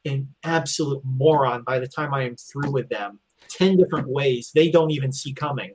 an 0.04 0.32
absolute 0.44 1.02
moron 1.04 1.62
by 1.62 1.78
the 1.78 1.88
time 1.88 2.14
I 2.14 2.22
am 2.24 2.36
through 2.36 2.70
with 2.70 2.88
them. 2.88 3.18
Ten 3.48 3.76
different 3.76 4.08
ways 4.08 4.50
they 4.54 4.70
don't 4.70 4.90
even 4.92 5.12
see 5.12 5.32
coming. 5.32 5.74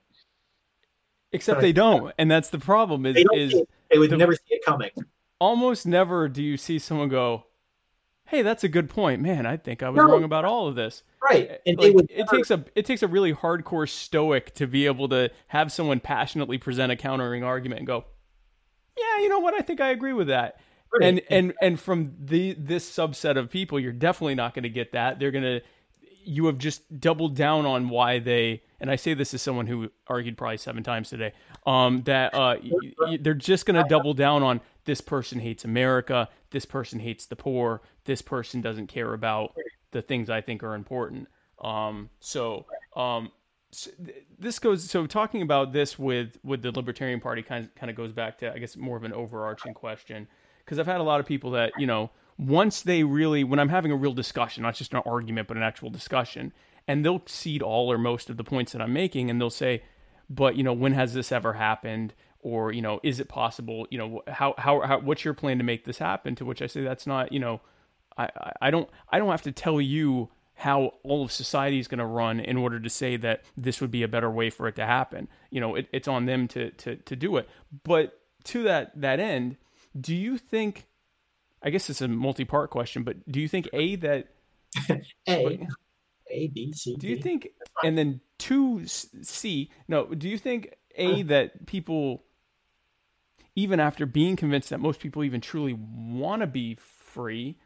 Except 1.33 1.61
they 1.61 1.73
don't, 1.73 2.13
and 2.17 2.29
that's 2.31 2.49
the 2.49 2.59
problem. 2.59 3.05
Is 3.05 3.15
They 3.15 3.25
is 3.33 3.53
they 3.91 3.97
would 3.97 4.09
the- 4.11 4.17
never 4.17 4.33
see 4.33 4.41
it 4.51 4.63
coming. 4.65 4.91
almost 5.39 5.85
never 5.85 6.29
do 6.29 6.41
you 6.41 6.55
see 6.57 6.79
someone 6.79 7.09
go, 7.09 7.45
"Hey, 8.27 8.41
that's 8.41 8.63
a 8.63 8.69
good 8.69 8.89
point, 8.89 9.21
man. 9.21 9.45
I 9.45 9.57
think 9.57 9.83
I 9.83 9.89
was 9.89 9.97
No. 9.97 10.09
wrong 10.11 10.23
about 10.23 10.45
all 10.45 10.67
of 10.67 10.75
this." 10.75 11.03
Right. 11.21 11.49
Eh, 11.49 11.57
and 11.67 11.77
Like, 11.77 12.05
it 12.09 12.27
takes 12.29 12.51
a 12.51 12.63
it 12.75 12.85
takes 12.85 13.03
a 13.03 13.07
really 13.07 13.33
hardcore 13.33 13.89
stoic 13.89 14.53
to 14.55 14.67
be 14.67 14.85
able 14.85 15.09
to 15.09 15.29
have 15.47 15.71
someone 15.71 15.99
passionately 15.99 16.57
present 16.57 16.91
a 16.91 16.95
countering 16.95 17.43
argument 17.43 17.79
and 17.79 17.87
go, 17.87 18.05
"Yeah, 18.97 19.19
you 19.21 19.29
know 19.29 19.39
what? 19.39 19.53
I 19.53 19.59
think 19.61 19.81
I 19.81 19.89
agree 19.91 20.13
with 20.13 20.27
that." 20.27 20.59
Right. 20.93 21.03
And 21.07 21.21
and 21.29 21.53
and 21.61 21.79
from 21.79 22.13
the 22.19 22.53
this 22.57 22.89
subset 22.89 23.35
of 23.37 23.49
people, 23.49 23.79
you're 23.79 23.91
definitely 23.91 24.35
not 24.35 24.53
going 24.53 24.63
to 24.63 24.69
get 24.69 24.91
that. 24.91 25.17
They're 25.19 25.31
going 25.31 25.43
to 25.43 25.61
you 26.25 26.45
have 26.47 26.57
just 26.57 26.99
doubled 26.99 27.35
down 27.35 27.65
on 27.65 27.89
why 27.89 28.19
they 28.19 28.61
and 28.79 28.91
I 28.91 28.97
say 28.97 29.13
this 29.13 29.33
as 29.33 29.41
someone 29.41 29.65
who 29.65 29.89
argued 30.07 30.37
probably 30.37 30.57
seven 30.57 30.83
times 30.83 31.09
today. 31.09 31.31
Um, 31.65 32.03
that 32.03 32.33
uh, 32.33 32.57
they're 33.21 33.33
just 33.33 33.65
going 33.65 33.81
to 33.81 33.87
double 33.87 34.13
down 34.13 34.43
on 34.43 34.59
this 34.83 34.99
person 34.99 35.39
hates 35.39 35.63
America, 35.63 36.27
this 36.51 36.65
person 36.65 36.99
hates 36.99 37.25
the 37.25 37.37
poor, 37.37 37.81
this 38.03 38.21
person 38.21 38.59
doesn't 38.59 38.87
care 38.87 39.13
about 39.13 39.55
the 39.91 40.01
things 40.01 40.29
I 40.29 40.41
think 40.41 40.63
are 40.63 40.75
important. 40.75 41.29
Um, 41.63 42.09
so 42.19 42.65
um, 42.95 43.31
s- 43.71 43.87
th- 44.03 44.25
this 44.37 44.59
goes 44.59 44.89
so 44.89 45.07
talking 45.07 45.41
about 45.41 45.71
this 45.71 45.97
with 45.97 46.37
with 46.43 46.61
the 46.61 46.71
Libertarian 46.71 47.21
Party 47.21 47.41
kind 47.41 47.65
of, 47.65 47.75
kind 47.75 47.89
of 47.89 47.95
goes 47.95 48.11
back 48.11 48.37
to 48.39 48.51
I 48.53 48.57
guess 48.57 48.75
more 48.75 48.97
of 48.97 49.05
an 49.05 49.13
overarching 49.13 49.73
question 49.73 50.27
because 50.59 50.77
I've 50.77 50.87
had 50.87 50.99
a 50.99 51.03
lot 51.03 51.21
of 51.21 51.25
people 51.25 51.51
that 51.51 51.71
you 51.77 51.87
know 51.87 52.11
once 52.37 52.81
they 52.81 53.03
really 53.03 53.43
when 53.43 53.59
I'm 53.59 53.69
having 53.69 53.91
a 53.91 53.95
real 53.95 54.13
discussion, 54.13 54.63
not 54.63 54.75
just 54.75 54.93
an 54.93 55.01
argument 55.05 55.47
but 55.47 55.57
an 55.57 55.63
actual 55.63 55.89
discussion, 55.89 56.53
and 56.87 57.03
they'll 57.05 57.23
cede 57.25 57.61
all 57.61 57.91
or 57.91 57.97
most 57.97 58.29
of 58.29 58.37
the 58.37 58.43
points 58.43 58.71
that 58.73 58.81
I'm 58.81 58.93
making, 58.93 59.29
and 59.29 59.39
they'll 59.39 59.49
say, 59.49 59.83
"But 60.29 60.55
you 60.55 60.63
know, 60.63 60.73
when 60.73 60.93
has 60.93 61.13
this 61.13 61.31
ever 61.31 61.53
happened?" 61.53 62.13
Or 62.39 62.71
you 62.73 62.81
know, 62.81 62.99
is 63.03 63.19
it 63.19 63.29
possible? 63.29 63.87
You 63.89 63.97
know, 63.97 64.21
how 64.27 64.53
how, 64.57 64.81
how 64.81 64.99
what's 64.99 65.23
your 65.23 65.33
plan 65.33 65.59
to 65.59 65.63
make 65.63 65.85
this 65.85 65.97
happen? 65.99 66.35
To 66.35 66.45
which 66.45 66.61
I 66.61 66.67
say, 66.67 66.81
that's 66.83 67.07
not 67.07 67.31
you 67.31 67.39
know, 67.39 67.61
I 68.17 68.29
I- 68.61 68.71
don't 68.71 68.89
I 69.09 69.19
don't 69.19 69.31
have 69.31 69.43
to 69.43 69.51
tell 69.51 69.79
you 69.79 70.29
how 70.55 70.93
all 71.03 71.23
of 71.23 71.31
society 71.31 71.79
is 71.79 71.87
going 71.87 71.99
to 71.99 72.05
run 72.05 72.39
in 72.39 72.57
order 72.57 72.79
to 72.79 72.89
say 72.89 73.17
that 73.17 73.43
this 73.57 73.81
would 73.81 73.91
be 73.91 74.03
a 74.03 74.07
better 74.07 74.29
way 74.29 74.49
for 74.49 74.67
it 74.67 74.75
to 74.75 74.85
happen. 74.85 75.27
You 75.49 75.59
know, 75.61 75.75
it, 75.75 75.87
it's 75.91 76.07
on 76.07 76.25
them 76.25 76.47
to, 76.49 76.69
to, 76.71 76.95
to 76.95 77.15
do 77.15 77.37
it. 77.37 77.49
But 77.83 78.19
to 78.45 78.63
that, 78.63 78.91
that 79.01 79.19
end, 79.19 79.57
do 79.99 80.15
you 80.15 80.37
think, 80.37 80.85
I 81.63 81.69
guess 81.69 81.89
it's 81.89 82.01
a 82.01 82.07
multi-part 82.07 82.69
question, 82.69 83.03
but 83.03 83.29
do 83.31 83.39
you 83.39 83.47
think 83.47 83.69
A, 83.73 83.95
that, 83.97 84.27
A 85.29 85.67
A 86.29 86.47
B 86.47 86.73
C. 86.73 86.95
do 86.97 87.07
you 87.07 87.17
think, 87.17 87.49
and 87.83 87.97
then 87.97 88.19
two 88.37 88.85
C? 88.85 89.71
no, 89.87 90.05
do 90.05 90.27
you 90.27 90.37
think 90.37 90.75
A, 90.97 91.05
uh-huh. 91.05 91.23
that 91.27 91.65
people, 91.65 92.23
even 93.55 93.79
after 93.79 94.05
being 94.05 94.35
convinced 94.35 94.71
that 94.71 94.79
most 94.79 94.99
people 94.99 95.23
even 95.23 95.41
truly 95.41 95.73
want 95.73 96.41
to 96.41 96.47
be 96.47 96.75
free, 96.75 97.57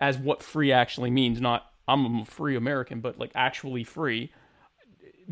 as 0.00 0.18
what 0.18 0.42
free 0.42 0.72
actually 0.72 1.10
means, 1.10 1.40
not 1.40 1.70
I'm 1.88 2.20
a 2.20 2.24
free 2.24 2.56
American, 2.56 3.00
but 3.00 3.18
like 3.18 3.30
actually 3.34 3.84
free. 3.84 4.32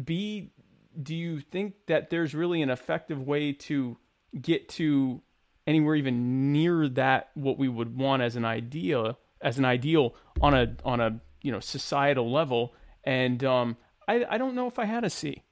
B, 0.02 0.52
do 1.00 1.14
you 1.14 1.40
think 1.40 1.74
that 1.86 2.10
there's 2.10 2.34
really 2.34 2.62
an 2.62 2.70
effective 2.70 3.20
way 3.20 3.52
to 3.52 3.96
get 4.40 4.68
to 4.70 5.22
anywhere 5.66 5.94
even 5.94 6.52
near 6.52 6.88
that 6.88 7.30
what 7.34 7.58
we 7.58 7.68
would 7.68 7.96
want 7.96 8.22
as 8.22 8.36
an 8.36 8.44
idea 8.44 9.16
as 9.40 9.58
an 9.58 9.64
ideal 9.64 10.14
on 10.40 10.54
a 10.54 10.74
on 10.84 11.00
a 11.00 11.20
you 11.42 11.52
know 11.52 11.60
societal 11.60 12.30
level. 12.30 12.74
And 13.04 13.44
um 13.44 13.76
I 14.08 14.24
I 14.28 14.38
don't 14.38 14.54
know 14.54 14.66
if 14.66 14.78
I 14.78 14.84
had 14.84 15.04
a 15.04 15.10
C 15.10 15.42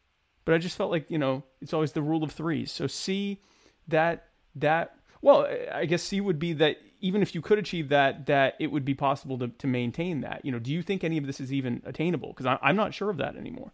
but 0.45 0.55
I 0.55 0.59
just 0.59 0.77
felt 0.77 0.91
like 0.91 1.11
you 1.11 1.19
know 1.19 1.45
it's 1.61 1.73
always 1.73 1.93
the 1.93 2.03
rule 2.03 2.25
of 2.25 2.33
threes. 2.33 2.73
So 2.73 2.87
C 2.87 3.41
that 3.89 4.29
that 4.57 4.97
well 5.21 5.47
I 5.73 5.87
guess 5.87 6.03
C 6.03 6.21
would 6.21 6.39
be 6.39 6.53
that 6.55 6.79
even 7.01 7.23
if 7.23 7.35
you 7.35 7.43
could 7.43 7.59
achieve 7.59 7.89
that 7.89 8.27
that 8.27 8.55
it 8.61 8.69
would 8.69 8.85
be 8.85 8.95
possible 8.95 9.39
to, 9.39 9.49
to 9.49 9.67
maintain 9.67 10.21
that. 10.23 10.45
You 10.45 10.53
know 10.53 10.59
do 10.59 10.73
you 10.73 10.83
think 10.83 11.05
any 11.05 11.19
of 11.19 11.27
this 11.27 11.41
is 11.41 11.53
even 11.53 11.83
attainable? 11.85 12.33
Because 12.37 12.59
I'm 12.63 12.77
not 12.77 12.95
sure 12.95 13.11
of 13.11 13.19
that 13.19 13.37
anymore. 13.37 13.73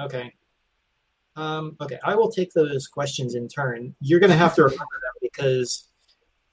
Okay. 0.00 0.34
Um, 1.36 1.76
okay, 1.80 1.98
I 2.04 2.14
will 2.14 2.30
take 2.30 2.52
those 2.52 2.86
questions 2.86 3.34
in 3.34 3.48
turn. 3.48 3.94
You're 4.00 4.20
going 4.20 4.30
to 4.30 4.36
have 4.36 4.54
to 4.54 4.62
remember 4.62 4.78
them 4.78 5.14
because 5.20 5.88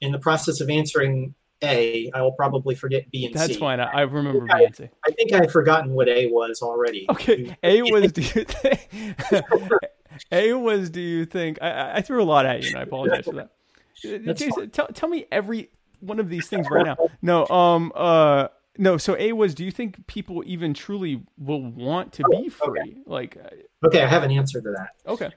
in 0.00 0.10
the 0.12 0.18
process 0.18 0.60
of 0.60 0.68
answering 0.70 1.34
A, 1.62 2.10
I 2.14 2.22
will 2.22 2.32
probably 2.32 2.74
forget 2.74 3.10
B 3.10 3.26
and 3.26 3.34
that's 3.34 3.46
C. 3.46 3.52
That's 3.52 3.60
fine 3.60 3.78
I, 3.80 3.90
I 3.92 4.00
remember 4.02 4.42
Okay. 4.44 4.58
B 4.58 4.64
and 4.64 4.76
C 4.76 4.88
I 5.06 5.10
think 5.12 5.32
I've 5.32 5.52
forgotten 5.52 5.92
what 5.92 6.08
A 6.08 6.26
was 6.26 6.62
already. 6.62 7.06
Okay, 7.10 7.56
A 7.62 7.82
was 7.92 8.12
do 8.12 8.22
you 8.22 8.44
think? 8.44 8.88
A 10.32 10.52
was 10.52 10.90
do 10.90 11.00
you 11.00 11.24
think? 11.24 11.58
I- 11.62 11.70
I, 11.70 11.96
I 11.96 12.00
threw 12.02 12.22
a 12.22 12.24
lot 12.24 12.44
at 12.44 12.62
you, 12.62 12.68
and 12.68 12.76
I 12.78 12.82
apologize 12.82 13.24
for 13.24 13.34
that. 13.34 13.50
Jason, 14.36 14.70
tell 14.70 14.88
tell 14.88 15.08
me 15.08 15.26
every 15.30 15.70
one 16.00 16.18
of 16.18 16.28
these 16.28 16.48
things 16.48 16.68
right 16.70 16.84
now. 16.84 16.96
No, 17.22 17.46
um, 17.46 17.92
uh, 17.94 18.48
no. 18.78 18.96
So 18.96 19.16
A 19.18 19.32
was, 19.32 19.54
do 19.54 19.64
you 19.64 19.70
think 19.70 20.06
people 20.06 20.42
even 20.46 20.74
truly 20.74 21.22
will 21.38 21.62
want 21.62 22.12
to 22.14 22.24
be 22.30 22.48
free? 22.48 22.96
Like, 23.06 23.36
uh, 23.36 23.86
Okay, 23.86 24.02
I 24.02 24.06
have 24.06 24.22
an 24.22 24.30
answer 24.30 24.60
to 24.60 24.70
that. 24.70 24.90
okay, 25.06 25.30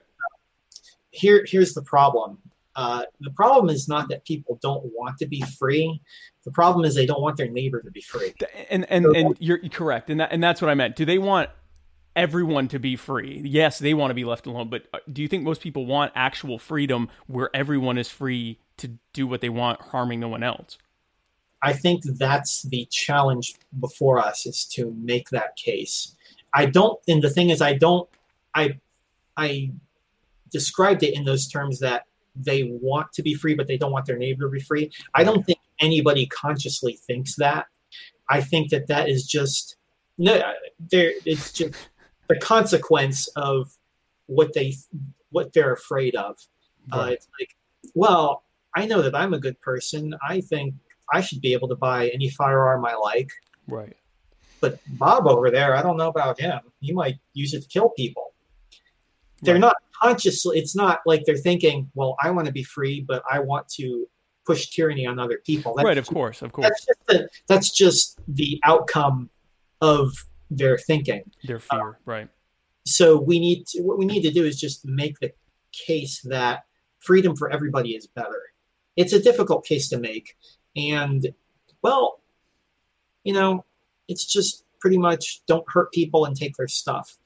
Here, 1.11 1.45
here's 1.47 1.73
the 1.73 1.81
problem. 1.81 2.37
Uh, 2.75 3.03
the 3.21 3.31
problem 3.31 3.69
is 3.73 3.87
not 3.87 4.09
that 4.09 4.25
people 4.25 4.59
don't 4.61 4.83
want 4.93 5.17
to 5.17 5.25
be 5.25 5.41
free. 5.57 6.01
The 6.43 6.51
problem 6.51 6.85
is 6.85 6.93
they 6.93 7.05
don't 7.05 7.21
want 7.21 7.37
their 7.37 7.49
neighbor 7.49 7.81
to 7.81 7.89
be 7.89 8.01
free. 8.01 8.33
And 8.69 8.85
and 8.91 9.05
and 9.15 9.37
you're 9.39 9.59
correct, 9.69 10.09
and 10.09 10.19
that 10.19 10.33
and 10.33 10.43
that's 10.43 10.61
what 10.61 10.69
I 10.69 10.73
meant. 10.73 10.97
Do 10.97 11.05
they 11.05 11.17
want 11.17 11.49
everyone 12.17 12.67
to 12.69 12.79
be 12.79 12.97
free? 12.97 13.41
Yes, 13.45 13.79
they 13.79 13.93
want 13.93 14.11
to 14.11 14.13
be 14.13 14.25
left 14.25 14.45
alone, 14.45 14.69
but 14.69 14.87
uh, 14.93 14.99
do 15.11 15.21
you 15.21 15.27
think 15.29 15.43
most 15.43 15.61
people 15.61 15.85
want 15.85 16.11
actual 16.15 16.59
freedom 16.59 17.09
where 17.27 17.49
everyone 17.53 17.97
is 17.97 18.09
free 18.09 18.59
to 18.77 18.91
do 19.13 19.25
what 19.25 19.39
they 19.39 19.49
want, 19.49 19.81
harming 19.81 20.19
no 20.19 20.27
one 20.27 20.43
else? 20.43 20.77
I 21.61 21.73
think 21.73 22.03
that's 22.03 22.63
the 22.63 22.87
challenge 22.91 23.55
before 23.79 24.19
us 24.19 24.45
is 24.45 24.65
to 24.73 24.95
make 24.97 25.29
that 25.29 25.55
case. 25.55 26.15
I 26.53 26.67
don't, 26.67 26.99
and 27.07 27.21
the 27.21 27.29
thing 27.29 27.49
is, 27.49 27.61
I 27.61 27.73
don't, 27.73 28.07
I, 28.53 28.79
I 29.35 29.71
described 30.51 31.03
it 31.03 31.15
in 31.15 31.23
those 31.23 31.47
terms 31.47 31.79
that 31.79 32.05
they 32.35 32.63
want 32.81 33.11
to 33.13 33.23
be 33.23 33.33
free, 33.33 33.55
but 33.55 33.67
they 33.67 33.77
don't 33.77 33.91
want 33.91 34.05
their 34.05 34.17
neighbor 34.17 34.45
to 34.45 34.49
be 34.49 34.59
free. 34.59 34.91
I 35.13 35.23
don't 35.23 35.45
think 35.45 35.59
anybody 35.79 36.25
consciously 36.27 36.93
thinks 36.93 37.35
that. 37.35 37.67
I 38.29 38.41
think 38.41 38.71
that 38.71 38.87
that 38.87 39.09
is 39.09 39.25
just 39.25 39.77
no. 40.17 40.41
There, 40.91 41.13
it's 41.25 41.51
just 41.53 41.75
the 42.27 42.37
consequence 42.37 43.27
of 43.35 43.71
what 44.27 44.53
they 44.53 44.75
what 45.29 45.53
they're 45.53 45.73
afraid 45.73 46.15
of. 46.15 46.37
Uh, 46.91 47.09
it's 47.11 47.27
like, 47.39 47.55
well, 47.93 48.43
I 48.75 48.85
know 48.85 49.01
that 49.01 49.15
I'm 49.15 49.33
a 49.33 49.39
good 49.39 49.59
person. 49.61 50.13
I 50.27 50.41
think 50.41 50.73
I 51.13 51.21
should 51.21 51.41
be 51.41 51.53
able 51.53 51.67
to 51.69 51.75
buy 51.75 52.09
any 52.09 52.29
firearm 52.29 52.85
I 52.85 52.95
like. 52.95 53.29
Right. 53.67 53.95
But 54.61 54.79
Bob 54.87 55.27
over 55.27 55.51
there, 55.51 55.75
I 55.75 55.81
don't 55.81 55.97
know 55.97 56.07
about 56.07 56.39
him. 56.39 56.59
He 56.79 56.91
might 56.93 57.19
use 57.33 57.53
it 57.53 57.61
to 57.63 57.67
kill 57.67 57.89
people. 57.89 58.33
They're 59.41 59.55
Right. 59.55 59.61
not 59.61 59.75
consciously. 60.01 60.57
It's 60.57 60.75
not 60.75 60.99
like 61.05 61.23
they're 61.25 61.37
thinking, 61.37 61.91
"Well, 61.93 62.15
I 62.21 62.31
want 62.31 62.47
to 62.47 62.53
be 62.53 62.63
free, 62.63 63.01
but 63.07 63.23
I 63.29 63.39
want 63.39 63.67
to 63.77 64.07
push 64.45 64.67
tyranny 64.69 65.05
on 65.05 65.19
other 65.19 65.39
people." 65.45 65.73
That's 65.75 65.85
right. 65.85 65.97
Of 65.97 66.07
course. 66.07 66.41
Of 66.41 66.51
course. 66.53 66.67
That's 66.67 66.85
just 66.85 67.07
the, 67.07 67.29
that's 67.47 67.69
just 67.71 68.19
the 68.27 68.59
outcome 68.63 69.29
of 69.81 70.11
their 70.49 70.77
thinking. 70.77 71.29
Their 71.43 71.59
fear. 71.59 71.89
Uh, 71.89 71.93
right. 72.05 72.29
So 72.85 73.19
we 73.19 73.39
need 73.39 73.65
to, 73.67 73.81
what 73.81 73.97
we 73.97 74.05
need 74.05 74.21
to 74.21 74.31
do 74.31 74.45
is 74.45 74.59
just 74.59 74.85
make 74.85 75.19
the 75.19 75.31
case 75.71 76.21
that 76.21 76.63
freedom 76.99 77.35
for 77.35 77.51
everybody 77.51 77.95
is 77.95 78.07
better. 78.07 78.41
It's 78.95 79.11
a 79.11 79.19
difficult 79.21 79.65
case 79.65 79.89
to 79.89 79.97
make, 79.97 80.37
and 80.75 81.27
well, 81.81 82.21
you 83.23 83.33
know, 83.33 83.65
it's 84.07 84.25
just 84.25 84.65
pretty 84.79 84.97
much 84.97 85.41
don't 85.47 85.65
hurt 85.67 85.91
people 85.91 86.25
and 86.25 86.35
take 86.35 86.55
their 86.57 86.67
stuff. 86.67 87.17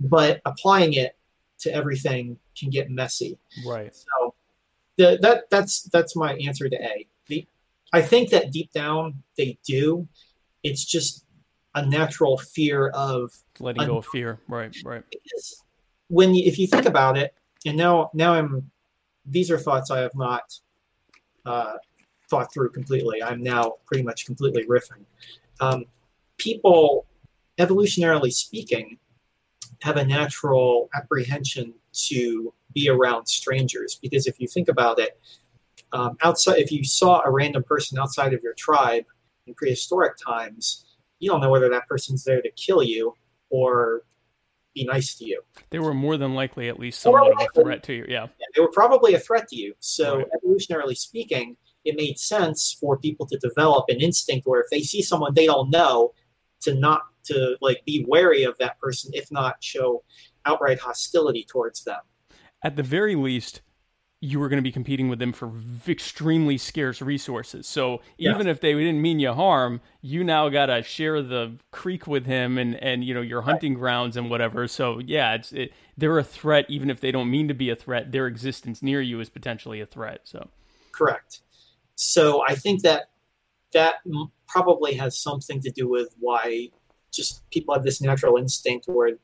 But 0.00 0.40
applying 0.44 0.92
it 0.94 1.16
to 1.60 1.74
everything 1.74 2.38
can 2.58 2.70
get 2.70 2.90
messy. 2.90 3.38
Right. 3.66 3.94
So 3.94 4.34
the, 4.96 5.18
that 5.22 5.50
that's 5.50 5.82
that's 5.84 6.14
my 6.14 6.34
answer 6.34 6.68
to 6.68 6.76
A. 6.76 7.06
The, 7.26 7.46
I 7.92 8.02
think 8.02 8.30
that 8.30 8.52
deep 8.52 8.72
down 8.72 9.22
they 9.36 9.58
do. 9.66 10.08
It's 10.62 10.84
just 10.84 11.24
a 11.74 11.84
natural 11.86 12.36
fear 12.36 12.88
of 12.88 13.32
Letting 13.60 13.86
go 13.86 13.98
of 13.98 14.06
fear. 14.06 14.40
Right. 14.48 14.76
Right. 14.84 15.02
because 15.10 15.62
when 16.08 16.34
you, 16.34 16.44
if 16.46 16.58
you 16.58 16.66
think 16.66 16.86
about 16.86 17.16
it, 17.16 17.34
and 17.66 17.76
now 17.76 18.10
now 18.14 18.34
I'm 18.34 18.70
these 19.24 19.50
are 19.50 19.58
thoughts 19.58 19.90
I 19.90 20.00
have 20.00 20.14
not 20.14 20.42
uh, 21.44 21.74
thought 22.28 22.52
through 22.52 22.70
completely. 22.70 23.22
I'm 23.22 23.42
now 23.42 23.74
pretty 23.86 24.02
much 24.02 24.26
completely 24.26 24.64
riffing. 24.66 25.04
Um, 25.60 25.84
people, 26.36 27.06
evolutionarily 27.58 28.32
speaking, 28.32 28.98
have 29.82 29.96
a 29.96 30.04
natural 30.04 30.88
apprehension 30.94 31.74
to 31.92 32.52
be 32.74 32.88
around 32.88 33.26
strangers 33.26 33.98
because 34.00 34.26
if 34.26 34.40
you 34.40 34.46
think 34.46 34.68
about 34.68 34.98
it, 34.98 35.18
um, 35.92 36.16
outside 36.22 36.58
if 36.58 36.70
you 36.70 36.84
saw 36.84 37.22
a 37.24 37.30
random 37.30 37.62
person 37.62 37.98
outside 37.98 38.34
of 38.34 38.42
your 38.42 38.54
tribe 38.54 39.04
in 39.46 39.54
prehistoric 39.54 40.14
times, 40.24 40.84
you 41.18 41.30
don't 41.30 41.40
know 41.40 41.50
whether 41.50 41.68
that 41.70 41.88
person's 41.88 42.24
there 42.24 42.42
to 42.42 42.50
kill 42.50 42.82
you 42.82 43.14
or 43.50 44.02
be 44.74 44.84
nice 44.84 45.14
to 45.16 45.24
you. 45.24 45.40
They 45.70 45.78
were 45.78 45.94
more 45.94 46.16
than 46.16 46.34
likely 46.34 46.68
at 46.68 46.78
least 46.78 47.00
somewhat 47.00 47.32
of 47.32 47.40
a 47.40 47.60
threat 47.60 47.82
to 47.84 47.94
you. 47.94 48.04
Yeah. 48.08 48.26
They 48.54 48.60
were 48.60 48.70
probably 48.70 49.14
a 49.14 49.18
threat 49.18 49.48
to 49.48 49.56
you. 49.56 49.74
So, 49.80 50.18
Right. 50.18 50.26
evolutionarily 50.44 50.96
speaking, 50.96 51.56
it 51.88 51.96
made 51.96 52.18
sense 52.18 52.76
for 52.80 52.98
people 52.98 53.26
to 53.26 53.38
develop 53.38 53.86
an 53.88 54.00
instinct 54.00 54.46
where 54.46 54.60
if 54.60 54.66
they 54.70 54.80
see 54.80 55.02
someone 55.02 55.34
they 55.34 55.46
don't 55.46 55.70
know, 55.70 56.12
to 56.60 56.74
not 56.74 57.02
to 57.24 57.56
like 57.60 57.84
be 57.84 58.04
wary 58.08 58.44
of 58.44 58.56
that 58.58 58.78
person, 58.80 59.10
if 59.14 59.30
not 59.30 59.62
show 59.62 60.02
outright 60.44 60.78
hostility 60.78 61.44
towards 61.48 61.84
them. 61.84 62.00
At 62.62 62.76
the 62.76 62.82
very 62.82 63.14
least, 63.14 63.60
you 64.20 64.40
were 64.40 64.48
going 64.48 64.58
to 64.58 64.62
be 64.62 64.72
competing 64.72 65.08
with 65.08 65.20
them 65.20 65.32
for 65.32 65.46
v- 65.46 65.92
extremely 65.92 66.58
scarce 66.58 67.00
resources. 67.00 67.68
So 67.68 68.00
even 68.18 68.48
if 68.48 68.60
they 68.60 68.72
didn't 68.72 69.00
mean 69.00 69.20
you 69.20 69.32
harm, 69.32 69.80
you 70.00 70.24
now 70.24 70.48
got 70.48 70.66
to 70.66 70.82
share 70.82 71.22
the 71.22 71.52
creek 71.70 72.08
with 72.08 72.26
him 72.26 72.58
and 72.58 72.74
and 72.82 73.04
you 73.04 73.14
know 73.14 73.20
your 73.20 73.42
hunting 73.42 73.74
grounds 73.74 74.16
and 74.16 74.28
whatever. 74.28 74.66
So 74.66 74.98
yeah, 74.98 75.34
it's 75.34 75.52
it, 75.52 75.72
they're 75.96 76.18
a 76.18 76.24
threat 76.24 76.66
even 76.68 76.90
if 76.90 77.00
they 77.00 77.12
don't 77.12 77.30
mean 77.30 77.46
to 77.48 77.54
be 77.54 77.70
a 77.70 77.76
threat. 77.76 78.10
Their 78.10 78.26
existence 78.26 78.82
near 78.82 79.00
you 79.00 79.20
is 79.20 79.28
potentially 79.28 79.80
a 79.80 79.86
threat. 79.86 80.22
So 80.24 80.48
Correct. 80.90 81.42
So 82.00 82.44
I 82.46 82.54
think 82.54 82.82
that 82.82 83.10
that 83.72 83.96
probably 84.46 84.94
has 84.94 85.18
something 85.18 85.60
to 85.60 85.70
do 85.70 85.88
with 85.88 86.14
why 86.20 86.68
just 87.12 87.42
people 87.50 87.74
have 87.74 87.82
this 87.82 88.00
natural 88.00 88.36
instinct 88.36 88.86
where 88.86 89.18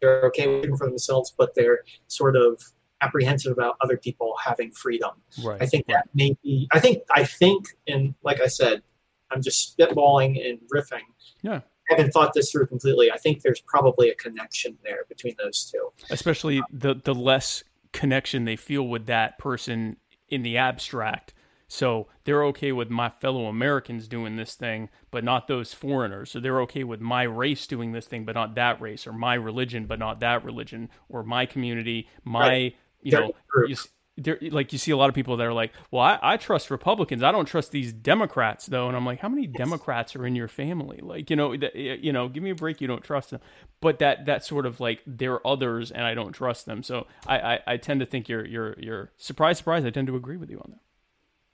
they're 0.00 0.22
okay 0.24 0.66
for 0.78 0.86
themselves, 0.86 1.34
but 1.36 1.54
they're 1.54 1.80
sort 2.08 2.34
of 2.34 2.62
apprehensive 3.02 3.52
about 3.52 3.76
other 3.82 3.98
people 3.98 4.34
having 4.42 4.72
freedom. 4.72 5.10
right. 5.44 5.60
I 5.60 5.66
think 5.66 5.86
that 5.88 6.08
may 6.14 6.34
be. 6.42 6.66
I 6.72 6.80
think. 6.80 7.02
I 7.14 7.24
think, 7.24 7.66
and 7.86 8.14
like 8.22 8.40
I 8.40 8.46
said, 8.46 8.82
I'm 9.30 9.42
just 9.42 9.76
spitballing 9.76 10.42
and 10.48 10.58
riffing. 10.74 11.04
Yeah. 11.42 11.60
I 11.90 11.96
haven't 11.96 12.12
thought 12.12 12.32
this 12.32 12.50
through 12.50 12.68
completely. 12.68 13.12
I 13.12 13.18
think 13.18 13.42
there's 13.42 13.60
probably 13.60 14.08
a 14.08 14.14
connection 14.14 14.78
there 14.82 15.04
between 15.10 15.34
those 15.38 15.70
two. 15.70 15.90
especially 16.08 16.62
the 16.72 16.94
the 16.94 17.14
less 17.14 17.62
connection 17.92 18.46
they 18.46 18.56
feel 18.56 18.88
with 18.88 19.04
that 19.06 19.38
person 19.38 19.98
in 20.30 20.42
the 20.42 20.56
abstract. 20.56 21.34
So 21.68 22.08
they're 22.24 22.44
okay 22.46 22.72
with 22.72 22.90
my 22.90 23.08
fellow 23.08 23.46
Americans 23.46 24.08
doing 24.08 24.36
this 24.36 24.54
thing, 24.54 24.90
but 25.10 25.24
not 25.24 25.48
those 25.48 25.74
foreigners. 25.74 26.30
So 26.30 26.40
they're 26.40 26.60
okay 26.62 26.84
with 26.84 27.00
my 27.00 27.22
race 27.24 27.66
doing 27.66 27.92
this 27.92 28.06
thing, 28.06 28.24
but 28.24 28.34
not 28.34 28.54
that 28.54 28.80
race, 28.80 29.06
or 29.06 29.12
my 29.12 29.34
religion, 29.34 29.86
but 29.86 29.98
not 29.98 30.20
that 30.20 30.44
religion, 30.44 30.90
or 31.08 31.22
my 31.22 31.46
community, 31.46 32.08
my 32.24 32.48
Right. 32.48 32.76
you 33.02 33.12
know, 33.12 33.32
you, 33.66 33.76
there, 34.16 34.38
like 34.42 34.72
you 34.72 34.78
see 34.78 34.92
a 34.92 34.96
lot 34.96 35.08
of 35.08 35.14
people 35.14 35.36
that 35.36 35.44
are 35.46 35.52
like, 35.52 35.72
well, 35.90 36.02
I, 36.02 36.18
I 36.22 36.36
trust 36.36 36.70
Republicans. 36.70 37.22
I 37.22 37.32
don't 37.32 37.46
trust 37.46 37.72
these 37.72 37.92
Democrats 37.92 38.66
though. 38.66 38.86
And 38.86 38.96
I'm 38.96 39.04
like, 39.04 39.18
how 39.20 39.28
many 39.28 39.46
Democrats 39.46 40.14
are 40.14 40.24
in 40.26 40.36
your 40.36 40.46
family? 40.48 41.00
Like, 41.02 41.30
you 41.30 41.36
know, 41.36 41.52
you 41.52 42.12
know, 42.12 42.28
give 42.28 42.42
me 42.42 42.50
a 42.50 42.54
break. 42.54 42.80
You 42.80 42.86
don't 42.86 43.02
trust 43.02 43.30
them, 43.30 43.40
but 43.80 43.98
that, 43.98 44.26
that 44.26 44.44
sort 44.44 44.66
of 44.66 44.78
like 44.80 45.00
there 45.06 45.32
are 45.34 45.46
others 45.46 45.90
and 45.90 46.04
I 46.04 46.14
don't 46.14 46.32
trust 46.32 46.66
them. 46.66 46.82
So 46.84 47.06
I, 47.26 47.38
I, 47.54 47.60
I 47.66 47.76
tend 47.76 48.00
to 48.00 48.06
think 48.06 48.28
you're, 48.28 48.46
you're, 48.46 48.76
you're 48.78 49.12
surprise, 49.16 49.58
surprise. 49.58 49.84
I 49.84 49.90
tend 49.90 50.06
to 50.06 50.16
agree 50.16 50.36
with 50.36 50.50
you 50.50 50.58
on 50.58 50.70
that. 50.70 50.80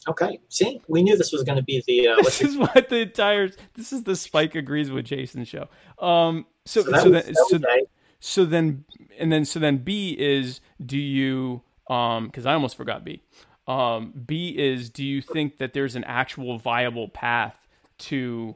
Okay. 0.09 0.41
See, 0.49 0.81
we 0.89 1.03
knew 1.03 1.17
this 1.17 1.33
was 1.33 1.43
going 1.43 1.57
to 1.57 1.63
be 1.63 1.83
the. 1.87 2.09
Uh, 2.09 2.17
This 2.23 2.41
is 2.41 2.57
what 2.57 2.89
the 2.89 3.01
entire, 3.01 3.51
this 3.75 3.93
is 3.93 4.03
the 4.05 4.17
Spike 4.17 4.55
agrees 4.55 4.91
with 4.91 5.05
Jason 5.05 5.45
show. 5.45 5.69
Um, 5.99 6.47
so, 6.65 6.83
so 6.83 6.91
that 6.91 7.03
so, 7.03 7.11
was- 7.11 7.25
then, 7.25 7.35
so, 7.35 7.57
A. 7.57 7.83
so 8.21 8.45
then 8.45 8.85
and 9.19 9.31
then 9.31 9.45
so 9.45 9.59
then 9.59 9.79
b 9.79 10.17
is 10.19 10.61
do 10.85 10.99
you 10.99 11.63
um 11.89 12.27
because 12.27 12.47
i 12.47 12.53
almost 12.55 12.77
forgot 12.77 13.05
b 13.05 13.23
um 13.67 14.13
b 14.27 14.51
is 14.57 14.91
do 14.91 15.05
you 15.05 15.21
think 15.23 15.59
that 15.59 15.73
there's 15.73 15.97
an 15.97 16.05
actual 16.05 16.59
viable 16.59 17.09
path 17.09 17.55
to 17.99 18.55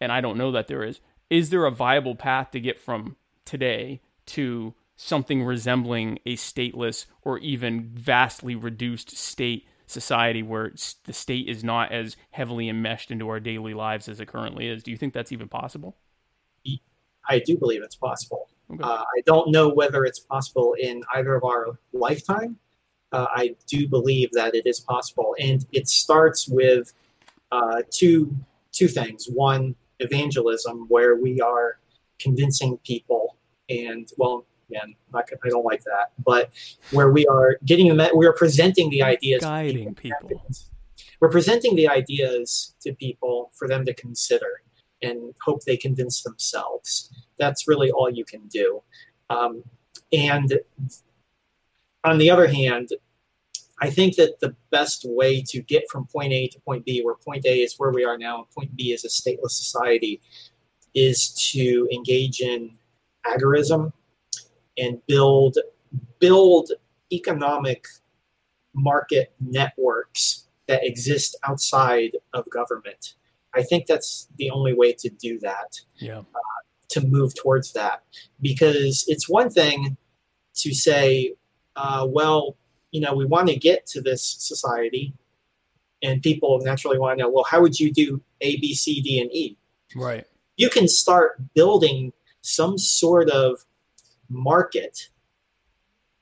and 0.00 0.12
i 0.12 0.20
don't 0.20 0.36
know 0.38 0.52
that 0.52 0.66
there 0.68 0.84
is 0.84 1.00
is 1.30 1.50
there 1.50 1.64
a 1.66 1.70
viable 1.70 2.14
path 2.14 2.50
to 2.50 2.60
get 2.60 2.78
from 2.78 3.16
today 3.44 4.00
to 4.26 4.74
something 4.96 5.42
resembling 5.42 6.18
a 6.26 6.36
stateless 6.36 7.06
or 7.22 7.38
even 7.38 7.90
vastly 7.94 8.54
reduced 8.54 9.16
state 9.16 9.66
society 9.92 10.42
where 10.42 10.72
the 11.04 11.12
state 11.12 11.48
is 11.48 11.62
not 11.62 11.92
as 11.92 12.16
heavily 12.30 12.68
enmeshed 12.68 13.10
into 13.10 13.28
our 13.28 13.40
daily 13.40 13.74
lives 13.74 14.08
as 14.08 14.20
it 14.20 14.26
currently 14.26 14.66
is 14.68 14.82
do 14.82 14.90
you 14.90 14.96
think 14.96 15.12
that's 15.12 15.32
even 15.32 15.48
possible 15.48 15.96
I 17.28 17.38
do 17.38 17.56
believe 17.56 17.82
it's 17.82 17.96
possible. 17.96 18.48
Okay. 18.72 18.82
Uh, 18.82 19.02
I 19.02 19.20
don't 19.26 19.50
know 19.50 19.68
whether 19.68 20.04
it's 20.04 20.20
possible 20.20 20.74
in 20.80 21.02
either 21.14 21.34
of 21.34 21.44
our 21.44 21.78
lifetime. 21.92 22.56
Uh, 23.12 23.26
I 23.30 23.54
do 23.66 23.86
believe 23.86 24.30
that 24.32 24.54
it 24.54 24.66
is 24.66 24.80
possible, 24.80 25.36
and 25.38 25.64
it 25.72 25.88
starts 25.88 26.48
with 26.48 26.92
uh, 27.50 27.82
two 27.90 28.34
two 28.72 28.88
things. 28.88 29.28
One, 29.30 29.74
evangelism, 30.00 30.86
where 30.88 31.16
we 31.16 31.40
are 31.40 31.78
convincing 32.18 32.78
people, 32.78 33.36
and 33.68 34.08
well, 34.16 34.46
not, 35.12 35.28
gonna- 35.28 35.40
I 35.44 35.48
don't 35.48 35.64
like 35.64 35.84
that, 35.84 36.12
but 36.24 36.50
where 36.90 37.10
we 37.10 37.26
are 37.26 37.58
getting 37.64 37.94
them, 37.94 38.08
we 38.16 38.26
are 38.26 38.32
presenting 38.32 38.90
the 38.90 39.02
ideas, 39.02 39.40
to 39.40 39.46
guiding 39.46 39.94
people 39.94 40.40
we're 41.20 41.30
presenting 41.30 41.76
the 41.76 41.88
ideas 41.88 42.74
to 42.80 42.92
people 42.94 43.52
for 43.54 43.68
them 43.68 43.84
to 43.84 43.94
consider 43.94 44.62
and 45.02 45.34
hope 45.44 45.62
they 45.64 45.76
convince 45.76 46.22
themselves. 46.22 47.10
That's 47.38 47.68
really 47.68 47.92
all 47.92 48.10
you 48.10 48.24
can 48.24 48.48
do. 48.48 48.82
Um, 49.30 49.62
and 50.12 50.58
on 52.02 52.18
the 52.18 52.28
other 52.28 52.48
hand, 52.48 52.88
I 53.80 53.90
think 53.90 54.16
that 54.16 54.40
the 54.40 54.56
best 54.70 55.04
way 55.08 55.42
to 55.48 55.62
get 55.62 55.84
from 55.90 56.06
point 56.06 56.32
A 56.32 56.48
to 56.48 56.60
point 56.60 56.84
B, 56.84 57.02
where 57.02 57.14
point 57.14 57.46
A 57.46 57.60
is 57.62 57.74
where 57.78 57.90
we 57.92 58.04
are 58.04 58.18
now 58.18 58.38
and 58.38 58.50
point 58.50 58.74
B 58.76 58.92
is 58.92 59.04
a 59.04 59.08
stateless 59.08 59.50
society, 59.50 60.20
is 60.94 61.32
to 61.52 61.88
engage 61.92 62.40
in 62.40 62.78
agorism 63.24 63.92
and 64.82 65.04
build 65.06 65.58
build 66.18 66.72
economic 67.12 67.86
market 68.74 69.34
networks 69.40 70.46
that 70.66 70.84
exist 70.84 71.36
outside 71.46 72.12
of 72.32 72.48
government. 72.50 73.14
I 73.54 73.62
think 73.62 73.86
that's 73.86 74.28
the 74.38 74.50
only 74.50 74.72
way 74.72 74.92
to 74.94 75.10
do 75.10 75.38
that, 75.40 75.80
yeah 75.96 76.22
to 76.92 77.00
move 77.00 77.34
towards 77.34 77.72
that. 77.72 78.02
Because 78.40 79.04
it's 79.08 79.28
one 79.28 79.50
thing 79.50 79.96
to 80.56 80.74
say, 80.74 81.34
uh, 81.74 82.06
well, 82.08 82.56
you 82.90 83.00
know, 83.00 83.14
we 83.14 83.24
want 83.24 83.48
to 83.48 83.56
get 83.56 83.86
to 83.86 84.00
this 84.00 84.24
society, 84.24 85.14
and 86.02 86.22
people 86.22 86.60
naturally 86.62 86.98
want 86.98 87.18
to 87.18 87.24
know, 87.24 87.30
well, 87.30 87.44
how 87.44 87.60
would 87.60 87.80
you 87.80 87.92
do 87.92 88.22
A, 88.40 88.58
B, 88.58 88.74
C, 88.74 89.00
D, 89.00 89.20
and 89.20 89.32
E? 89.32 89.56
Right. 89.96 90.26
You 90.56 90.68
can 90.68 90.88
start 90.88 91.40
building 91.54 92.12
some 92.42 92.76
sort 92.76 93.30
of 93.30 93.64
market 94.32 95.10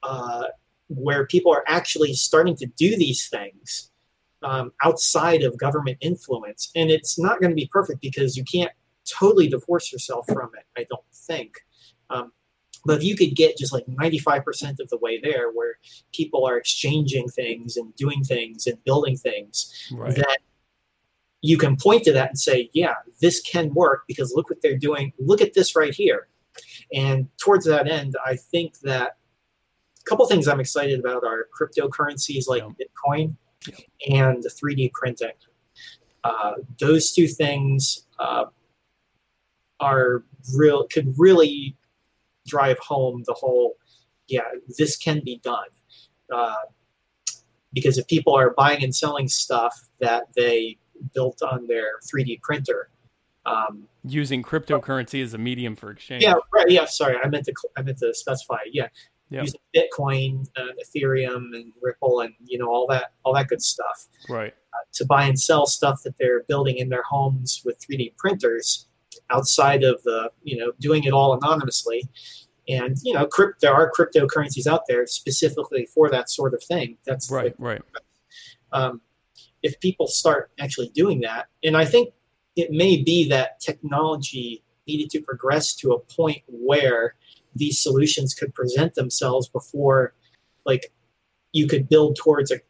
uh, 0.02 0.44
where 0.88 1.26
people 1.26 1.52
are 1.52 1.64
actually 1.66 2.12
starting 2.14 2.56
to 2.56 2.66
do 2.66 2.96
these 2.96 3.28
things 3.28 3.90
um, 4.42 4.72
outside 4.82 5.42
of 5.42 5.56
government 5.58 5.98
influence. 6.00 6.70
And 6.74 6.90
it's 6.90 7.18
not 7.18 7.40
going 7.40 7.50
to 7.50 7.56
be 7.56 7.68
perfect 7.72 8.00
because 8.00 8.36
you 8.36 8.44
can't 8.44 8.72
totally 9.08 9.48
divorce 9.48 9.92
yourself 9.92 10.26
from 10.26 10.50
it, 10.58 10.64
I 10.76 10.86
don't 10.90 11.04
think. 11.12 11.54
Um, 12.08 12.32
but 12.84 12.96
if 12.96 13.04
you 13.04 13.14
could 13.14 13.36
get 13.36 13.58
just 13.58 13.72
like 13.72 13.86
95% 13.86 14.80
of 14.80 14.88
the 14.88 14.96
way 14.96 15.20
there, 15.22 15.50
where 15.52 15.74
people 16.14 16.46
are 16.46 16.56
exchanging 16.56 17.28
things 17.28 17.76
and 17.76 17.94
doing 17.96 18.24
things 18.24 18.66
and 18.66 18.82
building 18.84 19.16
things, 19.16 19.88
Right. 19.92 20.16
that 20.16 20.38
you 21.42 21.58
can 21.58 21.76
point 21.76 22.04
to 22.04 22.12
that 22.12 22.30
and 22.30 22.38
say, 22.38 22.70
yeah, 22.72 22.94
this 23.20 23.40
can 23.40 23.72
work 23.74 24.04
because 24.06 24.32
look 24.34 24.50
what 24.50 24.62
they're 24.62 24.78
doing. 24.78 25.12
Look 25.18 25.40
at 25.40 25.54
this 25.54 25.76
right 25.76 25.94
here. 25.94 26.28
And 26.92 27.28
towards 27.38 27.66
that 27.66 27.88
end, 27.88 28.16
I 28.24 28.36
think 28.36 28.78
that 28.80 29.16
a 30.00 30.04
couple 30.04 30.26
things 30.26 30.48
I'm 30.48 30.60
excited 30.60 31.00
about 31.00 31.24
are 31.24 31.46
cryptocurrencies 31.58 32.48
like 32.48 32.62
Yeah. 32.62 32.86
Bitcoin 32.86 33.36
and 34.08 34.42
3D 34.42 34.92
printing. 34.92 35.32
Uh, 36.24 36.52
those 36.78 37.12
two 37.12 37.26
things 37.26 38.06
uh, 38.18 38.44
are 39.80 40.24
real 40.54 40.86
could 40.86 41.14
really 41.18 41.76
drive 42.46 42.78
home 42.78 43.22
the 43.26 43.34
whole 43.34 43.76
yeah 44.28 44.42
this 44.78 44.96
can 44.96 45.20
be 45.24 45.40
done 45.42 45.68
uh, 46.34 46.54
because 47.72 47.98
if 47.98 48.06
people 48.06 48.34
are 48.34 48.50
buying 48.50 48.82
and 48.82 48.94
selling 48.94 49.28
stuff 49.28 49.88
that 50.00 50.24
they 50.36 50.76
built 51.14 51.42
on 51.42 51.66
their 51.66 51.98
3d 52.12 52.40
printer 52.42 52.90
um, 53.46 53.84
Using 54.04 54.42
cryptocurrency 54.42 55.22
as 55.22 55.34
a 55.34 55.38
medium 55.38 55.76
for 55.76 55.90
exchange. 55.90 56.22
yeah 56.22 56.34
right 56.52 56.70
yeah 56.70 56.84
sorry 56.84 57.16
i 57.22 57.28
meant 57.28 57.44
to 57.46 57.54
i 57.76 57.82
meant 57.82 57.98
to 57.98 58.12
specify 58.14 58.58
yeah 58.72 58.88
Yeah. 59.30 59.42
using 59.42 59.60
bitcoin 59.74 60.46
uh, 60.56 60.72
ethereum 60.84 61.54
and 61.54 61.72
ripple 61.80 62.20
and 62.20 62.34
you 62.44 62.58
know 62.58 62.68
all 62.68 62.86
that 62.88 63.12
all 63.24 63.32
that 63.34 63.48
good 63.48 63.62
stuff 63.62 64.08
Right. 64.28 64.54
to 64.92 65.04
buy 65.06 65.24
and 65.24 65.38
sell 65.38 65.66
stuff 65.66 66.02
that 66.04 66.16
they're 66.18 66.42
building 66.44 66.76
in 66.78 66.88
their 66.90 67.02
homes 67.04 67.62
with 67.64 67.78
3D 67.80 68.16
printers 68.16 68.86
outside 69.30 69.82
of 69.84 70.02
the, 70.04 70.30
you 70.42 70.56
know, 70.56 70.72
doing 70.80 71.04
it 71.04 71.12
all 71.12 71.34
anonymously. 71.34 72.08
And, 72.68 72.96
you 73.02 73.12
know, 73.14 73.26
crypt, 73.26 73.60
there 73.60 73.72
are 73.72 73.90
cryptocurrencies 73.90 74.66
out 74.66 74.82
there 74.88 75.06
specifically 75.06 75.86
for 75.86 76.08
that 76.10 76.30
sort 76.30 76.52
of 76.54 76.62
thing. 76.62 76.96
That's 77.06 77.30
Right. 77.30 77.54
Right. 77.58 77.82
um, 78.72 79.00
if 79.62 79.78
people 79.80 80.06
start 80.06 80.50
actually 80.58 80.88
doing 80.90 81.20
that, 81.20 81.46
and 81.62 81.76
I 81.76 81.84
think 81.84 82.12
it 82.56 82.70
may 82.70 83.02
be 83.02 83.28
that 83.28 83.60
technology 83.60 84.62
needed 84.86 85.10
to 85.10 85.20
progress 85.20 85.74
to 85.76 85.92
a 85.92 85.98
point 85.98 86.42
where 86.46 87.14
these 87.54 87.80
solutions 87.80 88.34
could 88.34 88.54
present 88.54 88.94
themselves 88.94 89.48
before, 89.48 90.14
like, 90.64 90.92
you 91.52 91.66
could 91.66 91.88
build 91.88 92.16
towards 92.16 92.50
a 92.50 92.60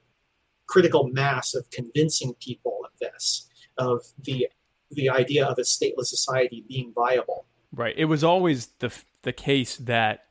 critical 0.66 1.09
mass 1.09 1.55
of 1.55 1.69
convincing 1.70 2.35
people 2.40 2.78
of 2.85 2.90
this, 3.01 3.48
of 3.77 4.07
the 4.23 4.48
the 4.93 5.09
idea 5.09 5.47
of 5.47 5.57
a 5.59 5.62
stateless 5.62 6.07
society 6.07 6.65
being 6.69 6.93
viable. 6.93 7.47
Right. 7.73 7.94
It 7.97 8.07
was 8.07 8.24
always 8.24 8.69
the 8.78 8.93
the 9.23 9.32
case 9.32 9.77
that 9.77 10.24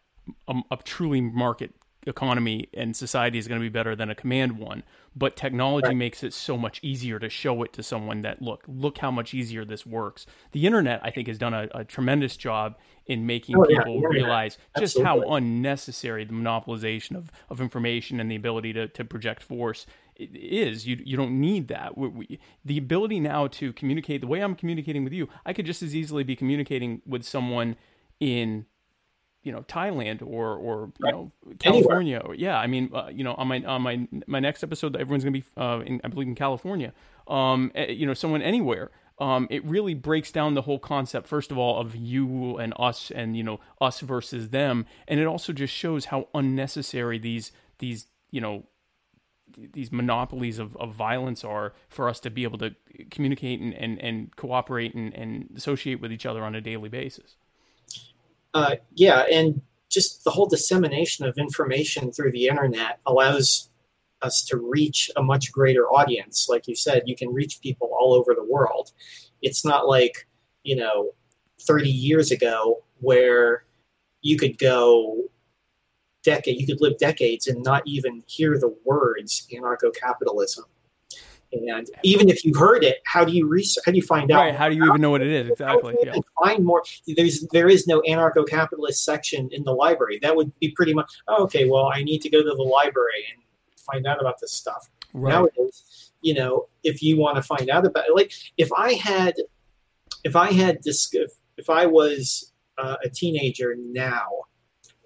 a, 0.48 0.62
a 0.72 0.78
truly 0.78 1.22
market 1.22 1.74
economy 2.08 2.68
and 2.74 2.96
society 2.96 3.38
is 3.38 3.48
going 3.48 3.60
to 3.60 3.64
be 3.64 3.70
better 3.70 3.96
than 3.96 4.10
a 4.10 4.16
command 4.16 4.58
one, 4.58 4.84
but 5.16 5.36
technology 5.36 5.88
Right. 5.90 5.98
makes 5.98 6.24
it 6.24 6.34
so 6.34 6.58
much 6.58 6.80
easier 6.82 7.20
to 7.20 7.30
show 7.30 7.62
it 7.64 7.74
to 7.74 7.84
someone 7.84 8.22
that 8.22 8.42
look, 8.42 8.64
look 8.68 8.98
how 9.00 9.12
much 9.12 9.34
easier 9.34 9.66
this 9.66 9.86
works. 9.86 10.26
The 10.54 10.66
internet, 10.66 11.02
I 11.04 11.12
think, 11.12 11.28
has 11.28 11.38
done 11.38 11.54
a, 11.54 11.68
a 11.76 11.84
tremendous 11.84 12.38
job 12.38 12.78
in 13.08 13.26
making 13.26 13.58
Oh, 13.58 13.66
people 13.66 13.84
the 13.86 13.92
internet. 13.96 14.12
realize 14.24 14.58
just 14.78 15.00
how 15.02 15.22
unnecessary 15.22 16.24
the 16.24 16.34
monopolization 16.34 17.16
of, 17.18 17.32
of 17.50 17.60
information 17.60 18.20
and 18.20 18.32
the 18.32 18.36
ability 18.36 18.72
to, 18.74 18.88
to 18.88 19.04
project 19.04 19.44
force 19.44 19.86
is. 20.16 20.88
You 20.88 21.02
you 21.04 21.18
don't 21.18 21.40
need 21.40 21.68
that. 21.70 21.98
We, 21.98 22.08
we, 22.08 22.40
the 22.66 22.78
ability 22.78 23.20
now 23.20 23.48
to 23.48 23.74
communicate 23.74 24.22
the 24.22 24.28
way 24.28 24.42
I'm 24.42 24.56
communicating 24.56 25.04
with 25.04 25.14
you, 25.14 25.28
I 25.46 25.54
could 25.54 25.66
just 25.66 25.82
as 25.82 25.96
easily 25.96 26.24
be 26.24 26.36
communicating 26.36 27.02
with 27.06 27.24
someone 27.24 27.76
in 28.20 28.66
you 29.44 29.52
know 29.52 29.62
Thailand 29.62 30.22
or 30.22 30.56
or 30.56 30.92
you 31.00 31.12
know 31.12 31.32
California. 31.60 32.22
Or 32.24 32.36
yeah 32.36 32.58
I 32.58 32.68
mean 32.68 32.92
uh, 32.94 33.10
you 33.12 33.24
know 33.24 33.34
on 33.36 33.48
my 33.48 33.64
on 33.64 33.82
my 33.82 34.08
my 34.28 34.40
next 34.40 34.64
episode 34.64 34.96
everyone's 34.96 35.24
gonna 35.24 35.32
be 35.32 35.44
uh, 35.58 35.82
in, 35.86 36.02
I 36.04 36.08
believe 36.08 36.28
in 36.28 36.36
California. 36.36 36.94
Um 37.28 37.72
eh, 37.76 37.92
you 37.92 38.06
know 38.06 38.14
someone 38.14 38.42
anywhere. 38.42 38.92
Um 39.20 39.48
it 39.50 39.64
really 39.66 39.94
breaks 39.94 40.32
down 40.32 40.54
the 40.56 40.64
whole 40.64 40.80
concept 40.80 41.28
first 41.28 41.52
of 41.52 41.58
all 41.58 41.80
of 41.80 41.96
you 41.96 42.58
and 42.58 42.74
us 42.78 43.12
and 43.12 43.38
you 43.38 43.44
know 43.44 43.60
us 43.80 44.02
versus 44.02 44.50
them. 44.50 44.86
And 45.08 45.20
it 45.20 45.26
also 45.26 45.54
just 45.54 45.74
shows 45.74 46.06
how 46.06 46.28
unnecessary 46.34 47.18
these 47.18 47.52
these 47.80 48.08
you 48.32 48.42
know 48.42 48.66
these 49.58 49.92
monopolies 49.92 50.60
of, 50.60 50.76
of 50.78 50.94
violence 50.94 51.44
are 51.44 51.74
for 51.88 52.08
us 52.08 52.20
to 52.22 52.30
be 52.30 52.44
able 52.44 52.58
to 52.60 52.76
communicate 53.10 53.60
and, 53.60 53.74
and, 53.74 54.00
and 54.00 54.36
cooperate 54.36 54.94
and, 54.94 55.14
and 55.14 55.50
associate 55.56 56.00
with 56.00 56.12
each 56.12 56.26
other 56.26 56.44
on 56.44 56.56
a 56.56 56.62
daily 56.62 56.90
basis. 56.90 57.36
Uh, 58.54 58.76
yeah, 58.94 59.26
and 59.32 59.62
just 59.90 60.24
the 60.24 60.32
whole 60.32 60.48
dissemination 60.48 61.26
of 61.26 61.38
information 61.38 62.12
through 62.12 62.32
the 62.32 62.48
internet 62.48 63.00
allows 63.06 63.70
us 64.22 64.44
to 64.46 64.58
reach 64.58 65.10
a 65.16 65.24
much 65.24 65.52
greater 65.52 65.88
audience. 65.88 66.48
Like 66.50 66.68
you 66.68 66.76
said, 66.76 67.04
you 67.06 67.16
can 67.16 67.34
reach 67.34 67.62
people 67.62 67.90
all 67.98 68.14
over 68.14 68.34
the 68.34 68.44
world. 68.44 68.92
It's 69.42 69.66
not 69.66 69.88
like, 69.88 70.28
you 70.64 70.76
know, 70.76 71.12
30 71.62 71.90
years 71.90 72.32
ago 72.32 72.84
where 73.00 73.64
you 74.22 74.38
could 74.38 74.58
go 74.58 75.30
decade 76.24 76.60
you 76.60 76.68
could 76.68 76.82
live 76.82 76.98
decades 76.98 77.48
and 77.48 77.64
not 77.64 77.82
even 77.86 78.24
hear 78.28 78.60
the 78.60 78.76
words 78.84 79.48
anarcho-capitalism. 79.54 80.66
And 81.52 81.90
even 82.04 82.30
if 82.30 82.46
you 82.46 82.54
heard 82.54 82.84
it, 82.84 83.00
how 83.06 83.26
do 83.26 83.32
you 83.32 83.48
research, 83.48 83.84
how 83.86 83.92
do 83.92 83.98
you 83.98 84.04
find 84.04 84.32
out? 84.32 84.40
Right. 84.40 84.56
How 84.56 84.70
do 84.70 84.76
you 84.76 84.86
even 84.86 85.02
know 85.02 85.10
what 85.10 85.22
it 85.22 85.32
is? 85.32 85.50
Exactly. 85.50 85.96
Yeah. 86.04 86.14
find 86.44 86.64
more. 86.64 86.84
There's 87.08 87.48
there 87.52 87.68
is 87.68 87.88
no 87.88 88.02
anarcho-capitalist 88.02 89.04
section 89.04 89.50
in 89.52 89.64
the 89.64 89.74
library. 89.74 90.20
That 90.22 90.36
would 90.36 90.58
be 90.60 90.72
pretty 90.72 90.94
much 90.94 91.12
oh, 91.28 91.44
okay. 91.44 91.68
Well, 91.68 91.92
I 91.94 92.04
need 92.04 92.22
to 92.22 92.30
go 92.30 92.44
to 92.44 92.50
the 92.50 92.64
library 92.64 93.26
and 93.34 93.44
find 93.78 94.06
out 94.06 94.20
about 94.20 94.40
this 94.40 94.54
stuff. 94.54 94.90
Right. 95.14 95.32
Nowadays, 95.32 96.12
you 96.22 96.34
know, 96.34 96.68
if 96.84 97.02
you 97.02 97.18
want 97.18 97.38
to 97.38 97.42
find 97.42 97.70
out 97.70 97.86
about 97.86 98.06
it, 98.08 98.16
like 98.16 98.32
if 98.58 98.72
I 98.74 98.94
had 98.94 99.34
if 100.24 100.36
I 100.36 100.52
had 100.52 100.80
this 100.84 101.10
if, 101.14 101.32
if 101.58 101.70
I 101.70 101.86
was 101.86 102.52
uh, 102.78 102.98
a 103.04 103.10
teenager 103.10 103.76
now 103.78 104.28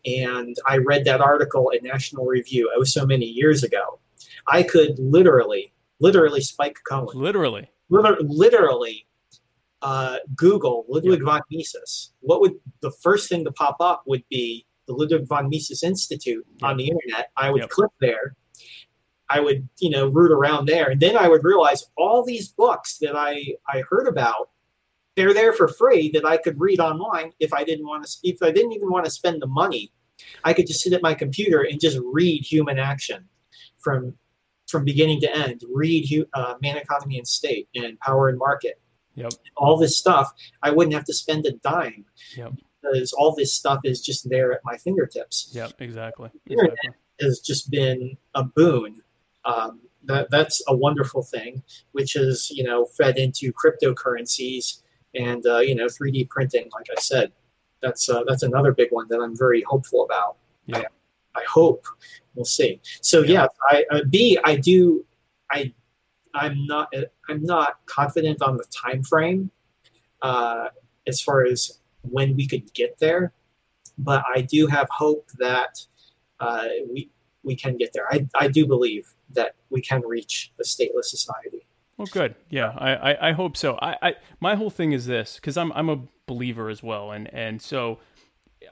and 0.05 0.55
I 0.67 0.77
read 0.77 1.05
that 1.05 1.21
article 1.21 1.69
in 1.69 1.83
National 1.83 2.25
Review 2.25 2.69
oh 2.75 2.83
so 2.83 3.05
many 3.05 3.25
years 3.25 3.63
ago, 3.63 3.99
I 4.47 4.63
could 4.63 4.99
literally 4.99 5.72
literally 6.03 6.41
Spike 6.41 6.77
Cohen 6.89 7.07
Literally. 7.27 7.69
liter- 7.89 8.17
literally 8.21 9.07
uh, 9.81 10.17
Google 10.35 10.85
Ludwig 10.87 11.23
von 11.23 11.41
Mises, 11.51 12.13
what 12.21 12.39
would 12.41 12.53
the 12.81 12.91
first 13.05 13.27
thing 13.29 13.43
to 13.45 13.51
pop 13.51 13.77
up 13.79 14.03
would 14.05 14.23
be 14.29 14.65
the 14.87 14.93
Ludwig 14.93 15.27
von 15.27 15.49
Mises 15.49 15.81
Institute 15.83 16.45
on 16.61 16.77
the 16.77 16.87
internet. 16.87 17.31
I 17.37 17.49
would 17.51 17.61
Yep. 17.63 17.69
click 17.69 17.91
there. 18.01 18.35
I 19.29 19.39
would, 19.39 19.67
you 19.79 19.89
know, 19.89 20.07
root 20.07 20.31
around 20.31 20.67
there, 20.67 20.89
and 20.91 20.99
then 21.01 21.15
I 21.17 21.27
would 21.29 21.43
realize 21.43 21.81
all 21.97 22.23
these 22.23 22.49
books 22.49 22.97
that 22.99 23.15
I 23.15 23.55
I 23.75 23.81
heard 23.89 24.07
about, 24.07 24.49
they're 25.15 25.33
there 25.33 25.53
for 25.53 25.67
free 25.69 26.11
that 26.15 26.25
I 26.25 26.35
could 26.37 26.59
read 26.59 26.79
online 26.79 27.31
if 27.39 27.51
I 27.53 27.63
didn't 27.63 27.87
want 27.87 28.03
to. 28.05 28.11
If 28.23 28.43
I 28.43 28.51
didn't 28.51 28.73
even 28.73 28.89
want 28.91 29.05
to 29.05 29.11
spend 29.19 29.41
the 29.41 29.47
money, 29.63 29.91
I 30.43 30.51
could 30.53 30.67
just 30.67 30.81
sit 30.83 30.93
at 30.93 31.01
my 31.01 31.13
computer 31.23 31.61
and 31.69 31.79
just 31.79 31.97
read 32.19 32.43
Human 32.43 32.77
Action 32.77 33.27
from 33.79 34.15
from 34.73 34.83
beginning 34.83 35.21
to 35.21 35.31
end. 35.33 35.63
Read 35.71 36.25
uh, 36.33 36.55
Man, 36.59 36.77
Economy, 36.77 37.19
and 37.19 37.27
State 37.27 37.69
and 37.75 37.97
Power 37.99 38.27
and 38.27 38.39
Market. 38.39 38.81
Yep. 39.13 39.33
All 39.55 39.77
this 39.77 39.95
stuff, 39.95 40.33
I 40.63 40.71
wouldn't 40.71 40.95
have 40.95 41.05
to 41.05 41.13
spend 41.13 41.45
a 41.45 41.51
dime 41.51 42.05
Yep. 42.35 42.53
because 42.81 43.13
all 43.13 43.35
this 43.35 43.53
stuff 43.53 43.81
is 43.83 44.01
just 44.01 44.27
there 44.27 44.51
at 44.51 44.61
my 44.63 44.75
fingertips. 44.77 45.51
Yep. 45.53 45.73
Exactly. 45.79 46.31
Internet. 46.49 46.71
Exactly. 46.73 46.99
Has 47.21 47.39
just 47.39 47.69
been 47.69 48.17
a 48.33 48.43
boon. 48.43 49.03
Um, 49.45 49.81
that 50.05 50.31
that's 50.31 50.63
a 50.67 50.75
wonderful 50.75 51.21
thing, 51.21 51.61
which 51.91 52.15
is 52.15 52.49
you 52.49 52.63
know 52.63 52.85
fed 52.85 53.17
into 53.17 53.53
cryptocurrencies 53.53 54.81
and 55.13 55.45
uh, 55.45 55.59
you 55.59 55.75
know 55.75 55.85
3D 55.85 56.27
printing. 56.29 56.69
Like 56.73 56.87
I 56.97 56.99
said, 56.99 57.31
that's 57.83 58.09
uh, 58.09 58.23
that's 58.27 58.41
another 58.41 58.73
big 58.73 58.91
one 58.91 59.07
that 59.09 59.19
I'm 59.19 59.37
very 59.37 59.61
hopeful 59.61 60.03
about. 60.03 60.37
Yeah. 60.65 60.79
I, 61.35 61.41
I 61.41 61.43
hope 61.47 61.85
we'll 62.35 62.45
see. 62.45 62.81
So 63.01 63.21
yeah, 63.21 63.47
I 63.69 63.85
uh, 63.91 64.01
B 64.09 64.37
I 64.43 64.55
do 64.55 65.05
I 65.49 65.73
I'm 66.33 66.65
not 66.65 66.93
I'm 67.29 67.43
not 67.43 67.85
confident 67.85 68.41
on 68.41 68.57
the 68.57 68.65
time 68.65 69.03
frame 69.03 69.51
uh, 70.21 70.69
as 71.07 71.21
far 71.21 71.45
as 71.45 71.79
when 72.01 72.35
we 72.35 72.47
could 72.47 72.73
get 72.73 72.97
there, 72.99 73.33
but 73.97 74.23
I 74.35 74.41
do 74.41 74.67
have 74.67 74.87
hope 74.89 75.29
that 75.39 75.85
uh, 76.39 76.67
we 76.89 77.09
we 77.43 77.55
can 77.55 77.77
get 77.77 77.91
there. 77.93 78.11
I, 78.11 78.27
I 78.35 78.47
do 78.47 78.65
believe 78.65 79.13
that 79.31 79.55
we 79.69 79.81
can 79.81 80.01
reach 80.01 80.51
a 80.59 80.63
stateless 80.63 81.05
society. 81.05 81.65
Well, 81.97 82.07
good. 82.11 82.35
Yeah, 82.49 82.73
I, 82.77 82.93
I, 82.93 83.29
I 83.29 83.31
hope 83.33 83.55
so. 83.55 83.77
I, 83.81 83.97
I 84.01 84.15
my 84.39 84.55
whole 84.55 84.69
thing 84.69 84.93
is 84.93 85.05
this 85.05 85.35
because 85.35 85.57
I'm 85.57 85.71
I'm 85.73 85.89
a 85.89 85.99
believer 86.25 86.69
as 86.69 86.81
well, 86.81 87.11
and 87.11 87.31
and 87.33 87.61
so 87.61 87.99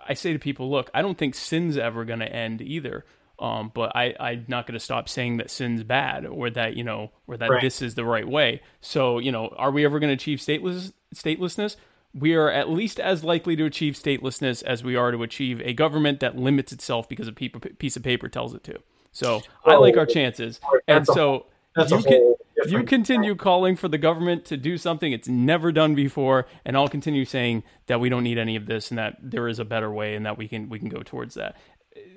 I 0.07 0.13
say 0.13 0.33
to 0.33 0.39
people, 0.39 0.71
look, 0.71 0.89
I 0.93 1.01
don't 1.01 1.17
think 1.17 1.35
sin's 1.35 1.77
ever 1.77 2.05
going 2.05 2.19
to 2.19 2.31
end 2.31 2.61
either. 2.61 3.05
Um, 3.41 3.71
but 3.73 3.95
I, 3.95 4.13
I'm 4.19 4.45
not 4.47 4.67
going 4.67 4.73
to 4.75 4.79
stop 4.79 5.09
saying 5.09 5.37
that 5.37 5.49
sin's 5.49 5.83
bad 5.83 6.27
or 6.27 6.51
that, 6.51 6.75
you 6.77 6.83
know, 6.83 7.11
or 7.25 7.37
that 7.37 7.49
Right. 7.49 7.61
this 7.61 7.81
is 7.81 7.95
the 7.95 8.05
right 8.05 8.27
way. 8.27 8.61
So, 8.81 9.17
you 9.17 9.31
know, 9.31 9.47
are 9.57 9.71
we 9.71 9.83
ever 9.83 9.99
going 9.99 10.09
to 10.09 10.13
achieve 10.13 10.37
stateless, 10.37 10.93
statelessness? 11.15 11.75
We 12.13 12.35
are 12.35 12.49
at 12.51 12.69
least 12.69 12.99
as 12.99 13.23
likely 13.23 13.55
to 13.55 13.65
achieve 13.65 13.95
statelessness 13.95 14.61
as 14.63 14.83
we 14.83 14.95
are 14.95 15.11
to 15.11 15.23
achieve 15.23 15.59
a 15.65 15.73
government 15.73 16.19
that 16.19 16.37
limits 16.37 16.71
itself 16.71 17.09
because 17.09 17.27
a 17.27 17.33
piece 17.33 17.95
of 17.95 18.03
paper 18.03 18.27
tells 18.29 18.53
it 18.53 18.63
to. 18.65 18.77
So 19.11 19.41
I 19.65 19.75
like 19.75 19.97
our 19.97 20.05
chances. 20.05 20.59
And 20.87 21.03
a- 21.03 21.13
so 21.13 21.47
That's 21.75 21.91
you 21.91 22.03
can, 22.03 22.35
you 22.67 22.83
continue 22.83 23.33
calling 23.35 23.75
for 23.75 23.87
the 23.87 23.97
government 23.97 24.45
to 24.45 24.57
do 24.57 24.77
something 24.77 25.11
it's 25.13 25.27
never 25.27 25.71
done 25.71 25.95
before, 25.95 26.45
and 26.65 26.77
I'll 26.77 26.89
continue 26.89 27.25
saying 27.25 27.63
that 27.87 27.99
we 27.99 28.09
don't 28.09 28.23
need 28.23 28.37
any 28.37 28.55
of 28.55 28.67
this 28.67 28.91
and 28.91 28.97
that 28.99 29.17
there 29.21 29.47
is 29.47 29.57
a 29.57 29.65
better 29.65 29.89
way 29.91 30.13
and 30.15 30.25
that 30.25 30.37
we 30.37 30.47
can 30.47 30.69
we 30.69 30.77
can 30.79 30.89
go 30.89 31.01
towards 31.01 31.33
that. 31.35 31.55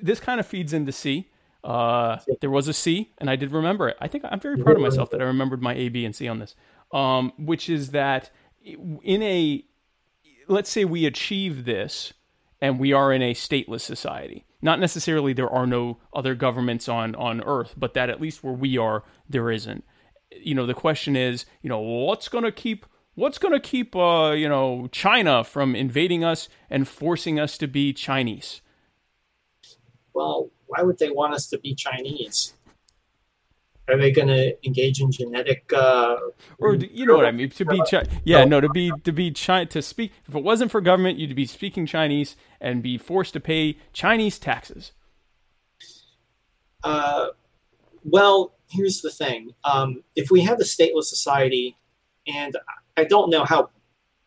This 0.03 0.21
kind 0.21 0.41
of 0.41 0.47
feeds 0.47 0.73
into 0.73 0.93
C. 0.93 1.31
Uh, 1.63 2.19
there 2.41 2.51
was 2.51 2.69
a 2.69 2.75
C, 2.75 3.13
and 3.19 3.31
I 3.31 3.37
did 3.37 3.51
remember 3.51 3.89
it. 3.89 3.97
I 4.01 4.09
think 4.09 4.25
I'm 4.31 4.41
very 4.41 4.59
proud 4.59 4.77
of 4.77 4.83
myself 4.83 5.11
that 5.11 5.23
I 5.23 5.25
remembered 5.25 5.63
my 5.63 5.75
A, 5.75 5.89
B, 5.89 6.05
and 6.05 6.15
C 6.15 6.29
on 6.29 6.39
this. 6.39 6.55
Um, 6.93 7.33
which 7.39 7.69
is 7.69 7.91
that 7.91 8.31
in 8.65 9.23
a 9.23 9.65
let's 10.49 10.71
say 10.71 10.85
we 10.85 11.07
achieve 11.07 11.65
this 11.65 12.13
and 12.61 12.79
we 12.79 12.93
are 12.93 13.13
in 13.13 13.23
a 13.23 13.35
stateless 13.35 13.81
society. 13.81 14.45
Not 14.63 14.81
necessarily 14.81 15.33
there 15.33 15.51
are 15.51 15.67
no 15.67 15.99
other 16.15 16.35
governments 16.35 16.89
on 16.89 17.15
on 17.15 17.43
earth, 17.43 17.75
but 17.77 17.95
that 17.95 18.11
at 18.11 18.21
least 18.21 18.43
where 18.43 18.55
we 18.55 18.79
are 18.79 19.05
there 19.29 19.51
isn't. 19.51 19.85
You 20.31 20.55
know, 20.55 20.67
the 20.67 20.75
question 20.75 21.17
is, 21.17 21.47
you 21.63 21.69
know, 21.69 21.81
what's 21.81 22.29
going 22.29 22.45
to 22.45 22.53
keep 22.53 22.87
what's 23.15 23.39
going 23.39 23.53
to 23.53 23.61
keep 23.61 23.95
uh, 23.95 24.33
you 24.33 24.49
know, 24.49 24.89
China 24.93 25.45
from 25.45 25.75
invading 25.75 26.25
us 26.25 26.49
and 26.71 26.89
forcing 26.89 27.39
us 27.39 27.59
to 27.59 27.67
be 27.67 27.93
Chinese? 27.93 28.61
Well, 30.15 30.51
why 30.67 30.83
would 30.83 30.99
they 30.99 31.11
want 31.11 31.35
us 31.35 31.47
to 31.49 31.59
be 31.59 31.75
Chinese? 31.75 32.55
Are 33.87 33.99
they 33.99 34.13
going 34.13 34.29
to 34.29 34.57
engage 34.67 35.01
in 35.01 35.13
genetic? 35.13 35.71
Uh, 35.71 36.17
Or 36.59 36.75
you 36.75 37.05
know 37.05 37.17
what 37.17 37.27
I 37.27 37.33
mean? 37.33 37.51
To 37.51 37.67
be 37.67 37.83
chi- 37.83 38.07
yeah, 38.25 38.45
no, 38.47 38.59
to 38.61 38.69
be 38.71 38.91
to 39.03 39.13
be 39.13 39.31
chi- 39.31 39.67
to 39.67 39.83
speak 39.83 40.13
if 40.27 40.35
it 40.35 40.43
wasn't 40.43 40.71
for 40.71 40.81
government, 40.81 41.19
you'd 41.19 41.37
be 41.37 41.45
speaking 41.45 41.85
Chinese 41.85 42.35
and 42.63 42.83
be 42.83 42.97
forced 42.97 43.35
to 43.35 43.41
pay 43.41 43.77
Chinese 43.93 44.39
taxes. 44.39 44.93
Uh, 46.83 47.29
well, 48.05 48.55
here's 48.71 49.03
the 49.03 49.11
thing. 49.11 49.55
Um, 49.65 50.03
if 50.17 50.31
we 50.31 50.41
have 50.43 50.61
a 50.61 50.65
stateless 50.65 51.05
society, 51.05 51.77
and 52.27 52.57
I 52.97 53.05
don't 53.05 53.29
know 53.29 53.45
how 53.45 53.69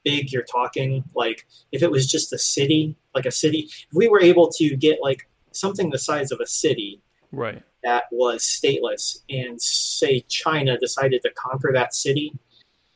big 0.04 0.32
you're 0.32 0.44
talking, 0.44 1.04
like 1.16 1.48
if 1.72 1.82
it 1.82 1.90
was 1.90 2.06
just 2.06 2.32
a 2.32 2.38
city, 2.38 2.96
like 3.16 3.26
a 3.26 3.32
city, 3.32 3.70
if 3.70 3.88
we 3.94 4.08
were 4.08 4.22
able 4.22 4.50
to 4.52 4.76
get 4.76 5.00
like 5.02 5.28
something 5.52 5.90
the 5.90 6.00
size 6.00 6.32
of 6.32 6.40
a 6.40 6.46
city 6.48 7.02
Right. 7.32 7.62
that 7.84 8.06
was 8.12 8.42
stateless, 8.44 9.20
and 9.30 9.62
say 9.62 10.22
China 10.30 10.78
decided 10.78 11.22
to 11.24 11.30
conquer 11.32 11.72
that 11.74 11.94
city, 11.94 12.34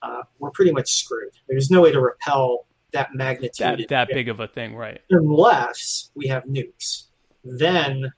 uh, 0.01 0.23
we're 0.39 0.51
pretty 0.51 0.71
much 0.71 0.93
screwed. 0.93 1.33
There's 1.47 1.69
no 1.69 1.81
way 1.81 1.91
to 1.91 1.99
repel 2.01 2.65
that 2.93 3.13
magnitude 3.13 3.79
That 3.79 3.87
that 3.89 4.07
big 4.09 4.29
of 4.29 4.39
a 4.39 4.47
thing, 4.47 4.75
right? 4.75 4.99
unless 5.09 6.11
we 6.15 6.27
have 6.27 6.43
nukes. 6.45 7.05
Then, 7.43 8.11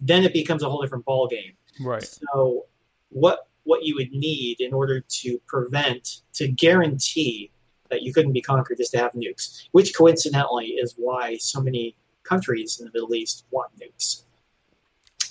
then 0.00 0.24
it 0.24 0.32
becomes 0.32 0.62
a 0.62 0.68
whole 0.68 0.80
different 0.82 1.04
ball 1.04 1.26
game. 1.28 1.52
Right. 1.80 2.02
So, 2.32 2.66
what 3.10 3.48
what 3.64 3.82
you 3.84 3.94
would 3.94 4.12
need 4.12 4.60
in 4.60 4.74
order 4.74 5.00
to 5.00 5.38
prevent, 5.46 6.20
to 6.34 6.46
guarantee 6.48 7.50
that 7.90 8.02
you 8.02 8.12
couldn't 8.12 8.32
be 8.32 8.42
conquered, 8.42 8.78
is 8.80 8.90
to 8.90 8.98
have 8.98 9.12
nukes. 9.12 9.68
Which 9.72 9.94
coincidentally 9.94 10.66
is 10.66 10.94
why 10.98 11.36
so 11.38 11.60
many 11.62 11.96
countries 12.24 12.78
in 12.80 12.86
the 12.86 12.90
Middle 12.92 13.14
East 13.14 13.44
want 13.50 13.70
nukes. 13.78 14.22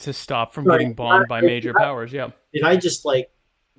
To 0.02 0.14
stop 0.14 0.54
from 0.54 0.66
Right. 0.66 0.80
getting 0.80 0.94
bombed 0.94 1.28
by 1.28 1.42
major 1.42 1.74
I- 1.78 1.84
powers, 1.84 2.12
yeah. 2.14 2.30
Did 2.54 2.64
I 2.64 2.76
just 2.76 3.06
like 3.06 3.30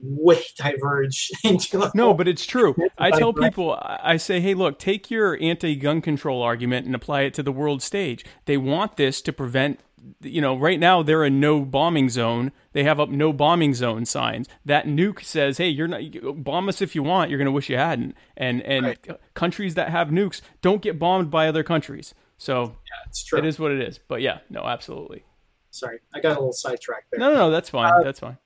way 0.02 0.40
diverge 0.56 1.30
into 1.44 1.82
a 1.82 1.90
No, 1.94 2.14
but 2.14 2.26
it's 2.28 2.46
true. 2.46 2.74
I 2.98 3.10
tell 3.10 3.32
people, 3.32 3.72
I 3.74 4.00
I 4.04 4.16
say, 4.16 4.40
hey, 4.40 4.54
look, 4.54 4.78
take 4.78 5.10
your 5.10 5.38
anti-gun 5.40 6.00
control 6.00 6.42
argument 6.42 6.86
and 6.86 6.94
apply 6.94 7.22
it 7.22 7.34
to 7.34 7.42
the 7.42 7.52
world 7.52 7.82
stage. 7.82 8.24
They 8.46 8.56
want 8.56 8.96
this 8.96 9.20
to 9.22 9.32
prevent, 9.32 9.80
you 10.20 10.40
know, 10.40 10.56
right 10.56 10.80
now 10.80 11.02
they're 11.02 11.24
a 11.24 11.30
no 11.30 11.60
bombing 11.64 12.08
zone. 12.08 12.52
They 12.72 12.84
have 12.84 12.98
up 13.00 13.08
no 13.10 13.32
bombing 13.32 13.74
zone 13.74 14.04
signs. 14.06 14.48
That 14.64 14.86
nuke 14.86 15.24
says, 15.24 15.58
hey, 15.58 15.68
you're 15.68 15.88
not 15.88 16.02
bomb 16.42 16.68
us 16.68 16.80
if 16.82 16.94
you 16.94 17.02
want. 17.02 17.30
You're 17.30 17.38
going 17.38 17.46
to 17.46 17.52
wish 17.52 17.68
you 17.70 17.76
hadn't. 17.76 18.14
And 18.36 18.62
and 18.62 18.86
Right. 18.86 19.06
countries 19.34 19.74
that 19.74 19.90
have 19.90 20.08
nukes 20.08 20.40
don't 20.62 20.82
get 20.82 20.98
bombed 20.98 21.30
by 21.30 21.48
other 21.48 21.62
countries. 21.62 22.14
So 22.38 22.76
It's 23.08 23.24
true. 23.24 23.38
it 23.38 23.44
is 23.44 23.58
what 23.58 23.70
it 23.72 23.80
is. 23.80 23.98
But 24.08 24.20
yeah, 24.20 24.38
no, 24.50 24.64
absolutely. 24.64 25.24
Sorry, 25.70 25.98
I 26.14 26.20
got 26.20 26.32
a 26.36 26.40
little 26.40 26.52
sidetracked 26.52 27.10
there. 27.10 27.20
No, 27.20 27.30
no, 27.30 27.36
no, 27.36 27.50
that's 27.50 27.70
fine. 27.70 27.92
Uh, 27.92 28.02
that's 28.02 28.20
fine. 28.20 28.38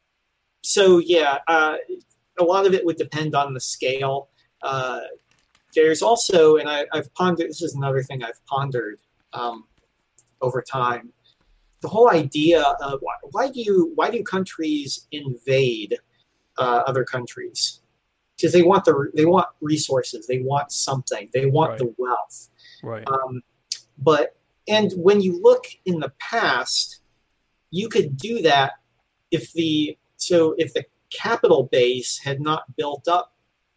so 0.62 0.98
yeah, 0.98 1.38
uh, 1.48 1.76
a 2.38 2.44
lot 2.44 2.66
of 2.66 2.74
it 2.74 2.84
would 2.86 2.96
depend 2.96 3.34
on 3.34 3.52
the 3.54 3.60
scale. 3.60 4.28
Uh, 4.62 5.00
there's 5.74 6.02
also, 6.02 6.56
and 6.56 6.68
I, 6.68 6.86
I've 6.92 7.12
pondered. 7.14 7.48
This 7.50 7.62
is 7.62 7.74
another 7.74 8.02
thing 8.02 8.22
I've 8.22 8.44
pondered 8.46 8.98
um, 9.34 9.64
over 10.40 10.62
time. 10.62 11.12
The 11.80 11.88
whole 11.88 12.10
idea 12.10 12.62
of 12.62 13.00
why, 13.02 13.14
why 13.30 13.50
do 13.50 13.60
you 13.60 13.92
why 13.94 14.10
do 14.10 14.22
countries 14.22 15.06
invade 15.12 15.96
uh, 16.56 16.82
other 16.86 17.04
countries? 17.04 17.80
Because 18.36 18.52
they 18.52 18.62
want 18.62 18.84
the 18.84 19.10
they 19.14 19.26
want 19.26 19.46
resources, 19.60 20.26
they 20.26 20.38
want 20.40 20.72
something, 20.72 21.28
they 21.34 21.46
want 21.46 21.70
Right. 21.72 21.78
the 21.80 21.94
wealth. 21.98 22.48
Right. 22.82 23.06
Um, 23.06 23.42
but 23.98 24.36
and 24.68 24.92
when 24.92 25.20
you 25.20 25.40
look 25.42 25.64
in 25.84 26.00
the 26.00 26.12
past, 26.18 27.00
you 27.70 27.88
could 27.88 28.16
do 28.16 28.42
that 28.42 28.74
if 29.30 29.52
the 29.52 29.98
so 30.16 30.54
if 30.58 30.74
the 30.74 30.84
capital 31.10 31.64
base 31.64 32.18
had 32.18 32.40
not 32.40 32.76
built 32.76 33.08
up 33.08 33.34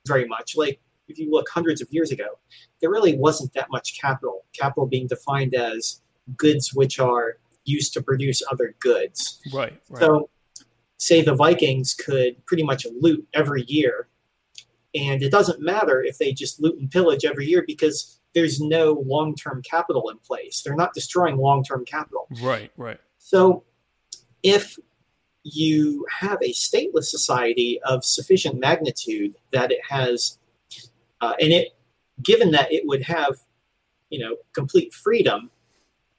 very 0.07 0.27
much. 0.27 0.55
Like 0.55 0.79
if 1.07 1.17
you 1.17 1.31
look 1.31 1.47
hundreds 1.49 1.81
of 1.81 1.87
years 1.91 2.11
ago, 2.11 2.39
there 2.79 2.89
really 2.89 3.15
wasn't 3.15 3.53
that 3.53 3.67
much 3.71 3.99
capital. 3.99 4.45
Capital 4.53 4.85
being 4.85 5.07
defined 5.07 5.53
as 5.53 6.01
goods 6.37 6.73
which 6.73 6.99
are 6.99 7.37
used 7.65 7.93
to 7.93 8.01
produce 8.01 8.41
other 8.51 8.75
goods. 8.79 9.39
Right. 9.53 9.79
Right. 9.89 9.99
So, 9.99 10.29
say 10.97 11.21
the 11.21 11.33
Vikings 11.33 11.93
could 11.93 12.45
pretty 12.45 12.63
much 12.63 12.85
loot 12.99 13.27
every 13.33 13.63
year, 13.63 14.07
and 14.93 15.23
it 15.23 15.31
doesn't 15.31 15.59
matter 15.59 16.03
if 16.03 16.17
they 16.17 16.31
just 16.31 16.61
loot 16.61 16.79
and 16.79 16.91
pillage 16.91 17.25
every 17.25 17.47
year 17.47 17.63
because 17.65 18.19
there's 18.33 18.61
no 18.61 19.03
long 19.05 19.35
term 19.35 19.61
capital 19.61 20.09
in 20.09 20.17
place. 20.19 20.61
They're 20.61 20.75
not 20.75 20.93
destroying 20.93 21.37
long 21.37 21.63
term 21.63 21.85
capital. 21.85 22.27
right. 22.41 22.71
Right. 22.77 22.99
So, 23.17 23.63
if 24.43 24.77
you 25.43 26.05
have 26.19 26.37
a 26.41 26.51
stateless 26.51 27.05
society 27.05 27.79
of 27.83 28.05
sufficient 28.05 28.59
magnitude 28.59 29.35
that 29.51 29.71
it 29.71 29.79
has, 29.89 30.37
uh, 31.19 31.33
and 31.39 31.51
it, 31.51 31.69
given 32.23 32.51
that 32.51 32.71
it 32.71 32.85
would 32.85 33.01
have, 33.03 33.35
you 34.09 34.19
know, 34.19 34.37
complete 34.53 34.93
freedom, 34.93 35.49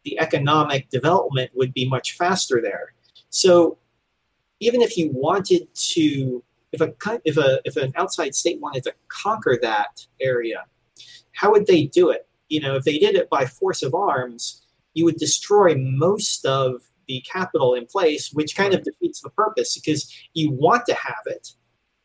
the 0.05 0.19
economic 0.19 0.89
development 0.91 1.51
would 1.55 1.73
be 1.73 1.89
much 1.89 2.13
faster 2.17 2.61
there. 2.61 2.95
So, 3.31 3.79
even 4.61 4.83
if 4.83 4.97
you 4.97 5.11
wanted 5.13 5.69
to, 5.75 6.43
if 6.73 6.81
a 6.81 6.93
if 7.25 7.37
a 7.37 7.61
if 7.65 7.77
an 7.77 7.93
outside 7.97 8.35
state 8.35 8.61
wanted 8.61 8.85
to 8.85 8.95
conquer 9.09 9.59
that 9.63 10.07
area, 10.21 10.65
how 11.43 11.51
would 11.51 11.67
they 11.67 11.85
do 11.85 12.09
it? 12.09 12.29
You 12.49 12.61
know, 12.61 12.77
if 12.77 12.85
they 12.85 12.99
did 12.99 13.17
it 13.17 13.29
by 13.29 13.47
force 13.47 13.83
of 13.83 13.95
arms, 13.95 14.63
you 14.95 15.05
would 15.05 15.17
destroy 15.17 15.75
most 15.77 16.47
of 16.47 16.83
the 17.09 17.21
capital 17.31 17.75
in 17.75 17.87
place, 17.87 18.31
which 18.33 18.55
kind 18.55 18.73
of 18.73 18.85
defeats 18.85 19.21
the 19.21 19.31
purpose 19.31 19.77
because 19.77 20.09
you 20.35 20.53
want 20.53 20.87
to 20.87 20.95
have 20.95 21.25
it 21.27 21.49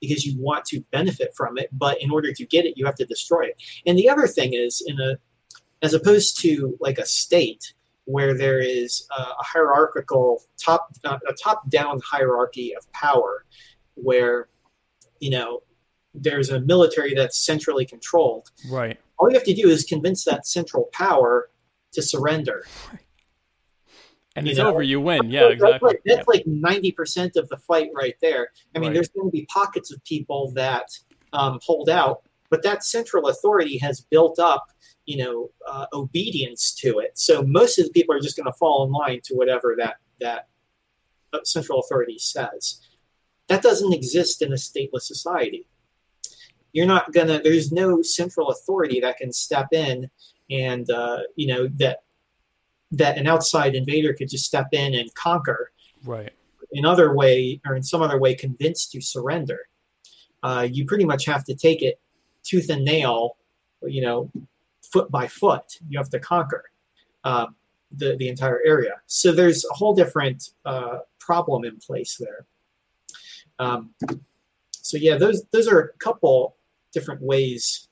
because 0.02 0.26
you 0.26 0.42
want 0.42 0.66
to 0.66 0.82
benefit 0.92 1.34
from 1.36 1.58
it, 1.58 1.70
but 1.72 2.02
in 2.02 2.12
order 2.12 2.32
to 2.32 2.46
get 2.46 2.66
it, 2.66 2.78
you 2.78 2.86
have 2.86 2.96
to 2.96 3.06
destroy 3.06 3.42
it. 3.42 3.62
And 3.86 3.98
the 3.98 4.10
other 4.10 4.28
thing 4.28 4.54
is, 4.54 4.84
in 4.86 5.00
a 5.00 5.18
as 5.84 5.94
opposed 5.94 6.42
to 6.42 6.76
like 6.80 6.98
a 6.98 7.06
state 7.06 7.74
where 8.06 8.36
there 8.36 8.60
is 8.60 9.08
a, 9.16 9.22
a 9.22 9.44
hierarchical 9.44 10.44
top 10.60 10.90
uh, 11.04 11.20
a 11.28 11.34
top 11.34 11.70
down 11.70 12.00
hierarchy 12.04 12.76
of 12.76 12.92
power, 12.92 13.46
where 13.94 14.50
you 15.20 15.30
know 15.30 15.62
there's 16.16 16.50
a 16.50 16.60
military 16.60 17.14
that's 17.14 17.38
centrally 17.38 17.86
controlled. 17.86 18.50
Right. 18.72 19.00
All 19.18 19.30
you 19.30 19.36
have 19.36 19.44
to 19.46 19.54
do 19.54 19.70
is 19.70 19.84
convince 19.84 20.24
that 20.26 20.46
central 20.46 20.90
power 20.94 21.50
to 21.94 22.02
surrender. 22.02 22.66
And 24.36 24.48
it's 24.48 24.60
know, 24.60 24.70
over. 24.70 24.84
You 24.84 25.02
win. 25.02 25.32
Yeah. 25.32 25.42
That's 25.44 25.54
Exactly. 25.54 25.88
like, 25.88 26.02
that's 26.06 26.28
like 26.28 26.46
90% 26.46 27.36
of 27.38 27.50
the 27.50 27.58
fight 27.58 27.90
right 27.96 28.16
there. 28.22 28.50
I 28.76 28.80
mean, 28.80 28.90
Right. 28.90 28.94
there's 28.94 29.10
going 29.10 29.28
to 29.28 29.32
be 29.32 29.48
pockets 29.48 29.92
of 29.92 30.04
people 30.04 30.52
that 30.52 30.90
um, 31.34 31.60
hold 31.64 31.90
out, 31.90 32.22
but 32.52 32.62
that 32.62 32.84
central 32.84 33.28
authority 33.30 33.80
has 33.80 34.02
built 34.02 34.38
up, 34.38 34.68
you 35.06 35.18
know, 35.18 35.50
uh, 35.68 35.88
obedience 35.94 36.74
to 36.76 37.00
it. 37.00 37.18
So 37.18 37.42
most 37.42 37.80
of 37.80 37.86
the 37.86 37.92
people 37.92 38.14
are 38.16 38.20
just 38.20 38.38
going 38.38 38.46
to 38.46 38.54
fall 38.54 38.86
in 38.86 38.92
line 38.92 39.22
to 39.24 39.34
whatever 39.34 39.76
that 39.80 39.96
that 40.20 40.48
central 41.44 41.80
authority 41.80 42.18
says. 42.20 42.82
That 43.48 43.62
doesn't 43.62 43.94
exist 43.94 44.42
in 44.42 44.52
a 44.52 44.56
stateless 44.56 45.02
society. 45.04 45.68
You're 46.78 46.86
not 46.86 47.12
gonna. 47.12 47.42
There's 47.42 47.72
no 47.72 48.04
central 48.04 48.50
authority 48.50 49.00
that 49.00 49.18
can 49.18 49.34
step 49.34 49.70
in 49.72 50.12
and 50.52 50.88
uh, 50.92 51.22
you 51.36 51.48
know 51.48 51.68
that 51.80 52.04
that 52.92 53.18
an 53.18 53.26
outside 53.26 53.74
invader 53.74 54.14
could 54.14 54.30
just 54.30 54.46
step 54.46 54.68
in 54.74 54.94
and 54.94 55.12
conquer 55.16 55.72
Right. 56.06 56.32
in 56.72 56.86
other 56.86 57.16
way 57.16 57.60
or 57.66 57.76
in 57.76 57.82
some 57.82 58.04
other 58.04 58.20
way 58.20 58.36
convinced 58.36 58.92
to 58.92 59.02
surrender. 59.02 59.62
Uh, 60.44 60.68
you 60.72 60.86
pretty 60.86 61.04
much 61.04 61.26
have 61.26 61.44
to 61.46 61.56
take 61.56 61.82
it 61.82 62.00
tooth 62.44 62.70
and 62.70 62.86
nail, 62.86 63.38
you 63.82 64.04
know, 64.04 64.30
foot 64.84 65.10
by 65.10 65.26
foot. 65.26 65.80
You 65.90 65.98
have 65.98 66.12
to 66.12 66.20
conquer 66.20 66.66
uh, 67.24 67.48
the 67.92 68.18
the 68.18 68.30
entire 68.30 68.62
area. 68.64 69.02
So 69.08 69.32
there's 69.32 69.66
a 69.66 69.74
whole 69.74 69.96
different 69.96 70.52
uh, 70.64 71.00
problem 71.18 71.66
in 71.66 71.78
place 71.78 72.18
there. 72.20 72.46
Um, 73.58 73.96
so 74.72 74.96
yeah, 74.96 75.18
those 75.18 75.44
those 75.52 75.68
are 75.68 75.80
a 75.80 75.98
couple 75.98 76.57
different 76.94 77.22
ways 77.22 77.88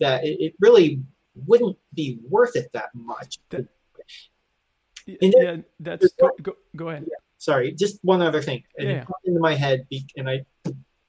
that 0.00 0.24
it, 0.24 0.40
it 0.40 0.54
really 0.60 1.00
wouldn't 1.46 1.76
be 1.94 2.18
worth 2.28 2.56
it 2.56 2.70
that 2.72 2.90
much. 2.94 3.38
That- 3.50 3.66
And 5.22 5.34
yeah, 5.36 5.56
that's 5.80 6.12
go, 6.20 6.30
go, 6.42 6.52
go 6.76 6.88
ahead. 6.90 7.06
sorry, 7.38 7.72
just 7.72 7.98
one 8.02 8.20
other 8.20 8.42
thing. 8.42 8.62
And 8.78 8.88
Yeah. 8.88 9.04
into 9.24 9.40
my 9.40 9.54
head, 9.54 9.86
and 10.16 10.28
I, 10.28 10.44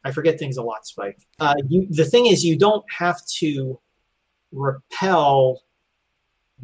I 0.06 0.12
forget 0.12 0.40
things 0.40 0.58
a 0.58 0.64
lot, 0.64 0.86
Spike. 0.86 1.20
Uh, 1.40 1.56
you, 1.68 1.88
the 1.90 2.06
thing 2.06 2.28
is, 2.28 2.44
you 2.46 2.58
don't 2.58 2.86
have 2.98 3.18
to 3.40 3.80
repel 4.52 5.62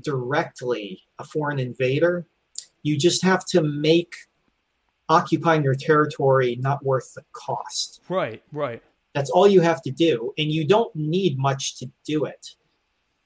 directly 0.02 1.02
a 1.20 1.24
foreign 1.24 1.60
invader. 1.60 2.26
You 2.84 2.98
just 2.98 3.24
have 3.24 3.46
to 3.48 3.62
make 3.62 4.14
occupying 5.10 5.64
your 5.64 5.76
territory 5.76 6.58
not 6.62 6.84
worth 6.84 7.14
the 7.14 7.24
cost. 7.34 8.02
Right, 8.10 8.42
right. 8.52 8.82
That's 9.16 9.32
all 9.32 9.48
you 9.48 9.62
have 9.62 9.82
to 9.84 9.92
do. 9.92 10.34
And 10.38 10.52
you 10.52 10.68
don't 10.68 10.96
need 10.96 11.40
much 11.40 11.78
to 11.80 11.90
do 12.06 12.26
it. 12.26 12.50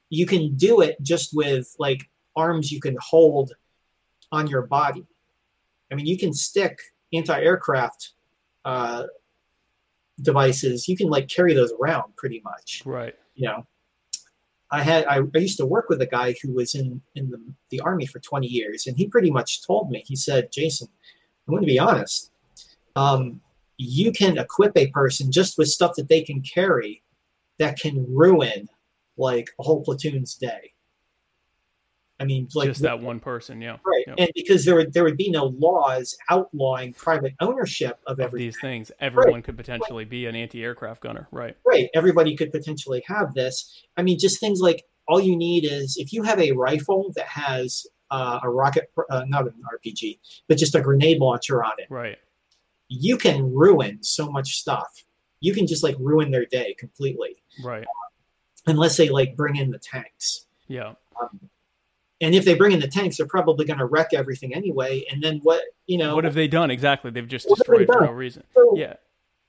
You 0.09 0.25
can 0.25 0.55
do 0.55 0.79
it 0.79 0.95
just 1.01 1.35
with 1.35 1.75
like 1.79 2.09
arms 2.35 2.71
you 2.71 2.79
can 2.79 2.95
hold 3.01 3.51
on 4.31 4.47
your 4.47 4.61
body. 4.61 5.05
I 5.91 5.95
mean, 5.95 6.05
you 6.05 6.17
can 6.17 6.33
stick 6.33 6.79
anti 7.11 7.41
aircraft 7.41 8.13
uh, 8.63 9.03
devices, 10.21 10.87
you 10.87 10.95
can 10.95 11.09
like 11.09 11.27
carry 11.27 11.53
those 11.53 11.73
around 11.81 12.15
pretty 12.15 12.41
much. 12.43 12.83
Right. 12.85 13.15
You 13.35 13.47
know, 13.47 13.67
I 14.71 14.83
had 14.83 15.05
I, 15.05 15.19
I 15.19 15.37
used 15.37 15.57
to 15.57 15.65
work 15.65 15.89
with 15.89 16.01
a 16.01 16.05
guy 16.05 16.35
who 16.41 16.53
was 16.53 16.75
in 16.75 17.01
in 17.15 17.29
the, 17.31 17.41
the 17.71 17.79
army 17.79 18.05
for 18.05 18.19
20 18.19 18.47
years, 18.47 18.85
and 18.85 18.97
he 18.97 19.07
pretty 19.07 19.31
much 19.31 19.65
told 19.65 19.89
me. 19.89 20.03
He 20.05 20.15
said, 20.15 20.51
"Jason, 20.51 20.87
I'm 21.47 21.53
going 21.53 21.63
to 21.63 21.67
be 21.67 21.79
honest. 21.79 22.31
Um, 22.95 23.41
you 23.81 24.11
can 24.11 24.37
equip 24.37 24.77
a 24.77 24.87
person 24.87 25.31
just 25.31 25.57
with 25.57 25.69
stuff 25.69 25.93
that 25.95 26.09
they 26.09 26.21
can 26.21 26.41
carry 26.41 27.01
that 27.59 27.79
can 27.79 28.05
ruin 28.09 28.67
like 29.17 29.49
a 29.59 29.63
whole 29.63 29.83
platoon's 29.83 30.35
day. 30.35 30.73
I 32.21 32.25
mean, 32.25 32.49
like 32.53 32.67
Just 32.67 32.81
that 32.81 32.99
one 32.99 33.21
person, 33.21 33.61
yeah. 33.61 33.77
right, 33.85 34.03
yeah. 34.05 34.15
and 34.17 34.29
because 34.35 34.65
there 34.65 34.75
would 34.75 34.91
there 34.91 35.05
would 35.05 35.15
be 35.15 35.31
no 35.31 35.45
laws 35.57 36.17
outlawing 36.29 36.91
private 36.93 37.33
ownership 37.39 37.97
of 38.07 38.19
everything. 38.19 38.45
these 38.45 38.59
things, 38.59 38.91
everyone 38.99 39.41
could 39.41 39.55
potentially 39.55 40.03
be 40.03 40.25
an 40.25 40.35
anti-aircraft 40.35 41.01
gunner, 41.01 41.29
right? 41.31 41.55
right 41.65 41.87
everybody 41.93 42.35
could 42.35 42.51
potentially 42.51 43.01
have 43.07 43.33
this 43.33 43.85
i 43.95 44.01
mean 44.01 44.19
just 44.19 44.39
things 44.39 44.59
like 44.59 44.83
all 45.07 45.19
you 45.19 45.35
need 45.35 45.63
is 45.63 45.95
if 45.97 46.11
you 46.11 46.23
have 46.23 46.39
a 46.39 46.51
rifle 46.51 47.11
that 47.15 47.25
has 47.25 47.87
uh, 48.11 48.39
a 48.43 48.49
rocket 48.49 48.91
uh, 49.09 49.23
not 49.27 49.45
an 49.45 49.53
rpg 49.75 50.19
but 50.47 50.57
just 50.57 50.75
a 50.75 50.81
grenade 50.81 51.19
launcher 51.19 51.63
on 51.63 51.71
it 51.77 51.87
Right. 51.89 52.17
You 52.89 53.17
can 53.17 53.53
ruin 53.53 54.01
so 54.03 54.29
much 54.29 54.57
stuff 54.59 55.03
you 55.41 55.53
can 55.53 55.65
just 55.67 55.83
like 55.83 55.95
ruin 55.99 56.31
their 56.31 56.45
day 56.45 56.75
completely 56.77 57.37
Right. 57.63 57.85
unless 58.67 58.97
they 58.97 59.09
like 59.09 59.35
bring 59.37 59.55
in 59.55 59.71
the 59.71 59.79
tanks 59.79 60.45
Yeah. 60.67 60.93
um, 61.21 61.39
and 62.21 62.35
if 62.35 62.43
they 62.43 62.55
bring 62.55 62.71
in 62.73 62.79
the 62.79 62.87
tanks 62.87 63.17
they're 63.17 63.27
probably 63.27 63.65
going 63.65 63.79
to 63.79 63.85
wreck 63.85 64.13
everything 64.13 64.53
anyway 64.53 65.05
and 65.11 65.23
then 65.23 65.39
what 65.43 65.61
you 65.87 65.97
know 65.97 66.15
What 66.15 66.23
have 66.25 66.33
they 66.33 66.47
done 66.47 66.69
exactly? 66.71 67.11
They've 67.11 67.27
just 67.27 67.47
have 67.47 67.57
they 67.57 67.85
destroyed 67.85 67.87
for 67.87 68.05
no 68.05 68.11
reason. 68.11 68.43
so 68.53 68.75
Yeah. 68.75 68.95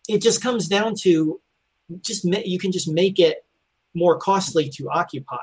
it 0.09 0.23
just 0.23 0.41
comes 0.43 0.69
down 0.69 0.95
to 1.03 1.41
just 2.03 2.25
you 2.25 2.59
can 2.59 2.71
just 2.73 2.89
make 2.89 3.19
it 3.19 3.45
more 3.95 4.17
costly 4.19 4.69
to 4.69 4.89
occupy 4.91 5.37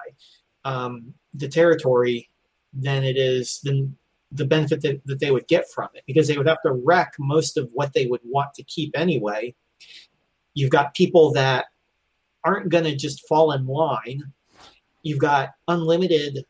um, 0.64 1.14
the 1.34 1.48
territory 1.50 2.30
than 2.74 3.04
it 3.04 3.18
is 3.18 3.60
than 3.64 3.98
the 4.32 4.46
benefit 4.46 4.82
that, 4.82 5.02
that 5.06 5.20
they 5.20 5.32
would 5.32 5.48
get 5.48 5.70
from 5.72 5.88
it 5.94 6.04
because 6.06 6.28
they 6.28 6.38
would 6.38 6.48
have 6.48 6.62
to 6.66 6.72
wreck 6.74 7.14
most 7.20 7.58
of 7.58 7.70
what 7.74 7.94
they 7.94 8.06
would 8.08 8.20
want 8.24 8.54
to 8.54 8.64
keep 8.64 8.92
anyway 8.98 9.54
you've 10.54 10.70
got 10.72 10.94
people 10.94 11.32
that 11.32 11.66
aren't 12.44 12.70
going 12.70 12.84
to 12.84 12.96
just 12.96 13.26
fall 13.28 13.52
in 13.54 13.66
line 13.68 14.22
you've 15.04 15.20
got 15.20 15.52
unlimited 15.68 16.44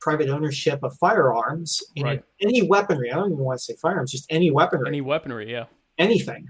private 0.00 0.30
ownership 0.30 0.82
of 0.82 0.96
firearms 0.96 1.82
and 1.96 2.04
Right. 2.06 2.24
any 2.40 2.62
weaponry 2.62 3.12
i 3.12 3.16
don't 3.16 3.32
even 3.32 3.44
want 3.44 3.58
to 3.58 3.64
say 3.64 3.74
firearms 3.76 4.10
just 4.12 4.26
any 4.30 4.50
weaponry 4.50 4.88
Any 4.88 5.00
weaponry, 5.02 5.50
yeah. 5.50 5.66
anything 5.98 6.48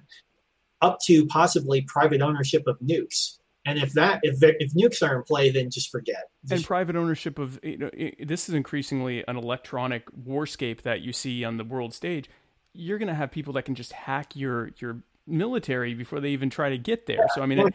up 0.82 0.98
to 1.06 1.26
possibly 1.26 1.82
private 1.82 2.22
ownership 2.22 2.62
of 2.66 2.78
nukes. 2.80 3.38
And 3.66 3.78
if 3.78 3.92
that 3.92 4.20
if 4.22 4.42
if 4.42 4.72
nukes 4.74 5.06
are 5.06 5.16
in 5.16 5.22
play, 5.22 5.50
then 5.50 5.70
just 5.70 5.90
forget. 5.90 6.30
and 6.50 6.64
private 6.64 6.96
ownership 6.96 7.38
of 7.38 7.60
you 7.62 7.76
know 7.76 7.90
i 7.98 8.14
this 8.24 8.48
is 8.48 8.54
increasingly 8.54 9.24
an 9.28 9.36
electronic 9.36 10.04
warscape 10.12 10.82
that 10.82 11.02
you 11.02 11.12
see 11.12 11.44
on 11.44 11.56
the 11.56 11.64
world 11.64 11.92
stage. 11.92 12.30
You're 12.72 12.98
going 12.98 13.08
to 13.08 13.14
have 13.14 13.30
people 13.30 13.52
that 13.54 13.64
can 13.64 13.74
just 13.74 13.92
hack 13.92 14.34
your 14.34 14.70
your 14.78 15.02
military 15.26 15.94
before 15.94 16.20
they 16.20 16.30
even 16.30 16.48
try 16.48 16.70
to 16.70 16.78
get 16.78 17.06
there. 17.06 17.26
So 17.34 17.42
i 17.42 17.46
mean 17.46 17.60
it, 17.60 17.74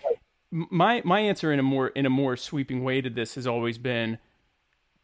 my 0.51 1.01
my 1.05 1.19
answer 1.19 1.51
in 1.51 1.59
a 1.59 1.63
more 1.63 1.89
in 1.89 2.05
a 2.05 2.09
more 2.09 2.35
sweeping 2.35 2.83
way 2.83 3.01
to 3.01 3.09
this 3.09 3.35
has 3.35 3.45
always 3.45 3.77
been 3.77 4.17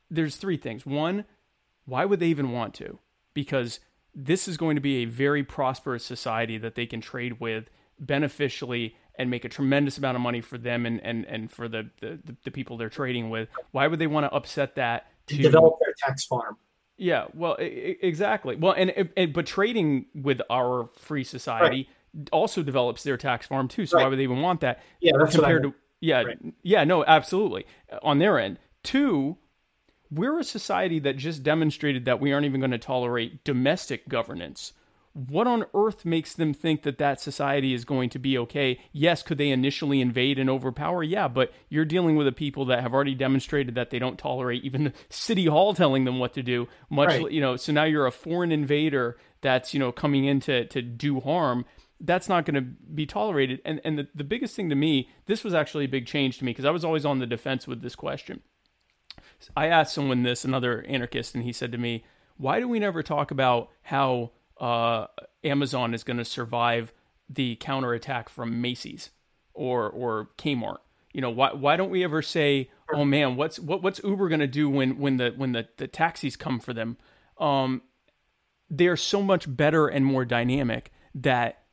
there's 0.10 0.36
three 0.36 0.58
things. 0.58 0.86
One 0.86 1.26
why 1.86 2.06
would 2.06 2.20
they 2.20 2.28
even 2.28 2.52
want 2.52 2.74
to? 2.76 3.00
Because 3.34 3.80
this 4.14 4.48
is 4.48 4.58
going 4.58 4.76
to 4.76 4.82
be 4.82 4.98
a 4.98 5.06
very 5.06 5.44
prosperous 5.44 6.06
society 6.06 6.58
that 6.58 6.76
they 6.76 6.86
can 6.86 7.02
trade 7.02 7.40
with 7.40 7.70
beneficially 8.00 8.96
and 9.22 9.30
make 9.30 9.46
a 9.46 9.50
tremendous 9.50 9.98
amount 9.98 10.16
of 10.16 10.22
money 10.22 10.42
for 10.42 10.58
them 10.58 10.86
and, 10.86 11.00
and, 11.02 11.26
and 11.26 11.52
for 11.52 11.68
the, 11.68 11.90
the, 12.02 12.20
the 12.44 12.52
people 12.52 12.78
they're 12.78 12.90
trading 12.90 13.30
with. 13.30 13.50
Why 13.72 13.88
would 13.88 14.00
they 14.00 14.08
want 14.08 14.26
to 14.26 14.34
upset 14.34 14.76
that 14.76 15.06
to 15.28 15.38
develop 15.38 15.80
their 15.80 15.94
tax 15.98 16.26
farm. 16.26 16.58
Yeah, 16.98 17.26
well, 17.34 17.56
exactly. 17.60 18.56
Well, 18.56 18.74
and, 18.74 19.12
and 19.18 19.34
but 19.34 19.48
trading 19.48 20.06
with 20.14 20.42
our 20.50 20.90
free 21.00 21.24
society 21.24 21.90
also 22.32 22.62
develops 22.62 23.04
their 23.04 23.18
tax 23.18 23.48
farm 23.48 23.68
too. 23.68 23.86
So 23.86 23.98
why 23.98 24.08
would 24.08 24.20
they 24.20 24.24
even 24.24 24.42
want 24.42 24.62
that? 24.62 24.82
Yeah, 25.00 25.14
that's 25.18 25.36
what 25.36 25.46
I 25.46 25.52
compared 25.54 25.64
to 25.64 25.74
yeah, 26.00 26.24
Right. 26.24 26.38
yeah, 26.64 26.84
no, 26.84 27.06
absolutely. 27.06 27.66
On 28.02 28.18
their 28.20 28.40
end, 28.40 28.58
two, 28.84 29.38
we're 30.10 30.40
a 30.40 30.44
society 30.44 31.00
that 31.00 31.16
just 31.18 31.44
demonstrated 31.44 32.06
that 32.06 32.20
we 32.20 32.34
aren't 32.34 32.46
even 32.46 32.60
going 32.60 32.72
to 32.72 32.80
tolerate 32.80 33.44
domestic 33.44 34.10
governance. 34.10 34.74
What 35.14 35.46
on 35.46 35.66
earth 35.74 36.06
makes 36.06 36.34
them 36.34 36.54
think 36.54 36.84
that 36.84 36.98
that 37.00 37.20
society 37.20 37.74
is 37.74 37.84
going 37.84 38.10
to 38.12 38.20
be 38.20 38.38
okay? 38.38 38.80
Yes, 38.94 39.22
could 39.24 39.38
they 39.38 39.50
initially 39.50 40.00
invade 40.00 40.40
and 40.40 40.50
overpower? 40.50 41.04
Yeah, 41.04 41.28
but 41.28 41.52
you're 41.68 41.84
dealing 41.84 42.16
with 42.16 42.28
a 42.28 42.32
people 42.32 42.64
that 42.66 42.82
have 42.82 42.94
already 42.94 43.14
demonstrated 43.16 43.76
that 43.76 43.90
they 43.90 44.00
don't 44.00 44.18
tolerate 44.18 44.64
even 44.64 44.84
the 44.86 44.94
city 45.10 45.48
hall 45.48 45.74
telling 45.74 46.06
them 46.06 46.18
what 46.20 46.34
to 46.36 46.44
do. 46.44 46.68
Much, 46.90 47.10
Right. 47.10 47.32
you 47.32 47.42
know, 47.42 47.58
so 47.58 47.74
now 47.74 47.84
you're 47.84 48.08
a 48.08 48.12
foreign 48.12 48.52
invader 48.54 49.18
that's 49.42 49.74
you 49.74 49.80
know 49.80 49.92
coming 49.92 50.24
in 50.26 50.40
to 50.42 50.66
to 50.68 50.82
do 50.82 51.20
harm. 51.20 51.66
That's 52.00 52.30
not 52.30 52.46
going 52.46 52.56
to 52.56 52.62
be 52.62 53.06
tolerated. 53.06 53.60
And 53.66 53.82
and 53.84 53.98
the, 54.00 54.08
the 54.16 54.24
biggest 54.24 54.56
thing 54.56 54.70
to 54.70 54.76
me, 54.76 55.10
this 55.26 55.44
was 55.44 55.54
actually 55.54 55.86
a 55.86 55.90
big 55.90 56.06
change 56.08 56.38
to 56.38 56.46
me 56.46 56.52
because 56.52 56.66
I 56.66 56.72
was 56.72 56.86
always 56.86 57.06
on 57.06 57.20
the 57.20 57.28
defense 57.28 57.68
with 57.68 57.82
this 57.82 57.96
question. 57.96 58.42
I 59.58 59.68
asked 59.68 59.94
someone 59.94 60.24
this, 60.24 60.46
another 60.46 60.84
anarchist, 60.88 61.36
and 61.36 61.44
he 61.44 61.52
said 61.52 61.72
to 61.74 61.78
me, 61.78 62.06
"Why 62.38 62.60
do 62.60 62.68
we 62.68 62.80
never 62.80 63.04
talk 63.04 63.30
about 63.32 63.70
how 63.84 64.32
uh, 64.62 65.08
Amazon 65.44 65.94
is 65.94 66.04
going 66.06 66.18
to 66.18 66.26
survive 66.26 66.94
the 67.28 67.56
counterattack 67.58 68.30
from 68.30 68.62
Macy's 68.62 69.10
or 69.54 69.90
or 69.90 70.30
Kmart? 70.38 70.78
You 71.12 71.20
know, 71.20 71.32
why 71.32 71.54
why 71.54 71.76
don't 71.76 71.90
we 71.90 72.04
ever 72.04 72.22
say, 72.22 72.70
oh 72.94 73.04
man, 73.04 73.36
what's 73.36 73.60
what 73.60 73.82
what's 73.82 74.00
Uber 74.04 74.30
going 74.30 74.40
to 74.40 74.48
do 74.48 74.70
when 74.70 74.98
when 75.00 75.18
the 75.18 75.34
when 75.36 75.52
the, 75.52 75.68
the 75.78 75.88
taxis 75.88 76.38
come 76.38 76.60
for 76.60 76.74
them? 76.74 76.98
Um, 77.38 77.82
they're 78.70 78.96
so 78.96 79.22
much 79.22 79.54
better 79.54 79.88
and 79.88 80.06
more 80.06 80.24
dynamic 80.24 80.92
that 81.16 81.64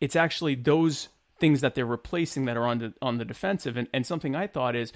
it's 0.00 0.16
actually 0.16 0.54
those 0.54 1.08
things 1.38 1.60
that 1.60 1.74
they're 1.74 1.84
replacing 1.84 2.46
that 2.46 2.56
are 2.56 2.66
on 2.66 2.78
the 2.78 2.94
on 3.02 3.18
the 3.18 3.24
defensive. 3.24 3.76
And, 3.76 3.88
and 3.92 4.06
something 4.06 4.34
I 4.34 4.46
thought 4.46 4.76
is 4.76 4.92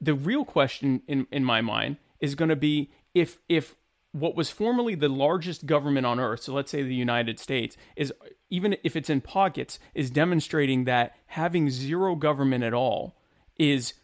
the 0.00 0.14
real 0.14 0.44
question 0.44 1.02
in, 1.06 1.26
in 1.30 1.44
my 1.44 1.60
mind 1.60 1.98
is 2.18 2.34
going 2.34 2.48
to 2.48 2.56
be 2.56 2.90
if 3.14 3.38
if 3.48 3.76
what 4.12 4.36
was 4.36 4.50
formerly 4.50 4.94
the 4.94 5.08
largest 5.08 5.66
government 5.66 6.06
on 6.06 6.20
earth, 6.20 6.42
so 6.42 6.52
let's 6.52 6.70
say 6.70 6.82
the 6.82 6.94
United 6.94 7.38
States, 7.38 7.76
is 7.96 8.12
even 8.50 8.76
if 8.84 8.94
it's 8.94 9.10
in 9.10 9.20
pockets, 9.22 9.78
is 9.94 10.10
demonstrating 10.10 10.84
that 10.84 11.16
having 11.26 11.70
zero 11.70 12.14
government 12.14 12.62
at 12.62 12.74
all 12.74 13.16
is 13.58 13.94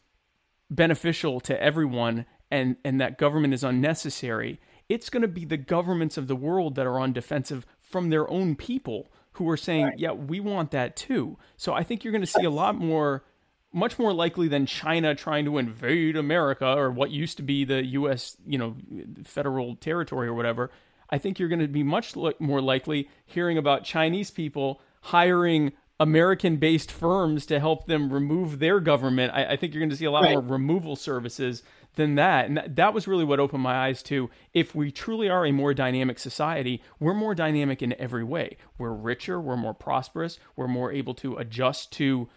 beneficial 0.71 1.41
to 1.41 1.63
everyone 1.63 2.25
and, 2.51 2.77
and 2.85 3.01
that 3.01 3.19
government 3.19 3.53
is 3.53 3.63
unnecessary, 3.63 4.61
it's 4.89 5.11
going 5.11 5.23
to 5.23 5.29
be 5.29 5.45
the 5.45 5.59
governments 5.59 6.17
of 6.17 6.29
the 6.29 6.37
world 6.37 6.75
that 6.75 6.87
are 6.87 6.99
on 6.99 7.13
defensive 7.13 7.67
from 7.79 8.09
their 8.09 8.29
own 8.31 8.57
people 8.57 9.13
who 9.33 9.49
are 9.49 9.57
saying, 9.57 9.85
Right. 9.85 9.99
yeah, 9.99 10.13
we 10.13 10.41
want 10.41 10.71
that 10.71 10.97
too. 10.97 11.37
So 11.57 11.75
I 11.75 11.83
think 11.83 12.03
you're 12.03 12.13
going 12.13 12.23
to 12.23 12.27
see 12.27 12.45
a 12.45 12.51
lot 12.51 12.75
more, 12.77 13.25
much 13.73 13.99
more 13.99 14.13
likely 14.13 14.49
than 14.49 14.65
China 14.67 15.15
trying 15.15 15.45
to 15.45 15.59
invade 15.59 16.17
America 16.17 16.67
or 16.67 16.91
what 16.91 17.11
used 17.11 17.37
to 17.37 17.43
be 17.43 17.65
the 17.65 17.85
U.S., 17.85 18.37
you 18.47 18.57
know, 18.59 18.77
federal 19.25 19.77
territory 19.77 20.27
or 20.29 20.35
whatever. 20.35 20.71
I 21.11 21.19
think 21.19 21.39
you're 21.39 21.49
going 21.49 21.61
to 21.61 21.69
be 21.69 21.83
much 21.83 22.17
li- 22.17 22.35
more 22.39 22.61
likely 22.61 23.09
hearing 23.27 23.59
about 23.59 23.85
Chinese 23.85 24.31
people 24.31 24.81
hiring 25.03 25.73
American 26.01 26.57
based 26.57 26.93
firms 26.93 27.45
to 27.47 27.59
help 27.59 27.87
them 27.87 28.13
remove 28.13 28.59
their 28.59 28.79
government. 28.81 29.33
I, 29.35 29.53
I 29.53 29.57
think 29.57 29.75
you're 29.75 29.81
going 29.81 29.91
to 29.91 29.97
see 29.97 30.05
a 30.05 30.11
lot 30.11 30.23
Right. 30.25 30.33
more 30.33 30.41
removal 30.41 30.95
services 30.97 31.63
than 31.97 32.15
that. 32.15 32.47
And 32.47 32.57
that, 32.57 32.77
that 32.77 32.95
was 32.95 33.09
really 33.09 33.25
what 33.25 33.41
opened 33.41 33.63
my 33.65 33.75
eyes 33.87 34.03
to 34.05 34.31
if 34.55 34.75
we 34.75 34.93
truly 34.93 35.29
are 35.29 35.45
a 35.45 35.51
more 35.53 35.75
dynamic 35.75 36.19
society, 36.19 36.83
we're 37.01 37.15
more 37.15 37.35
dynamic 37.35 37.83
in 37.83 37.95
every 38.01 38.23
way. 38.23 38.57
We're 38.79 38.93
richer, 38.93 39.41
we're 39.41 39.57
more 39.57 39.75
prosperous, 39.75 40.39
we're 40.55 40.69
more 40.69 40.93
able 40.93 41.15
to 41.15 41.37
adjust 41.37 41.91
to 41.95 42.29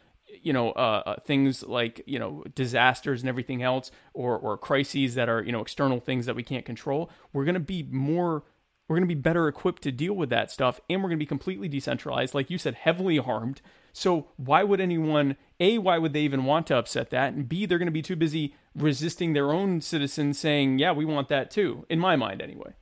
you 0.42 0.54
know 0.54 0.72
uh, 0.72 1.04
uh, 1.06 1.20
things 1.22 1.64
like 1.64 2.02
you 2.06 2.20
know 2.20 2.44
disasters 2.56 3.22
and 3.22 3.30
everything 3.30 3.64
else 3.64 3.92
or 4.14 4.38
or 4.38 4.58
crises 4.58 5.16
that 5.16 5.30
are 5.30 5.44
you 5.44 5.52
know 5.52 5.62
external 5.62 6.00
things 6.00 6.26
that 6.26 6.36
we 6.36 6.44
can't 6.44 6.66
control 6.66 7.10
we're 7.34 7.46
going 7.46 7.54
to 7.54 7.60
be 7.60 7.84
more 7.92 8.44
we're 8.88 8.98
going 8.98 9.08
to 9.08 9.16
be 9.16 9.20
better 9.20 9.48
equipped 9.48 9.82
to 9.84 9.92
deal 9.92 10.14
with 10.14 10.30
that 10.30 10.52
stuff 10.52 10.80
and 10.90 11.02
we're 11.02 11.10
going 11.10 11.20
to 11.20 11.24
be 11.24 11.28
completely 11.28 11.68
decentralized 11.68 12.34
like 12.34 12.50
you 12.50 12.58
said 12.58 12.76
heavily 12.76 13.18
harmed 13.18 13.62
so 13.94 14.28
why 14.38 14.64
would 14.64 14.80
anyone 14.80 15.36
a 15.60 15.78
why 15.78 15.98
would 15.98 16.14
they 16.14 16.22
even 16.22 16.46
want 16.46 16.68
to 16.68 16.78
upset 16.78 17.10
that? 17.10 17.34
And 17.34 17.48
b 17.48 17.66
they're 17.66 17.78
going 17.78 17.88
to 17.88 17.92
be 17.92 18.02
too 18.02 18.16
busy 18.16 18.56
resisting 18.76 19.34
their 19.34 19.52
own 19.52 19.82
citizens 19.82 20.40
saying 20.40 20.80
yeah 20.80 20.92
we 20.92 21.06
want 21.06 21.30
that 21.30 21.52
too 21.52 21.86
in 21.90 22.00
my 22.00 22.16
mind 22.16 22.42
anyway. 22.42 22.74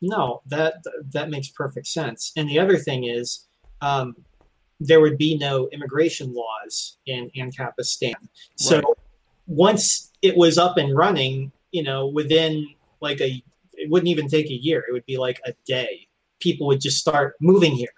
No, 0.00 0.42
that 0.46 0.76
that 1.10 1.30
makes 1.30 1.48
perfect 1.48 1.86
sense. 1.86 2.32
And 2.36 2.48
the 2.48 2.60
other 2.60 2.76
thing 2.76 3.04
is, 3.04 3.46
um, 3.80 4.14
there 4.80 5.00
would 5.00 5.18
be 5.18 5.36
no 5.36 5.68
immigration 5.72 6.32
laws 6.34 6.98
in 7.06 7.30
Ancapistan. 7.36 8.14
So 8.56 8.76
Right. 8.76 8.84
once 9.46 10.12
it 10.22 10.36
was 10.36 10.58
up 10.58 10.76
and 10.76 10.96
running, 10.96 11.52
you 11.72 11.82
know, 11.82 12.06
within 12.06 12.66
like 13.00 13.20
a, 13.20 13.42
it 13.74 13.90
wouldn't 13.90 14.08
even 14.08 14.28
take 14.28 14.46
a 14.46 14.54
year. 14.54 14.84
It 14.88 14.92
would 14.92 15.06
be 15.06 15.16
like 15.18 15.40
a 15.46 15.52
day. 15.66 16.06
People 16.40 16.66
would 16.68 16.80
just 16.80 16.98
start 16.98 17.34
moving 17.40 17.72
here. 17.72 17.88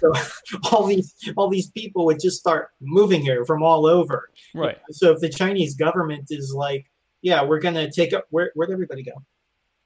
So 0.00 0.12
all 0.72 0.86
these 0.86 1.14
all 1.36 1.48
these 1.48 1.70
people 1.70 2.04
would 2.06 2.20
just 2.20 2.38
start 2.38 2.70
moving 2.80 3.20
here 3.22 3.44
from 3.44 3.62
all 3.62 3.86
over. 3.86 4.30
right 4.54 4.78
So 4.90 5.12
if 5.12 5.20
the 5.20 5.28
Chinese 5.28 5.74
government 5.74 6.26
is 6.30 6.52
like, 6.56 6.90
yeah, 7.22 7.42
we're 7.44 7.60
gonna 7.60 7.90
take 7.90 8.12
up 8.12 8.26
where 8.30 8.50
where'd 8.54 8.70
everybody 8.70 9.02
go? 9.02 9.12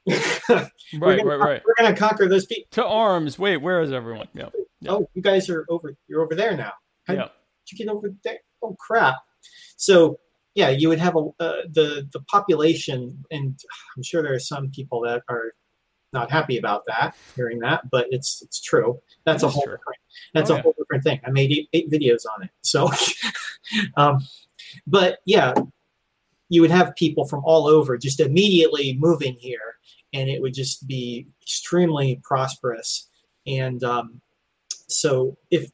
right 0.08 0.70
gonna, 1.00 1.24
right 1.24 1.38
right 1.38 1.62
We're 1.64 1.74
gonna 1.78 1.94
conquer 1.96 2.28
those 2.28 2.46
people. 2.46 2.64
to 2.72 2.84
arms 2.86 3.38
wait 3.38 3.58
where 3.58 3.82
is 3.82 3.92
everyone 3.92 4.28
yeah 4.34 4.48
Yeah. 4.80 4.92
Oh, 4.92 5.10
you 5.14 5.22
guys 5.22 5.48
are 5.48 5.66
over. 5.68 5.94
You're 6.06 6.22
over 6.22 6.34
there 6.34 6.56
now. 6.56 6.72
How 7.06 7.14
yeah 7.14 7.28
did 7.66 7.78
you 7.78 7.84
get 7.86 7.92
over 7.92 8.12
there? 8.24 8.38
Oh 8.62 8.76
crap! 8.78 9.16
So 9.76 10.18
yeah, 10.54 10.70
you 10.70 10.88
would 10.88 10.98
have 10.98 11.16
a 11.16 11.20
uh, 11.40 11.62
the 11.72 12.08
the 12.12 12.20
population, 12.30 13.24
and 13.30 13.58
I'm 13.96 14.02
sure 14.02 14.22
there 14.22 14.34
are 14.34 14.38
some 14.40 14.70
people 14.70 15.00
that 15.02 15.22
are 15.28 15.52
not 16.12 16.30
happy 16.30 16.56
about 16.58 16.84
that, 16.86 17.14
hearing 17.36 17.58
that, 17.60 17.90
but 17.90 18.06
it's 18.10 18.40
it's 18.42 18.60
true. 18.60 18.98
That's 19.26 19.42
It 19.42 19.46
a 19.46 19.48
whole 19.50 19.62
true. 19.62 19.76
different. 19.76 19.98
That's 20.34 20.50
Oh, 20.50 20.54
a 20.54 20.56
yeah. 20.56 20.62
whole 20.62 20.74
different 20.78 21.04
thing. 21.04 21.20
I 21.26 21.30
made 21.30 21.50
eight, 21.52 21.68
eight 21.72 21.90
videos 21.90 22.22
on 22.34 22.44
it. 22.44 22.50
So, 22.62 22.90
um, 23.96 24.18
but 24.86 25.18
yeah, 25.26 25.52
you 26.48 26.60
would 26.62 26.70
have 26.70 26.96
people 26.96 27.26
from 27.26 27.42
all 27.44 27.66
over 27.66 27.98
just 27.98 28.20
immediately 28.20 28.96
moving 28.98 29.34
here, 29.34 29.76
and 30.12 30.28
it 30.30 30.40
would 30.40 30.54
just 30.54 30.86
be 30.86 31.26
extremely 31.42 32.20
prosperous. 32.22 33.08
And 33.46 33.82
um, 33.84 34.20
so, 34.88 35.36
if 35.50 35.70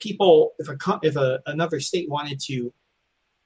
people, 0.00 0.52
if 0.58 0.68
a 0.68 0.76
if 1.02 1.16
a, 1.16 1.40
another 1.46 1.80
state 1.80 2.08
wanted 2.08 2.40
to 2.46 2.72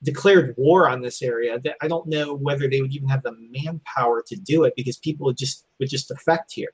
declared 0.05 0.55
war 0.57 0.89
on 0.89 1.01
this 1.01 1.23
area, 1.23 1.59
that 1.61 1.77
I 1.81 1.89
don't 1.89 2.07
know 2.07 2.35
whether 2.35 2.69
they 2.69 2.81
would 2.81 2.93
even 2.93 3.09
have 3.09 3.23
the 3.23 3.35
manpower 3.51 4.23
to 4.27 4.36
do 4.36 4.65
it 4.65 4.74
because 4.77 4.99
people 4.99 5.27
would 5.27 5.39
just 5.39 5.66
would 5.81 5.89
just 5.89 6.09
defect 6.09 6.53
here. 6.53 6.70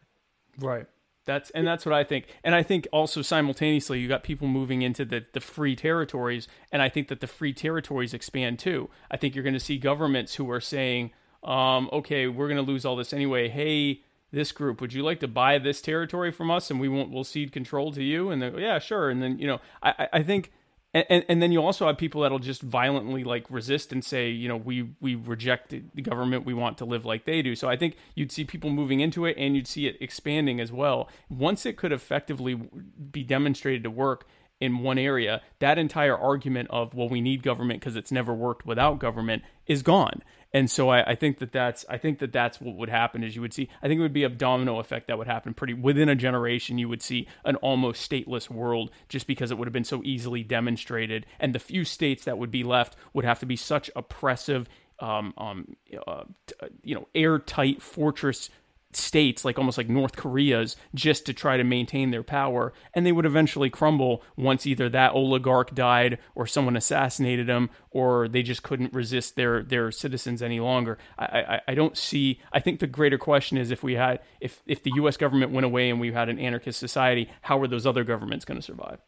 Right. 0.59 0.87
That's 1.27 1.51
and 1.51 1.67
that's 1.67 1.87
what 1.87 1.95
I 1.95 2.03
think. 2.03 2.27
And 2.43 2.55
I 2.55 2.63
think 2.63 2.89
also 2.93 3.23
simultaneously 3.23 4.01
you 4.01 4.09
got 4.09 4.23
people 4.23 4.49
moving 4.49 4.83
into 4.83 5.05
the, 5.05 5.25
the 5.33 5.41
free 5.41 5.77
territories 5.77 6.49
and 6.73 6.83
I 6.83 6.89
think 6.89 7.09
that 7.09 7.21
the 7.21 7.27
free 7.27 7.53
territories 7.53 8.15
expand 8.15 8.59
too. 8.59 8.91
I 9.11 9.17
think 9.17 9.35
you're 9.35 9.45
going 9.45 9.55
to 9.55 9.61
see 9.61 9.79
governments 9.79 10.35
who 10.35 10.51
are 10.51 10.61
saying, 10.61 11.13
um, 11.45 11.89
okay, 11.93 12.27
we're 12.27 12.49
going 12.49 12.65
to 12.65 12.71
lose 12.71 12.85
all 12.85 12.97
this 12.97 13.13
anyway. 13.13 13.49
Hey, 13.49 14.03
this 14.33 14.53
group, 14.53 14.81
would 14.81 14.93
you 14.93 15.03
like 15.03 15.21
to 15.21 15.29
buy 15.29 15.59
this 15.59 15.81
territory 15.81 16.31
from 16.31 16.51
us 16.51 16.71
and 16.71 16.81
we 16.81 16.89
won't 16.89 17.11
we'll 17.11 17.25
cede 17.25 17.53
control 17.53 17.93
to 17.93 18.03
you? 18.03 18.31
And 18.31 18.41
then 18.41 18.59
yeah, 18.59 18.79
sure. 18.79 19.11
And 19.11 19.23
then, 19.23 19.39
you 19.39 19.47
know, 19.47 19.61
I, 19.83 20.09
I- 20.13 20.23
think 20.23 20.53
and, 20.93 21.25
and, 21.29 21.41
then 21.41 21.53
you 21.53 21.63
also 21.63 21.87
have 21.87 21.99
people 21.99 22.23
that'll 22.23 22.41
just 22.41 22.63
violently 22.63 23.23
like 23.23 23.47
resist 23.49 23.93
and 23.93 24.05
say, 24.05 24.29
you 24.29 24.49
know, 24.49 24.57
we 24.57 24.91
we 25.01 25.15
reject 25.15 25.71
the 25.71 26.03
government. 26.03 26.45
We 26.45 26.53
want 26.53 26.79
to 26.79 26.85
live 26.85 27.05
like 27.05 27.27
they 27.27 27.43
do. 27.43 27.55
So 27.55 27.69
I 27.69 27.77
think 27.77 27.97
you'd 28.17 28.33
see 28.33 28.45
people 28.45 28.71
moving 28.71 28.99
into 28.99 29.25
it, 29.25 29.37
and 29.39 29.55
you'd 29.55 29.69
see 29.69 29.87
it 29.87 29.97
expanding 30.01 30.59
as 30.59 30.73
well. 30.73 31.09
Once 31.29 31.65
it 31.65 31.77
could 31.77 31.93
effectively 31.93 32.61
be 33.13 33.23
demonstrated 33.23 33.85
to 33.85 33.91
work 33.91 34.27
in 34.61 34.79
one 34.79 34.99
area, 34.99 35.41
that 35.61 35.79
entire 35.79 36.19
argument 36.19 36.69
of 36.71 36.93
well, 36.93 37.09
we 37.09 37.21
need 37.21 37.45
government 37.45 37.79
because 37.79 37.95
it's 37.95 38.11
never 38.11 38.35
worked 38.35 38.67
without 38.67 38.99
government 38.99 39.45
is 39.69 39.83
gone. 39.83 40.23
And 40.53 40.71
so 40.71 40.89
I, 40.89 41.11
I 41.11 41.15
think 41.15 41.39
that 41.39 41.53
that's 41.53 41.85
I 41.89 41.97
think 41.97 42.19
that 42.19 42.33
that's 42.33 42.61
what 42.61 42.77
would 42.77 42.89
happen 42.89 43.23
is 43.23 43.37
you 43.37 43.43
would 43.43 43.55
see 43.55 43.69
I 43.83 43.89
think 43.89 43.99
it 43.99 44.03
would 44.03 44.13
be 44.13 44.25
a 44.25 44.29
domino 44.29 44.79
effect 44.81 45.07
that 45.07 45.19
would 45.19 45.27
happen 45.27 45.55
pretty 45.55 45.75
within 45.75 46.09
a 46.09 46.17
generation 46.17 46.79
you 46.79 46.89
would 46.89 47.03
see 47.03 47.29
an 47.45 47.57
almost 47.57 48.09
stateless 48.09 48.51
world 48.51 48.91
just 49.09 49.27
because 49.27 49.51
it 49.51 49.59
would 49.59 49.67
have 49.67 49.73
been 49.73 49.85
so 49.85 50.03
easily 50.05 50.43
demonstrated. 50.43 51.27
And 51.39 51.55
the 51.55 51.59
few 51.59 51.85
states 51.85 52.25
that 52.25 52.39
would 52.39 52.51
be 52.51 52.65
left 52.65 52.97
would 53.13 53.25
have 53.25 53.39
to 53.41 53.47
be 53.47 53.57
such 53.57 53.91
oppressive 53.95 54.69
um, 55.01 55.33
um, 55.39 55.77
uh, 56.07 56.11
uh, 56.11 56.25
you 56.83 56.95
know 56.95 57.09
airtight 57.15 57.81
fortress 57.81 58.51
states 58.93 59.45
like 59.45 59.59
almost 59.59 59.79
like 59.79 59.89
North 59.89 60.17
Korea's 60.17 60.77
just 60.95 61.27
to 61.27 61.35
try 61.35 61.57
to 61.57 61.65
maintain 61.65 62.11
their 62.11 62.23
power 62.25 62.73
and 62.95 63.07
they 63.07 63.13
would 63.13 63.27
eventually 63.27 63.71
crumble 63.71 64.23
once 64.37 64.67
either 64.67 64.89
that 64.91 65.13
oligarch 65.13 65.75
died 65.75 66.19
or 66.35 66.47
someone 66.47 66.77
assassinated 66.77 67.49
him 67.49 67.71
or 67.93 68.29
they 68.29 68.43
just 68.43 68.63
couldn't 68.65 68.93
resist 68.95 69.37
their 69.37 69.63
their 69.65 69.93
citizens 69.93 70.43
any 70.43 70.61
longer 70.61 70.99
I, 71.19 71.25
I, 71.25 71.61
I 71.69 71.75
don't 71.75 71.97
see 71.99 72.41
I 72.53 72.61
think 72.61 72.81
the 72.81 72.89
greater 72.89 73.19
question 73.19 73.59
is 73.59 73.71
if 73.71 73.83
we 73.83 73.95
had 73.95 74.21
if 74.41 74.63
if 74.67 74.83
the 74.83 74.93
US 74.97 75.17
government 75.17 75.53
went 75.53 75.67
away 75.67 75.91
and 75.91 76.01
we 76.01 76.13
had 76.13 76.29
an 76.29 76.39
anarchist 76.41 76.81
society 76.81 77.31
how 77.43 77.59
were 77.59 77.69
those 77.69 77.87
other 77.87 78.05
governments 78.05 78.45
going 78.45 78.59
to 78.61 78.65
survive 78.67 79.01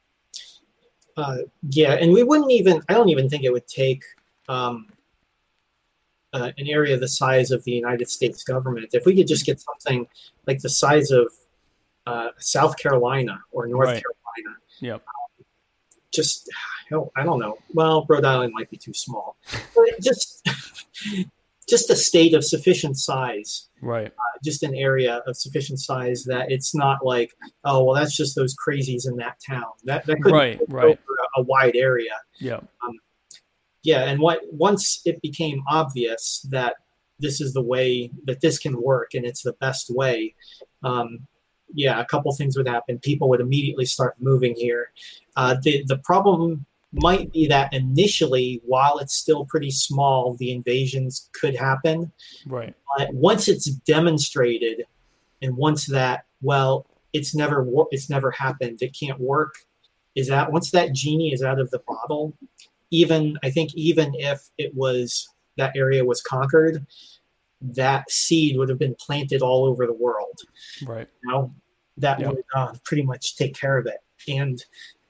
Uh, 1.16 1.38
yeah, 1.70 1.94
and 1.94 2.12
we 2.12 2.24
wouldn't 2.24 2.52
even. 2.52 2.82
I 2.88 2.94
don't 2.94 3.10
even 3.10 3.30
think 3.30 3.44
it 3.44 3.52
would 3.52 3.68
take 3.68 4.02
um, 4.48 4.88
uh, 6.32 6.50
an 6.58 6.66
area 6.68 6.96
the 6.96 7.08
size 7.08 7.50
of 7.50 7.62
the 7.64 7.72
United 7.72 8.08
States 8.08 8.42
government 8.44 8.88
if 8.92 9.04
we 9.04 9.14
could 9.14 9.26
just 9.26 9.44
get 9.46 9.60
something 9.60 10.06
like 10.46 10.60
the 10.60 10.68
size 10.68 11.10
of 11.10 11.30
uh, 12.06 12.28
South 12.38 12.76
Carolina 12.78 13.40
or 13.52 13.66
North 13.66 13.88
Right. 13.88 14.02
Carolina. 14.02 14.58
Yep. 14.80 15.02
Just, 16.12 16.50
hell, 16.90 17.10
I 17.16 17.22
don't 17.24 17.38
know. 17.38 17.56
Well, 17.72 18.04
Rhode 18.08 18.24
Island 18.24 18.52
might 18.54 18.68
be 18.70 18.76
too 18.76 18.92
small, 18.92 19.36
but 19.74 20.00
just, 20.00 20.46
just 21.68 21.88
a 21.90 21.96
state 21.96 22.34
of 22.34 22.44
sufficient 22.44 22.98
size 22.98 23.68
right 23.80 24.12
just 24.44 24.62
an 24.64 24.74
area 24.74 25.22
of 25.26 25.36
sufficient 25.36 25.78
size 25.78 26.24
that 26.24 26.50
it's 26.50 26.74
not 26.74 27.04
like, 27.06 27.32
oh 27.64 27.84
well, 27.84 27.94
that's 27.94 28.16
just 28.16 28.34
those 28.34 28.54
crazies 28.56 29.06
in 29.08 29.16
that 29.16 29.38
town. 29.48 29.64
That 29.84 30.04
that 30.06 30.20
could 30.20 30.32
Right, 30.32 30.58
go 30.58 30.64
right. 30.68 30.84
over 30.84 30.96
a, 31.36 31.40
a 31.40 31.42
wide 31.44 31.76
area. 31.76 32.10
yeah 32.38 32.60
Yeah, 33.82 34.04
and 34.04 34.20
what 34.20 34.40
once 34.50 35.02
it 35.04 35.20
became 35.22 35.62
obvious 35.68 36.46
that 36.50 36.76
this 37.18 37.40
is 37.40 37.52
the 37.52 37.62
way 37.62 38.10
that 38.24 38.40
this 38.40 38.58
can 38.58 38.80
work 38.80 39.14
and 39.14 39.24
it's 39.24 39.42
the 39.42 39.52
best 39.54 39.90
way, 39.90 40.34
um, 40.82 41.26
yeah, 41.74 42.00
a 42.00 42.04
couple 42.04 42.32
things 42.34 42.56
would 42.56 42.68
happen. 42.68 42.98
People 42.98 43.28
would 43.28 43.40
immediately 43.40 43.86
start 43.86 44.16
moving 44.20 44.54
here. 44.56 44.92
Uh, 45.36 45.56
the 45.62 45.84
the 45.86 45.98
problem 45.98 46.66
might 46.92 47.32
be 47.32 47.46
that 47.46 47.72
initially, 47.72 48.60
while 48.66 48.98
it's 48.98 49.14
still 49.14 49.46
pretty 49.46 49.70
small, 49.70 50.34
the 50.34 50.52
invasions 50.52 51.30
could 51.32 51.56
happen 51.56 52.12
right 52.46 52.74
but 52.96 53.12
once 53.14 53.48
it's 53.48 53.66
demonstrated 53.66 54.84
and 55.40 55.56
once 55.56 55.86
that 55.86 56.24
well 56.40 56.86
it's 57.12 57.34
never 57.34 57.66
it's 57.90 58.10
never 58.10 58.30
happened 58.30 58.78
it 58.80 58.96
can't 58.98 59.20
work 59.20 59.54
is 60.14 60.28
that 60.28 60.52
once 60.52 60.70
that 60.70 60.92
genie 60.92 61.32
is 61.32 61.42
out 61.42 61.58
of 61.58 61.70
the 61.70 61.80
bottle 61.86 62.36
even 62.92 63.36
i 63.42 63.50
think 63.50 63.74
even 63.74 64.12
if 64.14 64.48
it 64.58 64.72
was 64.74 65.28
that 65.56 65.72
area 65.76 66.04
was 66.04 66.22
conquered 66.22 66.86
that 67.62 68.10
seed 68.10 68.56
would 68.56 68.68
have 68.68 68.78
been 68.78 68.96
planted 68.98 69.40
all 69.42 69.64
over 69.64 69.86
the 69.86 69.92
world. 69.92 70.40
Right. 70.84 71.08
You 71.24 71.30
know 71.30 71.54
that 71.98 72.18
would 72.20 72.42
uh, 72.54 72.72
pretty 72.84 73.02
much 73.02 73.36
take 73.36 73.54
care 73.54 73.76
of 73.76 73.86
it. 73.86 73.98
And 74.26 74.64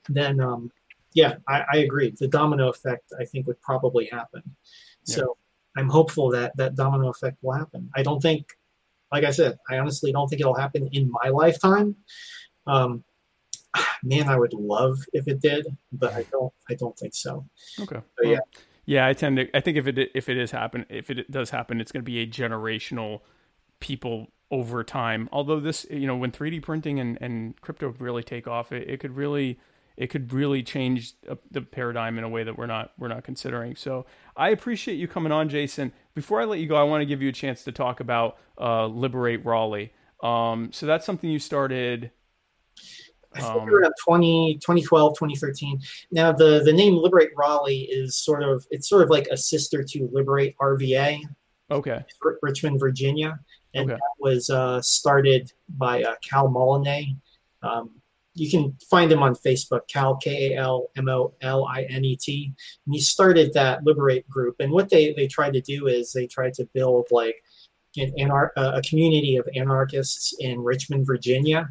then 0.09 0.41
um, 0.41 0.71
yeah 1.15 1.37
I, 1.49 1.65
I 1.73 1.77
agree. 1.79 2.15
The 2.19 2.29
domino 2.29 2.69
effect 2.69 3.13
i 3.19 3.25
think 3.25 3.47
would 3.47 3.61
probably 3.61 4.07
happen. 4.07 4.43
So 5.05 5.37
i'm 5.77 5.89
hopeful 5.89 6.31
that 6.31 6.57
that 6.57 6.75
domino 6.75 7.09
effect 7.09 7.39
will 7.43 7.55
happen. 7.55 7.91
I 7.97 8.03
don't 8.03 8.21
think 8.21 8.47
like 9.11 9.25
i 9.25 9.31
said 9.31 9.59
i 9.71 9.79
honestly 9.79 10.13
don't 10.13 10.29
think 10.29 10.41
it'll 10.41 10.55
happen 10.55 10.89
in 10.93 11.11
my 11.11 11.29
lifetime. 11.29 11.97
Um, 12.67 13.05
man, 14.03 14.29
I 14.29 14.37
would 14.37 14.55
love 14.55 14.99
if 15.13 15.29
it 15.29 15.41
did, 15.41 15.67
but 15.93 16.13
I 16.13 16.25
don't. 16.31 16.53
I 16.69 16.75
don't 16.75 16.97
think 16.99 17.15
so. 17.15 17.47
Okay. 17.81 18.01
So, 18.23 18.29
yeah. 18.29 18.39
Yeah, 18.85 19.07
I 19.07 19.13
tend 19.13 19.37
to. 19.37 19.57
I 19.57 19.61
think 19.61 19.77
if 19.77 19.87
it 19.87 20.11
if 20.15 20.29
it 20.29 20.37
is 20.37 20.51
happen, 20.51 20.87
if 20.89 21.11
it 21.11 21.31
does 21.31 21.51
happen, 21.51 21.81
it's 21.81 21.93
going 21.93 22.05
to 22.05 22.11
be 22.11 22.19
a 22.21 22.27
generational 22.27 23.21
people 23.81 24.33
over 24.51 24.83
time. 24.85 25.29
Although 25.33 25.61
this, 25.61 25.87
you 25.91 26.07
know, 26.07 26.17
when 26.17 26.33
3D 26.33 26.63
printing 26.63 27.01
and, 27.01 27.17
and 27.21 27.61
crypto 27.61 27.95
really 27.99 28.23
take 28.23 28.47
off, 28.47 28.73
it, 28.73 28.89
it 28.89 29.01
could 29.01 29.17
really 29.17 29.59
it 29.97 30.09
could 30.09 30.33
really 30.33 30.63
change 30.63 31.15
the 31.51 31.61
paradigm 31.61 32.19
in 32.19 32.25
a 32.25 32.29
way 32.29 32.45
that 32.45 32.57
we're 32.57 32.67
not 32.67 32.93
we're 32.99 33.09
not 33.09 33.25
considering. 33.25 33.77
So 33.77 34.07
I 34.37 34.51
appreciate 34.51 34.97
you 34.97 35.07
coming 35.07 35.33
on, 35.33 35.49
Jason. 35.49 35.93
Before 36.15 36.41
I 36.41 36.45
let 36.45 36.61
you 36.61 36.67
go, 36.67 36.77
I 36.77 36.83
want 36.83 37.03
to 37.03 37.07
give 37.07 37.23
you 37.23 37.29
a 37.29 37.33
chance 37.33 37.65
to 37.65 37.73
talk 37.73 38.01
about 38.01 38.39
uh, 38.61 38.87
Liberate 38.87 39.45
Raleigh. 39.45 39.93
Um, 40.23 40.71
so 40.73 40.87
that's 40.87 41.05
something 41.05 41.31
you 41.31 41.39
started. 41.39 42.11
I 43.35 43.41
think 43.41 43.71
around 43.71 43.95
20, 44.05 44.59
2012, 44.59 45.15
2013. 45.15 45.81
Now 46.11 46.33
the 46.33 46.63
the 46.65 46.73
name 46.73 46.97
Liberate 46.97 47.31
Raleigh 47.37 47.83
is 47.91 48.17
sort 48.17 48.43
of 48.43 48.67
it's 48.71 48.89
sort 48.89 49.03
of 49.03 49.11
like 49.11 49.27
a 49.29 49.37
sister 49.37 49.83
to 49.85 50.09
Liberate 50.13 50.57
RVA. 50.59 51.21
Okay. 51.71 52.05
Richmond, 52.43 52.79
Virginia, 52.79 53.39
and 53.75 53.91
Okay. 53.91 53.99
that 53.99 54.15
was 54.21 54.51
uh, 54.51 54.83
started 54.83 55.51
by 55.69 56.03
uh, 56.03 56.15
Kal 56.29 56.49
Molinet. 56.49 57.17
Um, 57.63 57.91
you 58.35 58.51
can 58.51 58.77
find 58.91 59.11
him 59.13 59.23
on 59.23 59.35
Facebook, 59.35 59.89
Kal 59.89 60.17
K 60.17 60.53
A 60.55 60.59
L 60.59 60.91
M 60.97 61.09
O 61.09 61.35
L 61.41 61.67
I 61.67 61.83
N 61.85 62.05
E 62.05 62.17
T. 62.17 62.53
And 62.87 62.95
he 62.95 63.01
started 63.01 63.53
that 63.55 63.85
Liberate 63.85 64.29
group. 64.29 64.57
And 64.61 64.73
what 64.73 64.91
they 64.91 65.13
they 65.15 65.27
tried 65.27 65.53
to 65.55 65.61
do 65.61 65.87
is 65.87 66.13
they 66.13 66.27
tried 66.27 66.55
to 66.55 66.69
build 66.75 67.09
like 67.11 67.37
an 67.97 68.11
anar- 68.19 68.51
a 68.57 68.81
community 68.83 69.37
of 69.37 69.49
anarchists 69.55 70.35
in 70.41 70.61
Richmond, 70.61 71.07
Virginia, 71.07 71.69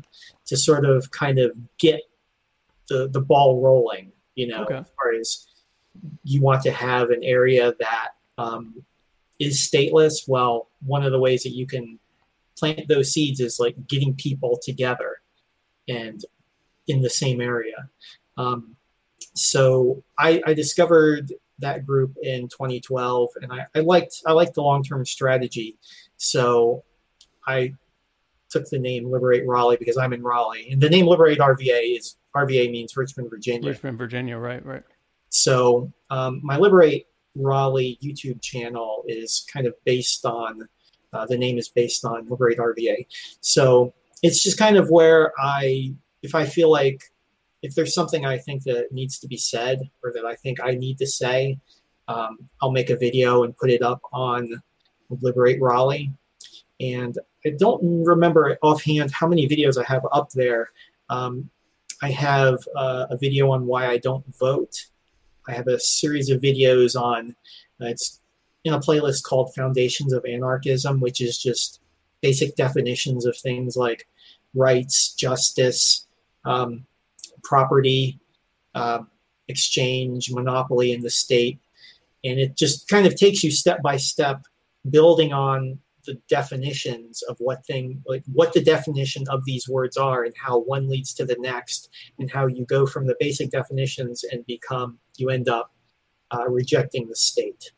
to 0.52 0.58
sort 0.58 0.84
of 0.84 1.10
kind 1.12 1.40
of 1.40 1.58
get 1.80 2.02
the 2.90 3.08
the 3.08 3.22
ball 3.22 3.62
rolling. 3.62 4.12
You 4.36 4.48
know, 4.48 4.64
Okay. 4.64 4.76
as 4.76 4.86
far 5.02 5.14
as 5.14 5.48
you 6.24 6.42
want 6.42 6.62
to 6.64 6.72
have 6.72 7.10
an 7.10 7.24
area 7.24 7.74
that 7.80 8.10
um, 8.38 8.84
is 9.40 9.60
stateless. 9.60 10.28
Well, 10.28 10.68
one 10.86 11.04
of 11.04 11.14
the 11.14 11.20
ways 11.20 11.44
that 11.44 11.52
you 11.52 11.66
can 11.66 12.00
plant 12.58 12.90
those 12.90 13.14
seeds 13.14 13.40
is 13.40 13.60
like 13.60 13.76
getting 13.88 14.14
people 14.14 14.60
together 14.62 15.22
and 15.88 16.24
in 16.88 17.02
the 17.02 17.10
same 17.10 17.40
area. 17.40 17.90
Um, 18.38 18.76
so 19.36 20.04
I, 20.20 20.42
I 20.46 20.54
discovered 20.54 21.32
that 21.60 21.86
group 21.86 22.18
in 22.22 22.50
2012, 22.50 23.30
and 23.42 23.54
I, 23.54 23.68
I 23.74 23.80
liked 23.80 24.22
I 24.26 24.34
liked 24.34 24.56
the 24.56 24.64
long 24.64 24.84
term 24.84 25.06
strategy. 25.06 25.78
So 26.18 26.84
I 27.48 27.76
took 28.52 28.70
the 28.70 28.80
name 28.80 29.10
Liberate 29.10 29.48
Raleigh 29.48 29.78
because 29.78 29.98
I'm 29.98 30.14
in 30.14 30.22
Raleigh, 30.22 30.70
and 30.72 30.82
the 30.82 30.90
name 30.90 31.08
Liberate 31.08 31.40
RVA 31.40 31.98
is 31.98 32.18
RVA 32.36 32.72
means 32.72 32.96
Richmond, 32.96 33.30
Virginia. 33.30 33.70
Richmond, 33.70 33.98
Virginia. 33.98 34.38
Right. 34.38 34.66
Right. 34.66 34.84
So 35.30 35.92
um, 36.10 36.42
my 36.44 36.58
Liberate 36.58 37.08
Raleigh 37.36 37.98
YouTube 38.04 38.42
channel 38.42 39.04
is 39.08 39.46
kind 39.52 39.66
of 39.66 39.74
based 39.86 40.26
on 40.26 40.68
uh, 41.14 41.26
the 41.26 41.38
name 41.38 41.58
is 41.58 41.70
based 41.70 42.06
on 42.06 42.28
Liberate 42.30 42.58
RVA. 42.58 43.06
So 43.42 43.94
it's 44.24 44.42
just 44.42 44.58
kind 44.58 44.78
of 44.78 44.90
where 44.90 45.34
I, 45.40 45.94
if 46.22 46.36
I 46.36 46.46
feel 46.46 46.70
like 46.72 47.02
if 47.62 47.76
there's 47.76 47.94
something 47.94 48.26
I 48.26 48.38
think 48.38 48.64
that 48.64 48.92
needs 48.92 49.20
to 49.20 49.28
be 49.28 49.38
said 49.38 49.80
or 50.04 50.12
that 50.14 50.26
I 50.26 50.36
think 50.36 50.60
I 50.62 50.72
need 50.72 50.98
to 51.00 51.08
say, 51.08 51.60
um, 52.08 52.38
I'll 52.62 52.72
make 52.72 52.90
a 52.90 52.98
video 52.98 53.44
and 53.44 53.56
put 53.56 53.70
it 53.70 53.82
up 53.82 54.02
on 54.12 54.62
Liberate 55.10 55.62
Raleigh. 55.62 56.12
And 56.80 57.18
I 57.46 57.52
don't 57.58 58.04
remember 58.04 58.58
offhand 58.62 59.12
how 59.12 59.28
many 59.28 59.48
videos 59.48 59.78
I 59.78 59.86
have 59.92 60.06
up 60.12 60.30
there. 60.32 60.72
Um, 61.10 61.50
I 62.02 62.12
have 62.12 62.60
uh, 62.76 63.08
a 63.10 63.18
video 63.18 63.52
on 63.52 63.66
why 63.66 63.88
I 63.88 63.98
don't 63.98 64.26
vote. 64.38 64.88
I 65.48 65.54
have 65.54 65.68
a 65.68 65.80
series 65.80 66.30
of 66.30 66.42
videos 66.42 67.00
on 67.00 67.36
uh, 67.82 67.88
it's 67.88 68.20
in 68.64 68.74
a 68.74 68.80
playlist 68.80 69.24
called 69.24 69.54
Foundations 69.56 70.14
of 70.14 70.26
Anarchism, 70.26 71.00
which 71.00 71.20
is 71.20 71.42
just 71.42 71.82
basic 72.22 72.56
definitions 72.56 73.26
of 73.26 73.36
things 73.36 73.76
like 73.76 74.08
rights, 74.54 75.14
justice, 75.14 76.08
um, 76.46 76.86
property, 77.44 78.20
uh, 78.76 79.00
exchange, 79.48 80.32
monopoly 80.32 80.92
in 80.92 81.02
the 81.02 81.10
state. 81.10 81.60
And 82.24 82.40
it 82.40 82.56
just 82.56 82.88
kind 82.88 83.08
of 83.08 83.16
takes 83.16 83.44
you 83.44 83.50
step 83.50 83.82
by 83.82 83.98
step, 83.98 84.46
building 84.90 85.34
on 85.34 85.80
the 86.12 86.20
definitions 86.28 87.22
of 87.30 87.38
what 87.40 87.66
thing 87.66 88.02
like 88.06 88.24
what 88.34 88.52
the 88.54 88.64
definition 88.64 89.24
of 89.30 89.46
these 89.46 89.70
words 89.70 89.96
are 89.98 90.24
and 90.24 90.34
how 90.38 90.60
one 90.60 90.90
leads 90.90 91.14
to 91.14 91.26
the 91.26 91.38
next 91.40 91.90
and 92.20 92.30
how 92.32 92.46
you 92.48 92.66
go 92.66 92.86
from 92.86 93.08
the 93.08 93.16
basic 93.20 93.50
definitions 93.52 94.24
and 94.32 94.46
become 94.46 95.00
you 95.18 95.30
end 95.30 95.48
up 95.48 95.72
uh, 96.36 96.48
rejecting 96.50 97.08
the 97.08 97.16
state 97.16 97.72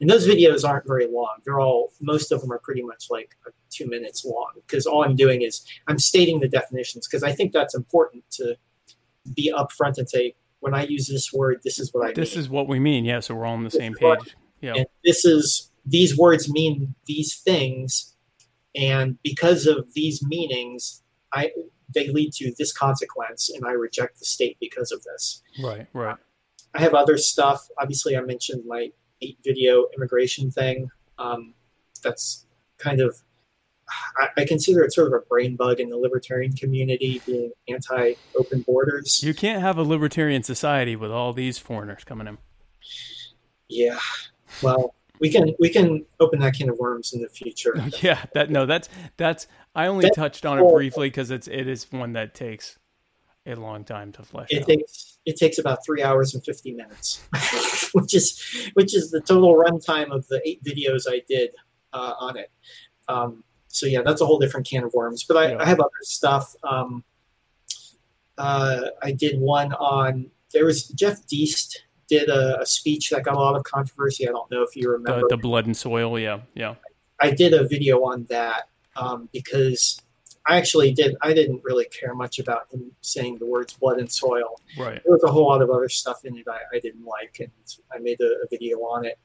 and 0.00 0.08
those 0.10 0.26
videos 0.28 0.68
aren't 0.68 0.86
very 0.86 1.06
long 1.06 1.36
they're 1.44 1.60
all 1.60 1.92
most 2.00 2.32
of 2.32 2.40
them 2.40 2.52
are 2.52 2.58
pretty 2.58 2.82
much 2.82 3.06
like 3.10 3.36
two 3.70 3.86
minutes 3.86 4.24
long 4.24 4.52
because 4.66 4.86
all 4.86 5.04
i'm 5.04 5.16
doing 5.16 5.42
is 5.42 5.64
i'm 5.88 5.98
stating 5.98 6.40
the 6.40 6.48
definitions 6.48 7.06
because 7.06 7.22
i 7.22 7.32
think 7.32 7.52
that's 7.52 7.74
important 7.74 8.22
to 8.30 8.56
be 9.34 9.52
upfront 9.56 9.98
and 9.98 10.08
say 10.08 10.34
when 10.60 10.74
i 10.74 10.82
use 10.84 11.06
this 11.08 11.32
word 11.32 11.58
this 11.64 11.78
is 11.78 11.92
what 11.94 12.06
i 12.08 12.12
This 12.12 12.34
mean 12.34 12.40
is 12.40 12.48
what 12.48 12.68
we 12.68 12.78
mean. 12.78 13.04
Yeah. 13.04 13.20
So 13.20 13.34
we're 13.34 13.46
all 13.46 13.54
on 13.54 13.64
the 13.64 13.70
This 13.70 13.78
same 13.78 13.94
page. 13.94 14.36
Yeah. 14.60 14.84
this 15.04 15.24
is 15.24 15.70
these 15.90 16.16
words 16.16 16.50
mean 16.50 16.94
these 17.06 17.36
things 17.40 18.14
and 18.74 19.16
because 19.22 19.66
of 19.66 19.92
these 19.94 20.22
meanings 20.22 21.02
i 21.32 21.50
they 21.94 22.08
lead 22.08 22.32
to 22.32 22.52
this 22.58 22.72
consequence 22.72 23.48
and 23.48 23.64
i 23.66 23.70
reject 23.72 24.18
the 24.18 24.24
state 24.24 24.56
because 24.60 24.92
of 24.92 25.02
this 25.04 25.42
Right. 25.62 25.86
Right. 25.92 26.16
i 26.74 26.80
have 26.80 26.94
other 26.94 27.16
stuff 27.16 27.66
obviously 27.80 28.16
i 28.16 28.20
mentioned 28.20 28.64
my 28.66 28.90
eight 29.22 29.38
video 29.44 29.86
immigration 29.96 30.50
thing 30.50 30.90
um, 31.18 31.54
that's 32.04 32.46
kind 32.78 33.00
of 33.00 33.16
I, 34.18 34.42
I 34.42 34.44
consider 34.44 34.82
it 34.84 34.92
sort 34.92 35.08
of 35.08 35.14
a 35.14 35.24
brain 35.26 35.56
bug 35.56 35.80
in 35.80 35.88
the 35.88 35.96
libertarian 35.96 36.52
community 36.52 37.22
being 37.26 37.50
anti-open 37.68 38.60
borders 38.62 39.22
You 39.22 39.32
can't 39.34 39.62
have 39.62 39.78
a 39.78 39.82
libertarian 39.82 40.42
society 40.42 40.94
with 40.94 41.10
all 41.10 41.32
these 41.32 41.56
foreigners 41.58 42.04
coming 42.04 42.26
in. 42.28 42.38
yeah 43.68 43.98
well 44.62 44.94
we 45.20 45.30
can 45.30 45.54
we 45.58 45.68
can 45.68 46.04
open 46.20 46.38
that 46.40 46.54
can 46.54 46.68
of 46.70 46.78
worms 46.78 47.12
in 47.12 47.20
the 47.20 47.28
future 47.28 47.74
Yeah, 48.02 48.24
that 48.34 48.50
no, 48.50 48.66
that's 48.66 48.88
that's. 49.16 49.46
I 49.74 49.86
only 49.86 50.04
That- 50.06 50.14
touched 50.14 50.44
on 50.46 50.58
it 50.58 50.72
briefly 50.72 51.08
because 51.08 51.30
it's 51.30 51.46
it 51.48 51.66
is 51.68 51.90
one 51.92 52.12
that 52.14 52.34
takes 52.34 52.78
a 53.46 53.54
long 53.54 53.82
time 53.84 54.12
to 54.12 54.22
flesh 54.22 54.48
it 54.50 54.62
out. 54.62 54.68
takes 54.68 55.18
it 55.24 55.36
takes 55.36 55.58
about 55.58 55.84
three 55.84 56.02
hours 56.02 56.34
and 56.34 56.44
50 56.44 56.72
minutes 56.74 57.22
which 57.94 58.14
is 58.14 58.70
which 58.74 58.94
is 58.94 59.10
the 59.10 59.20
total 59.22 59.54
runtime 59.54 60.10
of 60.10 60.26
the 60.28 60.40
eight 60.44 60.62
videos 60.62 61.04
i 61.08 61.22
did 61.28 61.50
uh, 61.94 62.12
on 62.20 62.36
it 62.36 62.50
um, 63.08 63.42
so 63.68 63.86
yeah 63.86 64.02
that's 64.04 64.20
a 64.20 64.26
whole 64.26 64.38
different 64.38 64.66
can 64.68 64.84
of 64.84 64.92
worms 64.92 65.24
but 65.24 65.36
i, 65.38 65.52
Yeah. 65.52 65.62
I 65.62 65.64
have 65.64 65.80
other 65.80 65.90
stuff 66.02 66.54
um, 66.62 67.02
uh, 68.36 68.80
i 69.02 69.12
did 69.12 69.38
one 69.40 69.72
on 69.74 70.30
there 70.52 70.64
was 70.66 70.88
jeff 70.88 71.26
deist 71.26 71.84
did 72.08 72.28
a, 72.28 72.60
a 72.60 72.66
speech 72.66 73.10
that 73.10 73.24
got 73.24 73.34
a 73.34 73.38
lot 73.38 73.54
of 73.56 73.62
controversy 73.64 74.26
i 74.28 74.32
don't 74.32 74.50
know 74.50 74.62
if 74.62 74.74
you 74.74 74.90
remember 74.90 75.20
the, 75.28 75.36
the 75.36 75.36
blood 75.36 75.66
and 75.66 75.76
soil. 75.76 76.18
Yeah, 76.18 76.40
yeah. 76.54 76.74
I 77.20 77.30
did 77.30 77.52
a 77.52 77.66
video 77.66 78.04
on 78.04 78.24
that 78.30 78.68
um, 78.96 79.28
because 79.32 80.00
I 80.46 80.56
actually 80.56 80.92
did. 80.92 81.16
I 81.20 81.34
didn't 81.34 81.60
really 81.64 81.86
care 81.86 82.14
much 82.14 82.38
about 82.38 82.72
him 82.72 82.92
saying 83.00 83.38
the 83.38 83.46
words 83.46 83.74
blood 83.74 83.98
and 83.98 84.10
soil. 84.10 84.60
Right. 84.78 85.02
There 85.04 85.12
was 85.12 85.22
a 85.24 85.30
whole 85.30 85.46
lot 85.46 85.60
of 85.60 85.70
other 85.70 85.88
stuff 85.88 86.24
in 86.24 86.36
it 86.36 86.46
I, 86.48 86.76
I 86.76 86.78
didn't 86.80 87.04
like, 87.04 87.36
and 87.40 87.50
I 87.92 87.98
made 87.98 88.20
a, 88.20 88.44
a 88.44 88.48
video 88.50 88.78
on 88.78 89.04
it. 89.04 89.18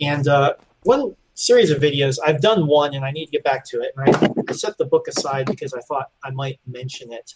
And 0.00 0.26
uh, 0.28 0.54
one 0.82 1.14
series 1.34 1.70
of 1.70 1.80
videos, 1.80 2.18
I've 2.24 2.40
done 2.40 2.66
one, 2.66 2.94
and 2.94 3.04
I 3.04 3.10
need 3.10 3.26
to 3.26 3.32
get 3.32 3.44
back 3.44 3.64
to 3.66 3.80
it. 3.80 3.94
And 3.96 4.14
I, 4.16 4.30
I 4.48 4.52
set 4.52 4.76
the 4.76 4.84
book 4.84 5.08
aside 5.08 5.46
because 5.46 5.72
I 5.72 5.80
thought 5.80 6.10
I 6.22 6.30
might 6.30 6.58
mention 6.66 7.12
it 7.12 7.34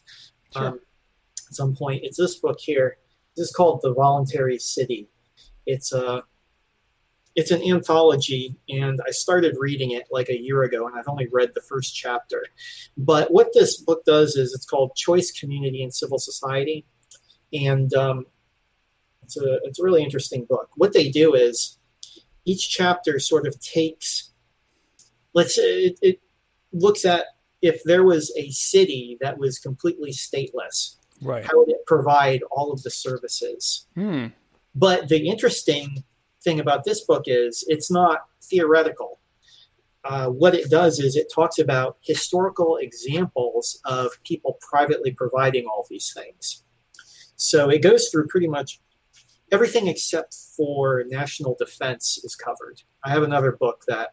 Sure. 0.53 0.67
um, 0.69 0.81
at 1.49 1.55
some 1.55 1.75
point. 1.75 2.05
It's 2.05 2.17
this 2.17 2.37
book 2.37 2.61
here. 2.61 2.99
This 3.37 3.49
is 3.49 3.53
called 3.53 3.81
The 3.83 3.93
Voluntary 3.93 4.59
City. 4.59 5.09
It's 5.67 5.93
a 5.93 6.25
it's 7.35 7.51
an 7.51 7.63
anthology 7.63 8.57
and 8.69 9.01
i 9.07 9.11
started 9.11 9.57
reading 9.59 9.91
it 9.91 10.05
like 10.11 10.29
a 10.29 10.41
year 10.41 10.63
ago 10.63 10.87
and 10.87 10.97
i've 10.97 11.09
only 11.09 11.29
read 11.33 11.51
the 11.55 11.61
first 11.61 11.95
chapter 11.95 12.45
but 12.97 13.33
what 13.33 13.49
this 13.55 13.81
book 13.81 14.05
does 14.05 14.37
is 14.37 14.55
it's 14.55 14.67
called 14.67 14.95
choice 14.95 15.33
community 15.33 15.83
and 15.83 15.93
civil 15.93 16.19
society 16.19 16.87
and 17.53 17.95
um, 17.95 18.27
it's 19.23 19.37
a 19.37 19.59
it's 19.65 19.79
a 19.79 19.83
really 19.83 20.03
interesting 20.03 20.45
book 20.49 20.71
what 20.77 20.93
they 20.93 21.09
do 21.11 21.35
is 21.35 21.79
each 22.45 22.71
chapter 22.71 23.19
sort 23.19 23.47
of 23.47 23.59
takes 23.61 24.31
let's 25.35 25.57
say 25.57 25.87
it, 25.87 25.99
it 26.03 26.21
looks 26.73 27.05
at 27.05 27.25
if 27.63 27.83
there 27.85 28.05
was 28.05 28.33
a 28.37 28.51
city 28.51 29.17
that 29.21 29.39
was 29.39 29.59
completely 29.59 30.13
stateless 30.13 30.97
Right. 31.25 31.45
how 31.45 31.59
would 31.59 31.71
it 31.71 31.85
provide 31.87 32.43
all 32.51 32.73
of 32.73 32.83
the 32.83 32.91
services 32.91 33.87
Hmm. 33.95 34.27
but 34.75 35.09
the 35.09 35.29
interesting 35.29 36.05
thing 36.43 36.61
about 36.61 36.85
this 36.85 37.01
book 37.05 37.25
is 37.27 37.65
it's 37.69 37.91
not 37.91 38.19
theoretical. 38.43 39.21
uh, 40.05 40.29
what 40.29 40.55
it 40.55 40.69
does 40.71 41.01
is 41.01 41.17
it 41.17 41.33
talks 41.35 41.59
about 41.59 41.97
historical 42.03 42.77
examples 42.77 43.81
of 43.87 44.11
people 44.23 44.59
privately 44.61 45.11
providing 45.13 45.65
all 45.67 45.87
these 45.89 46.13
things. 46.13 46.63
So 47.37 47.71
it 47.71 47.81
goes 47.83 48.11
through 48.11 48.27
pretty 48.27 48.47
much 48.47 48.81
everything 49.51 49.89
except 49.89 50.35
for 50.57 51.05
national 51.09 51.57
defense 51.59 52.19
is 52.23 52.37
covered. 52.37 52.83
I 53.03 53.09
have 53.15 53.23
another 53.23 53.53
book 53.53 53.85
that 53.89 54.11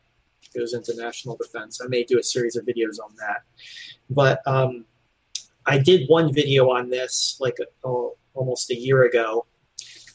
goes 0.55 0.73
into 0.73 0.95
national 0.95 1.35
defense. 1.35 1.81
I 1.83 1.87
may 1.87 2.03
do 2.05 2.17
a 2.17 2.23
series 2.23 2.55
of 2.55 2.65
videos 2.65 2.97
on 3.03 3.13
that. 3.17 3.41
But 4.09 4.39
um, 4.47 4.85
I 5.65 5.77
did 5.77 6.07
one 6.07 6.33
video 6.33 6.69
on 6.69 6.89
this 6.89 7.37
like 7.39 7.57
oh, 7.83 8.15
almost 8.33 8.71
a 8.71 8.75
year 8.75 9.03
ago, 9.03 9.45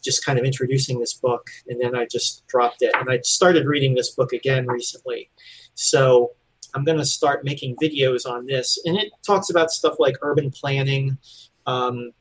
just 0.04 0.24
kind 0.24 0.38
of 0.38 0.44
introducing 0.44 1.00
this 1.00 1.14
book, 1.14 1.48
and 1.68 1.80
then 1.80 1.94
I 1.94 2.06
just 2.10 2.46
dropped 2.46 2.82
it. 2.82 2.94
And 2.94 3.10
I 3.10 3.20
started 3.22 3.66
reading 3.66 3.94
this 3.94 4.10
book 4.10 4.32
again 4.32 4.66
recently. 4.66 5.30
So 5.74 6.32
I'm 6.74 6.84
going 6.84 6.98
to 6.98 7.06
start 7.06 7.44
making 7.44 7.76
videos 7.82 8.28
on 8.28 8.46
this. 8.46 8.78
And 8.84 8.96
it 8.96 9.10
talks 9.26 9.50
about 9.50 9.70
stuff 9.70 9.96
like 9.98 10.16
urban 10.20 10.50
planning, 10.50 11.16
um, 11.66 12.12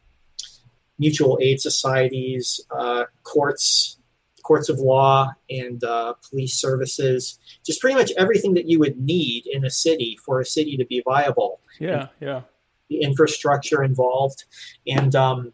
mutual 0.97 1.37
aid 1.41 1.59
societies, 1.59 2.61
uh, 2.71 3.03
courts, 3.23 3.99
courts 4.43 4.69
of 4.69 4.79
law, 4.79 5.33
and 5.49 5.83
uh, 5.83 6.13
police 6.29 6.55
services. 6.55 7.37
Just 7.65 7.81
pretty 7.81 7.95
much 7.95 8.11
everything 8.17 8.53
that 8.53 8.69
you 8.69 8.79
would 8.79 8.97
need 8.97 9.45
in 9.47 9.65
a 9.65 9.69
city 9.69 10.17
for 10.25 10.39
a 10.39 10.45
city 10.45 10.77
to 10.77 10.85
be 10.85 11.01
viable. 11.03 11.59
Yeah, 11.79 12.07
yeah. 12.21 12.41
The 12.89 13.01
infrastructure 13.01 13.83
involved, 13.83 14.43
and 14.87 15.15
um, 15.15 15.53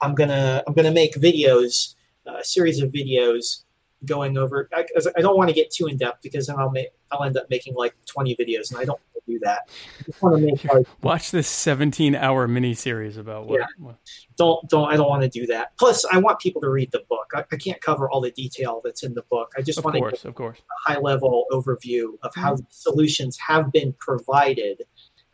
I'm 0.00 0.14
gonna 0.14 0.62
I'm 0.66 0.74
gonna 0.74 0.92
make 0.92 1.14
videos, 1.14 1.94
uh, 2.26 2.36
a 2.36 2.44
series 2.44 2.80
of 2.80 2.90
videos 2.92 3.64
going 4.04 4.38
over. 4.38 4.68
I, 4.72 4.84
I 5.16 5.20
don't 5.20 5.36
want 5.36 5.48
to 5.48 5.54
get 5.54 5.70
too 5.72 5.86
in 5.86 5.96
depth 5.96 6.22
because 6.22 6.46
then 6.46 6.56
I'll 6.56 6.70
make 6.70 6.88
I'll 7.10 7.24
end 7.24 7.36
up 7.36 7.50
making 7.50 7.74
like 7.74 7.94
20 8.06 8.36
videos, 8.36 8.70
and 8.70 8.78
I 8.78 8.84
don't 8.84 9.00
want 9.00 9.24
to 9.26 9.32
do 9.32 9.38
that. 9.40 9.68
I 9.68 10.02
just 10.06 10.22
make 10.40 10.72
like 10.72 10.86
Watch 11.02 11.32
this 11.32 11.48
17 11.48 12.14
hour 12.14 12.46
mini 12.46 12.74
series 12.74 13.16
about 13.16 13.48
what. 13.48 13.58
Yeah. 13.60 13.66
what- 13.78 13.96
don't 14.36 14.68
don't 14.70 14.88
I 14.88 14.96
don't 14.96 15.08
want 15.08 15.22
to 15.22 15.28
do 15.28 15.46
that. 15.48 15.76
Plus, 15.78 16.04
I 16.04 16.18
want 16.18 16.38
people 16.38 16.60
to 16.60 16.70
read 16.70 16.92
the 16.92 17.02
book. 17.08 17.26
I, 17.34 17.44
I 17.50 17.56
can't 17.56 17.80
cover 17.80 18.08
all 18.08 18.20
the 18.20 18.30
detail 18.30 18.80
that's 18.84 19.02
in 19.02 19.14
the 19.14 19.22
book. 19.22 19.52
I 19.58 19.62
just 19.62 19.78
Of 19.78 19.84
want 19.84 19.96
to 19.96 20.00
course, 20.00 20.24
of 20.24 20.34
course. 20.36 20.58
a 20.86 20.92
high 20.92 20.98
level 21.00 21.46
overview 21.50 22.10
of 22.22 22.32
how 22.36 22.54
the 22.54 22.64
solutions 22.70 23.36
have 23.38 23.72
been 23.72 23.94
provided. 23.94 24.82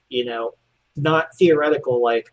You 0.09 0.25
know, 0.25 0.53
not 0.97 1.29
theoretical 1.39 2.03
like 2.03 2.33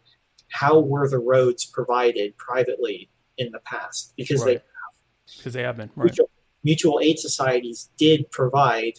how 0.51 0.79
were 0.79 1.07
the 1.07 1.19
roads 1.19 1.65
provided 1.65 2.37
privately 2.37 3.09
in 3.37 3.51
the 3.51 3.59
past 3.59 4.13
because 4.17 4.43
Right. 4.45 4.61
Because 5.37 5.53
they 5.53 5.63
have 5.63 5.77
been. 5.77 5.89
Right. 5.95 6.05
mutual, 6.05 6.29
mutual 6.63 6.99
aid 7.01 7.17
societies 7.17 7.89
did 7.97 8.29
provide 8.31 8.93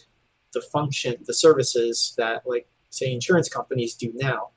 the 0.53 0.61
function 0.61 1.15
the 1.25 1.33
services 1.33 2.13
that 2.17 2.43
like 2.45 2.67
say 2.89 3.11
insurance 3.11 3.49
companies 3.49 3.95
do 3.95 4.11
now 4.15 4.49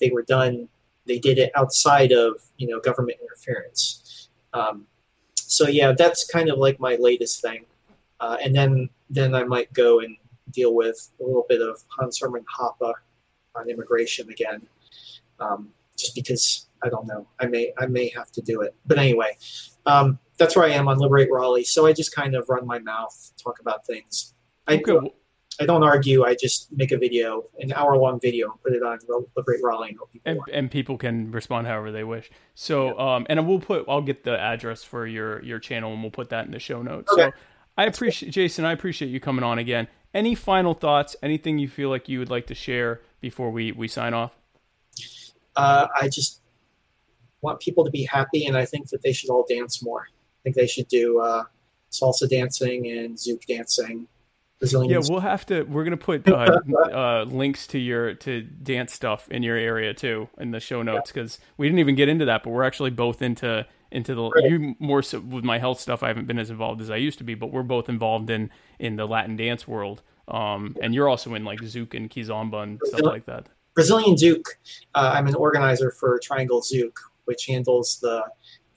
they 0.00 0.10
were 0.10 0.22
done 0.22 0.68
they 1.06 1.18
did 1.18 1.38
it 1.38 1.50
outside 1.54 2.12
of 2.12 2.42
you 2.56 2.68
know 2.68 2.80
government 2.80 3.18
interference 3.22 4.28
um, 4.52 4.86
so 5.36 5.68
yeah 5.68 5.92
that's 5.96 6.24
kind 6.24 6.48
of 6.48 6.58
like 6.58 6.78
my 6.80 6.96
latest 6.96 7.40
thing 7.40 7.64
uh, 8.20 8.36
and 8.42 8.54
then 8.54 8.88
then 9.08 9.34
i 9.34 9.44
might 9.44 9.72
go 9.72 10.00
and 10.00 10.16
deal 10.50 10.74
with 10.74 11.10
a 11.20 11.24
little 11.24 11.46
bit 11.48 11.60
of 11.60 11.82
hans 11.88 12.18
hermann 12.20 12.44
hoppe 12.58 12.92
on 13.58 13.68
immigration 13.68 14.28
again 14.30 14.66
um, 15.40 15.70
just 15.96 16.14
because 16.14 16.66
i 16.82 16.88
don't 16.88 17.06
know 17.06 17.26
i 17.40 17.46
may 17.46 17.72
i 17.78 17.86
may 17.86 18.08
have 18.08 18.30
to 18.30 18.40
do 18.40 18.60
it 18.60 18.74
but 18.86 18.98
anyway 18.98 19.36
um, 19.86 20.18
that's 20.38 20.54
where 20.56 20.64
i 20.64 20.70
am 20.70 20.88
on 20.88 20.98
liberate 20.98 21.30
raleigh 21.30 21.64
so 21.64 21.86
i 21.86 21.92
just 21.92 22.14
kind 22.14 22.34
of 22.34 22.48
run 22.48 22.66
my 22.66 22.78
mouth 22.78 23.32
talk 23.42 23.60
about 23.60 23.86
things 23.86 24.34
I, 24.66 24.82
Okay, 24.86 25.12
I 25.60 25.66
don't 25.66 25.82
argue. 25.82 26.24
I 26.24 26.34
just 26.34 26.70
make 26.72 26.92
a 26.92 26.98
video, 26.98 27.44
an 27.58 27.72
hour 27.72 27.96
long 27.96 28.20
video, 28.20 28.50
and 28.52 28.62
put 28.62 28.72
it 28.72 28.82
on 28.82 28.98
Liberate 29.36 29.60
Raleigh 29.62 29.88
and 29.90 29.98
people 30.12 30.20
and, 30.24 30.40
and 30.52 30.70
people 30.70 30.96
can 30.96 31.32
respond 31.32 31.66
however 31.66 31.90
they 31.90 32.04
wish. 32.04 32.30
So, 32.54 32.98
um, 32.98 33.26
and 33.28 33.46
we'll 33.46 33.58
put, 33.58 33.84
I'll 33.88 34.02
get 34.02 34.24
the 34.24 34.38
address 34.38 34.84
for 34.84 35.06
your 35.06 35.42
your 35.42 35.58
channel, 35.58 35.92
and 35.92 36.02
we'll 36.02 36.12
put 36.12 36.30
that 36.30 36.46
in 36.46 36.52
the 36.52 36.60
show 36.60 36.82
notes. 36.82 37.10
So, 37.14 37.32
I 37.76 37.84
appreciate 37.86 38.30
Jason. 38.30 38.64
I 38.64 38.72
appreciate 38.72 39.08
you 39.08 39.20
coming 39.20 39.44
on 39.44 39.58
again. 39.58 39.88
Any 40.14 40.34
final 40.34 40.74
thoughts? 40.74 41.16
Anything 41.22 41.58
you 41.58 41.68
feel 41.68 41.90
like 41.90 42.08
you 42.08 42.18
would 42.20 42.30
like 42.30 42.46
to 42.46 42.54
share 42.54 43.00
before 43.20 43.50
we 43.50 43.72
we 43.72 43.88
sign 43.88 44.14
off? 44.14 44.32
Uh, 45.56 45.86
I 46.00 46.08
just 46.08 46.40
want 47.40 47.60
people 47.60 47.84
to 47.84 47.90
be 47.90 48.04
happy, 48.04 48.46
and 48.46 48.56
I 48.56 48.64
think 48.64 48.88
that 48.90 49.02
they 49.02 49.12
should 49.12 49.30
all 49.30 49.44
dance 49.48 49.82
more. 49.82 50.02
I 50.10 50.40
think 50.44 50.56
they 50.56 50.66
should 50.66 50.88
do 50.88 51.20
uh, 51.20 51.44
salsa 51.90 52.28
dancing 52.28 52.86
and 52.88 53.16
zouk 53.16 53.44
dancing. 53.46 54.06
Brazilian 54.58 54.90
Yeah, 54.90 55.08
we'll 55.08 55.20
have 55.20 55.46
to. 55.46 55.62
We're 55.62 55.84
gonna 55.84 55.96
put 55.96 56.28
uh, 56.28 56.58
uh, 56.92 57.24
links 57.24 57.66
to 57.68 57.78
your 57.78 58.14
to 58.14 58.42
dance 58.42 58.92
stuff 58.92 59.28
in 59.30 59.42
your 59.42 59.56
area 59.56 59.94
too 59.94 60.28
in 60.38 60.50
the 60.50 60.60
show 60.60 60.82
notes 60.82 61.12
because 61.12 61.38
we 61.56 61.68
didn't 61.68 61.78
even 61.78 61.94
get 61.94 62.08
into 62.08 62.24
that, 62.24 62.42
but 62.42 62.50
we're 62.50 62.64
actually 62.64 62.90
both 62.90 63.22
into 63.22 63.66
into 63.90 64.14
the 64.14 64.28
Right. 64.28 64.50
you 64.50 64.74
more 64.78 65.02
so 65.02 65.20
with 65.20 65.44
my 65.44 65.58
health 65.58 65.80
stuff. 65.80 66.02
I 66.02 66.08
haven't 66.08 66.26
been 66.26 66.38
as 66.38 66.50
involved 66.50 66.80
as 66.80 66.90
I 66.90 66.96
used 66.96 67.18
to 67.18 67.24
be, 67.24 67.34
but 67.34 67.52
we're 67.52 67.62
both 67.62 67.88
involved 67.88 68.30
in 68.30 68.50
in 68.78 68.96
the 68.96 69.06
Latin 69.06 69.36
dance 69.36 69.68
world. 69.68 70.02
Um, 70.28 70.76
and 70.82 70.94
you're 70.94 71.08
also 71.08 71.34
in 71.34 71.44
like 71.44 71.60
zouk 71.60 71.94
and 71.94 72.10
kizomba 72.10 72.62
and 72.62 72.80
stuff 72.84 73.02
like 73.02 73.26
that. 73.26 73.46
Brazilian 73.74 74.16
Zouk. 74.16 74.44
Uh, 74.94 75.12
I'm 75.14 75.28
an 75.28 75.36
organizer 75.36 75.90
for 75.92 76.18
Triangle 76.18 76.60
Zouk, 76.60 76.94
which 77.26 77.46
handles 77.46 77.98
the 78.00 78.24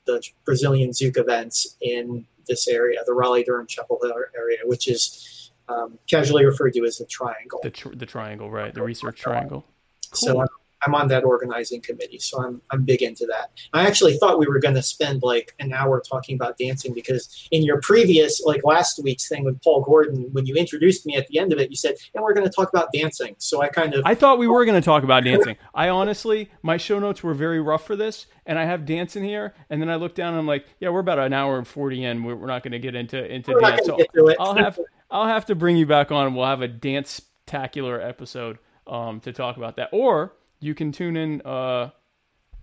the 0.06 0.22
Brazilian 0.45 0.91
Zouk 0.91 1.18
events 1.18 1.78
in 1.82 2.26
this 2.48 2.68
area, 2.68 2.99
the 3.06 3.14
Raleigh 3.14 3.44
Durham 3.44 3.68
Chapel 3.68 3.99
Hill 4.02 4.14
area, 4.36 4.60
which 4.64 4.88
is 4.88 5.52
um, 5.69 5.98
casually 6.10 6.45
referred 6.45 6.73
to 6.73 6.86
as 6.86 6.98
the 6.98 7.06
Triangle. 7.06 7.60
The 7.64 7.69
tr- 7.69 7.95
the 7.95 8.06
triangle, 8.06 8.49
right? 8.49 8.73
The 8.73 8.84
research 8.84 9.19
triangle. 9.19 9.65
So 10.14 10.34
Cool. 10.34 10.41
I'm, 10.41 10.48
I'm 10.84 10.95
on 10.95 11.08
that 11.10 11.24
organizing 11.24 11.82
committee. 11.82 12.20
So 12.20 12.41
I'm, 12.41 12.62
I'm 12.72 12.84
big 12.84 13.02
into 13.02 13.26
that. 13.28 13.52
I 13.74 13.86
actually 13.86 14.18
thought 14.18 14.40
we 14.40 14.48
were 14.48 14.60
going 14.60 14.76
to 14.76 14.84
spend 14.84 15.24
like 15.24 15.56
an 15.60 15.74
hour 15.74 16.02
talking 16.02 16.36
about 16.36 16.58
dancing 16.58 16.94
because 16.94 17.48
in 17.52 17.64
your 17.64 17.80
previous, 17.82 18.41
like 18.41 18.64
last 18.64 18.99
week's 19.03 19.28
thing 19.28 19.44
with 19.44 19.62
Paul 19.62 19.82
Gordon, 19.82 20.30
when 20.32 20.45
you 20.45 20.56
introduced 20.56 21.06
me 21.06 21.16
at 21.16 21.28
the 21.28 21.40
end 21.40 21.53
of 21.53 21.60
it, 21.60 21.70
you 21.70 21.76
said, 21.76 21.95
and 22.14 22.24
we're 22.24 22.34
going 22.34 22.48
to 22.48 22.53
talk 22.53 22.70
about 22.70 22.90
dancing. 22.94 23.36
So 23.38 23.62
I 23.62 23.68
kind 23.68 23.94
of, 23.94 24.03
I 24.06 24.16
thought 24.16 24.40
we 24.40 24.48
were 24.48 24.66
going 24.66 24.80
to 24.80 24.86
talk 24.86 25.03
about 25.03 25.24
dancing. 25.24 25.58
I 25.74 25.90
honestly, 25.90 26.49
my 26.62 26.78
show 26.78 26.99
notes 26.99 27.24
were 27.24 27.34
very 27.34 27.62
rough 27.62 27.86
for 27.86 27.95
this, 27.95 28.28
and 28.45 28.58
I 28.58 28.66
have 28.66 28.86
dance 28.86 29.16
in 29.16 29.24
here. 29.24 29.53
And 29.70 29.82
then 29.82 29.90
I 29.90 29.95
look 29.95 30.16
down 30.16 30.30
and 30.30 30.40
I'm 30.40 30.48
like, 30.48 30.66
yeah, 30.80 30.90
we're 30.90 30.99
about 30.99 31.20
an 31.20 31.34
hour 31.34 31.58
and 31.58 31.68
forty 31.68 32.03
in. 32.03 32.24
We're, 32.24 32.36
we're 32.36 32.48
not 32.48 32.64
going 32.64 32.74
to 32.74 32.80
get 32.80 32.95
into 32.95 33.24
into 33.24 33.52
we're 33.52 33.62
dance. 33.62 33.86
So 33.86 33.98
get 33.98 34.14
to 34.14 34.28
it. 34.28 34.38
I'll 34.40 34.56
have 34.56 34.80
I'll 35.10 35.28
have 35.28 35.45
to 35.48 35.56
bring 35.56 35.78
you 35.78 35.86
back 35.86 36.12
on. 36.12 36.34
We'll 36.36 36.45
have 36.45 36.62
a 36.62 36.68
dance 36.68 37.12
spectacular 37.12 37.99
episode 37.99 38.58
um, 38.88 39.20
to 39.22 39.34
talk 39.34 39.58
about 39.58 39.76
that, 39.76 39.90
or 39.91 40.34
you 40.62 40.74
can 40.74 40.92
tune 40.92 41.18
in. 41.18 41.42
Uh, 41.42 41.90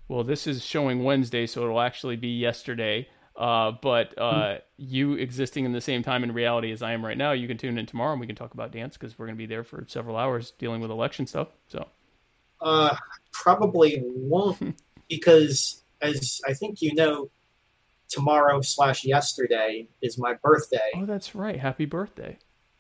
well, 0.09 0.25
this 0.25 0.47
is 0.47 0.65
showing 0.65 1.05
Wednesday, 1.05 1.47
so 1.47 1.65
it'll 1.65 1.81
actually 1.81 2.17
be 2.17 2.29
yesterday. 2.29 3.09
Uh, 3.37 3.73
but 3.83 4.19
uh, 4.19 4.59
you 4.79 5.15
existing 5.15 5.65
in 5.65 5.73
the 5.73 5.81
same 5.81 6.03
time 6.03 6.25
in 6.25 6.33
reality 6.33 6.73
as 6.73 6.83
I 6.83 6.93
am 6.93 7.05
right 7.05 7.17
now, 7.17 7.33
you 7.33 7.47
can 7.47 7.57
tune 7.57 7.79
in 7.79 7.87
tomorrow 7.87 8.13
and 8.13 8.21
we 8.21 8.27
can 8.27 8.35
talk 8.35 8.53
about 8.53 8.73
dance 8.73 8.97
because 8.97 9.17
we're 9.17 9.27
going 9.27 9.37
to 9.37 9.39
be 9.39 9.47
there 9.47 9.63
for 9.63 9.85
several 9.87 10.17
hours 10.17 10.53
dealing 10.59 10.81
with 10.81 10.91
election 10.91 11.27
stuff. 11.27 11.49
So. 11.69 11.87
Uh, 12.61 12.97
probably 13.33 14.03
won't 14.05 14.81
because, 15.09 15.85
as 16.01 16.41
I 16.49 16.55
think 16.55 16.83
you 16.83 16.95
know, 16.95 17.31
tomorrow 18.09 18.61
slash 18.61 19.05
yesterday 19.05 19.87
is 20.03 20.19
my 20.19 20.35
birthday. 20.43 20.91
Oh, 20.97 21.07
that's 21.07 21.37
right. 21.37 21.61
Happy 21.61 21.85
birthday. 21.85 22.39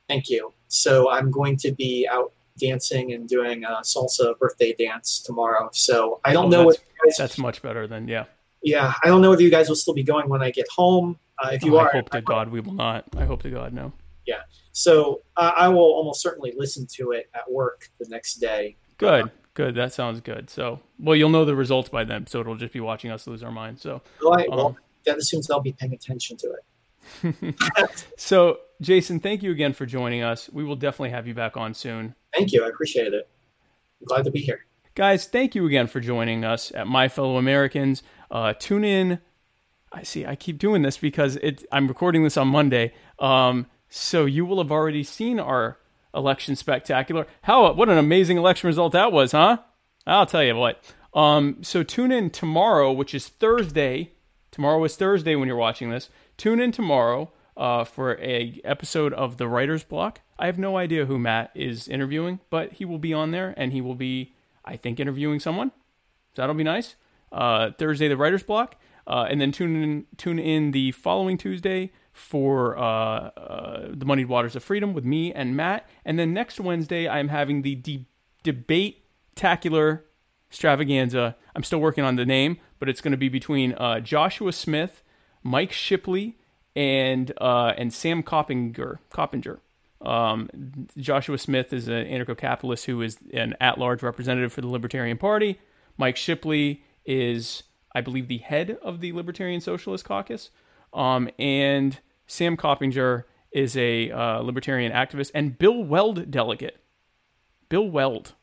Thank 0.08 0.28
you. 0.28 0.52
So 0.66 1.10
I'm 1.10 1.30
going 1.30 1.56
to 1.58 1.72
be 1.72 2.08
out 2.10 2.32
dancing 2.58 3.12
and 3.12 3.28
doing 3.28 3.64
a 3.64 3.80
salsa 3.82 4.36
birthday 4.38 4.74
dance 4.78 5.20
tomorrow. 5.20 5.68
So 5.72 6.20
I 6.24 6.32
don't 6.32 6.46
Oh, 6.46 6.48
know 6.48 6.64
what 6.66 6.78
guys, 7.04 7.16
That's 7.16 7.38
much 7.38 7.62
better 7.62 7.86
than 7.86 8.08
yeah. 8.08 8.24
yeah, 8.62 8.92
I 9.02 9.08
don't 9.08 9.20
know 9.22 9.30
whether 9.30 9.42
you 9.42 9.50
guys 9.50 9.68
will 9.68 9.76
still 9.76 9.94
be 9.94 10.02
going 10.02 10.28
when 10.28 10.42
I 10.42 10.50
get 10.50 10.66
home. 10.68 11.18
Uh, 11.42 11.50
if 11.52 11.62
you 11.62 11.76
Oh, 11.76 11.80
are, 11.80 11.88
I 11.88 11.92
hope 11.96 12.10
to 12.10 12.20
God 12.20 12.50
we 12.50 12.60
will 12.60 12.74
not. 12.74 13.04
I 13.16 13.24
hope 13.24 13.42
to 13.42 13.50
God 13.50 13.72
no. 13.72 13.92
Yeah, 14.26 14.40
so 14.72 15.22
uh, 15.36 15.52
I 15.56 15.68
will 15.68 15.78
almost 15.80 16.20
certainly 16.20 16.52
listen 16.56 16.86
to 16.96 17.12
it 17.12 17.30
at 17.34 17.50
work 17.50 17.88
the 17.98 18.06
next 18.10 18.34
day. 18.34 18.76
Good, 18.98 19.30
good. 19.54 19.74
That 19.76 19.92
sounds 19.94 20.20
good. 20.20 20.50
So, 20.50 20.80
well, 20.98 21.16
you'll 21.16 21.30
know 21.30 21.44
the 21.46 21.54
results 21.56 21.88
by 21.88 22.04
then, 22.04 22.26
so 22.26 22.40
it'll 22.40 22.56
just 22.56 22.72
be 22.74 22.80
watching 22.80 23.10
us 23.10 23.26
lose 23.26 23.42
our 23.42 23.52
minds. 23.52 23.80
So, 23.80 24.02
Right, 24.22 24.50
well, 24.50 24.66
Um, 24.66 24.76
that 25.06 25.16
assumes 25.16 25.48
I'll 25.50 25.60
be 25.60 25.72
paying 25.72 25.94
attention 25.94 26.36
to 26.38 26.52
it. 26.52 27.94
so 28.18 28.58
Jason, 28.82 29.18
thank 29.20 29.42
you 29.42 29.50
again 29.50 29.72
for 29.72 29.86
joining 29.86 30.22
us. 30.22 30.50
We 30.52 30.62
will 30.64 30.76
definitely 30.76 31.10
have 31.10 31.26
you 31.26 31.34
back 31.34 31.56
on 31.56 31.72
soon. 31.72 32.14
Thank 32.34 32.52
you. 32.52 32.64
I 32.64 32.68
appreciate 32.68 33.12
it. 33.12 33.28
I'm 34.00 34.06
glad 34.06 34.24
to 34.24 34.30
be 34.30 34.40
here. 34.40 34.66
Guys, 34.94 35.26
thank 35.26 35.54
you 35.54 35.64
again 35.66 35.86
for 35.86 36.00
joining 36.00 36.44
us 36.44 36.72
at 36.74 36.86
My 36.86 37.08
Fellow 37.08 37.36
Americans. 37.36 38.02
Uh, 38.30 38.52
tune 38.52 38.84
in. 38.84 39.20
I 39.92 40.02
see. 40.02 40.26
I 40.26 40.34
keep 40.36 40.58
doing 40.58 40.82
this 40.82 40.98
because 40.98 41.36
it. 41.36 41.64
I'm 41.72 41.88
recording 41.88 42.24
this 42.24 42.36
on 42.36 42.48
Monday. 42.48 42.92
Um, 43.18 43.66
so 43.88 44.24
you 44.24 44.44
will 44.44 44.58
have 44.58 44.72
already 44.72 45.02
seen 45.02 45.40
our 45.40 45.78
election 46.14 46.56
spectacular. 46.56 47.26
How? 47.42 47.72
What 47.72 47.88
an 47.88 47.98
amazing 47.98 48.36
election 48.36 48.66
result 48.66 48.92
that 48.92 49.12
was, 49.12 49.32
huh? 49.32 49.58
I'll 50.06 50.26
tell 50.26 50.42
you 50.42 50.56
what. 50.56 50.82
Um, 51.14 51.58
so 51.62 51.82
tune 51.82 52.12
in 52.12 52.30
tomorrow, 52.30 52.92
which 52.92 53.14
is 53.14 53.28
Thursday. 53.28 54.12
Tomorrow 54.50 54.82
is 54.84 54.96
Thursday 54.96 55.36
when 55.36 55.48
you're 55.48 55.56
watching 55.56 55.90
this. 55.90 56.10
Tune 56.36 56.60
in 56.60 56.72
tomorrow 56.72 57.32
uh, 57.56 57.84
for 57.84 58.18
a 58.20 58.60
episode 58.64 59.12
of 59.12 59.36
the 59.36 59.48
Writer's 59.48 59.84
Block. 59.84 60.20
I 60.38 60.46
have 60.46 60.58
no 60.58 60.76
idea 60.76 61.06
who 61.06 61.18
Matt 61.18 61.50
is 61.54 61.88
interviewing, 61.88 62.40
but 62.50 62.72
he 62.74 62.84
will 62.84 62.98
be 62.98 63.12
on 63.12 63.32
there 63.32 63.54
and 63.56 63.72
he 63.72 63.80
will 63.80 63.94
be, 63.94 64.34
I 64.64 64.76
think, 64.76 65.00
interviewing 65.00 65.40
someone. 65.40 65.72
So 66.34 66.42
that'll 66.42 66.54
be 66.54 66.64
nice. 66.64 66.94
Uh, 67.32 67.70
Thursday, 67.78 68.08
the 68.08 68.16
writer's 68.16 68.42
block. 68.42 68.76
Uh, 69.06 69.26
and 69.28 69.40
then 69.40 69.50
tune 69.50 69.82
in, 69.82 70.06
tune 70.18 70.38
in 70.38 70.70
the 70.72 70.92
following 70.92 71.38
Tuesday 71.38 71.90
for 72.12 72.76
uh, 72.78 72.82
uh, 72.82 73.88
the 73.90 74.04
Moneyed 74.04 74.28
Waters 74.28 74.54
of 74.54 74.62
Freedom 74.62 74.92
with 74.92 75.04
me 75.04 75.32
and 75.32 75.56
Matt. 75.56 75.88
And 76.04 76.18
then 76.18 76.34
next 76.34 76.60
Wednesday, 76.60 77.08
I'm 77.08 77.28
having 77.28 77.62
the 77.62 77.74
de- 77.74 78.06
debate 78.42 79.04
tacular 79.34 80.02
extravaganza. 80.50 81.36
I'm 81.56 81.62
still 81.62 81.80
working 81.80 82.04
on 82.04 82.16
the 82.16 82.26
name, 82.26 82.58
but 82.78 82.88
it's 82.88 83.00
going 83.00 83.12
to 83.12 83.18
be 83.18 83.28
between 83.28 83.72
uh, 83.74 84.00
Joshua 84.00 84.52
Smith, 84.52 85.02
Mike 85.42 85.72
Shipley, 85.72 86.36
and 86.76 87.32
uh, 87.40 87.72
and 87.76 87.92
Sam 87.92 88.22
Coppinger. 88.22 89.00
Coppinger. 89.10 89.60
Um, 90.00 90.48
Joshua 90.96 91.38
Smith 91.38 91.72
is 91.72 91.88
an 91.88 92.06
anarcho-capitalist 92.06 92.86
who 92.86 93.02
is 93.02 93.18
an 93.32 93.54
at-large 93.60 94.02
representative 94.02 94.52
for 94.52 94.60
the 94.60 94.68
Libertarian 94.68 95.18
Party. 95.18 95.58
Mike 95.96 96.16
Shipley 96.16 96.84
is, 97.04 97.64
I 97.94 98.00
believe, 98.00 98.28
the 98.28 98.38
head 98.38 98.78
of 98.82 99.00
the 99.00 99.12
Libertarian 99.12 99.60
Socialist 99.60 100.04
Caucus. 100.04 100.50
Um, 100.92 101.28
and 101.38 101.98
Sam 102.26 102.56
Coppinger 102.56 103.26
is 103.50 103.76
a 103.76 104.10
uh, 104.10 104.40
libertarian 104.40 104.92
activist, 104.92 105.30
and 105.34 105.58
Bill 105.58 105.82
Weld 105.82 106.30
delegate. 106.30 106.82
Bill 107.68 107.88
Weld. 107.88 108.34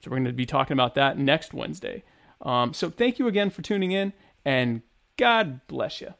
So 0.00 0.10
we're 0.10 0.16
going 0.16 0.24
to 0.24 0.32
be 0.32 0.46
talking 0.46 0.72
about 0.72 0.94
that 0.96 1.18
next 1.18 1.54
Wednesday. 1.54 2.02
Um, 2.40 2.74
so 2.74 2.90
thank 2.90 3.18
you 3.18 3.28
again 3.28 3.50
for 3.50 3.62
tuning 3.62 3.92
in, 3.92 4.12
and 4.44 4.82
God 5.16 5.60
bless 5.68 6.00
you. 6.00 6.14